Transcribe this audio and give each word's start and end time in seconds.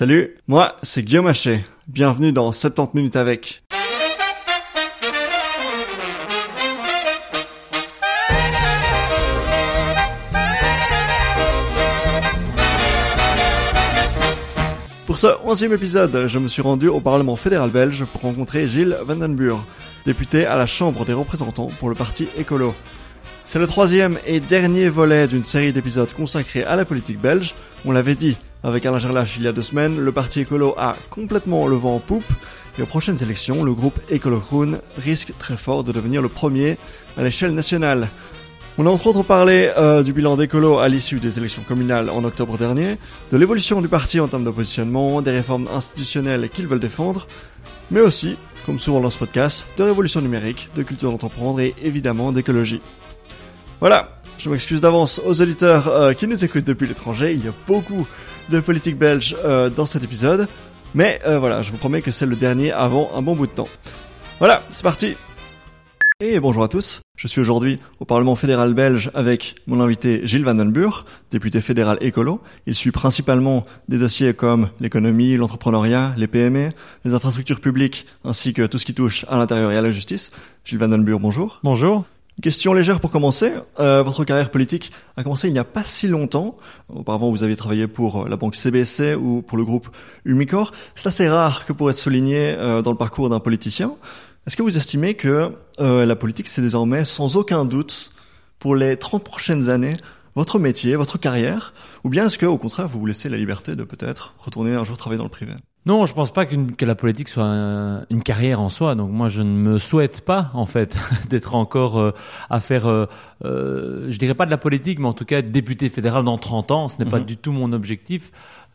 Salut, 0.00 0.34
moi 0.48 0.76
c'est 0.82 1.02
Guillaume 1.02 1.26
Haché. 1.26 1.62
Bienvenue 1.86 2.32
dans 2.32 2.52
70 2.52 2.96
minutes 2.96 3.16
avec. 3.16 3.62
Pour 15.04 15.18
ce 15.18 15.26
onzième 15.44 15.74
épisode, 15.74 16.28
je 16.28 16.38
me 16.38 16.48
suis 16.48 16.62
rendu 16.62 16.88
au 16.88 17.00
Parlement 17.00 17.36
fédéral 17.36 17.68
belge 17.68 18.06
pour 18.06 18.22
rencontrer 18.22 18.66
Gilles 18.68 18.96
Vandenburg, 19.04 19.60
député 20.06 20.46
à 20.46 20.56
la 20.56 20.64
Chambre 20.64 21.04
des 21.04 21.12
représentants 21.12 21.68
pour 21.78 21.90
le 21.90 21.94
parti 21.94 22.26
écolo. 22.38 22.74
C'est 23.44 23.58
le 23.58 23.66
troisième 23.66 24.18
et 24.26 24.40
dernier 24.40 24.88
volet 24.88 25.26
d'une 25.26 25.42
série 25.42 25.72
d'épisodes 25.72 26.12
consacrés 26.12 26.62
à 26.62 26.76
la 26.76 26.84
politique 26.84 27.20
belge. 27.20 27.54
On 27.84 27.92
l'avait 27.92 28.14
dit 28.14 28.36
avec 28.62 28.84
Alain 28.86 28.98
Gerlach 28.98 29.36
il 29.36 29.44
y 29.44 29.48
a 29.48 29.52
deux 29.52 29.62
semaines, 29.62 29.98
le 29.98 30.12
parti 30.12 30.40
écolo 30.40 30.74
a 30.76 30.94
complètement 31.08 31.66
le 31.66 31.76
vent 31.76 31.96
en 31.96 32.00
poupe 32.00 32.30
et 32.78 32.82
aux 32.82 32.86
prochaines 32.86 33.22
élections, 33.22 33.64
le 33.64 33.72
groupe 33.72 33.98
Écolo 34.10 34.38
Groen 34.38 34.78
risque 34.96 35.32
très 35.38 35.56
fort 35.56 35.82
de 35.82 35.92
devenir 35.92 36.22
le 36.22 36.28
premier 36.28 36.78
à 37.16 37.22
l'échelle 37.22 37.54
nationale. 37.54 38.10
On 38.78 38.86
a 38.86 38.90
entre 38.90 39.08
autres 39.08 39.24
parlé 39.24 39.70
euh, 39.76 40.02
du 40.02 40.12
bilan 40.12 40.36
d'écolo 40.36 40.78
à 40.78 40.88
l'issue 40.88 41.18
des 41.18 41.38
élections 41.38 41.62
communales 41.62 42.08
en 42.08 42.22
octobre 42.24 42.56
dernier, 42.56 42.96
de 43.30 43.36
l'évolution 43.36 43.82
du 43.82 43.88
parti 43.88 44.20
en 44.20 44.28
termes 44.28 44.44
de 44.44 44.50
positionnement, 44.50 45.20
des 45.22 45.32
réformes 45.32 45.68
institutionnelles 45.74 46.48
qu'ils 46.48 46.66
veulent 46.66 46.80
défendre, 46.80 47.26
mais 47.90 48.00
aussi, 48.00 48.36
comme 48.64 48.78
souvent 48.78 49.00
dans 49.00 49.10
ce 49.10 49.18
podcast, 49.18 49.66
de 49.76 49.82
révolution 49.82 50.20
numérique, 50.20 50.68
de 50.76 50.82
culture 50.82 51.10
d'entreprendre 51.10 51.60
et 51.60 51.74
évidemment 51.82 52.32
d'écologie. 52.32 52.80
Voilà, 53.80 54.10
je 54.38 54.50
m'excuse 54.50 54.80
d'avance 54.80 55.20
aux 55.24 55.40
auditeurs 55.40 55.88
euh, 55.88 56.12
qui 56.12 56.26
nous 56.26 56.44
écoutent 56.44 56.64
depuis 56.64 56.86
l'étranger, 56.86 57.32
il 57.32 57.44
y 57.44 57.48
a 57.48 57.54
beaucoup 57.66 58.06
de 58.50 58.60
politique 58.60 58.98
belge 58.98 59.36
euh, 59.44 59.70
dans 59.70 59.86
cet 59.86 60.04
épisode, 60.04 60.48
mais 60.94 61.20
voilà, 61.24 61.62
je 61.62 61.70
vous 61.70 61.78
promets 61.78 62.02
que 62.02 62.10
c'est 62.10 62.26
le 62.26 62.36
dernier 62.36 62.72
avant 62.72 63.10
un 63.14 63.22
bon 63.22 63.36
bout 63.36 63.46
de 63.46 63.52
temps. 63.52 63.68
Voilà, 64.38 64.64
c'est 64.68 64.82
parti 64.82 65.16
et 66.22 66.38
bonjour 66.38 66.62
à 66.62 66.68
tous, 66.68 67.00
je 67.16 67.26
suis 67.26 67.40
aujourd'hui 67.40 67.78
au 67.98 68.04
Parlement 68.04 68.34
fédéral 68.34 68.74
belge 68.74 69.10
avec 69.14 69.54
mon 69.66 69.80
invité 69.80 70.20
Gilles 70.26 70.44
Van 70.44 70.52
Den 70.52 70.70
député 71.30 71.62
fédéral 71.62 71.96
écolo. 72.02 72.42
Il 72.66 72.74
suit 72.74 72.90
principalement 72.90 73.64
des 73.88 73.96
dossiers 73.96 74.34
comme 74.34 74.68
l'économie, 74.80 75.38
l'entrepreneuriat, 75.38 76.12
les 76.18 76.26
PME, 76.26 76.68
les 77.06 77.14
infrastructures 77.14 77.62
publiques, 77.62 78.04
ainsi 78.22 78.52
que 78.52 78.66
tout 78.66 78.76
ce 78.76 78.84
qui 78.84 78.92
touche 78.92 79.24
à 79.30 79.38
l'intérieur 79.38 79.72
et 79.72 79.78
à 79.78 79.80
la 79.80 79.90
justice. 79.90 80.30
Gilles 80.62 80.78
Van 80.78 80.88
Den 80.88 81.04
bonjour. 81.62 82.04
Question 82.42 82.72
légère 82.72 83.00
pour 83.00 83.10
commencer. 83.10 83.52
Euh, 83.80 84.02
votre 84.02 84.24
carrière 84.24 84.50
politique 84.50 84.92
a 85.16 85.22
commencé 85.22 85.48
il 85.48 85.52
n'y 85.52 85.58
a 85.58 85.64
pas 85.64 85.84
si 85.84 86.08
longtemps. 86.08 86.56
Auparavant, 86.88 87.30
vous 87.30 87.42
aviez 87.42 87.56
travaillé 87.56 87.86
pour 87.86 88.28
la 88.28 88.36
banque 88.36 88.56
CBC 88.56 89.14
ou 89.14 89.42
pour 89.42 89.58
le 89.58 89.64
groupe 89.64 89.88
Umicor. 90.24 90.72
C'est 90.94 91.08
assez 91.08 91.28
rare 91.28 91.66
que 91.66 91.72
pour 91.72 91.90
être 91.90 91.96
souligné 91.96 92.54
euh, 92.56 92.82
dans 92.82 92.92
le 92.92 92.96
parcours 92.96 93.28
d'un 93.28 93.40
politicien. 93.40 93.92
Est-ce 94.46 94.56
que 94.56 94.62
vous 94.62 94.76
estimez 94.76 95.14
que 95.14 95.52
euh, 95.80 96.06
la 96.06 96.16
politique, 96.16 96.48
c'est 96.48 96.62
désormais 96.62 97.04
sans 97.04 97.36
aucun 97.36 97.64
doute 97.64 98.12
pour 98.58 98.74
les 98.74 98.96
30 98.96 99.22
prochaines 99.22 99.68
années 99.68 99.96
votre 100.36 100.58
métier, 100.58 100.94
votre 100.94 101.18
carrière, 101.18 101.74
ou 102.04 102.08
bien 102.08 102.26
est-ce 102.26 102.38
que 102.38 102.46
au 102.46 102.56
contraire 102.56 102.86
vous 102.88 103.00
vous 103.00 103.06
laissez 103.06 103.28
la 103.28 103.36
liberté 103.36 103.74
de 103.74 103.82
peut-être 103.82 104.34
retourner 104.38 104.74
un 104.74 104.84
jour 104.84 104.96
travailler 104.96 105.18
dans 105.18 105.24
le 105.24 105.30
privé? 105.30 105.52
Non, 105.86 106.04
je 106.04 106.12
pense 106.12 106.30
pas 106.30 106.44
que 106.44 106.84
la 106.84 106.94
politique 106.94 107.30
soit 107.30 108.04
une 108.10 108.22
carrière 108.22 108.60
en 108.60 108.68
soi. 108.68 108.94
Donc 108.94 109.10
moi, 109.10 109.30
je 109.30 109.40
ne 109.40 109.50
me 109.50 109.78
souhaite 109.78 110.20
pas 110.20 110.50
en 110.52 110.66
fait 110.66 110.98
d'être 111.30 111.54
encore 111.54 111.98
euh, 111.98 112.12
à 112.50 112.60
faire, 112.60 112.86
euh, 112.86 113.06
euh, 113.46 114.06
je 114.10 114.18
dirais 114.18 114.34
pas 114.34 114.44
de 114.44 114.50
la 114.50 114.58
politique, 114.58 114.98
mais 114.98 115.08
en 115.08 115.14
tout 115.14 115.24
cas 115.24 115.38
être 115.38 115.50
député 115.50 115.88
fédéral 115.88 116.24
dans 116.24 116.36
30 116.36 116.70
ans. 116.70 116.88
Ce 116.90 117.02
n'est 117.02 117.10
pas 117.10 117.20
mhm. 117.20 117.24
du 117.24 117.36
tout 117.38 117.52
mon 117.52 117.72
objectif. 117.72 118.30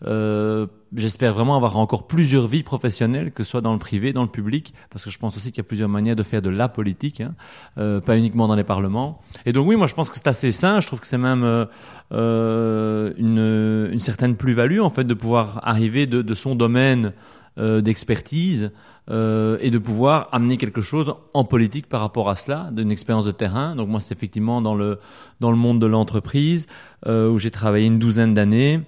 Euh, 0.06 0.68
j'espère 0.96 1.34
vraiment 1.34 1.56
avoir 1.56 1.78
encore 1.78 2.06
plusieurs 2.06 2.48
vies 2.48 2.64
professionnelles, 2.64 3.32
que 3.32 3.44
ce 3.44 3.52
soit 3.52 3.62
dans 3.62 3.74
le 3.74 3.80
privé, 3.80 4.14
dans 4.14 4.24
le 4.24 4.30
public, 4.30 4.74
parce 4.90 5.06
que 5.06 5.10
je 5.10 5.18
pense 5.18 5.38
aussi 5.38 5.52
qu'il 5.52 5.60
y 5.60 5.62
a 5.62 5.68
plusieurs 5.68 5.90
manières 5.90 6.16
de 6.16 6.24
faire 6.24 6.42
de 6.42 6.50
la 6.50 6.68
politique, 6.68 7.22
hein, 7.22 7.34
euh, 7.78 8.02
pas 8.02 8.18
uniquement 8.18 8.48
dans 8.48 8.56
les 8.56 8.64
parlements. 8.64 9.22
Et 9.45 9.54
donc 9.54 9.67
oui, 9.67 9.76
moi 9.76 9.88
je 9.88 9.94
pense 9.94 10.10
que 10.10 10.17
c'est 10.17 10.28
assez 10.28 10.52
sain. 10.52 10.82
Je 10.82 10.88
trouve 10.88 11.00
que 11.00 11.08
c'est 11.08 11.17
même 11.17 11.44
euh, 11.44 11.66
euh 12.11 13.14
une, 13.17 13.94
une, 13.94 14.00
certaine 14.00 14.36
plus-value 14.36 14.80
en 14.80 14.89
fait 14.89 15.05
de 15.05 15.14
pouvoir 15.14 15.61
arriver 15.64 16.05
de, 16.05 16.22
de 16.22 16.34
son 16.34 16.55
domaine 16.55 17.14
euh, 17.58 17.80
d'expertise 17.80 18.72
euh, 19.10 19.58
et 19.61 19.72
de 19.72 19.78
pouvoir 19.78 20.28
amener 20.34 20.58
quelque 20.58 20.82
chose 20.82 21.16
en 21.34 21.45
politique 21.45 21.88
par 21.88 22.02
rapport 22.02 22.30
à 22.30 22.36
cela, 22.36 22.70
d'une 22.73 22.92
expérience 22.92 23.23
de 23.23 23.32
terrain. 23.32 23.78
Donc 23.78 23.88
moi, 23.88 24.02
c'est 24.02 24.14
effectivement 24.14 24.61
dans 24.61 24.76
le 24.76 25.00
dans 25.39 25.52
le 25.52 25.58
monde 25.58 25.80
de 25.80 25.86
l'entreprise 25.86 26.67
euh, 27.08 27.30
où 27.30 27.39
j'ai 27.39 27.52
travaillé 27.52 27.88
une 27.88 27.98
douzaine 27.98 28.34
d'années. 28.34 28.82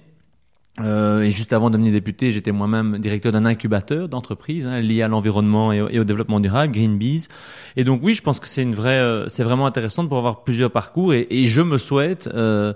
Euh, 0.80 1.22
et 1.22 1.30
juste 1.30 1.52
avant 1.52 1.70
de 1.70 1.74
devenir 1.74 1.92
député, 1.92 2.32
j'étais 2.32 2.52
moi-même 2.52 2.98
directeur 2.98 3.32
d'un 3.32 3.44
incubateur 3.44 4.08
d'entreprise 4.08 4.66
hein, 4.66 4.80
lié 4.80 5.02
à 5.02 5.08
l'environnement 5.08 5.72
et, 5.72 5.98
au 5.98 6.04
développement 6.04 6.40
durable, 6.40 6.72
Greenbees. 6.72 7.28
Et 7.76 7.84
donc 7.84 8.00
oui, 8.02 8.14
je 8.14 8.22
pense 8.22 8.40
que 8.40 8.48
c'est 8.48 8.62
une 8.62 8.74
vraie, 8.74 8.98
euh, 8.98 9.28
c'est 9.28 9.42
vraiment 9.42 9.66
intéressant 9.66 10.02
de 10.02 10.08
pouvoir 10.08 10.26
avoir 10.26 10.44
plusieurs 10.44 10.70
parcours. 10.70 11.14
Et, 11.14 11.26
et 11.30 11.46
je 11.46 11.62
me 11.62 11.78
souhaite, 11.78 12.28
euh, 12.34 12.72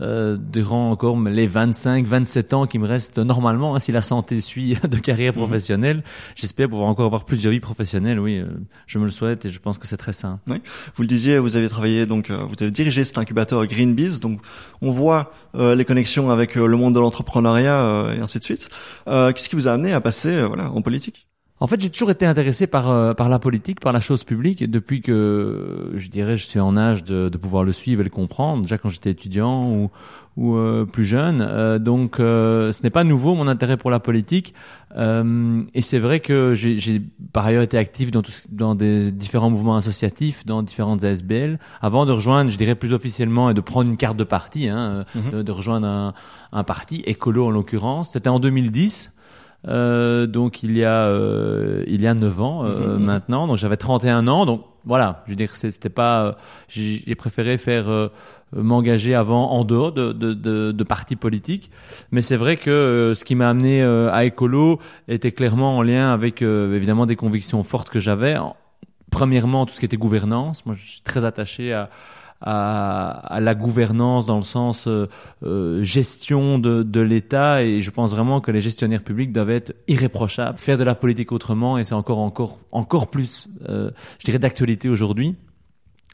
euh 0.00 0.36
durant 0.36 0.90
encore 0.90 1.18
les 1.20 1.46
25, 1.46 2.06
27 2.06 2.54
ans 2.54 2.66
qui 2.66 2.78
me 2.78 2.86
restent 2.86 3.18
normalement, 3.18 3.74
hein, 3.74 3.78
si 3.78 3.92
la 3.92 4.02
santé 4.02 4.40
suit 4.40 4.76
de 4.88 4.98
carrière 4.98 5.32
mhm. 5.32 5.38
professionnelle, 5.38 6.04
j'espère 6.34 6.68
pouvoir 6.68 6.88
encore 6.88 7.06
avoir 7.06 7.24
plusieurs 7.24 7.52
vies 7.52 7.60
professionnelles. 7.60 8.20
Oui, 8.20 8.38
euh, 8.38 8.46
je 8.86 8.98
me 8.98 9.04
le 9.04 9.10
souhaite 9.10 9.44
et 9.44 9.50
je 9.50 9.58
pense 9.58 9.78
que 9.78 9.86
c'est 9.86 9.96
très 9.96 10.12
sain. 10.12 10.40
Oui. 10.46 10.56
Vous 10.94 11.02
le 11.02 11.08
disiez, 11.08 11.38
vous 11.38 11.56
avez 11.56 11.68
travaillé 11.68 12.06
donc, 12.06 12.30
vous 12.30 12.54
avez 12.60 12.70
dirigé 12.70 13.04
cet 13.04 13.18
incubateur 13.18 13.66
Greenbees. 13.66 14.20
Donc 14.20 14.40
on 14.82 14.90
voit 14.90 15.32
les 15.54 15.84
connexions 15.84 16.30
avec 16.30 16.54
le 16.54 16.76
monde 16.76 16.94
de 16.94 17.00
l'entrepreneuriat 17.00 17.80
euh, 17.80 18.14
et 18.14 18.20
ainsi 18.20 18.38
de 18.38 18.44
suite. 18.44 18.68
Euh, 19.08 19.32
qu'est-ce 19.32 19.48
qui 19.48 19.56
vous 19.56 19.68
a 19.68 19.72
amené 19.72 19.92
à 19.92 20.00
passer 20.00 20.36
euh, 20.36 20.46
voilà, 20.46 20.70
en 20.70 20.82
politique? 20.82 21.25
En 21.58 21.66
fait, 21.66 21.80
j'ai 21.80 21.90
toujours 21.90 22.10
été 22.10 22.26
intéressé 22.26 22.66
par 22.66 23.14
par 23.16 23.28
la 23.28 23.38
politique, 23.38 23.80
par 23.80 23.92
la 23.92 24.00
chose 24.00 24.24
publique, 24.24 24.68
depuis 24.70 25.00
que 25.00 25.92
je 25.94 26.08
dirais 26.08 26.36
je 26.36 26.46
suis 26.46 26.60
en 26.60 26.76
âge 26.76 27.04
de, 27.04 27.28
de 27.28 27.38
pouvoir 27.38 27.64
le 27.64 27.72
suivre 27.72 28.02
et 28.02 28.04
le 28.04 28.10
comprendre. 28.10 28.62
Déjà 28.62 28.78
quand 28.78 28.88
j'étais 28.88 29.10
étudiant 29.10 29.70
ou 29.70 29.90
ou 30.36 30.58
plus 30.92 31.06
jeune, 31.06 31.78
donc 31.78 32.16
ce 32.18 32.82
n'est 32.82 32.90
pas 32.90 33.04
nouveau 33.04 33.34
mon 33.34 33.48
intérêt 33.48 33.78
pour 33.78 33.90
la 33.90 34.00
politique. 34.00 34.52
et 34.94 35.82
c'est 35.82 35.98
vrai 35.98 36.20
que 36.20 36.54
j'ai 36.54 37.02
par 37.32 37.46
ailleurs 37.46 37.62
été 37.62 37.78
actif 37.78 38.10
dans, 38.10 38.22
tout, 38.22 38.32
dans 38.50 38.74
des 38.74 39.12
différents 39.12 39.50
mouvements 39.50 39.76
associatifs, 39.76 40.44
dans 40.44 40.62
différentes 40.62 41.04
ASBL, 41.04 41.58
avant 41.80 42.04
de 42.04 42.12
rejoindre, 42.12 42.50
je 42.50 42.58
dirais 42.58 42.74
plus 42.74 42.92
officiellement, 42.92 43.48
et 43.48 43.54
de 43.54 43.60
prendre 43.62 43.88
une 43.88 43.96
carte 43.96 44.16
de 44.16 44.24
parti, 44.24 44.68
hein, 44.68 45.04
mhm. 45.14 45.30
de, 45.30 45.42
de, 45.42 45.52
rejoindre 45.52 45.86
un, 45.86 46.14
un 46.52 46.64
parti, 46.64 47.02
écolo 47.06 47.46
en 47.46 47.50
l'occurrence. 47.50 48.12
C'était 48.12 48.28
en 48.28 48.38
2010. 48.38 49.12
Euh, 49.68 50.26
donc 50.26 50.62
il 50.62 50.76
y 50.76 50.84
a 50.84 51.06
euh, 51.06 51.82
il 51.86 52.00
y 52.00 52.06
a 52.06 52.14
9 52.14 52.40
ans 52.40 52.64
euh, 52.64 52.96
mhm. 52.96 53.04
maintenant. 53.04 53.46
Donc 53.46 53.58
j'avais 53.58 53.76
31 53.76 54.28
ans. 54.28 54.46
Donc 54.46 54.64
voilà. 54.84 55.22
Je 55.26 55.32
veux 55.32 55.36
dire 55.36 55.54
c'était 55.54 55.88
pas 55.88 56.24
euh, 56.24 56.32
j'ai 56.68 57.14
préféré 57.14 57.58
faire 57.58 57.88
euh, 57.88 58.08
m'engager 58.54 59.14
avant 59.14 59.50
en 59.50 59.64
dehors 59.64 59.92
de, 59.92 60.12
de, 60.12 60.34
de, 60.34 60.72
de 60.72 60.84
partis 60.84 61.16
politiques. 61.16 61.70
Mais 62.12 62.22
c'est 62.22 62.36
vrai 62.36 62.56
que 62.56 63.12
ce 63.16 63.24
qui 63.24 63.34
m'a 63.34 63.48
amené 63.48 63.82
à 63.82 64.24
écolo 64.24 64.78
était 65.08 65.32
clairement 65.32 65.76
en 65.76 65.82
lien 65.82 66.12
avec 66.12 66.42
évidemment 66.42 67.06
des 67.06 67.16
convictions 67.16 67.62
fortes 67.64 67.90
que 67.90 67.98
j'avais. 68.00 68.36
Premièrement 69.10 69.66
tout 69.66 69.74
ce 69.74 69.80
qui 69.80 69.86
était 69.86 69.96
gouvernance. 69.96 70.64
Moi 70.64 70.76
je 70.78 70.86
suis 70.86 71.00
très 71.00 71.24
attaché 71.24 71.72
à 71.72 71.90
à, 72.40 73.38
la 73.40 73.54
gouvernance 73.54 74.26
dans 74.26 74.36
le 74.36 74.42
sens 74.42 74.86
euh, 74.86 75.08
euh, 75.42 75.82
gestion 75.82 76.58
de, 76.58 76.82
de 76.82 77.00
l'État 77.00 77.62
et 77.62 77.80
je 77.80 77.90
pense 77.90 78.10
vraiment 78.10 78.40
que 78.40 78.50
les 78.50 78.60
gestionnaires 78.60 79.02
publics 79.02 79.32
doivent 79.32 79.50
être 79.50 79.74
irréprochables, 79.88 80.58
faire 80.58 80.78
de 80.78 80.84
la 80.84 80.94
politique 80.94 81.32
autrement 81.32 81.78
et 81.78 81.84
c'est 81.84 81.94
encore 81.94 82.18
encore 82.18 82.58
encore 82.72 83.08
plus, 83.08 83.48
euh, 83.68 83.90
je 84.18 84.24
dirais, 84.26 84.38
d'actualité 84.38 84.88
aujourd'hui. 84.88 85.34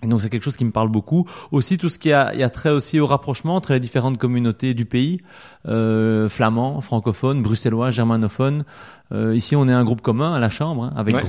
Et 0.02 0.08
donc 0.08 0.20
c'est 0.20 0.30
quelque 0.30 0.42
chose 0.42 0.56
qui 0.56 0.64
me 0.64 0.72
parle 0.72 0.88
beaucoup. 0.88 1.28
Aussi 1.52 1.78
tout 1.78 1.88
ce 1.88 1.98
qui 1.98 2.12
a, 2.12 2.34
il 2.34 2.40
y 2.40 2.42
a 2.42 2.50
trait 2.50 2.70
aussi 2.70 2.98
au 2.98 3.06
rapprochement 3.06 3.56
entre 3.56 3.72
les 3.72 3.80
différentes 3.80 4.18
communautés 4.18 4.74
du 4.74 4.84
pays, 4.84 5.20
euh, 5.68 6.28
flamands, 6.28 6.80
francophones, 6.80 7.42
bruxellois, 7.42 7.90
germanophones. 7.90 8.64
Euh, 9.12 9.34
ici 9.34 9.54
on 9.56 9.68
est 9.68 9.72
un 9.72 9.84
groupe 9.84 10.00
commun 10.00 10.32
à 10.32 10.40
la 10.40 10.48
Chambre 10.48 10.84
hein, 10.84 10.92
avec 10.96 11.14
ouais, 11.14 11.22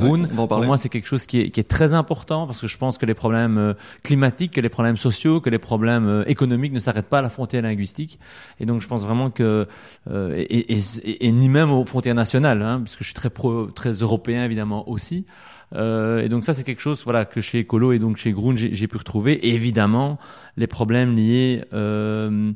Pour 0.47 0.63
moi 0.63 0.77
c'est 0.77 0.87
quelque 0.87 1.07
chose 1.07 1.25
qui 1.25 1.41
est, 1.41 1.49
qui 1.49 1.59
est, 1.59 1.65
très 1.65 1.93
important 1.93 2.47
parce 2.47 2.61
que 2.61 2.67
je 2.67 2.77
pense 2.77 2.97
que 2.97 3.05
les 3.05 3.13
problèmes 3.13 3.57
euh, 3.57 3.73
climatiques, 4.03 4.53
que 4.53 4.61
les 4.61 4.69
problèmes 4.69 4.95
sociaux, 4.95 5.41
que 5.41 5.49
les 5.49 5.59
problèmes 5.59 6.07
euh, 6.07 6.23
économiques 6.27 6.71
ne 6.71 6.79
s'arrêtent 6.79 7.09
pas 7.09 7.19
à 7.19 7.21
la 7.21 7.29
frontière 7.29 7.61
linguistique. 7.61 8.19
Et 8.59 8.65
donc 8.65 8.81
je 8.81 8.87
pense 8.87 9.03
vraiment 9.03 9.29
que 9.29 9.67
euh, 10.09 10.35
et, 10.37 10.77
et, 10.77 11.27
et, 11.27 11.31
ni 11.31 11.49
même 11.49 11.71
aux 11.71 11.83
frontières 11.83 12.15
nationales, 12.15 12.61
hein, 12.61 12.79
puisque 12.81 12.99
je 12.99 13.05
suis 13.05 13.13
très 13.13 13.29
pro, 13.29 13.65
très 13.65 13.91
européen 13.91 14.45
évidemment 14.45 14.87
aussi. 14.89 15.25
Euh, 15.73 16.21
et 16.21 16.29
donc 16.29 16.45
ça, 16.45 16.53
c'est 16.53 16.63
quelque 16.63 16.81
chose 16.81 17.03
voilà 17.03 17.25
que 17.25 17.41
chez 17.41 17.61
Ecolo 17.61 17.91
et 17.93 17.99
donc 17.99 18.17
chez 18.17 18.31
Groen, 18.31 18.55
j'ai 18.55 18.87
pu 18.87 18.97
retrouver. 18.97 19.33
Et 19.33 19.53
évidemment, 19.53 20.19
les 20.57 20.67
problèmes 20.67 21.15
liés 21.15 21.63
euh, 21.73 22.51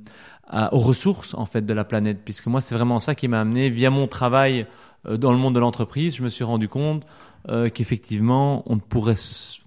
à, 0.48 0.74
aux 0.74 0.80
ressources 0.80 1.34
en 1.34 1.46
fait 1.46 1.66
de 1.66 1.74
la 1.74 1.84
planète, 1.84 2.20
puisque 2.24 2.48
moi, 2.48 2.62
c'est 2.62 2.76
vraiment 2.76 3.00
ça 3.00 3.16
qui 3.16 3.28
m'a 3.28 3.42
amené 3.42 3.70
via 3.70 3.90
mon 3.90 4.08
travail 4.08 4.66
euh, 5.08 5.18
dans 5.18 5.32
le 5.32 5.38
monde 5.38 5.56
de 5.56 5.60
l'entreprise. 5.60 6.16
Je 6.16 6.24
me 6.24 6.30
suis 6.30 6.44
rendu 6.44 6.68
compte 6.68 7.04
euh, 7.50 7.70
qu'effectivement, 7.70 8.64
on 8.66 8.76
ne 8.76 8.82
pourrait, 8.82 9.16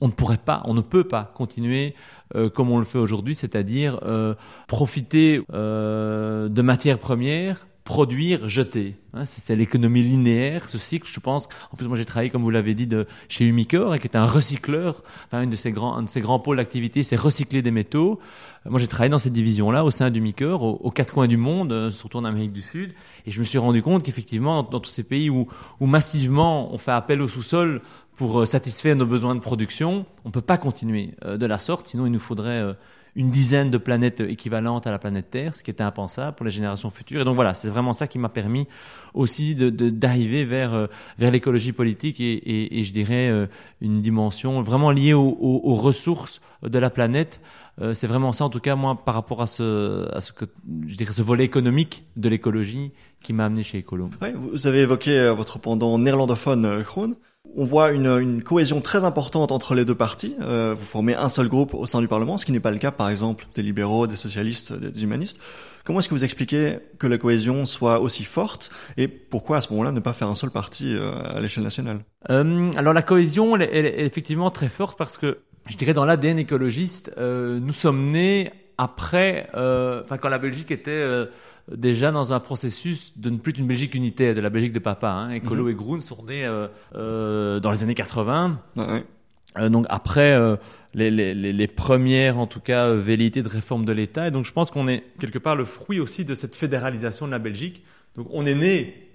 on 0.00 0.08
ne 0.08 0.12
pourrait 0.12 0.38
pas, 0.38 0.62
on 0.66 0.74
ne 0.74 0.80
peut 0.80 1.04
pas 1.04 1.32
continuer 1.36 1.94
euh, 2.34 2.48
comme 2.48 2.70
on 2.70 2.78
le 2.78 2.84
fait 2.84 2.98
aujourd'hui, 2.98 3.34
c'est-à-dire 3.34 4.00
profiter 4.68 5.42
de 5.50 6.62
matières 6.62 6.98
premières 6.98 7.66
produire, 7.90 8.48
jeter. 8.48 8.94
Hein, 9.14 9.24
c'est 9.24 9.56
l'économie 9.56 10.04
linéaire, 10.04 10.68
ce 10.68 10.78
cycle, 10.78 11.10
je 11.10 11.18
pense. 11.18 11.48
En 11.72 11.76
plus, 11.76 11.88
moi, 11.88 11.96
j'ai 11.96 12.04
travaillé, 12.04 12.30
comme 12.30 12.44
vous 12.44 12.50
l'avez 12.50 12.76
dit, 12.76 12.88
chez 13.28 13.44
Umicore, 13.44 13.98
qui 13.98 14.06
est 14.06 14.16
un 14.16 14.26
recycleur. 14.26 15.02
Enfin, 15.26 15.42
une 15.42 15.50
de 15.50 15.56
ses 15.56 15.72
grands, 15.72 15.96
un 15.96 16.04
de 16.04 16.08
ses 16.08 16.20
grands 16.20 16.38
pôles 16.38 16.58
d'activité, 16.58 17.02
c'est 17.02 17.16
recycler 17.16 17.62
des 17.62 17.72
métaux. 17.72 18.20
Moi, 18.64 18.78
j'ai 18.78 18.86
travaillé 18.86 19.10
dans 19.10 19.18
cette 19.18 19.32
division-là, 19.32 19.84
au 19.84 19.90
sein 19.90 20.08
d'Umicore, 20.10 20.62
aux, 20.62 20.74
aux 20.74 20.92
quatre 20.92 21.12
coins 21.12 21.26
du 21.26 21.36
monde, 21.36 21.72
euh, 21.72 21.90
surtout 21.90 22.18
en 22.18 22.24
Amérique 22.24 22.52
du 22.52 22.62
Sud. 22.62 22.92
Et 23.26 23.32
je 23.32 23.40
me 23.40 23.44
suis 23.44 23.58
rendu 23.58 23.82
compte 23.82 24.04
qu'effectivement, 24.04 24.62
dans, 24.62 24.78
tous 24.78 24.90
ces 24.90 25.02
pays 25.02 25.28
où, 25.28 25.48
massivement 25.80 26.72
on 26.72 26.78
fait 26.78 26.92
appel 26.92 27.20
au 27.20 27.26
sous-sol 27.26 27.82
pour 28.14 28.42
euh, 28.42 28.46
satisfaire 28.46 28.94
nos 28.94 29.06
besoins 29.06 29.34
de 29.34 29.40
production, 29.40 30.06
on 30.24 30.30
peut 30.30 30.42
pas 30.42 30.58
continuer 30.58 31.14
euh, 31.24 31.36
de 31.36 31.46
la 31.46 31.58
sorte, 31.58 31.88
sinon 31.88 32.06
il 32.06 32.12
nous 32.12 32.20
faudrait 32.20 32.76
une 33.16 33.30
dizaine 33.30 33.70
de 33.70 33.78
planètes 33.78 34.20
équivalentes 34.20 34.86
à 34.86 34.90
la 34.90 34.98
planète 34.98 35.30
Terre, 35.30 35.54
ce 35.54 35.62
qui 35.62 35.70
était 35.70 35.82
impensable 35.82 36.36
pour 36.36 36.44
les 36.44 36.52
générations 36.52 36.90
futures. 36.90 37.22
Et 37.22 37.24
donc 37.24 37.34
voilà, 37.34 37.54
c'est 37.54 37.68
vraiment 37.68 37.92
ça 37.92 38.06
qui 38.06 38.18
m'a 38.18 38.28
permis 38.28 38.66
aussi 39.14 39.54
de 39.54 39.70
d'arriver 39.70 40.44
vers 40.44 40.74
euh, 40.74 40.86
vers 41.18 41.30
l'écologie 41.30 41.72
politique 41.72 42.20
et, 42.20 42.32
et, 42.32 42.78
et, 42.78 42.84
je 42.84 42.92
dirais 42.92 43.28
euh, 43.28 43.46
une 43.80 44.00
dimension 44.00 44.62
vraiment 44.62 44.90
liée 44.90 45.14
aux, 45.14 45.36
aux, 45.40 45.74
ressources 45.74 46.40
de 46.62 46.78
la 46.78 46.90
planète. 46.90 47.40
Euh, 47.80 47.94
c'est 47.94 48.06
vraiment 48.06 48.32
ça, 48.32 48.44
en 48.44 48.50
tout 48.50 48.60
cas 48.60 48.76
moi, 48.76 48.96
par 49.04 49.14
rapport 49.14 49.42
à 49.42 49.46
ce 49.46 50.08
à 50.14 50.20
ce 50.20 50.32
que 50.32 50.44
je 50.86 50.96
dirais 50.96 51.12
ce 51.12 51.22
volet 51.22 51.44
économique 51.44 52.04
de 52.16 52.28
l'écologie 52.28 52.92
qui 53.22 53.32
m'a 53.32 53.46
amené 53.46 53.62
chez 53.62 53.80
Ecolo. 53.80 54.10
Oui, 54.22 54.28
vous 54.34 54.66
avez 54.66 54.80
évoqué 54.80 55.32
votre 55.36 55.58
pendant 55.58 55.98
néerlandophone, 55.98 56.82
Kroon. 56.84 57.16
On 57.56 57.64
voit 57.64 57.90
une, 57.90 58.06
une, 58.06 58.42
cohésion 58.42 58.80
très 58.80 59.04
importante 59.04 59.50
entre 59.50 59.74
les 59.74 59.84
deux 59.84 59.94
partis. 59.94 60.36
Euh, 60.40 60.74
vous 60.76 60.84
formez 60.84 61.14
un 61.14 61.28
seul 61.28 61.48
groupe 61.48 61.74
au 61.74 61.86
sein 61.86 62.00
du 62.00 62.08
Parlement, 62.08 62.38
ce 62.38 62.46
qui 62.46 62.52
n'est 62.52 62.60
pas 62.60 62.70
le 62.70 62.78
cas, 62.78 62.90
par 62.90 63.08
exemple, 63.08 63.46
des 63.54 63.62
libéraux, 63.62 64.06
des 64.06 64.16
socialistes, 64.16 64.72
des 64.72 65.02
humanistes. 65.02 65.38
Comment 65.84 66.00
est-ce 66.00 66.08
que 66.08 66.14
vous 66.14 66.24
expliquez 66.24 66.78
que 66.98 67.06
la 67.06 67.18
cohésion 67.18 67.64
soit 67.64 68.00
aussi 68.00 68.24
forte 68.24 68.70
et 68.96 69.08
pourquoi 69.08 69.56
à 69.56 69.60
ce 69.60 69.70
moment-là 69.70 69.92
ne 69.92 70.00
pas 70.00 70.12
faire 70.12 70.28
un 70.28 70.34
seul 70.34 70.50
parti 70.50 70.94
euh, 70.94 71.12
à 71.22 71.40
l'échelle 71.40 71.64
nationale? 71.64 72.00
Euh, 72.28 72.70
Alors 72.76 72.92
la 72.92 73.02
cohésion, 73.02 73.56
elle, 73.56 73.68
elle, 73.72 73.86
est 73.86 74.06
effectivement 74.06 74.50
très 74.50 74.68
forte 74.68 74.98
parce 74.98 75.16
que, 75.16 75.38
je 75.66 75.76
dirais, 75.76 75.94
dans 75.94 76.04
l'ADN 76.04 76.38
écologiste, 76.38 77.12
euh, 77.18 77.58
nous 77.60 77.72
sommes 77.72 78.10
nés 78.10 78.52
après, 78.76 79.48
euh, 79.54 80.02
enfin 80.04 80.18
quand 80.18 80.28
la 80.28 80.38
Belgique 80.38 80.70
était 80.70 81.04
déjà 81.74 82.10
dans 82.10 82.32
un 82.32 82.40
processus 82.40 83.18
de 83.18 83.30
ne 83.30 83.38
plus 83.38 83.52
d'une 83.52 83.66
Belgique 83.66 83.94
unitaire, 83.94 84.34
de 84.34 84.40
la 84.40 84.50
Belgique 84.50 84.72
de 84.72 84.78
papa. 84.78 85.10
Hein. 85.10 85.30
Écolo 85.30 85.64
mhm. 85.64 85.70
et 85.70 85.74
Groen 85.74 86.00
sont 86.00 86.24
nés 86.24 86.44
euh, 86.44 86.68
euh, 86.94 87.60
dans 87.60 87.70
les 87.70 87.82
années 87.82 87.94
80. 87.94 88.58
Euh, 89.58 89.68
donc 89.68 89.86
après 89.88 90.32
euh, 90.32 90.56
les, 90.94 91.10
les, 91.10 91.34
les, 91.34 91.66
premières, 91.66 92.38
en 92.38 92.46
tout 92.46 92.60
cas, 92.60 92.86
euh, 92.86 93.00
velléités 93.00 93.42
de 93.42 93.48
réforme 93.48 93.84
de 93.84 93.92
l'État. 93.92 94.28
Et 94.28 94.30
donc 94.30 94.44
je 94.44 94.52
pense 94.52 94.70
qu'on 94.70 94.88
est 94.88 95.04
quelque 95.18 95.38
part 95.38 95.56
le 95.56 95.64
fruit 95.64 96.00
aussi 96.00 96.24
de 96.24 96.34
cette 96.34 96.54
fédéralisation 96.54 97.26
de 97.26 97.32
la 97.32 97.38
Belgique. 97.38 97.82
Donc 98.16 98.28
on 98.30 98.46
est 98.46 98.54
né 98.54 99.06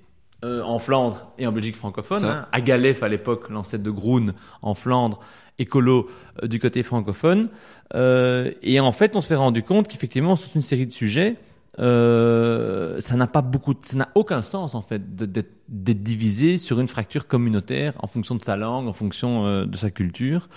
en 0.44 0.78
Flandre 0.78 1.32
et 1.40 1.48
en 1.48 1.52
Belgique 1.52 1.76
francophone. 1.76 2.24
Hein. 2.24 2.46
À 2.52 2.62
Galef 2.62 3.02
à 3.02 3.08
l'époque, 3.08 3.50
l'ancêtre 3.50 3.84
de 3.84 3.90
Groen 3.90 4.34
en 4.62 4.76
Flandre, 4.76 5.20
écolo 5.58 6.08
du 6.44 6.60
côté 6.60 6.84
francophone. 6.84 7.50
et 7.96 8.80
en 8.80 8.92
fait, 8.92 9.16
on 9.16 9.22
s'est 9.22 9.34
rendu 9.34 9.64
compte 9.64 9.88
qu'effectivement, 9.88 10.36
sur 10.36 10.52
une 10.56 10.62
série 10.62 10.86
de 10.86 10.92
sujets, 10.92 11.38
euh, 11.80 13.00
ça 13.02 13.16
n'a 13.16 13.28
pas 13.28 13.42
beaucoup, 13.42 13.74
ça 13.82 13.98
n'a 13.98 14.10
aucun 14.16 14.42
sens 14.42 14.76
en 14.76 14.82
fait 14.82 15.16
d'être 15.16 15.52
divisé 15.68 16.58
sur 16.58 16.80
une 16.80 16.88
fracture 16.88 17.28
communautaire 17.28 17.94
en 18.00 18.08
fonction 18.08 18.36
de 18.36 18.42
sa 18.42 18.56
langue, 18.56 18.88
en 18.88 18.94
fonction 18.94 19.46
euh, 19.46 19.66
de 19.66 19.76
sa 19.76 19.90
culture, 19.90 20.48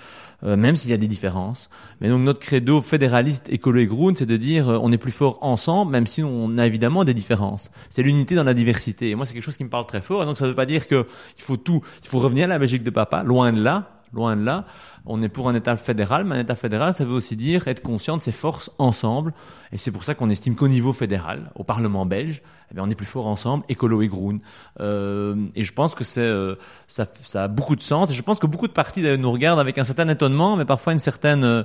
euh, 0.44 0.56
même 0.56 0.76
s'il 0.76 0.91
y 0.91 0.94
a 0.94 0.99
des 0.99 1.09
différences. 1.09 1.70
Mais 2.00 2.09
donc 2.09 2.23
notre 2.23 2.41
credo 2.41 2.81
fédéraliste 2.82 3.49
écolo 3.50 3.81
et 3.81 3.87
ground, 3.87 4.17
c'est 4.17 4.26
de 4.26 4.37
dire 4.37 4.69
on 4.69 4.93
est 4.93 4.99
plus 4.99 5.12
fort 5.12 5.38
ensemble, 5.41 5.93
même 5.93 6.06
si 6.06 6.23
on 6.23 6.56
a 6.59 6.67
évidemment 6.67 7.05
des 7.05 7.15
différences. 7.15 7.70
C'est 7.91 8.03
l'unité 8.03 8.35
dans 8.35 8.44
la 8.44 8.55
diversité. 8.55 9.11
Et 9.11 9.15
moi, 9.15 9.26
c'est 9.26 9.35
quelque 9.35 9.43
chose 9.43 9.56
qui 9.56 9.65
me 9.65 9.70
parle 9.70 9.87
très 9.87 10.03
fort. 10.03 10.23
Et 10.23 10.26
donc 10.26 10.38
ça 10.38 10.44
ne 10.44 10.50
veut 10.50 10.56
pas 10.56 10.67
dire 10.67 10.87
que 10.87 11.06
il 11.37 11.43
faut 11.43 11.56
tout, 11.56 11.82
il 12.03 12.09
faut 12.09 12.19
revenir 12.19 12.44
à 12.44 12.49
la 12.49 12.59
Belgique 12.59 12.85
de 12.85 12.91
papa, 12.91 13.23
loin 13.25 13.53
de 13.53 13.62
là 13.62 13.97
loin 14.12 14.37
de 14.37 14.44
là. 14.44 14.64
On 15.06 15.22
est 15.22 15.28
pour 15.28 15.49
un 15.49 15.55
État 15.55 15.76
fédéral, 15.76 16.25
mais 16.25 16.37
un 16.37 16.40
État 16.40 16.55
fédéral, 16.55 16.94
ça 16.94 17.05
veut 17.05 17.12
aussi 17.12 17.37
dire 17.37 17.66
être 17.69 17.82
conscient 17.82 18.16
de 18.16 18.22
ses 18.22 18.32
forces 18.32 18.70
ensemble. 18.78 19.32
Et 19.72 19.78
c'est 19.78 19.90
pour 19.90 20.05
ça 20.05 20.14
qu'on 20.14 20.31
estime 20.31 20.55
qu'au 20.55 20.69
niveau 20.69 20.93
fédéral, 20.93 21.50
au 21.55 21.64
Parlement 21.64 22.06
belge, 22.06 22.43
eh 22.75 22.81
on 22.81 22.90
est 22.90 22.94
plus 22.94 23.06
fort 23.06 23.26
ensemble, 23.26 23.64
écolo 23.69 24.02
et 24.02 24.08
groen. 24.08 24.40
Euh, 24.81 25.37
et 25.55 25.64
je 25.64 25.72
pense 25.72 25.94
que 25.94 26.05
euh, 26.19 26.56
ça, 26.87 27.06
a 27.34 27.49
beaucoup 27.49 27.76
de 27.76 27.82
sens. 27.82 28.10
Et 28.10 28.14
je 28.14 28.22
pense 28.22 28.38
que 28.38 28.46
beaucoup 28.46 28.69
de 28.69 28.72
partis 28.72 29.02
nous 29.19 29.32
regardent 29.32 29.60
avec 29.60 29.78
un 29.78 29.84
certain 29.84 30.08
étonnement, 30.08 30.56
mais 30.56 30.64
parfois 30.64 30.93
une 30.93 30.99
certaine 30.99 31.44
euh, 31.44 31.62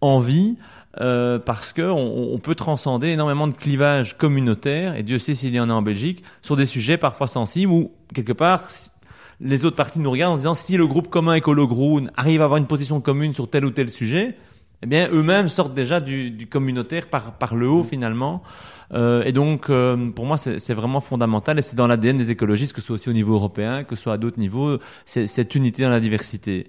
envie. 0.00 0.56
Parce 0.98 1.74
que 1.74 1.82
on, 1.82 2.32
on, 2.32 2.38
peut 2.38 2.54
transcender 2.54 3.08
énormément 3.08 3.46
de 3.46 3.52
clivages 3.52 4.16
communautaires, 4.16 4.96
et 4.96 5.02
Dieu 5.02 5.18
sait 5.18 5.34
s'il 5.34 5.54
y 5.54 5.60
en 5.60 5.68
a 5.68 5.74
en 5.74 5.82
Belgique, 5.82 6.24
sur 6.40 6.56
des 6.56 6.64
sujets 6.64 6.96
parfois 6.96 7.26
sensibles 7.26 7.70
où, 7.70 7.92
quelque 8.14 8.32
part, 8.32 8.62
les 9.40 9.64
autres 9.64 9.76
partis 9.76 9.98
nous 9.98 10.10
regardent 10.10 10.34
en 10.34 10.36
disant 10.36 10.54
si 10.54 10.76
le 10.76 10.86
groupe 10.86 11.08
commun 11.08 11.34
écolo 11.34 11.66
Groen 11.66 12.10
arrive 12.16 12.40
à 12.40 12.44
avoir 12.44 12.58
une 12.58 12.66
position 12.66 13.00
commune 13.00 13.32
sur 13.32 13.48
tel 13.50 13.64
ou 13.64 13.70
tel 13.70 13.90
sujet, 13.90 14.36
eh 14.82 14.86
bien 14.86 15.08
eux-mêmes 15.10 15.48
sortent 15.48 15.74
déjà 15.74 16.00
du, 16.00 16.30
du, 16.30 16.46
communautaire 16.46 17.08
par, 17.08 17.32
par 17.32 17.54
le 17.54 17.68
haut 17.68 17.84
finalement. 17.84 18.42
Euh, 18.92 19.24
et 19.24 19.32
donc 19.32 19.68
euh, 19.68 20.10
pour 20.10 20.26
moi 20.26 20.36
c'est 20.36 20.74
vraiment 20.74 21.00
fondamental 21.00 21.58
et 21.58 21.62
c'est 21.62 21.74
dans 21.74 21.88
l'ADN 21.88 22.18
des 22.18 22.30
écologistes 22.30 22.72
que 22.72 22.80
ce 22.80 22.86
soit 22.88 22.94
aussi 22.94 23.08
au 23.08 23.14
niveau 23.14 23.34
européen, 23.34 23.82
que 23.82 23.96
ce 23.96 24.02
soit 24.04 24.12
à 24.12 24.16
d'autres 24.16 24.38
niveaux, 24.38 24.78
c'est 25.04 25.26
cette 25.26 25.54
unité 25.54 25.82
dans 25.82 25.90
la 25.90 25.98
diversité. 26.00 26.68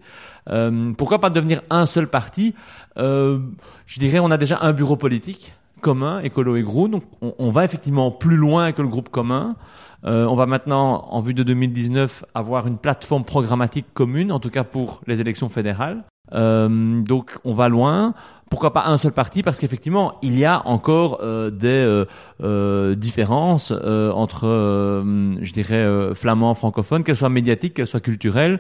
Euh, 0.50 0.94
pourquoi 0.98 1.20
pas 1.20 1.30
devenir 1.30 1.62
un 1.70 1.86
seul 1.86 2.08
parti? 2.08 2.56
Euh, 2.98 3.40
Je 3.86 4.00
dirais 4.00 4.20
on 4.20 4.32
a 4.32 4.38
déjà 4.38 4.60
un 4.62 4.74
bureau 4.74 4.96
politique 4.96 5.54
commun, 5.82 6.22
écolo 6.22 6.56
et 6.56 6.64
donc 6.64 7.04
on, 7.22 7.36
on 7.38 7.52
va 7.52 7.66
effectivement 7.66 8.10
plus 8.10 8.36
loin 8.36 8.72
que 8.72 8.82
le 8.82 8.88
groupe 8.88 9.10
commun. 9.10 9.56
Euh, 10.06 10.26
on 10.26 10.36
va 10.36 10.46
maintenant, 10.46 11.08
en 11.10 11.20
vue 11.22 11.34
de 11.34 11.44
2019, 11.44 12.24
avoir 12.34 12.68
une 12.68 12.78
plateforme 12.78 13.26
programmatique 13.26 13.88
commune, 13.94 14.32
en 14.32 14.40
tout 14.40 14.50
cas 14.50 14.64
pour 14.64 15.02
les 15.08 15.22
élections 15.22 15.50
fédérales. 15.50 16.04
Euh, 16.34 17.02
donc 17.02 17.38
on 17.44 17.54
va 17.54 17.70
loin. 17.70 18.14
Pourquoi 18.50 18.72
pas 18.72 18.86
un 18.86 18.96
seul 18.96 19.12
parti? 19.12 19.44
Parce 19.44 19.60
qu'effectivement, 19.60 20.16
il 20.22 20.40
y 20.40 20.46
a 20.46 20.66
encore 20.66 21.20
euh, 21.22 21.50
des 21.50 22.06
euh, 22.42 22.96
différences 22.96 23.72
entre, 23.72 25.04
je 25.42 25.52
dirais, 25.52 26.14
flamands, 26.16 26.54
francophones, 26.54 27.04
qu'elles 27.04 27.18
soient 27.18 27.30
médiatiques, 27.30 27.74
qu'elles 27.74 27.88
soient 27.88 28.00
culturelles 28.00 28.60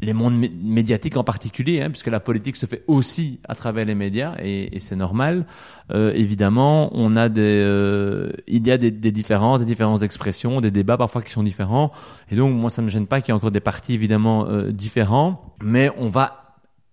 les 0.00 0.12
mondes 0.12 0.46
médiatiques 0.62 1.16
en 1.16 1.24
particulier, 1.24 1.82
hein, 1.82 1.90
puisque 1.90 2.06
la 2.08 2.20
politique 2.20 2.56
se 2.56 2.66
fait 2.66 2.82
aussi 2.86 3.40
à 3.48 3.54
travers 3.54 3.84
les 3.84 3.94
médias, 3.94 4.34
et, 4.42 4.74
et 4.74 4.80
c'est 4.80 4.96
normal. 4.96 5.44
Euh, 5.92 6.12
évidemment, 6.14 6.90
on 6.92 7.14
a 7.16 7.28
des, 7.28 7.62
euh, 7.64 8.32
il 8.46 8.66
y 8.66 8.70
a 8.70 8.78
des, 8.78 8.90
des, 8.90 9.12
différences, 9.12 9.60
des 9.60 9.66
différences 9.66 10.00
d'expression, 10.00 10.60
des 10.60 10.70
débats 10.70 10.96
parfois 10.96 11.22
qui 11.22 11.30
sont 11.30 11.42
différents, 11.42 11.92
et 12.30 12.36
donc 12.36 12.54
moi 12.54 12.70
ça 12.70 12.80
ne 12.82 12.86
me 12.86 12.90
gêne 12.90 13.06
pas 13.06 13.20
qu'il 13.20 13.32
y 13.32 13.32
ait 13.32 13.36
encore 13.36 13.50
des 13.50 13.60
partis 13.60 13.94
évidemment 13.94 14.46
euh, 14.46 14.72
différents, 14.72 15.54
mais 15.62 15.90
on 15.98 16.08
va 16.08 16.41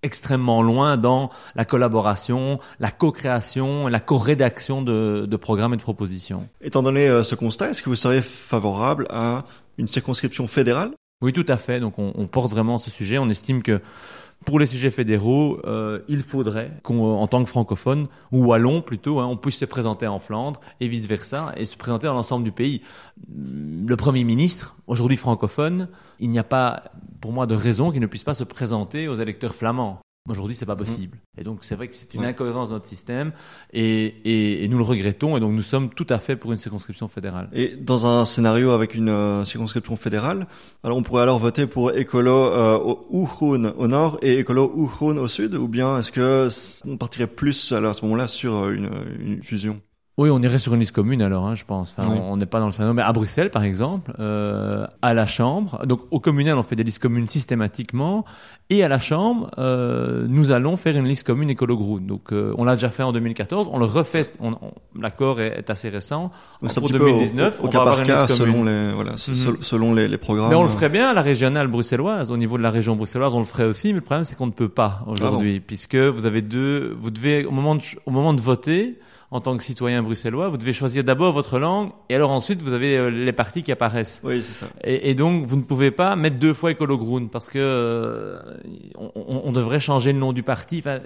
extrêmement 0.03 0.61
loin 0.61 0.97
dans 0.97 1.29
la 1.55 1.65
collaboration, 1.65 2.59
la 2.79 2.91
co-création, 2.91 3.87
la 3.87 3.99
co-rédaction 3.99 4.81
de, 4.81 5.25
de, 5.27 5.37
programmes 5.37 5.73
et 5.73 5.77
de 5.77 5.81
propositions. 5.81 6.47
Étant 6.61 6.83
donné 6.83 7.07
euh, 7.07 7.23
ce 7.23 7.35
constat, 7.35 7.71
est-ce 7.71 7.81
que 7.81 7.89
vous 7.89 7.95
seriez 7.95 8.21
favorable 8.21 9.05
à 9.09 9.45
une 9.77 9.87
circonscription 9.87 10.47
fédérale? 10.47 10.91
Oui, 11.21 11.33
tout 11.33 11.45
à 11.47 11.57
fait. 11.57 11.79
Donc 11.79 11.99
on, 11.99 12.13
on, 12.15 12.27
porte 12.27 12.51
vraiment 12.51 12.77
ce 12.77 12.89
sujet. 12.89 13.17
On 13.17 13.27
estime 13.29 13.61
que 13.61 13.81
pour 14.49 14.59
les 14.59 14.65
sujets 14.65 14.89
fédéraux, 14.89 15.59
euh, 15.65 15.99
il 16.07 16.23
faudrait 16.23 16.71
qu'en 16.81 17.27
tant 17.27 17.43
que 17.43 17.49
francophone, 17.49 18.07
ou 18.31 18.47
wallon 18.47 18.81
plutôt, 18.81 19.19
hein, 19.19 19.27
on 19.27 19.37
puisse 19.37 19.59
se 19.59 19.65
présenter 19.65 20.07
en 20.07 20.17
Flandre 20.17 20.59
et 20.79 20.87
vice-versa, 20.87 21.53
et 21.55 21.65
se 21.65 21.77
présenter 21.77 22.07
dans 22.07 22.15
l'ensemble 22.15 22.43
du 22.43 22.51
pays. 22.51 22.81
Le 23.27 23.95
Premier 23.95 24.23
ministre, 24.23 24.75
aujourd'hui 24.87 25.17
francophone, 25.17 25.87
il 26.19 26.31
n'y 26.31 26.39
a 26.39 26.43
pas, 26.43 26.85
pour 27.21 27.31
moi, 27.31 27.45
de 27.45 27.53
raison 27.53 27.91
qu'il 27.91 28.01
ne 28.01 28.07
puisse 28.07 28.23
pas 28.23 28.33
se 28.33 28.43
présenter 28.43 29.07
aux 29.07 29.15
électeurs 29.15 29.53
flamands. 29.53 29.99
Aujourd'hui, 30.31 30.55
c'est 30.55 30.65
pas 30.65 30.73
mhm. 30.73 30.79
possible. 30.79 31.17
Et 31.37 31.43
donc, 31.43 31.59
c'est 31.61 31.75
vrai 31.75 31.87
que 31.87 31.95
c'est 31.95 32.13
une 32.13 32.25
incohérence 32.25 32.69
dans 32.69 32.75
notre 32.75 32.87
système, 32.87 33.31
et, 33.73 34.05
et, 34.25 34.63
et, 34.63 34.67
nous 34.67 34.77
le 34.77 34.83
regrettons. 34.83 35.37
Et 35.37 35.39
donc, 35.39 35.53
nous 35.53 35.61
sommes 35.61 35.89
tout 35.89 36.07
à 36.09 36.19
fait 36.19 36.35
pour 36.35 36.51
une 36.51 36.57
circonscription 36.57 37.07
fédérale. 37.07 37.49
Et 37.53 37.75
dans 37.75 38.07
un 38.07 38.25
scénario 38.25 38.71
avec 38.71 38.95
une 38.95 39.09
euh, 39.09 39.43
circonscription 39.43 39.95
fédérale, 39.95 40.47
alors 40.83 40.97
on 40.97 41.03
pourrait 41.03 41.23
alors 41.23 41.39
voter 41.39 41.67
pour 41.67 41.91
écolo 41.95 42.31
euh, 42.31 42.77
au 42.77 43.27
au 43.39 43.87
nord 43.87 44.17
et 44.21 44.39
écolo 44.39 44.71
Uhroun 44.75 45.17
au 45.17 45.27
sud, 45.27 45.55
ou 45.55 45.67
bien 45.67 45.97
est-ce 45.99 46.11
que 46.11 46.47
on 46.87 46.97
partirait 46.97 47.27
plus 47.27 47.71
alors, 47.71 47.91
à 47.91 47.93
ce 47.93 48.03
moment-là 48.03 48.27
sur 48.27 48.55
euh, 48.55 48.71
une, 48.71 48.89
une 49.19 49.43
fusion? 49.43 49.81
Oui, 50.19 50.29
on 50.29 50.41
irait 50.41 50.57
sur 50.57 50.73
une 50.73 50.81
liste 50.81 50.91
commune 50.91 51.21
alors, 51.21 51.47
hein, 51.47 51.55
je 51.55 51.63
pense. 51.63 51.95
Enfin, 51.97 52.09
On 52.09 52.35
n'est 52.35 52.45
pas 52.45 52.59
dans 52.59 52.65
le 52.65 52.73
scénario, 52.73 52.93
mais 52.93 53.01
à 53.01 53.13
Bruxelles, 53.13 53.51
par 53.51 53.63
exemple, 53.63 54.11
euh, 54.19 54.85
à 55.01 55.13
la 55.13 55.25
Chambre, 55.25 55.85
donc 55.85 56.01
au 56.11 56.19
communal, 56.19 56.57
on 56.57 56.63
fait 56.63 56.75
des 56.75 56.83
listes 56.83 57.01
communes 57.01 57.29
systématiquement, 57.29 58.25
et 58.69 58.83
à 58.83 58.89
la 58.89 58.99
Chambre, 58.99 59.49
euh, 59.59 60.25
nous 60.27 60.51
allons 60.51 60.75
faire 60.75 60.97
une 60.97 61.05
liste 61.05 61.25
commune 61.25 61.49
écolo 61.49 61.77
ground. 61.77 62.05
Donc, 62.05 62.33
euh, 62.33 62.53
on 62.57 62.65
l'a 62.65 62.75
déjà 62.75 62.89
fait 62.89 63.01
en 63.01 63.13
2014, 63.13 63.69
on 63.71 63.79
le 63.79 63.85
refait. 63.85 64.23
L'accord 64.99 65.39
est, 65.39 65.69
assez 65.69 65.87
récent. 65.87 66.31
pour 66.59 66.89
2019, 66.89 67.61
au, 67.61 67.67
on 67.67 67.69
cas 67.69 67.77
va 67.79 67.85
par 67.85 68.03
cas, 68.03 68.27
selon 68.27 68.65
les 68.65 68.91
voilà, 68.91 69.11
mhm. 69.11 69.57
selon 69.61 69.93
les, 69.93 70.09
les, 70.09 70.17
programmes. 70.17 70.49
Mais 70.49 70.55
on 70.55 70.63
le 70.63 70.69
ferait 70.69 70.89
bien 70.89 71.07
à 71.07 71.13
la 71.13 71.21
régionale 71.21 71.67
bruxelloise, 71.67 72.29
au 72.29 72.35
niveau 72.35 72.57
de 72.57 72.63
la 72.63 72.71
région 72.71 72.97
bruxelloise, 72.97 73.33
on 73.33 73.39
le 73.39 73.45
ferait 73.45 73.63
aussi. 73.63 73.93
Mais 73.93 73.99
le 73.99 74.01
problème, 74.01 74.25
c'est 74.25 74.35
qu'on 74.35 74.47
ne 74.47 74.51
peut 74.51 74.67
pas 74.67 75.05
aujourd'hui, 75.07 75.61
puisque 75.61 75.95
vous 75.95 76.25
avez 76.25 76.41
deux, 76.41 76.93
vous 76.99 77.09
devez 77.09 77.45
au 77.45 77.51
moment 77.51 77.75
de, 77.75 77.81
au 78.05 78.11
moment 78.11 78.33
de 78.33 78.41
voter 78.41 78.99
en 79.31 79.39
tant 79.41 79.55
que 79.55 79.63
citoyen 79.63 80.01
bruxellois, 80.01 80.49
vous 80.49 80.57
devez 80.57 80.73
choisir 80.73 81.03
d'abord 81.03 81.33
votre 81.33 81.59
langue 81.59 81.91
et 82.09 82.15
alors 82.15 82.31
ensuite 82.31 82.63
vous 82.63 82.73
avez 82.73 82.97
euh, 82.97 83.09
les 83.09 83.31
partis 83.31 83.61
qui 83.61 83.71
apparaissent. 83.71 84.21
Oui, 84.23 84.41
c'est 84.41 84.53
ça. 84.53 84.67
Et, 84.83 85.11
et, 85.11 85.13
donc 85.13 85.45
vous 85.45 85.55
ne 85.55 85.61
pouvez 85.61 85.91
pas 85.91 86.15
mettre 86.15 86.37
deux 86.39 86.55
fois 86.55 86.71
Écolo 86.71 86.97
Groen 86.97 87.29
parce 87.29 87.47
que 87.47 87.59
euh, 87.59 88.39
on, 88.97 89.11
on, 89.45 89.51
devrait 89.51 89.79
changer 89.79 90.13
le 90.13 90.19
nom 90.19 90.33
du 90.33 90.41
parti. 90.41 90.79
Enfin, 90.79 90.99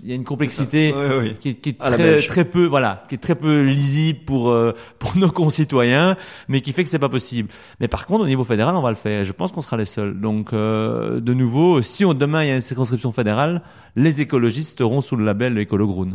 il 0.00 0.08
y 0.08 0.12
a 0.12 0.14
une 0.14 0.24
complexité 0.24 0.92
oui, 0.94 1.16
oui. 1.18 1.36
qui, 1.40 1.54
qui, 1.56 1.70
est 1.70 1.78
très, 1.78 2.16
très, 2.18 2.44
peu, 2.44 2.66
voilà, 2.66 3.04
qui 3.08 3.14
est 3.14 3.18
très 3.18 3.34
peu 3.34 3.62
lisible 3.62 4.20
pour 4.26 4.50
euh, 4.50 4.72
pour 4.98 5.16
nos 5.16 5.30
concitoyens, 5.30 6.16
mais 6.48 6.60
qui 6.60 6.72
fait 6.72 6.84
que 6.84 6.90
c'est 6.90 6.98
pas 6.98 7.08
possible. 7.08 7.48
Mais 7.80 7.88
par 7.88 8.06
contre, 8.06 8.24
au 8.24 8.26
niveau 8.26 8.44
fédéral, 8.44 8.76
on 8.76 8.82
va 8.82 8.90
le 8.90 8.96
faire. 8.96 9.24
Je 9.24 9.32
pense 9.32 9.50
qu'on 9.50 9.62
sera 9.62 9.78
les 9.78 9.86
seuls. 9.86 10.20
Donc, 10.20 10.52
euh, 10.52 11.20
de 11.20 11.32
nouveau, 11.32 11.80
si 11.80 12.04
on, 12.04 12.12
demain 12.12 12.44
il 12.44 12.48
y 12.48 12.52
a 12.52 12.54
une 12.54 12.60
circonscription 12.60 13.12
fédérale, 13.12 13.62
les 13.96 14.20
écologistes 14.20 14.78
seront 14.78 15.00
sous 15.00 15.16
le 15.16 15.24
label 15.24 15.58
Écolo 15.58 15.86
Groen. 15.86 16.12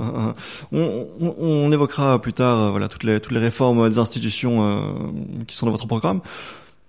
On, 0.72 1.08
on, 1.20 1.47
on, 1.48 1.72
évoquera 1.72 2.22
plus 2.22 2.34
tard 2.34 2.60
euh, 2.60 2.70
voilà 2.72 2.88
toutes 2.88 3.04
les 3.04 3.20
toutes 3.20 3.32
les 3.32 3.39
réformes 3.39 3.89
des 3.89 3.98
institutions 3.98 4.66
euh, 4.66 4.82
qui 5.48 5.56
sont 5.56 5.66
dans 5.66 5.72
votre 5.72 5.88
programme. 5.88 6.22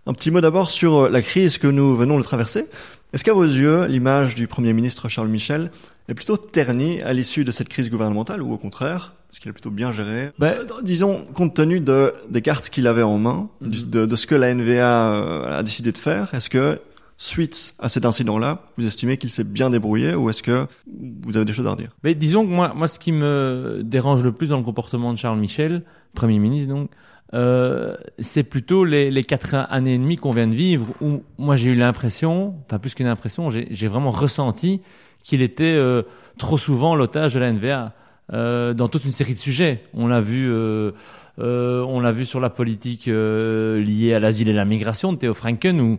Un 0.06 0.12
petit 0.12 0.30
mot 0.30 0.40
d'abord 0.40 0.70
sur 0.70 1.04
euh, 1.04 1.08
la 1.08 1.22
crise 1.22 1.58
que 1.58 1.66
nous 1.66 1.96
venons 1.96 2.18
de 2.18 2.22
traverser. 2.22 2.66
Est-ce 3.12 3.24
qu'à 3.24 3.32
vos 3.32 3.44
yeux, 3.44 3.86
l'image 3.86 4.34
du 4.34 4.46
Premier 4.46 4.72
ministre 4.72 5.08
Charles 5.08 5.28
Michel 5.28 5.70
est 6.08 6.14
plutôt 6.14 6.36
ternie 6.36 7.00
à 7.02 7.12
l'issue 7.12 7.44
de 7.44 7.50
cette 7.50 7.68
crise 7.68 7.90
gouvernementale 7.90 8.42
ou 8.42 8.52
au 8.52 8.58
contraire, 8.58 9.14
est-ce 9.30 9.40
qu'il 9.40 9.50
a 9.50 9.52
plutôt 9.52 9.70
bien 9.70 9.92
géré? 9.92 10.30
Ben, 10.38 10.56
Disons, 10.82 11.24
compte 11.34 11.54
tenu 11.54 11.80
de, 11.80 12.14
des 12.30 12.42
cartes 12.42 12.70
qu'il 12.70 12.86
avait 12.86 13.02
en 13.02 13.18
main, 13.18 13.48
mm-hmm. 13.62 13.90
de, 13.90 14.06
de, 14.06 14.16
ce 14.16 14.26
que 14.26 14.34
la 14.34 14.54
NVA 14.54 15.56
a 15.56 15.62
décidé 15.62 15.92
de 15.92 15.98
faire, 15.98 16.32
est-ce 16.34 16.50
que 16.50 16.80
suite 17.18 17.74
à 17.78 17.88
cet 17.88 18.06
incident-là, 18.06 18.62
vous 18.78 18.86
estimez 18.86 19.18
qu'il 19.18 19.28
s'est 19.28 19.44
bien 19.44 19.70
débrouillé 19.70 20.14
ou 20.14 20.30
est-ce 20.30 20.42
que 20.42 20.66
vous 20.86 21.36
avez 21.36 21.44
des 21.44 21.52
choses 21.52 21.66
à 21.66 21.72
redire? 21.72 21.90
Mais 22.04 22.14
disons 22.14 22.46
que 22.46 22.50
moi, 22.50 22.72
moi, 22.74 22.88
ce 22.88 22.98
qui 22.98 23.12
me 23.12 23.82
dérange 23.84 24.24
le 24.24 24.32
plus 24.32 24.48
dans 24.48 24.56
le 24.56 24.62
comportement 24.62 25.12
de 25.12 25.18
Charles 25.18 25.38
Michel, 25.38 25.82
Premier 26.14 26.38
ministre 26.38 26.72
donc, 26.72 26.90
euh, 27.34 27.94
c'est 28.18 28.44
plutôt 28.44 28.84
les, 28.84 29.10
les 29.10 29.24
quatre 29.24 29.54
années 29.54 29.94
et 29.94 29.98
demie 29.98 30.16
qu'on 30.16 30.32
vient 30.32 30.46
de 30.46 30.54
vivre 30.54 30.86
où 31.02 31.22
moi 31.36 31.56
j'ai 31.56 31.70
eu 31.70 31.74
l'impression, 31.74 32.54
enfin 32.64 32.78
plus 32.78 32.94
qu'une 32.94 33.06
impression, 33.06 33.50
j'ai 33.50 33.88
vraiment 33.88 34.10
ressenti 34.10 34.80
qu'il 35.22 35.42
était 35.42 35.64
euh, 35.64 36.04
trop 36.38 36.56
souvent 36.56 36.94
l'otage 36.94 37.34
de 37.34 37.40
la 37.40 37.52
NVA 37.52 37.92
euh, 38.32 38.72
dans 38.72 38.88
toute 38.88 39.04
une 39.04 39.10
série 39.10 39.34
de 39.34 39.38
sujets. 39.38 39.82
On 39.92 40.06
l'a 40.06 40.22
vu. 40.22 40.50
Euh, 40.50 40.92
euh, 41.38 41.82
on 41.82 42.00
l'a 42.00 42.12
vu 42.12 42.24
sur 42.24 42.40
la 42.40 42.50
politique 42.50 43.08
euh, 43.08 43.80
liée 43.80 44.12
à 44.14 44.18
l'asile 44.18 44.48
et 44.48 44.52
la 44.52 44.64
migration 44.64 45.12
de 45.12 45.18
Theo 45.18 45.34
Franken, 45.34 45.80
où 45.80 45.98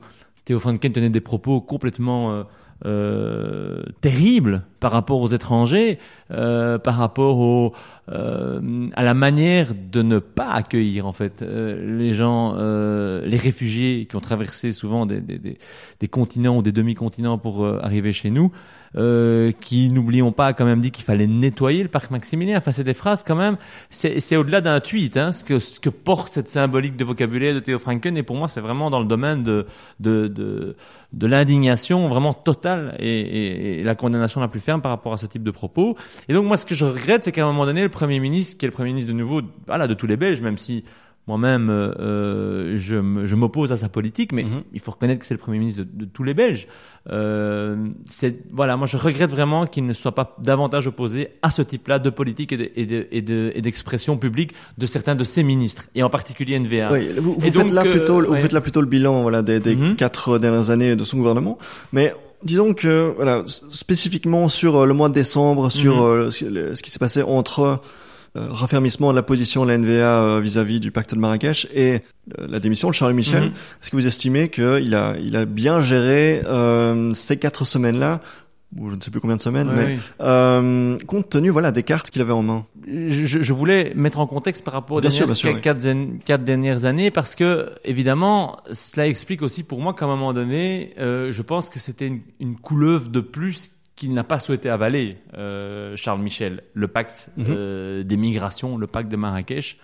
Theo 0.49 0.59
Franken 0.59 0.91
tenait 0.91 1.11
des 1.11 1.21
propos 1.21 1.61
complètement 1.61 2.31
euh, 2.31 2.43
euh, 2.85 3.83
terribles 4.01 4.63
par 4.79 4.91
rapport 4.91 5.21
aux 5.21 5.27
étrangers, 5.27 5.99
euh, 6.31 6.79
par 6.79 6.95
rapport 6.95 7.37
au, 7.37 7.73
euh, 8.11 8.87
à 8.95 9.03
la 9.03 9.13
manière 9.13 9.67
de 9.75 10.01
ne 10.01 10.17
pas 10.17 10.49
accueillir 10.49 11.05
en 11.05 11.13
fait 11.13 11.41
euh, 11.43 11.97
les 11.97 12.15
gens, 12.15 12.55
euh, 12.57 13.23
les 13.25 13.37
réfugiés 13.37 14.07
qui 14.09 14.15
ont 14.15 14.21
traversé 14.21 14.71
souvent 14.71 15.05
des, 15.05 15.21
continents 16.09 16.57
ou 16.57 16.63
des 16.63 16.71
demi-continents 16.71 17.37
pour 17.37 17.67
arriver 17.67 18.13
chez 18.13 18.29
nous. 18.29 18.51
Qui, 19.61 19.91
n'oublions 19.91 20.31
pas, 20.31 20.53
quand 20.53 20.65
même 20.65 20.81
dit 20.81 20.89
qu'il 20.89 21.05
fallait 21.05 21.27
nettoyer 21.27 21.83
le 21.83 21.89
parc 21.89 22.09
Maximilien. 22.09 22.57
Enfin, 22.57 22.71
c'est 22.71 22.83
des 22.83 22.95
phrases 22.95 23.23
quand 23.23 23.35
même, 23.35 23.57
c'est 23.91 24.35
au-delà 24.35 24.61
d'un 24.61 24.79
tweet, 24.79 25.15
hein, 25.15 25.31
ce, 25.31 25.43
que, 25.43 25.89
porte 25.89 26.33
cette 26.33 26.49
symbolique 26.49 26.97
de 26.97 27.05
vocabulaire 27.05 27.53
de 27.53 27.59
Theo 27.59 27.77
Franken. 27.77 28.17
Et 28.17 28.23
pour 28.23 28.35
moi, 28.35 28.47
c'est 28.47 28.61
vraiment 28.61 28.89
dans 28.89 28.99
le 28.99 29.05
domaine 29.05 29.43
de, 29.43 29.67
de, 29.99 30.75
l'indignation 31.21 32.09
vraiment 32.09 32.33
totale 32.33 32.95
et, 32.97 33.07
et, 33.07 33.79
et, 33.79 33.83
la 33.83 33.93
condamnation 33.93 34.41
la 34.41 34.47
plus 34.47 34.59
ferme 34.59 34.81
par 34.81 34.89
rapport 34.89 35.13
à 35.13 35.17
ce 35.17 35.27
type 35.27 35.43
de 35.43 35.51
propos. 35.51 35.95
Et 36.27 36.33
donc, 36.33 36.47
moi, 36.47 36.57
ce 36.57 36.65
que 36.65 36.73
je 36.73 36.85
regrette, 36.85 37.23
c'est 37.23 37.31
qu'à 37.31 37.43
un 37.43 37.47
moment 37.47 37.67
donné, 37.67 37.83
le 37.83 37.89
Premier 37.99 38.19
ministre, 38.21 38.57
qui 38.57 38.65
est 38.65 38.69
le 38.69 38.73
Premier 38.73 38.89
ministre 38.89 39.11
de 39.11 39.17
nouveau, 39.17 39.41
voilà, 39.67 39.87
de 39.87 39.93
tous 39.93 40.07
les 40.07 40.15
Belges, 40.15 40.41
même 40.41 40.57
si 40.57 40.85
moi-même, 41.27 41.69
euh, 41.69 42.73
je, 42.77 42.95
je 43.25 43.35
m'oppose 43.35 43.71
à 43.71 43.77
sa 43.77 43.87
politique, 43.87 44.31
mais 44.31 44.43
mm-hmm. 44.43 44.63
il 44.73 44.79
faut 44.79 44.91
reconnaître 44.91 45.19
que 45.19 45.27
c'est 45.27 45.35
le 45.35 45.39
premier 45.39 45.59
ministre 45.59 45.83
de, 45.83 46.05
de 46.05 46.05
tous 46.05 46.23
les 46.23 46.33
Belges. 46.33 46.67
Euh, 47.11 47.89
voilà, 48.51 48.77
moi 48.77 48.87
je 48.87 48.97
regrette 48.97 49.29
vraiment 49.29 49.67
qu'il 49.67 49.85
ne 49.85 49.93
soit 49.93 50.15
pas 50.15 50.35
davantage 50.39 50.87
opposé 50.87 51.27
à 51.43 51.51
ce 51.51 51.61
type-là 51.61 51.99
de 51.99 52.09
politique 52.09 52.51
et 52.51 53.21
d'expression 53.61 54.13
de, 54.13 54.17
de, 54.17 54.21
publique 54.21 54.53
de 54.77 54.85
certains 54.87 55.15
de 55.15 55.23
ses 55.23 55.43
ministres, 55.43 55.87
et 55.93 56.01
en 56.01 56.09
particulier 56.09 56.57
NVA. 56.57 56.91
Oui, 56.91 57.09
vous, 57.17 57.35
vous 57.37 57.51
faites 57.51 57.71
là 57.71 57.83
plutôt, 57.83 58.25
vous 58.25 58.35
faites 58.35 58.53
là 58.53 58.61
plutôt 58.61 58.81
le 58.81 58.87
bilan 58.87 59.21
voilà 59.21 59.43
des, 59.43 59.59
des 59.59 59.75
mm-hmm. 59.75 59.95
quatre 59.97 60.39
dernières 60.39 60.71
années 60.71 60.95
de 60.95 61.03
son 61.03 61.17
gouvernement, 61.17 61.57
mais 61.93 62.13
disons 62.43 62.73
que 62.73 63.13
voilà 63.15 63.43
spécifiquement 63.45 64.49
sur 64.49 64.85
le 64.85 64.93
mois 64.93 65.09
de 65.09 65.13
décembre, 65.13 65.71
sur 65.71 66.07
mm-hmm. 66.07 66.75
ce 66.75 66.81
qui 66.81 66.91
s'est 66.91 66.99
passé 66.99 67.21
entre 67.21 67.81
euh, 68.37 68.45
raffermissement 68.51 69.09
de 69.09 69.15
la 69.15 69.23
position 69.23 69.65
de 69.65 69.71
la 69.71 69.77
NVA 69.79 69.91
euh, 69.91 70.39
vis-à-vis 70.39 70.79
du 70.79 70.91
pacte 70.91 71.15
de 71.15 71.19
Marrakech 71.19 71.65
et 71.73 71.95
euh, 72.37 72.45
la 72.47 72.59
démission 72.59 72.87
de 72.87 72.93
Charles 72.93 73.13
Michel. 73.13 73.45
Mhm. 73.45 73.51
Est-ce 73.81 73.89
que 73.89 73.95
vous 73.95 74.05
estimez 74.05 74.49
qu'il 74.49 74.93
a, 74.93 75.15
il 75.19 75.35
a 75.35 75.45
bien 75.45 75.81
géré 75.81 76.41
ces 77.13 77.37
quatre 77.37 77.65
semaines-là 77.65 78.21
ou 78.77 78.89
je 78.89 78.95
ne 78.95 79.01
sais 79.01 79.09
plus 79.09 79.19
combien 79.19 79.35
de 79.35 79.41
semaines, 79.41 79.71
mais 79.75 79.97
Euh, 80.21 80.97
compte 81.07 81.29
tenu 81.29 81.49
voilà 81.49 81.71
des 81.71 81.83
cartes 81.83 82.09
qu'il 82.11 82.21
avait 82.21 82.33
en 82.33 82.43
main. 82.43 82.65
Je, 82.87 83.25
je, 83.25 83.53
voulais 83.53 83.93
mettre 83.95 84.19
en 84.19 84.27
contexte 84.27 84.63
par 84.63 84.73
rapport 84.73 84.97
aux 84.97 85.01
dernières, 85.01 85.27
sûr, 85.27 85.35
sûr, 85.35 85.61
quatre, 85.61 85.85
oui. 85.85 86.19
quatre, 86.23 86.43
dernières 86.43 86.85
années, 86.85 87.11
parce 87.11 87.35
que 87.35 87.71
évidemment, 87.83 88.57
cela 88.71 89.07
explique 89.07 89.41
aussi 89.41 89.63
pour 89.63 89.79
moi 89.79 89.93
qu'à 89.93 90.05
un 90.05 90.09
moment 90.09 90.33
donné, 90.33 90.93
euh, 90.99 91.31
je 91.31 91.41
pense 91.41 91.69
que 91.69 91.79
c'était 91.79 92.07
une, 92.07 92.21
une 92.39 92.55
couleuvre 92.55 93.09
de 93.09 93.19
plus 93.21 93.71
qu'il 93.95 94.13
n'a 94.13 94.23
pas 94.23 94.39
souhaité 94.39 94.69
avaler, 94.69 95.17
euh, 95.37 95.95
Charles 95.97 96.21
Michel, 96.21 96.63
le 96.73 96.87
pacte 96.87 97.29
mm 97.37 97.43
-hmm. 97.43 97.45
euh, 97.49 98.03
des 98.03 98.17
migrations, 98.17 98.77
le 98.77 98.87
pacte 98.87 99.11
de 99.11 99.17
Marrakech. 99.17 99.77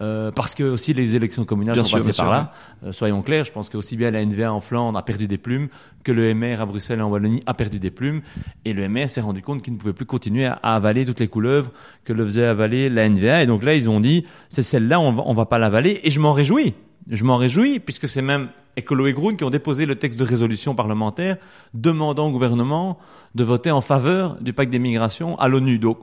Euh, 0.00 0.32
parce 0.32 0.56
que 0.56 0.64
aussi 0.64 0.92
les 0.92 1.14
élections 1.14 1.44
communales 1.44 1.74
bien 1.74 1.84
sont 1.84 1.90
sûr, 1.90 1.98
passées 1.98 2.16
par 2.16 2.26
sûr, 2.26 2.30
là. 2.32 2.52
Ouais. 2.82 2.88
Euh, 2.88 2.92
soyons 2.92 3.22
clairs, 3.22 3.44
je 3.44 3.52
pense 3.52 3.68
que 3.68 3.76
aussi 3.76 3.96
bien 3.96 4.10
la 4.10 4.24
NVA 4.24 4.52
en 4.52 4.60
Flandre 4.60 4.98
a 4.98 5.04
perdu 5.04 5.28
des 5.28 5.38
plumes 5.38 5.68
que 6.02 6.10
le 6.10 6.34
MR 6.34 6.60
à 6.60 6.66
Bruxelles 6.66 6.98
et 6.98 7.02
en 7.02 7.08
Wallonie 7.08 7.42
a 7.46 7.54
perdu 7.54 7.78
des 7.78 7.90
plumes. 7.90 8.20
Et 8.64 8.72
le 8.72 8.88
MR 8.88 9.08
s'est 9.08 9.20
rendu 9.20 9.40
compte 9.40 9.62
qu'il 9.62 9.72
ne 9.72 9.78
pouvait 9.78 9.92
plus 9.92 10.06
continuer 10.06 10.46
à, 10.46 10.54
à, 10.62 10.74
avaler 10.74 11.06
toutes 11.06 11.20
les 11.20 11.28
couleuvres 11.28 11.70
que 12.04 12.12
le 12.12 12.24
faisait 12.24 12.44
avaler 12.44 12.90
la 12.90 13.08
NVA. 13.08 13.44
Et 13.44 13.46
donc 13.46 13.62
là, 13.62 13.74
ils 13.74 13.88
ont 13.88 14.00
dit, 14.00 14.24
c'est 14.48 14.62
celle-là, 14.62 14.98
on 14.98 15.12
va, 15.12 15.22
on 15.26 15.34
va 15.34 15.46
pas 15.46 15.58
l'avaler. 15.58 16.00
Et 16.02 16.10
je 16.10 16.18
m'en 16.18 16.32
réjouis. 16.32 16.74
Je 17.08 17.22
m'en 17.22 17.36
réjouis 17.36 17.78
puisque 17.78 18.08
c'est 18.08 18.22
même 18.22 18.48
Écolo 18.76 19.06
et 19.06 19.12
Groen 19.12 19.36
qui 19.36 19.44
ont 19.44 19.50
déposé 19.50 19.86
le 19.86 19.94
texte 19.94 20.18
de 20.18 20.24
résolution 20.24 20.74
parlementaire 20.74 21.36
demandant 21.72 22.26
au 22.28 22.32
gouvernement 22.32 22.98
de 23.34 23.44
voter 23.44 23.70
en 23.70 23.80
faveur 23.80 24.40
du 24.40 24.52
pacte 24.52 24.72
des 24.72 24.78
migrations 24.78 25.38
à 25.38 25.48
l'ONU. 25.48 25.78
Donc, 25.78 25.98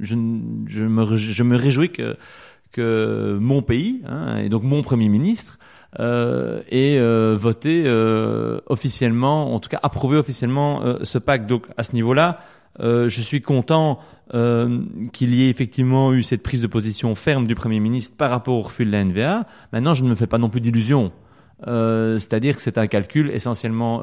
je, 0.00 0.14
je, 0.66 0.84
me, 0.84 1.16
je 1.16 1.42
me 1.42 1.56
réjouis 1.56 1.90
que, 1.90 2.16
mon 2.78 3.62
pays, 3.62 4.02
hein, 4.06 4.38
et 4.38 4.48
donc 4.48 4.62
mon 4.62 4.82
Premier 4.82 5.08
ministre, 5.08 5.58
euh, 5.98 6.60
ait 6.68 6.98
euh, 6.98 7.36
voté 7.38 7.84
euh, 7.86 8.60
officiellement, 8.66 9.54
en 9.54 9.60
tout 9.60 9.68
cas 9.68 9.80
approuvé 9.82 10.18
officiellement 10.18 10.82
euh, 10.82 10.98
ce 11.02 11.18
pacte. 11.18 11.46
Donc, 11.46 11.66
à 11.76 11.82
ce 11.82 11.94
niveau-là, 11.94 12.40
je 12.78 13.20
suis 13.22 13.40
content 13.40 14.00
qu'il 14.30 15.34
y 15.34 15.44
ait 15.44 15.48
effectivement 15.48 16.12
eu 16.12 16.22
cette 16.22 16.42
prise 16.42 16.60
de 16.60 16.66
position 16.66 17.14
ferme 17.14 17.46
du 17.46 17.54
Premier 17.54 17.80
ministre 17.80 18.14
par 18.18 18.28
rapport 18.28 18.54
au 18.54 18.60
refus 18.60 18.84
de 18.84 18.90
la 18.90 19.02
NVA. 19.02 19.46
Maintenant, 19.72 19.94
je 19.94 20.04
ne 20.04 20.10
me 20.10 20.14
fais 20.14 20.26
pas 20.26 20.36
non 20.36 20.50
plus 20.50 20.60
d'illusions. 20.60 21.10
C'est-à-dire 21.64 22.56
que 22.56 22.60
c'est 22.60 22.76
un 22.76 22.86
calcul 22.86 23.30
essentiellement 23.30 24.02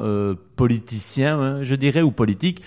politicien, 0.56 1.38
hein, 1.38 1.62
je 1.62 1.76
dirais, 1.76 2.02
ou 2.02 2.10
politique, 2.10 2.62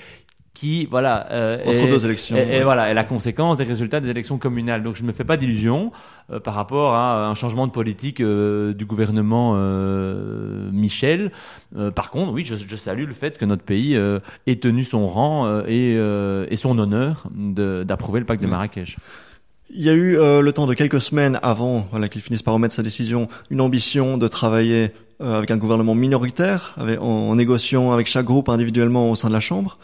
qui 0.58 0.88
voilà 0.90 1.28
euh, 1.32 1.60
entre 1.66 1.86
est, 1.86 1.88
deux 1.88 2.04
élections 2.06 2.36
et, 2.36 2.40
ouais. 2.40 2.64
voilà 2.64 2.90
est 2.90 2.96
la 2.96 3.04
conséquence 3.04 3.58
des 3.58 3.64
résultats 3.64 4.00
des 4.00 4.10
élections 4.10 4.40
communales 4.40 4.82
donc 4.82 4.96
je 4.96 5.04
ne 5.04 5.08
me 5.08 5.14
fais 5.14 5.24
pas 5.24 5.38
d'illusions 5.38 5.92
euh, 6.32 6.40
par 6.40 6.56
rapport 6.56 6.96
à 6.96 7.28
un 7.28 7.36
changement 7.36 7.68
de 7.68 7.72
politique 7.72 8.22
euh, 8.22 8.74
du 8.74 8.86
gouvernement 8.86 9.54
euh, 9.56 10.72
Michel 10.72 11.32
euh, 11.76 11.92
par 11.92 12.10
contre 12.10 12.34
oui 12.34 12.44
je, 12.44 12.56
je, 12.56 12.76
salue 12.76 13.06
le 13.06 13.14
fait 13.14 13.38
que 13.38 13.46
notre 13.46 13.62
pays 13.62 13.96
ait 14.48 14.56
tenu 14.56 14.84
son 14.84 15.08
rang 15.08 15.62
et, 15.68 15.94
et, 15.94 16.58
son 16.58 16.80
honneur 16.80 17.28
d'approuver 17.32 18.20
le 18.20 18.26
pacte 18.26 18.42
de 18.42 18.48
Marrakech 18.48 18.98
il 19.70 19.84
y 19.84 19.90
a 19.90 19.94
eu 19.94 20.18
euh, 20.18 20.42
le 20.42 20.54
temps 20.54 20.68
de 20.68 20.74
quelques 20.74 21.02
semaines 21.02 21.40
avant 21.44 21.86
voilà, 21.92 22.10
qu'il 22.10 22.22
finisse 22.22 22.42
par 22.42 22.54
remettre 22.54 22.74
sa 22.74 22.84
décision, 22.84 23.28
une 23.50 23.62
ambition 23.62 24.18
de 24.18 24.28
travailler 24.28 24.92
euh, 25.22 25.38
avec 25.38 25.52
un 25.52 25.58
gouvernement 25.58 25.96
minoritaire, 25.96 26.74
avec, 26.78 27.02
en, 27.02 27.30
en, 27.30 27.36
négociant 27.36 27.92
avec 27.92 28.08
chaque 28.08 28.26
groupe 28.26 28.50
individuellement 28.50 29.10
au 29.10 29.16
sein 29.16 29.28
de 29.28 29.34
la 29.34 29.40
Chambre. 29.40 29.78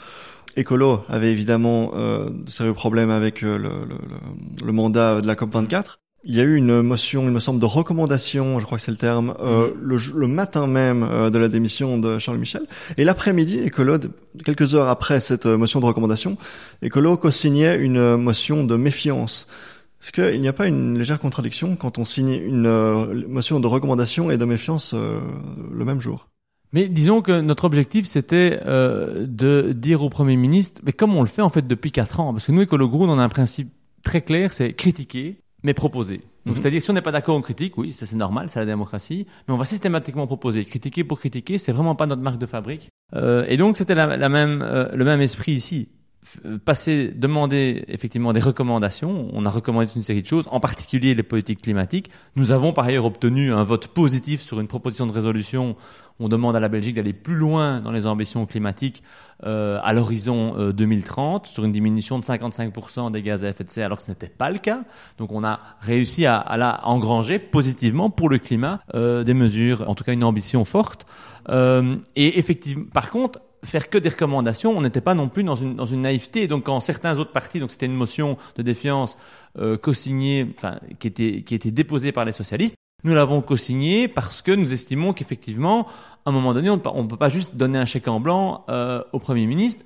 Écolo 0.56 1.04
avait 1.10 1.32
évidemment 1.32 1.92
euh, 1.96 2.30
de 2.30 2.50
sérieux 2.50 2.74
problèmes 2.74 3.10
avec 3.10 3.44
euh, 3.44 3.58
le, 3.58 3.70
le, 3.86 3.98
le, 4.66 4.72
mandat 4.72 5.22
de 5.22 5.28
la 5.28 5.36
COP 5.36 5.52
24. 5.52 6.00
Il 6.26 6.36
y 6.36 6.40
a 6.40 6.44
eu 6.44 6.56
une 6.56 6.82
motion, 6.82 7.24
il 7.24 7.32
me 7.32 7.40
semble, 7.40 7.60
de 7.60 7.66
recommandation, 7.66 8.60
je 8.60 8.66
crois 8.66 8.78
que 8.78 8.84
c'est 8.84 8.92
le 8.92 8.98
terme, 8.98 9.36
euh, 9.42 9.68
mmh. 9.68 9.74
le, 9.82 9.98
le, 10.16 10.28
matin 10.28 10.68
même 10.68 11.04
euh, 11.04 11.30
de 11.30 11.38
la 11.38 11.50
démission 11.50 11.98
de 11.98 12.18
Charles 12.18 12.38
Michel. 12.38 12.66
Et 12.98 13.04
l'après-midi, 13.04 13.60
Écolo, 13.60 13.98
quelques 14.46 14.74
heures 14.74 14.88
après 14.88 15.20
cette 15.20 15.46
motion 15.46 15.82
de 15.82 15.86
recommandation, 15.86 16.38
Écolo 16.82 17.18
co-signait 17.18 17.78
une 17.78 18.16
motion 18.16 18.64
de 18.64 18.76
méfiance 18.78 19.48
est-ce 20.04 20.12
qu'il 20.12 20.42
n'y 20.42 20.50
a 20.50 20.54
pas 20.54 20.68
une 20.68 20.98
légère 20.98 21.18
contradiction 21.18 21.78
quand 21.78 21.98
on 21.98 22.04
signe 22.04 22.34
une 22.34 22.66
euh, 22.66 23.26
motion 23.30 23.62
de 23.62 23.68
recommandation 23.68 24.30
et 24.32 24.38
de 24.38 24.44
méfiance 24.44 24.94
euh, 24.94 25.22
le 25.72 25.86
même 25.86 26.02
jour? 26.02 26.28
Mais 26.74 26.88
disons 26.90 27.22
que 27.22 27.40
notre 27.42 27.64
objectif, 27.66 28.06
c'était 28.06 28.60
euh, 28.66 29.26
de 29.28 29.72
dire 29.74 30.04
au 30.04 30.10
Premier 30.10 30.36
ministre, 30.36 30.82
mais 30.84 30.92
comme 30.92 31.16
on 31.16 31.22
le 31.22 31.28
fait 31.28 31.42
en 31.42 31.50
fait 31.50 31.66
depuis 31.68 31.92
quatre 31.92 32.20
ans, 32.20 32.34
parce 32.34 32.46
que 32.48 32.52
nous, 32.52 32.62
Écolo 32.62 32.90
Groen, 32.90 33.10
on 33.10 33.20
a 33.20 33.24
un 33.24 33.30
principe 33.30 33.70
très 34.04 34.22
clair, 34.22 34.52
c'est 34.52 34.74
critiquer, 34.74 35.38
mais 35.64 35.74
proposer. 35.74 36.22
Donc, 36.46 36.56
Mhm. 36.58 36.62
c'est-à-dire, 36.62 36.82
si 36.82 36.90
on 36.90 36.94
n'est 36.94 37.02
pas 37.02 37.14
d'accord, 37.14 37.38
on 37.38 37.42
critique, 37.42 37.78
oui, 37.78 37.94
ça 37.94 38.06
c'est 38.06 38.18
normal, 38.18 38.48
c'est 38.50 38.60
la 38.60 38.66
démocratie, 38.66 39.28
mais 39.48 39.54
on 39.54 39.58
va 39.58 39.64
systématiquement 39.64 40.28
proposer. 40.28 40.66
Critiquer 40.66 41.06
pour 41.06 41.18
critiquer, 41.20 41.58
c'est 41.58 41.72
vraiment 41.72 41.96
pas 41.96 42.06
notre 42.06 42.22
marque 42.22 42.38
de 42.38 42.46
fabrique. 42.46 42.90
Euh, 43.16 43.46
et 43.48 43.56
donc, 43.56 43.78
c'était 43.78 43.96
la, 43.96 44.18
la 44.18 44.28
même, 44.28 44.62
euh, 44.62 44.90
le 44.94 45.06
même 45.06 45.22
esprit 45.22 45.54
ici. 45.54 45.88
F- 46.26 46.58
Passer, 46.58 47.12
demander 47.16 47.86
effectivement 47.88 48.34
des 48.34 48.40
recommandations. 48.40 49.30
On 49.34 49.46
a 49.46 49.50
recommandé 49.50 49.88
une 49.96 50.02
série 50.04 50.22
de 50.22 50.28
choses, 50.28 50.48
en 50.52 50.60
particulier 50.60 51.16
les 51.16 51.24
politiques 51.24 51.62
climatiques. 51.62 52.10
Nous 52.36 52.52
avons 52.52 52.74
par 52.74 52.86
ailleurs 52.86 53.06
obtenu 53.06 53.52
un 53.54 53.64
vote 53.64 53.88
positif 53.88 54.42
sur 54.42 54.60
une 54.60 54.68
proposition 54.68 55.06
de 55.08 55.12
résolution. 55.14 55.76
On 56.20 56.30
demande 56.30 56.56
à 56.56 56.60
la 56.60 56.70
Belgique 56.70 56.96
d'aller 56.96 57.14
plus 57.14 57.36
loin 57.36 57.80
dans 57.82 57.92
les 57.92 58.08
ambitions 58.08 58.46
climatiques 58.46 59.04
euh, 59.46 59.80
à 59.84 59.94
l'horizon 59.94 60.56
euh, 60.58 60.72
2030 60.72 61.48
sur 61.48 61.66
une 61.66 61.72
diminution 61.72 62.20
de 62.20 62.24
55% 62.24 63.12
des 63.12 63.22
gaz 63.22 63.44
à 63.44 63.50
effet 63.50 63.64
de 63.64 63.70
serre 63.70 63.88
alors 63.88 63.98
que 63.98 64.04
ce 64.04 64.10
n'était 64.12 64.28
pas 64.28 64.50
le 64.50 64.60
cas. 64.60 64.84
Donc 65.18 65.32
on 65.32 65.44
a 65.44 65.60
réussi 65.82 66.26
à, 66.26 66.46
la 66.58 66.82
engranger 66.86 67.40
positivement 67.40 68.10
pour 68.10 68.30
le 68.30 68.38
climat 68.38 68.80
euh, 68.94 69.24
des 69.24 69.34
mesures, 69.34 69.90
en 69.90 69.96
tout 69.96 70.04
cas 70.04 70.14
une 70.14 70.24
ambition 70.24 70.66
forte. 70.66 71.06
Euh, 71.50 71.98
et 72.16 72.40
effectivement, 72.40 72.86
par 72.94 73.10
contre, 73.10 73.42
faire 73.64 73.90
que 73.90 73.98
des 73.98 74.10
recommandations, 74.10 74.76
on 74.78 74.82
n'était 74.82 75.02
pas 75.02 75.14
non 75.14 75.30
plus 75.30 75.44
dans 75.44 75.56
une, 75.56 75.76
dans 75.76 75.86
une 75.86 76.02
naïveté. 76.02 76.48
Donc 76.48 76.66
quand 76.66 76.80
certains 76.80 77.18
autres 77.18 77.32
partis, 77.32 77.60
donc 77.60 77.72
c'était 77.72 77.86
une 77.86 77.96
motion 77.96 78.38
de 78.56 78.62
défiance 78.62 79.18
euh, 79.58 79.78
co-signée, 79.78 80.54
enfin 80.58 80.80
qui 81.00 81.08
était 81.08 81.42
qui 81.44 81.56
était 81.56 81.72
déposée 81.72 82.12
par 82.12 82.26
les 82.26 82.34
socialistes, 82.34 82.76
nous 83.04 83.14
l'avons 83.14 83.42
co-signée 83.42 84.08
parce 84.08 84.42
que 84.42 84.52
nous 84.52 84.74
estimons 84.74 85.14
qu'effectivement, 85.14 85.88
à 86.26 86.30
un 86.30 86.32
moment 86.34 86.54
donné, 86.54 86.70
on 86.70 86.78
ne 86.78 87.08
peut 87.08 87.18
pas 87.18 87.30
juste 87.30 87.56
donner 87.56 87.78
un 87.78 87.86
chèque 87.86 88.08
en 88.08 88.20
blanc 88.20 88.64
euh, 88.70 89.04
au 89.12 89.20
Premier 89.20 89.46
ministre, 89.46 89.84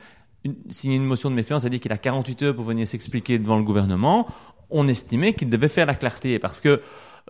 signer 0.70 0.96
une 0.98 1.06
motion 1.06 1.30
de 1.30 1.36
méfiance, 1.36 1.64
c'est-à-dire 1.64 1.80
qu'il 1.80 1.92
a 1.92 1.98
48 1.98 2.44
heures 2.44 2.56
pour 2.56 2.64
venir 2.66 2.88
s'expliquer 2.88 3.40
devant 3.40 3.58
le 3.58 3.64
gouvernement. 3.64 4.28
On 4.70 4.88
estimait 4.88 5.34
qu'il 5.34 5.50
devait 5.50 5.68
faire 5.68 5.86
la 5.88 5.96
clarté 5.96 6.40
parce 6.40 6.60
que 6.60 6.82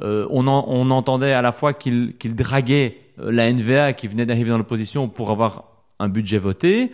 euh, 0.02 0.28
on, 0.30 0.46
en- 0.48 0.66
on 0.68 0.92
entendait 0.92 1.34
à 1.34 1.42
la 1.42 1.52
fois 1.52 1.74
qu'il 1.74 2.16
qu'il 2.18 2.36
draguait 2.36 3.00
euh, 3.20 3.32
la 3.32 3.52
NVA 3.52 3.94
qui 3.94 4.08
venait 4.08 4.26
d'arriver 4.26 4.50
dans 4.52 4.58
l'opposition 4.58 5.08
pour 5.08 5.32
avoir 5.32 5.64
un 6.00 6.10
budget 6.10 6.38
voté, 6.38 6.92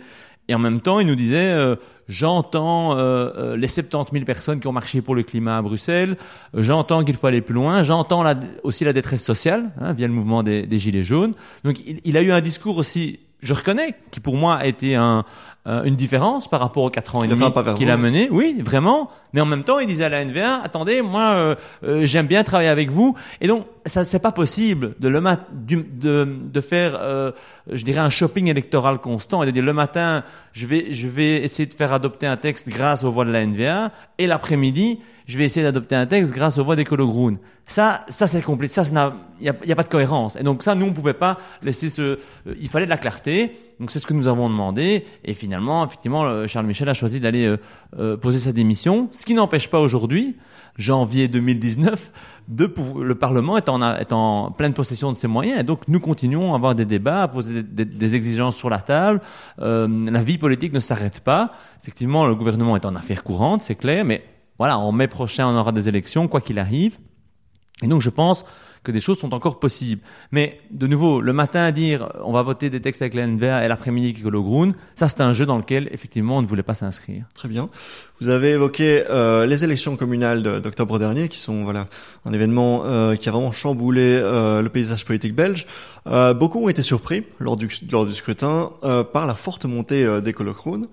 et 0.48 0.54
en 0.54 0.58
même 0.58 0.80
temps, 0.80 1.00
il 1.00 1.06
nous 1.06 1.14
disait 1.16 1.50
euh, 1.50 1.76
j'entends 2.08 2.92
euh, 2.96 3.30
euh, 3.36 3.56
les 3.56 3.68
70 3.68 4.12
000 4.12 4.24
personnes 4.24 4.60
qui 4.60 4.66
ont 4.66 4.72
marché 4.72 5.00
pour 5.02 5.14
le 5.14 5.22
climat 5.22 5.58
à 5.58 5.62
Bruxelles, 5.62 6.16
j'entends 6.54 7.04
qu'il 7.04 7.16
faut 7.16 7.26
aller 7.26 7.40
plus 7.40 7.54
loin, 7.54 7.82
j'entends 7.82 8.22
la- 8.22 8.34
aussi 8.62 8.84
la 8.84 8.92
détresse 8.92 9.24
sociale 9.24 9.70
hein, 9.80 9.92
via 9.92 10.06
le 10.06 10.12
mouvement 10.12 10.42
des, 10.42 10.66
des 10.66 10.78
gilets 10.78 11.02
jaunes. 11.02 11.34
Donc, 11.64 11.78
il, 11.86 12.00
il 12.04 12.16
a 12.16 12.22
eu 12.22 12.32
un 12.32 12.40
discours 12.40 12.76
aussi, 12.76 13.18
je 13.40 13.52
reconnais, 13.54 13.94
qui 14.10 14.20
pour 14.20 14.36
moi 14.36 14.56
a 14.56 14.66
été 14.66 14.94
un, 14.94 15.24
euh, 15.66 15.82
une 15.84 15.96
différence 15.96 16.46
par 16.48 16.60
rapport 16.60 16.82
aux 16.82 16.90
quatre 16.90 17.16
ans 17.16 17.22
et 17.22 17.28
demi 17.30 17.40
qu'il 17.78 17.90
a 17.90 17.96
mené. 17.96 18.28
Oui, 18.30 18.56
vraiment. 18.60 19.10
Mais 19.32 19.40
en 19.40 19.46
même 19.46 19.64
temps, 19.64 19.78
il 19.78 19.86
disait 19.86 20.04
à 20.04 20.08
la 20.10 20.22
NVA, 20.24 20.60
attendez, 20.62 21.00
moi, 21.02 21.32
euh, 21.34 21.54
euh, 21.84 22.00
j'aime 22.06 22.26
bien 22.26 22.44
travailler 22.44 22.68
avec 22.68 22.90
vous. 22.90 23.14
Et 23.40 23.48
donc, 23.48 23.66
ça, 23.86 24.04
c'est 24.04 24.18
pas 24.18 24.30
possible 24.32 24.94
de 25.00 25.08
le 25.08 25.20
mat- 25.20 25.46
du- 25.52 25.82
de, 25.90 26.28
de 26.52 26.60
faire, 26.60 26.96
euh, 27.00 27.32
je 27.72 27.82
dirais, 27.84 28.00
un 28.00 28.10
shopping 28.10 28.48
électoral 28.48 28.98
constant 28.98 29.42
et 29.42 29.46
de 29.46 29.50
dire 29.52 29.64
le 29.64 29.72
matin, 29.72 30.22
je 30.52 30.66
vais, 30.66 30.92
je 30.92 31.08
vais 31.08 31.42
essayer 31.42 31.66
de 31.66 31.74
faire 31.74 31.92
adopter 31.92 32.26
un 32.26 32.36
texte 32.36 32.68
grâce 32.68 33.02
aux 33.02 33.10
voix 33.10 33.24
de 33.24 33.30
la 33.32 33.44
NVA, 33.46 33.90
et 34.18 34.26
l'après-midi, 34.26 35.00
je 35.26 35.38
vais 35.38 35.44
essayer 35.46 35.64
d'adopter 35.64 35.94
un 35.96 36.06
texte 36.06 36.34
grâce 36.34 36.58
aux 36.58 36.64
voix 36.64 36.76
des 36.76 36.84
Groen. 36.84 37.38
Ça, 37.66 38.04
ça 38.10 38.26
c'est 38.26 38.42
compliqué. 38.42 38.70
Ça, 38.74 38.82
il 39.40 39.44
n'y 39.44 39.48
a, 39.48 39.54
y 39.64 39.72
a 39.72 39.76
pas 39.76 39.82
de 39.82 39.88
cohérence. 39.88 40.36
Et 40.36 40.42
donc 40.42 40.62
ça, 40.62 40.74
nous, 40.74 40.84
on 40.86 40.92
pouvait 40.92 41.14
pas 41.14 41.38
laisser 41.62 41.88
ce. 41.88 42.02
euh, 42.02 42.18
il 42.60 42.68
fallait 42.68 42.84
de 42.84 42.90
la 42.90 42.98
clarté. 42.98 43.56
Donc 43.80 43.90
c'est 43.90 43.98
ce 44.00 44.06
que 44.06 44.14
nous 44.14 44.28
avons 44.28 44.48
demandé. 44.48 45.04
Et 45.24 45.34
finalement, 45.34 45.84
effectivement, 45.84 46.46
Charles 46.46 46.66
Michel 46.66 46.88
a 46.88 46.94
choisi 46.94 47.20
d'aller 47.20 47.44
euh, 47.46 47.56
euh, 47.98 48.16
poser 48.16 48.38
sa 48.38 48.52
démission. 48.52 49.08
Ce 49.10 49.24
qui 49.26 49.34
n'empêche 49.34 49.68
pas 49.68 49.80
aujourd'hui, 49.80 50.36
janvier 50.76 51.28
2019, 51.28 52.12
de 52.48 52.72
le 53.00 53.14
Parlement 53.14 53.56
est 53.56 53.68
en, 53.68 53.82
est 53.96 54.12
en 54.12 54.50
pleine 54.50 54.74
possession 54.74 55.10
de 55.10 55.16
ses 55.16 55.26
moyens. 55.28 55.58
Et 55.60 55.62
donc 55.62 55.88
nous 55.88 55.98
continuons 56.00 56.52
à 56.52 56.56
avoir 56.56 56.74
des 56.74 56.84
débats, 56.84 57.22
à 57.22 57.28
poser 57.28 57.62
des, 57.62 57.84
des- 57.84 57.96
des 57.96 58.14
exigences 58.14 58.56
sur 58.56 58.70
la 58.70 58.78
table. 58.78 59.20
Euh, 59.60 59.88
la 60.10 60.22
vie 60.22 60.38
politique 60.38 60.72
ne 60.72 60.80
s'arrête 60.80 61.20
pas. 61.20 61.52
Effectivement, 61.82 62.26
le 62.26 62.34
gouvernement 62.34 62.76
est 62.76 62.84
en 62.84 62.94
affaires 62.96 63.24
courantes, 63.24 63.62
c'est 63.62 63.74
clair. 63.76 64.04
Mais 64.04 64.22
voilà, 64.58 64.78
en 64.78 64.92
mai 64.92 65.08
prochain, 65.08 65.48
on 65.48 65.56
aura 65.56 65.72
des 65.72 65.88
élections, 65.88 66.28
quoi 66.28 66.40
qu'il 66.40 66.58
arrive. 66.58 66.98
Et 67.82 67.86
donc 67.88 68.02
je 68.02 68.10
pense 68.10 68.44
que 68.84 68.92
des 68.92 69.00
choses 69.00 69.18
sont 69.18 69.34
encore 69.34 69.58
possibles. 69.58 70.02
Mais 70.30 70.60
de 70.70 70.86
nouveau, 70.86 71.20
le 71.20 71.32
matin 71.32 71.72
dire 71.72 72.02
euh, 72.02 72.20
on 72.24 72.32
va 72.32 72.42
voter 72.42 72.70
des 72.70 72.80
textes 72.80 73.02
avec 73.02 73.14
la 73.14 73.24
et 73.24 73.68
l'après-midi 73.68 74.10
avec 74.10 74.32
le 74.32 74.40
Groen, 74.40 74.74
ça 74.94 75.08
c'est 75.08 75.20
un 75.20 75.32
jeu 75.32 75.46
dans 75.46 75.56
lequel 75.56 75.88
effectivement 75.92 76.36
on 76.38 76.42
ne 76.42 76.46
voulait 76.46 76.62
pas 76.62 76.74
s'inscrire. 76.74 77.24
Très 77.34 77.48
bien. 77.48 77.68
Vous 78.20 78.28
avez 78.28 78.50
évoqué 78.50 79.04
euh, 79.10 79.44
les 79.44 79.64
élections 79.64 79.96
communales 79.96 80.42
d'octobre 80.60 80.98
dernier, 80.98 81.28
qui 81.28 81.38
sont 81.38 81.64
voilà 81.64 81.88
un 82.24 82.32
événement 82.32 82.84
euh, 82.84 83.16
qui 83.16 83.28
a 83.28 83.32
vraiment 83.32 83.50
chamboulé 83.50 84.20
euh, 84.22 84.62
le 84.62 84.68
paysage 84.68 85.04
politique 85.04 85.34
belge. 85.34 85.66
Euh, 86.06 86.34
beaucoup 86.34 86.62
ont 86.64 86.68
été 86.68 86.82
surpris 86.82 87.24
lors 87.40 87.56
du, 87.56 87.68
lors 87.90 88.06
du 88.06 88.14
scrutin 88.14 88.70
euh, 88.84 89.02
par 89.02 89.26
la 89.26 89.34
forte 89.34 89.64
montée 89.64 90.04
euh, 90.04 90.20
des 90.20 90.32
Colochroon. 90.32 90.86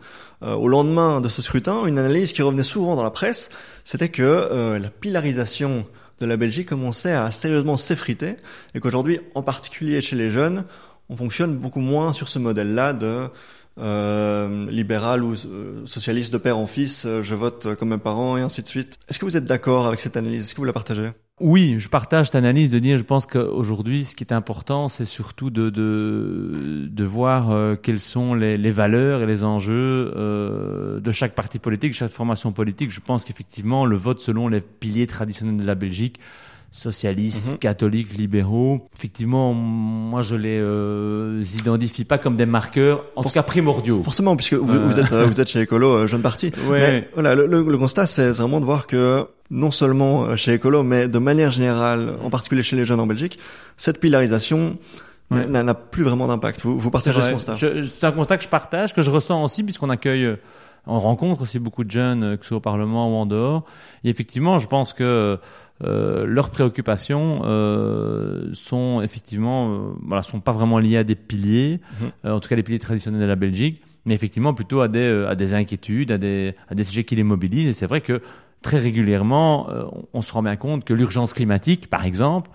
Euh, 0.43 0.55
au 0.55 0.67
lendemain 0.67 1.21
de 1.21 1.29
ce 1.29 1.41
scrutin, 1.41 1.85
une 1.85 1.99
analyse 1.99 2.33
qui 2.33 2.41
revenait 2.41 2.63
souvent 2.63 2.95
dans 2.95 3.03
la 3.03 3.11
presse, 3.11 3.49
c'était 3.83 4.09
que 4.09 4.79
la 4.79 4.89
pilarisation 4.89 5.85
de 6.21 6.25
la 6.27 6.37
Belgique 6.37 6.69
commençait 6.69 7.13
à 7.13 7.31
sérieusement 7.31 7.77
s'effriter 7.77 8.35
et 8.75 8.79
qu'aujourd'hui, 8.79 9.19
en 9.35 9.41
particulier 9.41 9.99
chez 10.01 10.15
les 10.15 10.29
jeunes, 10.29 10.65
on 11.09 11.17
fonctionne 11.17 11.57
beaucoup 11.57 11.79
moins 11.79 12.13
sur 12.13 12.27
ce 12.27 12.39
modèle-là 12.39 12.93
de 12.93 13.27
euh, 13.79 14.69
libéral 14.69 15.23
ou 15.23 15.33
euh, 15.33 15.85
socialiste 15.85 16.33
de 16.33 16.37
père 16.37 16.57
en 16.57 16.65
fils, 16.65 17.05
euh, 17.05 17.21
je 17.21 17.35
vote 17.35 17.73
comme 17.75 17.89
mes 17.89 17.97
parents 17.97 18.35
et 18.35 18.41
ainsi 18.41 18.61
de 18.61 18.67
suite. 18.67 18.99
Est-ce 19.07 19.17
que 19.17 19.23
vous 19.23 19.37
êtes 19.37 19.45
d'accord 19.45 19.87
avec 19.87 20.01
cette 20.01 20.17
analyse? 20.17 20.41
Est-ce 20.41 20.55
que 20.55 20.59
vous 20.59 20.65
la 20.65 20.73
partagez? 20.73 21.11
Oui, 21.39 21.75
je 21.77 21.87
partage 21.87 22.27
cette 22.27 22.35
analyse 22.35 22.69
de 22.69 22.79
dire, 22.79 22.97
je 22.97 23.03
pense 23.03 23.25
qu'aujourd'hui, 23.25 24.03
ce 24.03 24.13
qui 24.13 24.25
est 24.25 24.33
important, 24.33 24.89
c'est 24.89 25.05
surtout 25.05 25.49
de, 25.49 25.69
de, 25.69 26.87
de 26.91 27.03
voir 27.03 27.77
quelles 27.81 27.99
sont 27.99 28.35
les, 28.35 28.71
valeurs 28.71 29.23
et 29.23 29.25
les 29.25 29.43
enjeux 29.43 30.11
de 31.01 31.11
chaque 31.11 31.33
parti 31.33 31.57
politique, 31.57 31.93
chaque 31.93 32.11
formation 32.11 32.51
politique. 32.51 32.91
Je 32.91 32.99
pense 32.99 33.25
qu'effectivement, 33.25 33.87
le 33.87 33.95
vote 33.95 34.19
selon 34.19 34.49
les 34.49 34.61
piliers 34.61 35.07
traditionnels 35.07 35.57
de 35.57 35.65
la 35.65 35.73
Belgique, 35.73 36.19
socialistes, 36.71 37.51
Mhm. 37.51 37.57
catholiques, 37.57 38.17
libéraux, 38.17 38.87
effectivement, 38.95 39.53
moi, 39.53 40.21
je 40.21 40.35
les 40.35 40.57
euh, 40.59 41.43
identifie 41.59 42.05
pas 42.05 42.17
comme 42.17 42.37
des 42.37 42.45
marqueurs, 42.45 43.05
en 43.15 43.23
tout 43.23 43.29
cas 43.29 43.43
primordiaux. 43.43 44.01
Forcément, 44.03 44.35
puisque 44.37 44.53
vous, 44.53 44.73
Euh. 44.73 44.85
vous 44.85 44.97
êtes 44.99 45.11
euh, 45.11 45.25
vous 45.25 45.41
êtes 45.41 45.49
chez 45.49 45.61
Écolo, 45.61 45.89
euh, 45.93 46.07
jeune 46.07 46.21
parti. 46.21 46.51
Ouais. 46.69 46.79
Mais 46.79 47.09
voilà, 47.13 47.35
le, 47.35 47.45
le- 47.45 47.63
le 47.63 47.77
constat, 47.77 48.07
c'est 48.07 48.29
vraiment 48.31 48.59
de 48.61 48.65
voir 48.65 48.87
que 48.87 49.25
non 49.49 49.69
seulement 49.69 50.23
euh, 50.23 50.35
chez 50.37 50.53
Écolo, 50.53 50.81
mais 50.81 51.09
de 51.09 51.19
manière 51.19 51.51
générale, 51.51 52.15
en 52.23 52.29
particulier 52.29 52.63
chez 52.63 52.77
les 52.77 52.85
jeunes 52.85 53.01
en 53.01 53.07
Belgique, 53.07 53.37
cette 53.77 53.99
pilarisation 53.99 54.77
Ouais. 55.29 55.45
n'a 55.47 55.73
plus 55.73 56.03
vraiment 56.03 56.27
d'impact. 56.27 56.61
Vous, 56.63 56.77
vous 56.77 56.91
partagez 56.91 57.21
ce 57.21 57.29
constat 57.31 57.55
C'est 57.57 58.03
un 58.05 58.11
constat 58.11 58.35
que 58.37 58.43
je 58.43 58.49
partage, 58.49 58.93
que 58.93 59.01
je 59.01 59.09
ressens 59.09 59.41
aussi, 59.45 59.63
puisqu'on 59.63 59.89
accueille, 59.89 60.35
on 60.87 60.99
rencontre 60.99 61.43
aussi 61.43 61.57
beaucoup 61.57 61.85
de 61.85 61.91
jeunes, 61.91 62.35
que 62.37 62.43
ce 62.43 62.49
soit 62.49 62.57
au 62.57 62.61
Parlement 62.61 63.09
ou 63.09 63.15
en 63.15 63.25
dehors. 63.25 63.63
Et 64.03 64.09
effectivement, 64.09 64.59
je 64.59 64.67
pense 64.67 64.93
que 64.93 65.39
euh, 65.83 66.25
leurs 66.25 66.49
préoccupations 66.49 67.41
euh, 67.45 68.49
sont 68.53 69.01
effectivement, 69.01 69.71
euh, 69.73 69.77
voilà, 70.05 70.23
sont 70.23 70.39
pas 70.39 70.51
vraiment 70.51 70.79
liées 70.79 70.97
à 70.97 71.03
des 71.03 71.15
piliers, 71.15 71.79
Mhm. 71.99 72.11
euh, 72.25 72.31
en 72.33 72.39
tout 72.39 72.49
cas 72.49 72.55
les 72.55 72.63
piliers 72.63 72.79
traditionnels 72.79 73.21
de 73.21 73.25
la 73.25 73.35
Belgique, 73.35 73.81
mais 74.05 74.13
effectivement 74.13 74.53
plutôt 74.53 74.81
à 74.81 74.87
des, 74.87 74.99
euh, 74.99 75.29
à 75.29 75.35
des 75.35 75.53
inquiétudes, 75.53 76.11
à 76.11 76.17
des, 76.17 76.55
à 76.69 76.75
des 76.75 76.83
sujets 76.83 77.03
qui 77.03 77.15
les 77.15 77.23
mobilisent. 77.23 77.67
Et 77.69 77.73
c'est 77.73 77.87
vrai 77.87 78.01
que 78.01 78.21
très 78.61 78.77
régulièrement, 78.77 79.67
on, 80.13 80.21
se 80.21 80.31
rend 80.31 80.43
bien 80.43 80.55
compte 80.55 80.83
que 80.85 80.93
l'urgence 80.93 81.33
climatique, 81.33 81.89
par 81.89 82.05
exemple, 82.05 82.51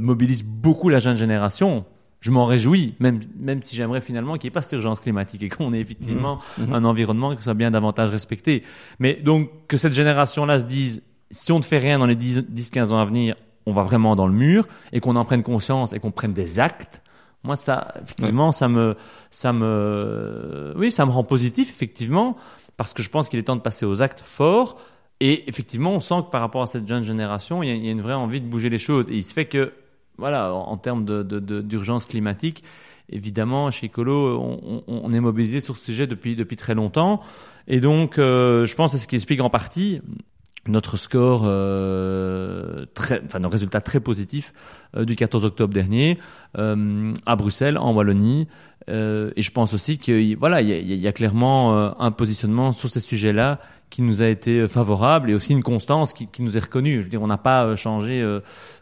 mobilise 0.00 0.42
beaucoup 0.42 0.88
la 0.88 0.98
jeune 0.98 1.16
génération. 1.16 1.84
Je 2.18 2.30
m'en 2.32 2.46
réjouis, 2.46 2.94
même, 3.00 3.20
même 3.38 3.62
si 3.62 3.76
j'aimerais 3.76 4.00
finalement 4.00 4.34
qu'il 4.38 4.48
n'y 4.48 4.52
ait 4.52 4.54
pas 4.54 4.62
cette 4.62 4.72
urgence 4.72 4.98
climatique 4.98 5.42
et 5.42 5.48
qu'on 5.50 5.72
ait 5.74 5.80
effectivement 5.80 6.40
Mhm. 6.58 6.72
un 6.74 6.84
environnement 6.84 7.36
qui 7.36 7.42
soit 7.42 7.54
bien 7.54 7.70
davantage 7.70 8.08
respecté. 8.10 8.62
Mais 8.98 9.14
donc, 9.22 9.50
que 9.68 9.76
cette 9.76 9.92
génération-là 9.94 10.58
se 10.58 10.64
dise, 10.64 11.02
si 11.34 11.52
on 11.52 11.58
ne 11.58 11.64
fait 11.64 11.78
rien 11.78 11.98
dans 11.98 12.06
les 12.06 12.14
10 12.16 12.40
10-15 12.50 12.92
ans 12.92 12.98
à 12.98 13.04
venir, 13.04 13.34
on 13.66 13.72
va 13.72 13.82
vraiment 13.82 14.14
dans 14.16 14.26
le 14.26 14.32
mur, 14.34 14.66
et 14.92 15.00
qu'on 15.00 15.16
en 15.16 15.24
prenne 15.24 15.42
conscience 15.42 15.92
et 15.92 15.98
qu'on 15.98 16.10
prenne 16.10 16.32
des 16.32 16.60
actes, 16.60 17.00
moi, 17.42 17.56
ça, 17.56 17.92
effectivement, 18.02 18.52
ça 18.52 18.68
me, 18.68 18.96
ça 19.30 19.52
me, 19.52 20.72
oui, 20.76 20.90
ça 20.90 21.04
me 21.06 21.10
rend 21.10 21.24
positif, 21.24 21.68
effectivement, 21.70 22.36
parce 22.76 22.92
que 22.94 23.02
je 23.02 23.10
pense 23.10 23.28
qu'il 23.28 23.38
est 23.38 23.42
temps 23.44 23.56
de 23.56 23.60
passer 23.60 23.84
aux 23.86 24.00
actes 24.02 24.20
forts. 24.20 24.78
Et 25.20 25.48
effectivement, 25.48 25.92
on 25.92 26.00
sent 26.00 26.22
que 26.26 26.30
par 26.30 26.40
rapport 26.40 26.62
à 26.62 26.66
cette 26.66 26.88
jeune 26.88 27.04
génération, 27.04 27.62
il 27.62 27.68
y 27.68 27.72
a, 27.72 27.74
il 27.74 27.84
y 27.84 27.88
a 27.88 27.92
une 27.92 28.00
vraie 28.02 28.14
envie 28.14 28.40
de 28.40 28.46
bouger 28.46 28.70
les 28.70 28.78
choses. 28.78 29.10
Et 29.10 29.14
il 29.14 29.22
se 29.22 29.32
fait 29.32 29.44
que, 29.44 29.72
voilà, 30.18 30.54
en, 30.54 30.68
en 30.70 30.76
termes 30.76 31.04
de, 31.04 31.22
de, 31.22 31.38
de- 31.38 31.60
d'urgence 31.60 32.04
climatique, 32.06 32.64
évidemment, 33.10 33.70
chez 33.70 33.88
Colo, 33.90 34.38
on, 34.40 34.82
on- 34.88 35.00
on 35.04 35.12
est 35.12 35.20
mobilisé 35.20 35.60
sur 35.60 35.76
ce 35.76 35.84
sujet 35.84 36.06
depuis, 36.06 36.36
depuis 36.36 36.56
très 36.56 36.74
longtemps. 36.74 37.20
Et 37.68 37.80
donc, 37.80 38.18
euh, 38.18 38.66
je 38.66 38.74
pense 38.74 38.92
que 38.92 38.98
c'est 38.98 39.02
ce 39.02 39.08
qui 39.08 39.16
explique 39.16 39.40
en 39.40 39.50
partie 39.50 40.00
notre 40.68 40.96
score, 40.96 41.42
euh, 41.44 42.86
très, 42.94 43.22
enfin 43.24 43.38
nos 43.38 43.48
résultats 43.48 43.80
très 43.80 44.00
positifs 44.00 44.52
euh, 44.96 45.04
du 45.04 45.16
14 45.16 45.44
octobre 45.44 45.72
dernier 45.72 46.18
euh, 46.58 47.12
à 47.26 47.36
Bruxelles, 47.36 47.78
en 47.78 47.92
Wallonie. 47.92 48.48
Euh, 48.88 49.30
et 49.36 49.42
je 49.42 49.50
pense 49.50 49.72
aussi 49.74 49.98
que 49.98 50.36
voilà, 50.38 50.60
il 50.60 50.68
y 50.68 50.96
y 50.96 51.08
a 51.08 51.12
clairement 51.12 51.74
euh, 51.76 51.90
un 51.98 52.10
positionnement 52.10 52.72
sur 52.72 52.90
ces 52.90 53.00
sujets-là 53.00 53.60
qui 53.90 54.02
nous 54.02 54.22
a 54.22 54.28
été 54.28 54.66
favorable 54.66 55.30
et 55.30 55.34
aussi 55.34 55.52
une 55.52 55.62
constance 55.62 56.12
qui, 56.12 56.26
qui 56.26 56.42
nous 56.42 56.56
est 56.56 56.60
reconnue. 56.60 56.98
Je 56.98 57.02
veux 57.02 57.10
dire, 57.10 57.22
on 57.22 57.28
n'a 57.28 57.38
pas 57.38 57.76
changé 57.76 58.20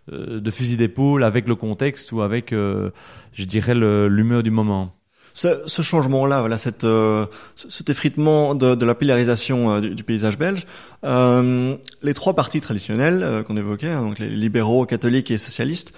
de 0.09 0.51
fusil 0.51 0.79
d'épaule 0.79 1.23
avec 1.23 1.47
le 1.47 1.55
contexte 1.55 2.13
ou 2.13 2.23
avec, 2.23 2.53
je 2.53 3.45
dirais, 3.45 3.75
l'humeur 3.75 4.43
du 4.43 4.51
moment. 4.51 4.95
Ce, 5.35 5.63
ce 5.67 5.83
changement-là, 5.83 6.41
voilà, 6.41 6.57
euh, 6.85 7.27
cet 7.55 7.91
effritement 7.91 8.55
de, 8.55 8.75
de 8.75 8.87
la 8.87 8.95
pilarisation 8.95 9.81
du, 9.81 9.95
du, 9.95 10.05
paysage 10.05 10.39
belge, 10.39 10.67
euh, 11.05 11.77
les 12.03 12.15
trois 12.15 12.35
partis 12.35 12.61
traditionnels 12.61 13.45
qu'on 13.47 13.57
évoquait, 13.57 13.89
hein, 13.89 14.03
donc 14.03 14.19
les 14.19 14.29
libéraux, 14.29 14.87
catholiques 14.87 15.31
et 15.31 15.39
socialistes, 15.39 15.93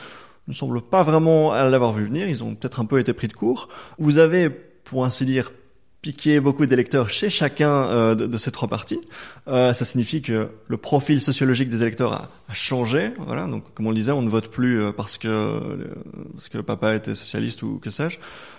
ne 0.46 0.52
semblent 0.52 0.82
pas 0.82 1.02
vraiment 1.02 1.54
l'avoir 1.54 1.92
vu 1.92 2.04
venir. 2.04 2.28
Ils 2.28 2.44
ont 2.44 2.54
peut-être 2.54 2.80
un 2.80 2.84
peu 2.84 2.98
été 2.98 3.12
pris 3.12 3.28
de 3.28 3.32
court. 3.32 3.68
Vous 3.98 4.18
avez, 4.18 4.50
pour 4.50 5.04
ainsi 5.04 5.24
dire, 5.24 5.52
piqué 6.04 6.38
beaucoup 6.38 6.66
d'électeurs 6.66 7.08
chez 7.08 7.30
chacun 7.30 7.72
euh, 7.86 8.14
de, 8.14 8.36
ces 8.36 8.50
trois 8.50 8.68
partis. 8.68 9.00
Euh, 9.48 9.72
ça 9.72 9.86
signifie 9.86 10.20
que 10.20 10.48
le 10.68 10.76
profil 10.76 11.18
sociologique 11.18 11.70
des 11.70 11.80
électeurs 11.80 12.12
a, 12.12 12.28
changé. 12.52 13.12
Voilà, 13.18 13.46
donc 13.46 13.64
comme 13.72 13.86
on 13.86 13.90
le 13.90 13.96
disait, 13.96 14.12
on 14.12 14.20
ne 14.20 14.28
vote 14.28 14.48
plus 14.48 14.82
euh, 14.82 14.92
parce 14.92 15.16
que 15.16 15.60
parce 16.34 16.50
que 16.50 16.58
papa 16.58 16.94
était 16.94 17.14
socialiste 17.14 17.62
ou 17.62 17.78
que 17.78 17.88
sais-je, 17.88 18.18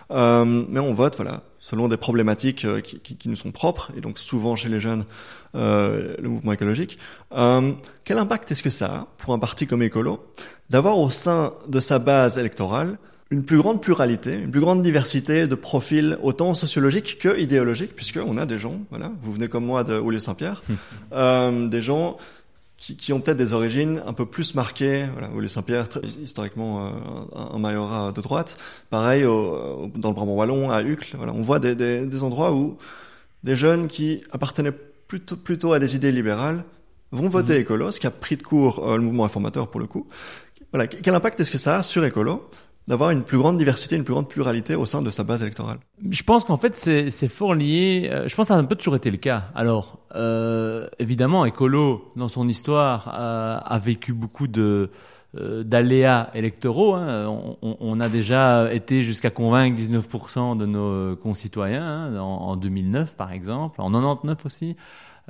euh, 0.09 0.63
mais 0.67 0.79
on 0.79 0.95
vote 0.95 1.15
voilà 1.17 1.43
selon 1.59 1.87
des 1.87 1.97
problématiques 1.97 2.65
euh, 2.65 2.81
qui, 2.81 2.99
qui, 2.99 3.15
qui, 3.15 3.29
nous 3.29 3.35
sont 3.35 3.51
propres 3.51 3.91
et 3.95 4.01
donc 4.01 4.17
souvent 4.17 4.55
chez 4.55 4.69
les 4.69 4.79
jeunes 4.79 5.05
le 5.53 6.27
mouvement 6.27 6.51
écologique. 6.51 6.97
quel 7.31 8.17
impact 8.17 8.51
est-ce 8.51 8.63
que 8.63 8.71
ça 8.71 8.85
a 8.87 9.07
pour 9.17 9.33
un 9.33 9.39
parti 9.39 9.67
comme 9.67 9.83
Écolo 9.83 10.25
d'avoir 10.69 10.97
au 10.97 11.11
sein 11.11 11.53
de 11.69 11.79
sa 11.79 11.99
base 11.99 12.37
électorale 12.37 12.97
une 13.31 13.43
plus 13.43 13.57
grande 13.57 13.81
pluralité, 13.81 14.33
une 14.33 14.51
plus 14.51 14.61
grande 14.61 14.83
diversité 14.83 15.47
de 15.47 15.55
profils, 15.55 16.17
autant 16.21 16.53
sociologiques 16.53 17.17
que 17.19 17.39
idéologiques, 17.39 17.95
puisqu'on 17.95 18.37
a 18.37 18.45
des 18.45 18.59
gens, 18.59 18.81
voilà, 18.91 19.11
vous 19.21 19.33
venez 19.33 19.47
comme 19.47 19.65
moi 19.65 19.83
de 19.83 19.97
Oulé 19.97 20.19
Saint-Pierre, 20.19 20.63
euh, 21.13 21.67
des 21.67 21.81
gens 21.81 22.17
qui, 22.77 22.95
qui 22.97 23.13
ont 23.13 23.19
peut-être 23.19 23.37
des 23.37 23.53
origines 23.53 24.01
un 24.05 24.13
peu 24.13 24.25
plus 24.25 24.53
marquées. 24.53 25.05
Voilà, 25.13 25.29
Oulé 25.31 25.47
Saint-Pierre, 25.47 25.87
historiquement 26.21 26.85
euh, 26.85 26.89
un, 27.35 27.55
un, 27.55 27.59
majorat 27.59 28.11
de 28.11 28.21
droite. 28.21 28.57
Pareil 28.89 29.25
au, 29.25 29.89
dans 29.95 30.09
le 30.09 30.15
Brabant 30.15 30.35
wallon, 30.35 30.69
à 30.69 30.83
Uccle. 30.83 31.15
Voilà, 31.17 31.33
on 31.33 31.41
voit 31.41 31.59
des, 31.59 31.73
des, 31.73 32.05
des, 32.05 32.23
endroits 32.23 32.53
où 32.53 32.77
des 33.43 33.55
jeunes 33.55 33.87
qui 33.87 34.23
appartenaient 34.31 34.73
plutôt, 35.07 35.35
plutôt 35.35 35.73
à 35.73 35.79
des 35.79 35.95
idées 35.95 36.11
libérales 36.11 36.63
vont 37.11 37.29
voter 37.29 37.57
mmh. 37.57 37.61
écolo, 37.61 37.91
ce 37.91 37.99
qui 37.99 38.07
a 38.07 38.11
pris 38.11 38.35
de 38.35 38.43
court 38.43 38.87
euh, 38.87 38.97
le 38.97 39.03
mouvement 39.03 39.25
informateur 39.25 39.69
pour 39.69 39.79
le 39.79 39.87
coup. 39.87 40.07
Voilà, 40.71 40.87
quel 40.87 41.15
impact 41.15 41.39
est-ce 41.39 41.51
que 41.51 41.57
ça 41.57 41.77
a 41.77 41.83
sur 41.83 42.03
écolo? 42.03 42.47
D'avoir 42.87 43.09
une 43.09 43.23
plus 43.23 43.37
grande 43.37 43.57
diversité, 43.57 43.95
une 43.95 44.03
plus 44.03 44.13
grande 44.13 44.29
pluralité 44.29 44.75
au 44.75 44.85
sein 44.85 45.01
de 45.01 45.09
sa 45.09 45.23
base 45.23 45.41
électorale 45.41 45.79
Je 46.09 46.23
pense 46.23 46.43
qu'en 46.43 46.57
fait, 46.57 46.75
c'est 46.75 47.27
fort 47.27 47.55
lié. 47.55 48.09
Euh, 48.11 48.27
je 48.27 48.35
pense 48.35 48.45
que 48.45 48.47
ça 48.49 48.55
a 48.55 48.59
un 48.59 48.65
peu 48.65 48.75
toujours 48.75 48.95
été 48.95 49.09
le 49.09 49.17
cas. 49.17 49.45
Alors, 49.55 49.99
euh, 50.15 50.87
évidemment, 50.99 51.45
Écolo, 51.45 52.11
dans 52.15 52.27
son 52.27 52.47
histoire, 52.47 53.07
a, 53.07 53.57
a 53.57 53.79
vécu 53.79 54.13
beaucoup 54.13 54.47
de 54.47 54.91
euh, 55.37 55.63
d'aléas 55.63 56.29
électoraux. 56.33 56.93
Hein. 56.93 57.27
On, 57.27 57.77
on, 57.81 57.99
a 57.99 58.07
déjà 58.07 58.71
été 58.71 59.03
jusqu'à 59.03 59.31
convaincre 59.31 59.77
19% 59.77 60.55
de 60.57 60.65
nos 60.65 61.15
concitoyens 61.17 61.83
hein, 61.85 62.19
en, 62.19 62.55
2009, 62.55 63.15
par 63.15 63.33
exemple, 63.33 63.81
en 63.81 63.91
99 63.91 64.45
aussi. 64.45 64.77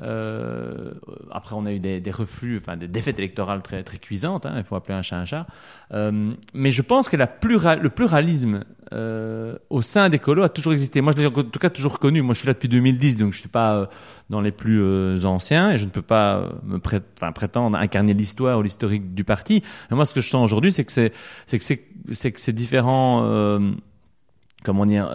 Euh, 0.02 0.92
après, 1.32 1.56
on 1.56 1.66
a 1.66 1.72
eu 1.72 1.80
des, 1.80 2.02
des, 2.02 2.12
reflux, 2.12 2.58
enfin 2.58 2.76
des 2.76 2.88
défaites 2.88 3.18
électorales 3.18 3.62
très 3.62 3.84
très 3.84 3.98
cuisantes. 3.98 4.46
Hein, 4.46 4.56
il 4.58 4.64
faut 4.64 4.76
appeler 4.76 4.96
un 4.96 5.02
chat 5.02 5.18
un 5.18 5.26
chat. 5.26 5.48
Euh, 5.94 6.34
mais 6.54 6.72
je 6.72 6.82
pense 6.82 7.08
que 7.08 7.16
la 7.16 7.28
plural, 7.28 7.80
le 7.82 7.90
pluralisme 7.90 8.64
euh, 8.94 9.58
au 9.70 9.82
sein 9.82 10.10
des 10.10 10.20
colos 10.20 10.44
a 10.44 10.50
toujours 10.50 10.74
existé. 10.74 11.02
Moi, 11.02 11.14
je 11.16 11.22
l'ai 11.22 11.28
en 11.28 11.32
tout 11.32 11.60
cas 11.60 11.70
toujours 11.70 12.00
connu. 12.00 12.22
Moi, 12.22 12.34
je 12.34 12.40
suis 12.40 12.48
là 12.48 12.54
depuis 12.54 12.70
2010, 12.70 13.18
donc 13.18 13.34
je 13.34 13.40
suis 13.40 13.50
pas 13.50 13.76
euh, 13.76 13.86
dans 14.30 14.42
les 14.42 14.52
plus 14.52 14.82
euh, 14.82 15.24
anciens 15.24 15.72
et 15.72 15.78
je 15.78 15.86
ne 15.86 15.90
peux 15.90 16.02
pas 16.02 16.50
me 16.64 16.80
pré 16.80 17.00
enfin, 17.18 17.32
prétendre 17.32 17.78
incarner 17.78 18.14
l'histoire 18.14 18.60
ou 18.60 18.62
l'historique 18.64 19.14
du 19.14 19.24
parti. 19.24 19.64
Mais 19.90 19.96
moi, 19.96 20.06
ce 20.06 20.14
que 20.14 20.22
je 20.22 20.30
sens 20.30 20.44
aujourd'hui, 20.44 20.74
c'est 20.74 20.84
que 20.84 20.92
c'est 20.92 21.12
que 21.48 22.30
que 22.30 22.42
ces 22.42 22.54
différents 22.54 23.22
comment 24.64 24.86
dire 24.86 25.10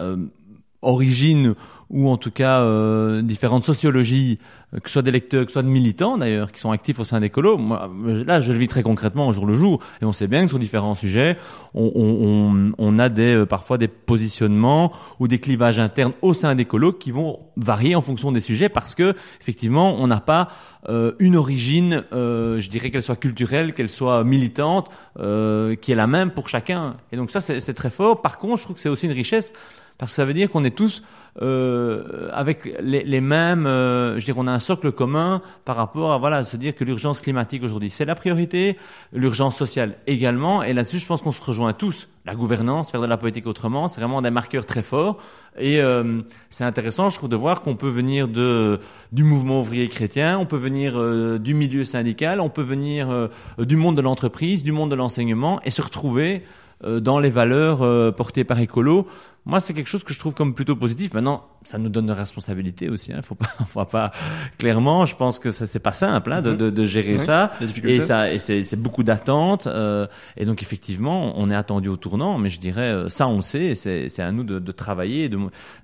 origines 0.81 1.55
ou 1.91 2.09
en 2.09 2.17
tout 2.17 2.31
cas 2.31 2.61
euh, 2.61 3.21
différentes 3.21 3.63
sociologies, 3.63 4.39
euh, 4.73 4.79
que 4.79 4.89
ce 4.89 4.93
soit 4.93 5.01
des 5.01 5.11
lecteurs, 5.11 5.45
que 5.45 5.51
ce 5.51 5.53
soit 5.53 5.63
de 5.63 5.67
militants 5.67 6.17
d'ailleurs, 6.17 6.51
qui 6.51 6.59
sont 6.59 6.71
actifs 6.71 6.99
au 6.99 7.03
sein 7.03 7.19
des 7.19 7.29
colos. 7.29 7.57
Moi, 7.57 7.89
là, 8.25 8.39
je 8.39 8.51
le 8.51 8.57
vis 8.57 8.67
très 8.67 8.81
concrètement 8.81 9.27
au 9.27 9.33
jour 9.33 9.45
le 9.45 9.53
jour, 9.53 9.79
et 10.01 10.05
on 10.05 10.13
sait 10.13 10.27
bien 10.27 10.43
que 10.43 10.49
sur 10.49 10.59
différents 10.59 10.95
sujets, 10.95 11.37
on, 11.73 11.91
on, 11.93 12.71
on 12.77 12.99
a 12.99 13.09
des 13.09 13.35
euh, 13.35 13.45
parfois 13.45 13.77
des 13.77 13.87
positionnements 13.89 14.93
ou 15.19 15.27
des 15.27 15.39
clivages 15.39 15.79
internes 15.79 16.13
au 16.21 16.33
sein 16.33 16.55
des 16.55 16.65
colos 16.65 16.93
qui 16.93 17.11
vont 17.11 17.39
varier 17.57 17.95
en 17.95 18.01
fonction 18.01 18.31
des 18.31 18.39
sujets, 18.39 18.69
parce 18.69 18.95
que 18.95 19.13
effectivement, 19.41 19.95
on 19.99 20.07
n'a 20.07 20.21
pas 20.21 20.49
euh, 20.89 21.11
une 21.19 21.35
origine, 21.35 22.03
euh, 22.11 22.59
je 22.59 22.69
dirais 22.69 22.89
qu'elle 22.89 23.03
soit 23.03 23.15
culturelle, 23.15 23.73
qu'elle 23.73 23.89
soit 23.89 24.23
militante, 24.23 24.89
euh, 25.19 25.75
qui 25.75 25.91
est 25.91 25.95
la 25.95 26.07
même 26.07 26.31
pour 26.31 26.49
chacun. 26.49 26.95
Et 27.11 27.17
donc 27.17 27.29
ça, 27.29 27.41
c'est 27.41 27.73
très 27.73 27.91
fort. 27.91 28.21
Par 28.21 28.39
contre, 28.39 28.57
je 28.57 28.63
trouve 28.63 28.75
que 28.75 28.81
c'est 28.81 28.89
aussi 28.89 29.05
une 29.05 29.11
richesse 29.11 29.53
parce 29.97 30.13
que 30.13 30.15
ça 30.15 30.25
veut 30.25 30.33
dire 30.33 30.49
qu'on 30.49 30.63
est 30.63 30.75
tous 30.75 31.03
euh, 31.41 32.29
avec 32.33 32.77
les, 32.81 33.03
les 33.03 33.21
mêmes, 33.21 33.65
euh, 33.65 34.19
je 34.19 34.25
dirais, 34.25 34.39
on 34.41 34.47
a 34.47 34.51
un 34.51 34.59
socle 34.59 34.91
commun 34.91 35.41
par 35.65 35.75
rapport 35.75 36.11
à 36.11 36.17
voilà, 36.17 36.43
se 36.43 36.57
dire 36.57 36.75
que 36.75 36.83
l'urgence 36.83 37.21
climatique 37.21 37.63
aujourd'hui 37.63 37.89
c'est 37.89 38.05
la 38.05 38.15
priorité, 38.15 38.77
l'urgence 39.13 39.55
sociale 39.55 39.95
également, 40.07 40.63
et 40.63 40.73
là-dessus 40.73 40.99
je 40.99 41.07
pense 41.07 41.21
qu'on 41.21 41.31
se 41.31 41.41
rejoint 41.41 41.73
tous. 41.73 42.07
La 42.25 42.35
gouvernance, 42.35 42.91
faire 42.91 43.01
de 43.01 43.07
la 43.07 43.17
politique 43.17 43.47
autrement, 43.47 43.87
c'est 43.87 43.99
vraiment 43.99 44.21
des 44.21 44.29
marqueurs 44.29 44.65
très 44.65 44.83
forts. 44.83 45.17
Et 45.59 45.81
euh, 45.81 46.21
c'est 46.49 46.63
intéressant, 46.63 47.09
je 47.09 47.17
trouve, 47.17 47.29
de 47.29 47.35
voir 47.35 47.61
qu'on 47.61 47.75
peut 47.75 47.89
venir 47.89 48.27
de 48.27 48.79
du 49.11 49.23
mouvement 49.23 49.59
ouvrier 49.59 49.89
chrétien, 49.89 50.39
on 50.39 50.45
peut 50.45 50.57
venir 50.57 50.93
euh, 50.95 51.37
du 51.37 51.53
milieu 51.53 51.83
syndical, 51.83 52.39
on 52.39 52.49
peut 52.49 52.61
venir 52.61 53.09
euh, 53.09 53.27
du 53.59 53.75
monde 53.75 53.97
de 53.97 54.01
l'entreprise, 54.01 54.63
du 54.63 54.71
monde 54.71 54.89
de 54.89 54.95
l'enseignement, 54.95 55.59
et 55.65 55.71
se 55.71 55.81
retrouver 55.81 56.43
euh, 56.85 57.01
dans 57.01 57.19
les 57.19 57.29
valeurs 57.29 58.15
portées 58.15 58.45
par 58.45 58.59
écolo 58.59 59.07
moi, 59.43 59.59
c'est 59.59 59.73
quelque 59.73 59.87
chose 59.87 60.03
que 60.03 60.13
je 60.13 60.19
trouve 60.19 60.35
comme 60.35 60.53
plutôt 60.53 60.75
positif. 60.75 61.15
Maintenant, 61.15 61.47
ça 61.63 61.79
nous 61.79 61.89
donne 61.89 62.05
de 62.05 62.13
responsabilités 62.13 62.89
aussi. 62.89 63.11
Hein. 63.11 63.21
Faut 63.23 63.33
pas, 63.33 63.49
faut 63.67 63.83
pas 63.85 64.11
clairement. 64.59 65.07
Je 65.07 65.15
pense 65.15 65.39
que 65.39 65.51
ça 65.51 65.65
c'est 65.65 65.79
pas 65.79 65.93
simple 65.93 66.31
hein, 66.31 66.41
de, 66.43 66.51
mhm. 66.51 66.57
de, 66.57 66.69
de, 66.69 66.85
gérer 66.85 67.17
ça. 67.17 67.51
Et 67.83 68.01
ça, 68.01 68.31
et 68.31 68.37
c'est 68.37 68.81
beaucoup 68.81 69.03
d'attentes. 69.03 69.65
Euh, 69.65 70.05
et 70.37 70.45
donc 70.45 70.61
effectivement, 70.61 71.33
on 71.39 71.49
est 71.49 71.55
attendu 71.55 71.89
au 71.89 71.97
tournant. 71.97 72.37
Mais 72.37 72.49
je 72.49 72.59
dirais, 72.59 72.89
euh, 72.89 73.09
ça, 73.09 73.27
on 73.27 73.37
le 73.37 73.41
sait. 73.41 73.73
C'est 73.73 74.21
à 74.21 74.31
nous 74.31 74.43
de, 74.43 74.59
de 74.59 74.71
travailler 74.71 75.25
et 75.25 75.29
de, 75.29 75.39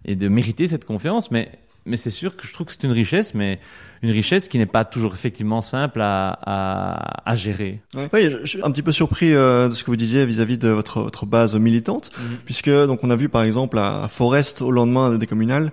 et 0.05 0.15
de 0.15 0.27
mériter 0.27 0.67
cette 0.67 0.85
confiance. 0.85 1.31
Mais 1.31 1.51
mais 1.87 1.97
c'est 1.97 2.11
sûr 2.11 2.35
que 2.35 2.45
je 2.45 2.53
trouve 2.53 2.67
que 2.67 2.73
c'est 2.73 2.83
une 2.83 2.91
richesse, 2.91 3.33
mais 3.33 3.59
une 4.01 4.12
richesse 4.12 4.47
qui 4.47 4.57
n'est 4.57 4.65
pas 4.65 4.86
toujours 4.86 5.13
effectivement 5.13 5.62
simple 5.62 6.01
à, 6.01 6.38
à, 6.41 7.29
à 7.29 7.36
gérer. 7.36 7.81
Oui, 8.13 8.29
je 8.43 8.45
suis 8.45 8.62
un 8.63 8.71
petit 8.71 8.83
peu 8.83 8.91
surpris 8.91 9.33
euh, 9.33 9.69
de 9.69 9.73
ce 9.73 9.83
que 9.83 9.91
vous 9.91 9.95
disiez 9.95 10.25
vis-à-vis 10.25 10.57
de 10.57 10.69
votre, 10.69 11.01
votre 11.01 11.25
base 11.25 11.55
militante, 11.55 12.12
mhm. 12.17 12.38
puisque 12.45 12.69
donc 12.69 12.99
on 13.03 13.10
a 13.10 13.15
vu 13.15 13.29
par 13.29 13.43
exemple 13.43 13.77
à 13.79 14.07
Forest 14.10 14.62
au 14.62 14.71
lendemain 14.71 15.17
des 15.17 15.27
communales, 15.27 15.71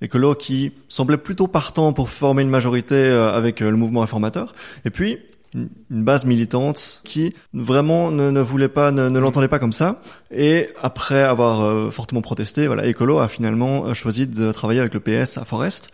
écolo 0.00 0.34
qui 0.34 0.72
semblait 0.88 1.16
plutôt 1.16 1.46
partant 1.46 1.92
pour 1.92 2.08
former 2.08 2.42
une 2.42 2.50
majorité 2.50 2.94
euh, 2.94 3.32
avec 3.32 3.62
euh, 3.62 3.70
le 3.70 3.76
mouvement 3.76 4.00
réformateur, 4.00 4.54
et 4.84 4.90
puis 4.90 5.18
une, 5.54 5.68
base 5.90 6.26
militante 6.26 7.00
qui 7.04 7.34
vraiment 7.54 8.10
ne, 8.10 8.30
ne 8.30 8.40
voulait 8.40 8.68
pas, 8.68 8.92
ne, 8.92 9.08
ne 9.08 9.18
l'entendait 9.18 9.48
pas 9.48 9.58
comme 9.58 9.72
ça. 9.72 10.00
Et 10.30 10.68
après 10.82 11.22
avoir 11.22 11.62
euh, 11.62 11.90
fortement 11.90 12.20
protesté, 12.20 12.66
voilà, 12.66 12.86
Écolo 12.86 13.18
a 13.18 13.28
finalement 13.28 13.92
choisi 13.94 14.26
de 14.26 14.52
travailler 14.52 14.80
avec 14.80 14.92
le 14.92 15.00
PS 15.00 15.38
à 15.38 15.44
Forest. 15.44 15.90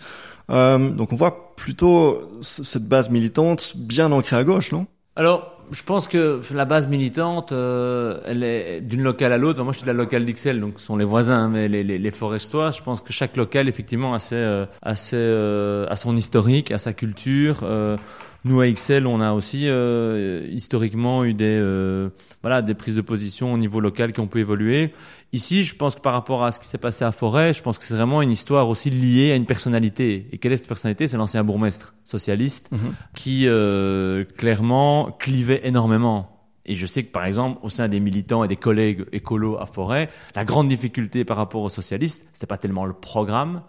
Euh, 0.51 0.91
donc 0.91 1.13
on 1.13 1.17
voit 1.17 1.55
plutôt 1.57 2.31
cette 2.43 2.87
base 2.87 3.11
militante 3.11 3.73
bien 3.77 4.13
ancrée 4.13 4.37
à 4.37 4.45
gauche, 4.45 4.73
non? 4.73 4.87
Alors, 5.17 5.55
je 5.71 5.83
pense 5.83 6.09
que 6.09 6.41
la 6.53 6.65
base 6.65 6.87
militante, 6.87 7.53
euh, 7.53 8.21
elle 8.25 8.43
est 8.43 8.81
d'une 8.81 9.03
locale 9.03 9.33
à 9.33 9.39
l'autre. 9.39 9.63
moi, 9.63 9.73
je 9.73 9.79
suis 9.79 9.87
de 9.87 9.91
la 9.91 9.97
locale 9.97 10.25
d'Ixelles, 10.25 10.61
donc 10.61 10.75
ce 10.79 10.87
sont 10.87 10.97
les 10.97 11.05
voisins, 11.05 11.49
mais 11.49 11.69
les, 11.69 11.85
les, 11.85 11.99
les, 11.99 12.11
forestois. 12.11 12.71
Je 12.71 12.83
pense 12.83 13.01
que 13.01 13.13
chaque 13.13 13.37
local, 13.37 13.69
effectivement, 13.69 14.15
a, 14.15 14.19
ses, 14.19 14.37
euh, 14.37 14.67
a, 14.83 14.97
ses, 14.97 15.17
euh, 15.17 15.87
a 15.89 15.97
son 15.97 16.17
historique, 16.17 16.71
a 16.71 16.79
sa 16.79 16.93
culture. 16.93 17.61
Euh, 17.63 17.97
nous 18.45 18.61
à 18.61 18.71
XL, 18.71 19.07
on 19.07 19.21
a 19.21 19.33
aussi 19.33 19.69
euh, 19.69 20.47
historiquement 20.51 21.25
eu 21.25 21.33
des 21.33 21.59
euh, 21.59 22.11
voilà 22.45 22.61
des 22.61 22.75
prises 22.75 22.95
de 22.95 23.01
position 23.01 23.55
au 23.55 23.57
niveau 23.57 23.81
local 23.81 24.13
qui 24.13 24.21
ont 24.21 24.27
pu 24.27 24.41
évoluer. 24.41 24.93
Ici, 25.33 25.65
je 25.65 25.75
pense 25.75 25.95
que 25.95 26.03
par 26.03 26.13
rapport 26.13 26.45
à 26.45 26.53
ce 26.53 26.61
qui 26.61 26.69
s'est 26.69 26.77
passé 26.77 27.03
à 27.03 27.11
Forêt, 27.11 27.55
je 27.55 27.63
pense 27.63 27.79
que 27.79 27.85
c'est 27.85 27.95
vraiment 27.95 28.21
une 28.21 28.31
histoire 28.31 28.69
aussi 28.69 28.91
liée 28.91 29.33
à 29.33 29.37
une 29.37 29.47
personnalité. 29.47 30.29
Et 30.31 30.37
quelle 30.37 30.53
est 30.53 30.59
cette 30.59 30.69
personnalité? 30.69 31.09
C'est 31.09 31.17
l'ancien 31.17 31.43
bourgmestre 31.43 31.95
socialiste 32.05 32.71
mm-hmm. 32.71 32.93
qui 33.15 33.45
euh, 33.49 34.25
clairement 34.37 35.17
clivait 35.19 35.63
énormément. 35.65 36.51
Et 36.67 36.77
je 36.77 36.85
sais 36.85 37.03
que 37.03 37.11
par 37.11 37.25
exemple, 37.25 37.61
au 37.63 37.71
sein 37.71 37.89
des 37.89 37.99
militants 37.99 38.45
et 38.45 38.49
des 38.49 38.57
collègues 38.57 39.07
écolos 39.13 39.57
à 39.57 39.65
Forêt, 39.65 40.11
la 40.37 40.45
grande 40.45 40.69
difficulté 40.69 41.25
par 41.25 41.39
rapport 41.39 41.63
aux 41.63 41.71
socialistes, 41.71 42.27
c'était 42.35 42.47
pas 42.47 42.59
tellement 42.59 42.85
le 42.85 42.93
programme, 42.93 43.63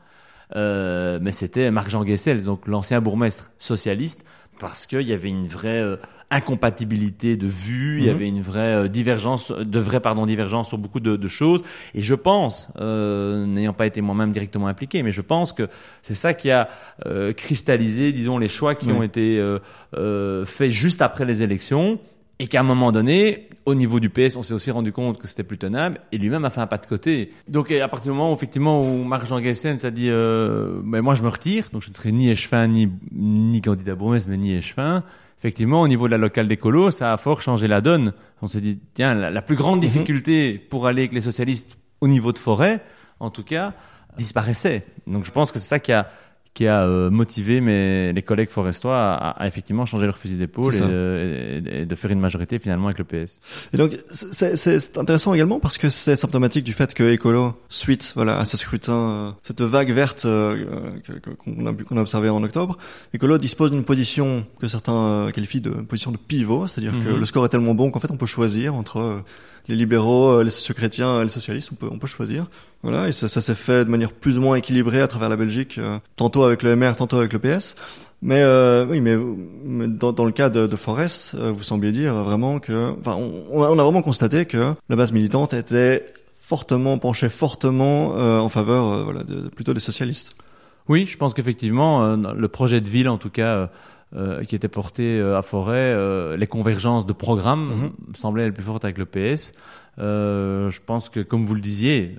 euh, 0.58 1.18
mais 1.22 1.32
c'était 1.32 1.72
Marc-Jean 1.72 2.04
Guessel, 2.04 2.44
donc 2.44 2.68
l'ancien 2.68 3.00
bourgmestre 3.00 3.52
socialiste, 3.58 4.26
parce 4.60 4.86
qu'il 4.86 5.08
y 5.08 5.14
avait 5.14 5.30
une 5.30 5.48
vraie 5.48 5.80
euh, 5.80 5.96
incompatibilité 6.32 7.38
de 7.38 7.48
vues, 7.48 8.00
il 8.00 8.06
y 8.06 8.08
Mhm. 8.10 8.16
avait 8.16 8.28
une 8.28 8.42
vraie 8.42 8.90
divergence, 8.90 9.52
de 9.52 9.80
vraie 9.80 10.00
pardon 10.00 10.26
divergence 10.26 10.68
sur 10.70 10.78
beaucoup 10.78 11.00
de, 11.00 11.16
de 11.16 11.28
choses. 11.28 11.62
Et 11.94 12.02
je 12.02 12.16
pense, 12.16 12.68
euh, 12.80 13.46
n'ayant 13.46 13.74
pas 13.74 13.86
été 13.86 14.02
moi-même 14.02 14.32
directement 14.32 14.68
impliqué, 14.68 15.04
mais 15.04 15.12
je 15.12 15.22
pense 15.22 15.54
que 15.54 15.68
c'est 16.02 16.16
ça 16.16 16.34
qui 16.34 16.52
a 16.52 16.70
euh, 17.06 17.34
cristallisé, 17.34 18.12
disons, 18.12 18.38
les 18.38 18.48
choix 18.48 18.76
qui 18.76 18.92
ont 18.92 19.04
été 19.04 19.38
euh, 19.40 19.60
euh, 19.96 20.46
faits 20.46 20.72
juste 20.72 21.02
après 21.02 21.26
les 21.26 21.44
élections 21.44 22.00
et 22.40 22.48
qu'à 22.48 22.60
un 22.60 22.64
moment 22.64 22.92
donné, 22.92 23.48
au 23.66 23.76
niveau 23.76 24.02
du 24.02 24.10
PS, 24.10 24.36
on 24.36 24.44
s'est 24.44 24.54
aussi 24.54 24.70
rendu 24.70 24.92
compte 24.92 25.18
que 25.20 25.26
c'était 25.28 25.44
plus 25.46 25.58
tenable, 25.58 26.02
et 26.12 26.18
lui-même 26.18 26.44
a 26.44 26.50
fait 26.50 26.60
un 26.60 26.68
pas 26.68 26.78
de 26.78 26.86
côté. 26.86 27.32
Donc 27.48 27.72
à 27.72 27.88
partir 27.88 28.12
du 28.12 28.18
moment 28.18 28.32
où, 28.32 28.36
effectivement, 28.36 28.82
où 28.84 29.06
Marc-Jean 29.06 29.40
Gessen 29.42 29.78
a 29.84 29.90
dit, 29.90 30.10
euh, 30.10 30.82
ben, 30.84 31.02
moi 31.02 31.16
je 31.16 31.24
me 31.24 31.30
retire, 31.30 31.70
donc 31.72 31.82
je 31.82 31.90
ne 31.92 31.96
serai 31.96 32.12
ni 32.12 32.30
échevin, 32.30 32.68
ni, 32.68 32.90
ni 33.14 33.62
candidat 33.62 33.96
bourgmestre, 33.96 34.28
mais 34.30 34.36
ni 34.38 34.54
échevin, 34.54 35.04
effectivement, 35.46 35.82
au 35.82 35.88
niveau 35.88 36.08
de 36.08 36.12
la 36.12 36.18
locale 36.18 36.48
d'écolo, 36.48 36.90
ça 36.90 37.14
a 37.14 37.18
fort 37.18 37.40
changé 37.40 37.68
la 37.68 37.80
donne. 37.80 38.14
On 38.42 38.48
s'est 38.48 38.62
dit, 38.62 38.80
tiens, 38.96 39.14
la, 39.14 39.30
la 39.30 39.42
plus 39.44 39.56
grande 39.56 39.80
difficulté 39.80 40.58
pour 40.58 40.88
aller 40.88 41.04
avec 41.04 41.12
les 41.14 41.22
socialistes 41.22 41.78
au 42.02 42.08
niveau 42.08 42.32
de 42.32 42.40
forêt, 42.40 42.82
en 43.20 43.30
tout 43.30 43.44
cas, 43.44 43.74
disparaissait. 44.18 44.88
Donc 45.06 45.24
je 45.24 45.30
pense 45.30 45.52
que 45.52 45.60
c'est 45.60 45.68
ça 45.68 45.80
qui 45.80 45.92
a 45.92 46.10
qui 46.56 46.66
a 46.68 46.84
euh, 46.86 47.10
motivé 47.12 47.60
mes, 47.62 48.12
les 48.14 48.22
collègues 48.24 48.50
forestois 48.50 48.98
à, 48.98 49.30
à 49.44 49.46
effectivement 49.46 49.86
changer 49.86 50.06
leur 50.08 50.18
fusil 50.18 50.38
d'épaule 50.38 50.74
et, 50.74 50.80
de- 50.80 51.62
et- 51.68 51.82
et 51.82 51.86
de 51.86 51.96
faire 51.96 52.10
une 52.12 52.20
majorité 52.22 52.58
finalement 52.60 52.88
avec 52.88 52.98
le 52.98 53.04
PS. 53.04 53.40
Et 53.74 53.78
donc, 53.78 53.98
c'est- 54.10 54.98
intéressant 54.98 55.34
également 55.34 55.60
parce 55.60 55.78
que 55.78 55.90
c'est 55.90 56.16
symptomatique 56.16 56.64
du 56.64 56.72
fait 56.74 56.94
que 56.94 57.04
Écolo, 57.12 57.54
suite 57.70 58.14
voilà, 58.16 58.40
à 58.40 58.46
ce 58.46 58.56
scrutin, 58.58 58.94
euh, 58.94 59.32
cette 59.44 59.62
vague 59.62 59.92
verte 59.92 60.24
euh, 60.26 60.66
qu'on 61.38 61.68
a, 61.68 61.74
qu'on 61.74 61.98
a 61.98 62.02
observé 62.02 62.30
en 62.30 62.42
octobre, 62.42 62.78
Écolo 63.14 63.38
dispose 63.38 63.72
d'une 63.72 63.84
position 63.84 64.46
que 64.60 64.68
certains 64.70 64.96
euh, 65.28 65.32
qualifient 65.32 65.62
de 65.62 65.70
position 65.72 66.12
de 66.12 66.18
pivot, 66.18 66.68
c'est-à-dire 66.68 66.94
que 67.04 67.10
Mhm. 67.10 67.20
le 67.20 67.26
score 67.26 67.46
est 67.46 67.50
tellement 67.50 67.76
bon 67.76 67.92
qu'en 67.92 68.00
fait 68.00 68.12
on 68.12 68.18
peut 68.18 68.26
choisir 68.26 68.76
entre 68.76 69.00
euh, 69.00 69.20
les 69.68 69.76
libéraux, 69.76 70.40
euh, 70.40 70.44
les 70.44 70.52
sociaux-chrétiens, 70.52 71.20
et 71.20 71.24
les 71.24 71.30
socialistes, 71.30 71.70
on 71.72 71.76
peut, 71.76 71.90
on 71.92 71.98
peut 71.98 72.08
choisir. 72.08 72.48
Voilà, 72.84 73.08
et 73.08 73.12
ça, 73.12 73.28
ça 73.28 73.42
s'est 73.42 73.56
fait 73.56 73.86
de 73.86 73.90
manière 73.90 74.12
plus 74.12 74.38
ou 74.38 74.42
moins 74.42 74.56
équilibrée 74.56 75.02
à 75.02 75.08
travers 75.08 75.30
la 75.30 75.38
Belgique, 75.38 75.78
euh, 75.78 75.98
tantôt 76.16 76.44
avec 76.44 76.62
le 76.64 76.76
MR, 76.76 76.96
tantôt 76.96 77.18
avec 77.18 77.34
le 77.34 77.40
PS. 77.40 77.76
Mais 78.22 78.42
euh, 78.42 78.86
oui, 78.90 79.02
mais, 79.02 79.18
mais 79.64 79.88
dans, 79.88 80.26
le 80.26 80.32
cas 80.32 80.50
de, 80.50 80.76
Forest, 80.76 81.36
euh, 81.36 81.52
vous 81.52 81.64
sembliez 81.64 81.92
dire 81.92 82.14
vraiment 82.16 82.60
que, 82.60 82.94
enfin, 83.00 83.16
on, 83.16 83.44
on 83.52 83.80
a, 83.80 83.84
vraiment 83.84 84.02
constaté 84.02 84.46
que 84.46 84.74
la 84.90 84.96
base 84.96 85.12
militante 85.12 85.54
était 85.54 86.06
fortement 86.40 86.98
penchée 86.98 87.30
fortement 87.30 88.16
euh, 88.18 88.40
en 88.40 88.50
faveur, 88.50 88.86
euh, 88.86 89.04
voilà, 89.04 89.24
de- 89.24 89.50
plutôt 89.50 89.74
des 89.74 89.80
socialistes. 89.80 90.36
Oui, 90.88 91.06
je 91.06 91.18
pense 91.18 91.34
qu'effectivement, 91.34 92.04
euh, 92.04 92.34
le 92.36 92.48
projet 92.48 92.82
de 92.82 92.90
ville, 92.90 93.10
en 93.10 93.18
tout 93.18 93.32
cas, 93.32 93.70
euh, 94.16 94.44
qui 94.44 94.56
était 94.56 94.68
porté 94.70 95.20
euh, 95.20 95.38
à 95.38 95.42
Forêt, 95.42 95.76
euh, 95.76 96.38
les 96.38 96.48
convergences 96.48 97.06
de 97.06 97.14
programmes 97.14 97.70
Mhm. 97.70 97.92
semblaient 98.16 98.46
les 98.46 98.52
plus 98.52 98.64
fortes 98.64 98.86
avec 98.86 98.98
le 98.98 99.06
PS. 99.06 99.52
Je 99.98 100.80
pense 100.86 101.10
que, 101.10 101.20
comme 101.22 101.46
vous 101.46 101.56
le 101.56 101.62
disiez, 101.62 102.18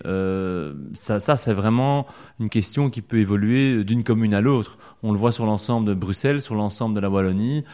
ça, 0.95 1.19
ça 1.19 1.37
c'est 1.37 1.53
vraiment 1.53 2.07
une 2.41 2.49
question 2.49 2.89
qui 2.91 3.03
peut 3.03 3.19
évoluer 3.19 3.85
d'une 3.85 4.03
commune 4.05 4.35
à 4.35 4.41
l'autre. 4.41 4.79
On 5.03 5.13
le 5.13 5.19
voit 5.19 5.33
sur 5.33 5.45
l'ensemble 5.47 5.87
de 5.87 5.95
Bruxelles, 5.95 6.41
sur 6.41 6.55
l'ensemble 6.55 6.95
de 6.95 7.01
la 7.01 7.11
Wallonie. 7.11 7.65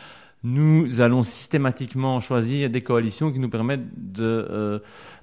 Nous 0.45 1.01
allons 1.01 1.23
systématiquement 1.23 2.19
choisir 2.21 2.69
des 2.69 2.81
coalitions 2.81 3.31
qui 3.31 3.39
nous 3.39 3.49
permettent 3.49 3.87
de, 3.97 4.25
euh, 4.51 4.79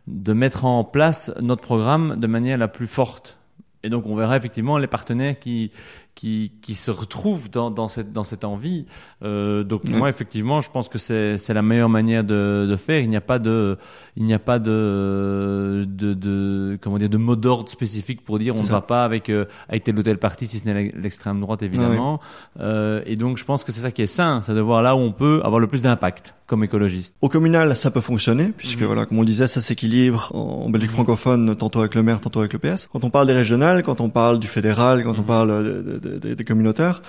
de 0.07 0.33
mettre 0.33 0.63
en 0.63 0.85
place 0.85 1.31
notre 1.41 1.62
programme 1.62 2.15
de 2.17 2.27
manière 2.27 2.57
la 2.57 2.69
plus 2.69 2.88
forte. 2.88 3.38
Et 3.83 3.89
donc 3.89 4.05
on 4.05 4.15
verra 4.15 4.38
effectivement 4.38 4.77
les 4.77 4.88
partenaires 4.88 5.38
qui 5.39 5.71
qui, 6.19 6.51
qui 6.62 6.75
se 6.75 6.91
retrouvent 6.91 7.49
dans, 7.49 7.71
dans 7.71 7.88
cette 7.88 8.12
dans 8.12 8.25
cette 8.25 8.43
envie. 8.43 8.86
Euh, 9.23 9.63
donc 9.63 9.88
moi 9.88 10.10
effectivement 10.10 10.60
je 10.60 10.69
pense 10.69 10.89
que 10.89 10.97
c'est 10.97 11.38
c'est 11.38 11.53
la 11.53 11.62
meilleure 11.62 11.88
manière 11.88 12.25
de, 12.25 12.67
de 12.69 12.75
faire. 12.75 12.99
Il 13.01 13.10
n'y 13.10 13.15
a 13.15 13.21
pas 13.21 13.39
de 13.39 13.77
il 14.17 14.25
n'y 14.25 14.34
a 14.34 14.39
pas 14.39 14.60
de 14.60 15.86
de, 15.88 16.13
de 16.13 16.77
comment 16.82 16.97
dire 16.97 17.10
de 17.10 17.17
mot 17.17 17.38
d'ordre 17.38 17.69
spécifique 17.69 18.23
pour 18.25 18.38
dire 18.38 18.53
on 18.58 18.63
ne 18.63 18.67
va 18.67 18.82
pas 18.82 19.05
avec 19.05 19.29
euh, 19.29 19.45
avec 19.69 19.86
tel 19.86 19.97
ou 19.97 20.03
tel 20.03 20.17
parti 20.17 20.45
si 20.45 20.60
ce 20.60 20.65
n'est 20.65 20.91
l'extrême 21.03 21.39
droite 21.39 21.62
évidemment. 21.63 22.19
Euh, 22.60 23.01
et 23.05 23.15
donc 23.15 23.38
je 23.38 23.45
pense 23.45 23.63
que 23.63 23.71
c'est 23.71 23.82
ça 23.82 23.91
qui 23.91 24.01
est 24.01 24.08
sain, 24.08 24.41
c'est 24.43 24.53
de 24.53 24.60
voir 24.60 24.82
là 24.82 24.95
où 24.95 24.99
on 24.99 25.13
peut 25.13 25.39
avoir 25.45 25.60
le 25.62 25.67
plus 25.67 25.84
d'impact 25.84 26.36
comme 26.47 26.63
écologiste. 26.63 27.13
Au 27.21 27.29
communal, 27.29 27.75
ça 27.75 27.91
peut 27.91 28.01
fonctionner, 28.01 28.51
puisque 28.58 28.79
Mhm. 28.82 28.88
voilà, 28.88 29.05
comme 29.05 29.19
on 29.19 29.23
disait, 29.23 29.47
ça 29.47 29.62
s'équilibre 29.62 30.32
en, 30.34 30.67
Belgique 30.71 30.89
francophone, 30.89 31.55
tantôt 31.55 31.77
avec 31.77 31.93
le 31.93 32.01
maire, 32.01 32.19
tantôt 32.21 32.39
avec 32.39 32.53
le 32.53 32.58
PS. 32.60 32.89
Quand 32.91 33.03
on 33.03 33.12
parle 33.12 33.27
des 33.27 33.34
régionales, 33.34 33.84
quand 33.84 34.01
on 34.01 34.10
parle 34.10 34.39
du 34.39 34.47
fédéral, 34.47 35.03
quand 35.03 35.13
on 35.19 35.21
Mhm. 35.21 35.27
parle 35.27 35.63
de- 35.63 35.99
de- 35.99 36.09
de- 36.13 36.19
de- 36.19 36.34
des 36.34 36.43
communautaires, 36.43 37.02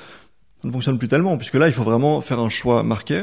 ne 0.64 0.70
fonctionne 0.70 0.98
plus 0.98 1.08
tellement, 1.08 1.36
puisque 1.38 1.54
là, 1.54 1.66
il 1.68 1.72
faut 1.72 1.82
vraiment 1.84 2.20
faire 2.20 2.38
un 2.38 2.48
choix 2.50 2.82
marqué. 2.82 3.22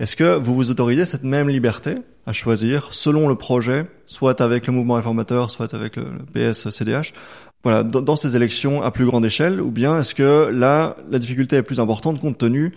Est-ce 0.00 0.16
que 0.16 0.36
vous 0.36 0.54
vous 0.54 0.70
autorisez 0.70 1.06
cette 1.06 1.24
même 1.24 1.48
liberté 1.48 1.96
à 2.26 2.32
choisir 2.32 2.88
selon 2.92 3.28
le 3.28 3.34
projet, 3.36 3.86
soit 4.06 4.40
avec 4.40 4.66
le 4.66 4.72
mouvement 4.72 4.94
réformateur, 4.94 5.50
soit 5.50 5.72
avec 5.74 5.96
le, 5.96 6.04
le 6.04 6.24
PS 6.50 6.68
CDH, 6.70 7.12
voilà, 7.62 7.82
dans, 7.82 8.02
dans 8.02 8.16
ces 8.16 8.36
élections 8.36 8.82
à 8.82 8.90
plus 8.90 9.06
grande 9.06 9.24
échelle, 9.24 9.60
ou 9.60 9.70
bien 9.70 9.98
est-ce 10.00 10.14
que 10.14 10.50
là, 10.52 10.96
la 11.10 11.18
difficulté 11.18 11.56
est 11.56 11.62
plus 11.62 11.80
importante 11.80 12.20
compte 12.20 12.36
tenu, 12.36 12.74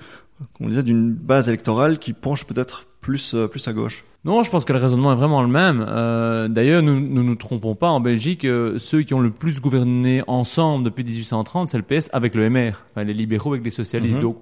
comme 0.58 0.68
on 0.68 0.70
disait, 0.70 0.84
d'une 0.84 1.12
base 1.12 1.50
électorale 1.50 1.98
qui 2.00 2.14
penche 2.14 2.46
peut-être 2.46 2.86
plus, 3.02 3.34
euh, 3.34 3.48
plus 3.48 3.68
à 3.68 3.74
gauche 3.74 4.04
Non, 4.26 4.44
je 4.44 4.50
pense 4.50 4.66
que 4.66 4.74
le 4.74 4.80
raisonnement 4.80 5.14
est 5.14 5.16
vraiment 5.16 5.42
le 5.42 5.48
même. 5.48 5.86
Euh, 5.88 6.48
D'ailleurs, 6.48 6.82
nous 6.82 7.00
nous 7.00 7.24
nous 7.24 7.36
trompons 7.36 7.76
pas. 7.76 7.88
En 7.90 8.00
Belgique, 8.00 8.44
euh, 8.46 8.80
ceux 8.80 9.02
qui 9.04 9.14
ont 9.14 9.20
le 9.20 9.32
plus 9.32 9.62
gouverné 9.62 10.24
ensemble 10.28 10.84
depuis 10.86 11.04
1830, 11.04 11.70
c'est 11.70 11.78
le 11.78 11.84
PS 11.84 12.10
avec 12.14 12.36
le 12.36 12.50
MR, 12.50 12.84
enfin, 12.92 13.04
les 13.06 13.14
libéraux 13.14 13.54
avec 13.54 13.64
les 13.64 13.72
socialistes. 13.72 14.16
Mhm. 14.18 14.22
Donc, 14.22 14.38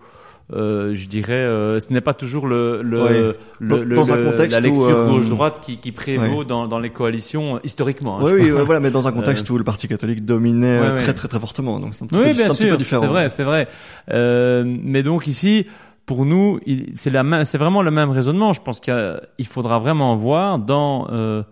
euh, 0.54 0.94
je 0.94 1.08
dirais, 1.08 1.34
euh, 1.34 1.80
ce 1.80 1.92
n'est 1.92 2.02
pas 2.02 2.14
toujours 2.14 2.46
le, 2.46 2.84
le, 2.84 3.36
le, 3.60 3.78
le- 3.84 3.96
dans 3.96 4.14
un 4.14 4.16
le- 4.18 4.26
contexte 4.26 4.52
la 4.52 4.60
lecture 4.60 4.86
euh, 4.90 5.10
gauche-droite 5.10 5.60
qui, 5.64 5.78
qui 5.78 5.92
prévaut 5.92 6.40
ouais. 6.40 6.46
dans, 6.46 6.68
dans 6.68 6.78
les 6.78 6.92
coalitions 6.92 7.56
euh, 7.56 7.60
historiquement. 7.64 8.20
hein, 8.20 8.24
Oui, 8.26 8.32
oui, 8.36 8.52
ouais, 8.52 8.64
voilà, 8.64 8.80
mais 8.80 8.92
dans 8.92 9.08
un 9.08 9.12
contexte 9.12 9.50
où 9.50 9.58
le 9.58 9.64
Parti 9.64 9.88
catholique 9.88 10.24
dominait 10.24 10.80
Ouais, 10.80 10.86
euh, 10.86 10.96
très, 10.96 11.14
très, 11.16 11.28
très 11.28 11.40
fortement. 11.40 11.80
Donc 11.80 11.96
c'est 11.96 12.04
un 12.04 12.08
petit, 12.08 12.16
Oui, 12.20 12.28
peu, 12.28 12.34
c'est 12.34 12.44
bien 12.44 12.52
un 12.52 12.56
petit 12.56 12.68
peu 12.68 12.78
différent. 12.78 13.02
c'est 13.02 13.08
vrai, 13.08 13.30
c'est 13.30 13.44
vrai. 13.44 13.68
Euh, 14.12 14.64
mais 14.84 15.02
donc 15.02 15.26
ici, 15.26 15.66
pour 16.06 16.26
nous, 16.26 16.60
c'est 16.96 17.58
vraiment 17.58 17.82
le 17.82 17.92
même 17.92 18.12
raisonnement. 18.12 18.54
Je 18.54 18.62
pense 18.62 18.80
qu'il 18.80 19.48
faudra 19.48 19.80
vraiment 19.80 20.16
voir 20.16 20.60
dans 20.60 21.08
euh, 21.10 21.44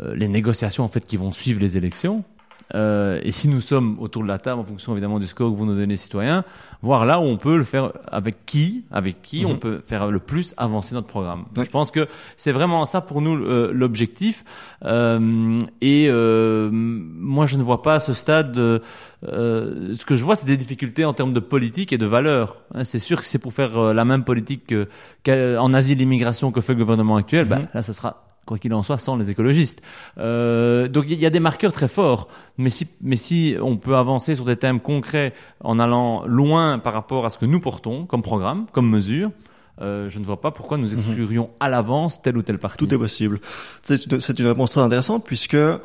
euh, 0.00 0.14
les 0.14 0.28
négociations 0.28 0.84
en 0.84 0.88
fait 0.88 1.06
qui 1.06 1.16
vont 1.16 1.32
suivre 1.32 1.60
les 1.60 1.76
élections. 1.76 2.24
Euh, 2.74 3.20
et 3.22 3.30
si 3.32 3.48
nous 3.48 3.60
sommes 3.60 3.96
autour 4.00 4.22
de 4.22 4.28
la 4.28 4.38
table, 4.38 4.60
en 4.60 4.64
fonction 4.64 4.92
évidemment 4.92 5.18
du 5.18 5.26
score 5.26 5.50
que 5.50 5.56
vous 5.56 5.66
nous 5.66 5.74
donnez, 5.76 5.96
citoyens, 5.96 6.44
voir 6.82 7.04
là 7.06 7.20
où 7.20 7.22
on 7.24 7.36
peut 7.36 7.56
le 7.56 7.64
faire 7.64 7.92
avec 8.10 8.46
qui, 8.46 8.84
avec 8.90 9.22
qui 9.22 9.44
Mhm. 9.44 9.50
on 9.50 9.56
peut 9.56 9.80
faire 9.86 10.10
le 10.10 10.18
plus 10.18 10.54
avancer 10.56 10.94
notre 10.94 11.06
programme. 11.06 11.44
Ouais. 11.56 11.64
Je 11.64 11.70
pense 11.70 11.90
que 11.90 12.08
c'est 12.36 12.52
vraiment 12.52 12.84
ça 12.84 13.00
pour 13.00 13.20
nous 13.20 13.36
euh, 13.36 13.70
l'objectif. 13.72 14.44
Euh, 14.84 15.58
et 15.80 16.06
euh, 16.08 16.68
moi, 16.72 17.46
je 17.46 17.56
ne 17.56 17.62
vois 17.62 17.82
pas 17.82 17.94
à 17.94 18.00
ce 18.00 18.12
stade. 18.12 18.56
euh, 18.58 18.78
euh, 19.28 19.94
ce 19.94 20.04
que 20.04 20.16
je 20.16 20.24
vois, 20.24 20.36
c'est 20.36 20.46
des 20.46 20.56
difficultés 20.56 21.04
en 21.04 21.12
termes 21.14 21.32
de 21.32 21.40
politique 21.40 21.92
et 21.92 21.98
de 21.98 22.06
valeurs. 22.06 22.56
Hein, 22.74 22.84
c'est 22.84 22.98
sûr 22.98 23.18
que 23.18 23.24
c'est 23.24 23.38
pour 23.38 23.52
faire 23.52 23.94
la 23.94 24.04
même 24.04 24.24
politique 24.24 24.66
que- 24.66 24.88
qu'en 25.24 25.72
Asie 25.72 25.94
l'immigration 25.94 26.50
que 26.52 26.60
fait 26.60 26.74
le 26.74 26.80
gouvernement 26.80 27.16
actuel. 27.16 27.46
bah, 27.48 27.58
Mhm. 27.60 27.66
là, 27.74 27.82
ça 27.82 27.92
sera 27.92 28.24
quoi 28.46 28.58
qu'il 28.58 28.72
en 28.74 28.82
soit 28.82 28.98
sans 28.98 29.16
les 29.16 29.30
écologistes. 29.30 29.80
Euh, 30.18 30.88
donc 30.88 31.06
il 31.08 31.18
y 31.18 31.26
a 31.26 31.30
des 31.30 31.40
marqueurs 31.40 31.72
très 31.72 31.88
forts. 31.88 32.28
Mais 32.58 32.70
si, 32.70 32.86
mais 33.00 33.16
si 33.16 33.56
on 33.60 33.76
peut 33.76 33.96
avancer 33.96 34.34
sur 34.34 34.44
des 34.44 34.56
thèmes 34.56 34.80
concrets 34.80 35.32
en 35.62 35.78
allant 35.78 36.24
loin 36.26 36.78
par 36.78 36.92
rapport 36.92 37.24
à 37.26 37.30
ce 37.30 37.38
que 37.38 37.46
nous 37.46 37.60
portons 37.60 38.06
comme 38.06 38.22
programme, 38.22 38.66
comme 38.72 38.88
mesure. 38.88 39.30
Euh, 39.80 40.08
je 40.08 40.20
ne 40.20 40.24
vois 40.24 40.40
pas 40.40 40.52
pourquoi 40.52 40.78
nous 40.78 40.92
exclurions 40.94 41.50
à 41.58 41.68
l'avance 41.68 42.22
tel 42.22 42.36
ou 42.36 42.42
tel 42.42 42.58
parti. 42.58 42.78
Tout 42.78 42.94
est 42.94 42.98
possible. 42.98 43.40
C'est 43.82 44.06
une, 44.06 44.20
c'est 44.20 44.38
une 44.38 44.46
réponse 44.46 44.70
très 44.70 44.80
intéressante 44.82 45.24
puisque 45.24 45.54
euh, 45.56 45.78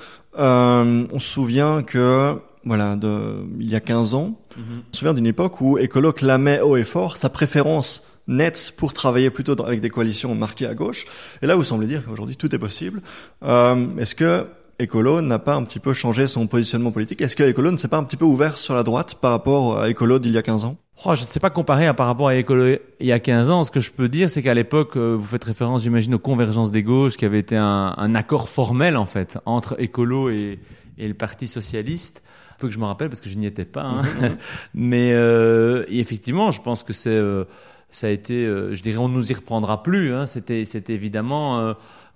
on 1.11 1.19
se 1.19 1.27
souvient 1.27 1.81
que 1.83 2.39
voilà, 2.65 2.95
de, 2.95 3.45
il 3.59 3.69
y 3.69 3.75
a 3.75 3.79
15 3.79 4.13
ans, 4.13 4.35
Mhm. 4.57 4.63
on 4.89 4.93
se 4.93 4.99
souvient 4.99 5.13
d'une 5.13 5.25
époque 5.25 5.61
où 5.61 5.77
Écolo 5.77 6.11
clamait 6.11 6.59
haut 6.61 6.75
et 6.75 6.83
fort 6.83 7.17
sa 7.17 7.29
préférence 7.29 8.03
nette 8.29 8.73
pour 8.77 8.93
travailler 8.93 9.29
plutôt 9.29 9.55
dans- 9.55 9.65
avec 9.65 9.81
des 9.81 9.89
coalitions 9.89 10.33
marquées 10.35 10.67
à 10.67 10.73
gauche. 10.75 11.03
Et 11.41 11.47
là, 11.47 11.55
vous 11.57 11.63
semblez 11.65 11.87
dire 11.87 12.05
qu'aujourd'hui 12.05 12.37
tout 12.37 12.53
est 12.55 12.59
possible. 12.59 13.01
Euh, 13.43 13.85
Est-ce 13.97 14.15
que 14.15 14.45
Écolo 14.81 15.19
n'a 15.21 15.39
pas 15.39 15.55
un 15.55 15.63
petit 15.63 15.79
peu 15.79 15.91
changé 15.91 16.27
son 16.27 16.47
positionnement 16.47 16.91
politique? 16.91 17.19
Est-ce 17.21 17.35
que 17.35 17.43
Écolo 17.43 17.71
ne 17.71 17.75
s'est 17.77 17.89
pas 17.89 17.97
un 17.97 18.03
petit 18.05 18.15
peu 18.15 18.23
ouvert 18.25 18.57
sur 18.57 18.75
la 18.75 18.83
droite 18.83 19.15
par 19.19 19.31
rapport 19.31 19.77
à 19.79 19.89
Écolo 19.89 20.19
d'il 20.19 20.31
y 20.31 20.37
a 20.37 20.41
15 20.41 20.63
ans? 20.63 20.77
Oh, 21.05 21.15
je 21.15 21.21
ne 21.23 21.27
sais 21.27 21.39
pas 21.41 21.49
comparer 21.49 21.87
à 21.87 21.93
par 21.93 22.07
rapport 22.07 22.27
à 22.29 22.35
Écolo 22.35 22.75
il 22.99 23.05
y 23.07 23.11
a 23.11 23.19
15 23.19 23.49
ans. 23.49 23.63
Ce 23.65 23.71
que 23.71 23.79
je 23.81 23.91
peux 23.91 24.07
dire, 24.09 24.29
c'est 24.29 24.41
qu'à 24.41 24.53
l'époque, 24.53 24.95
euh, 24.95 25.15
vous 25.19 25.25
faites 25.25 25.43
référence, 25.43 25.83
j'imagine, 25.83 26.13
aux 26.13 26.19
convergences 26.19 26.71
des 26.71 26.83
gauches, 26.83 27.17
qui 27.17 27.25
avait 27.25 27.39
été 27.39 27.55
un, 27.57 27.93
un 27.97 28.15
accord 28.15 28.47
formel, 28.49 28.95
en 28.95 29.05
fait, 29.05 29.37
entre 29.45 29.75
Écolo 29.81 30.29
et, 30.29 30.59
et 30.97 31.07
le 31.07 31.13
Parti 31.13 31.47
Socialiste. 31.47 32.21
Peu 32.59 32.67
que 32.67 32.73
je 32.73 32.79
me 32.79 32.85
rappelle, 32.85 33.07
parce 33.09 33.21
que 33.21 33.29
je 33.29 33.37
n'y 33.37 33.45
étais 33.45 33.63
pas. 33.65 33.83
Hein. 33.83 34.01
Mais 34.73 35.11
euh, 35.13 35.85
effectivement, 35.89 36.51
je 36.51 36.61
pense 36.61 36.83
que 36.83 36.91
c'est... 36.93 37.09
euh, 37.09 37.45
ça 37.91 38.08
a 38.08 38.10
été, 38.10 38.45
euh, 38.45 38.73
je 38.73 38.82
dirais, 38.82 38.97
on 38.97 39.10
nous 39.10 39.32
y 39.32 39.34
reprendra 39.34 39.84
plus. 39.84 40.13
Hein. 40.13 40.25
C'était, 40.25 40.65
c'était 40.65 40.93
évidemment... 40.93 41.60
euh, 41.60 41.73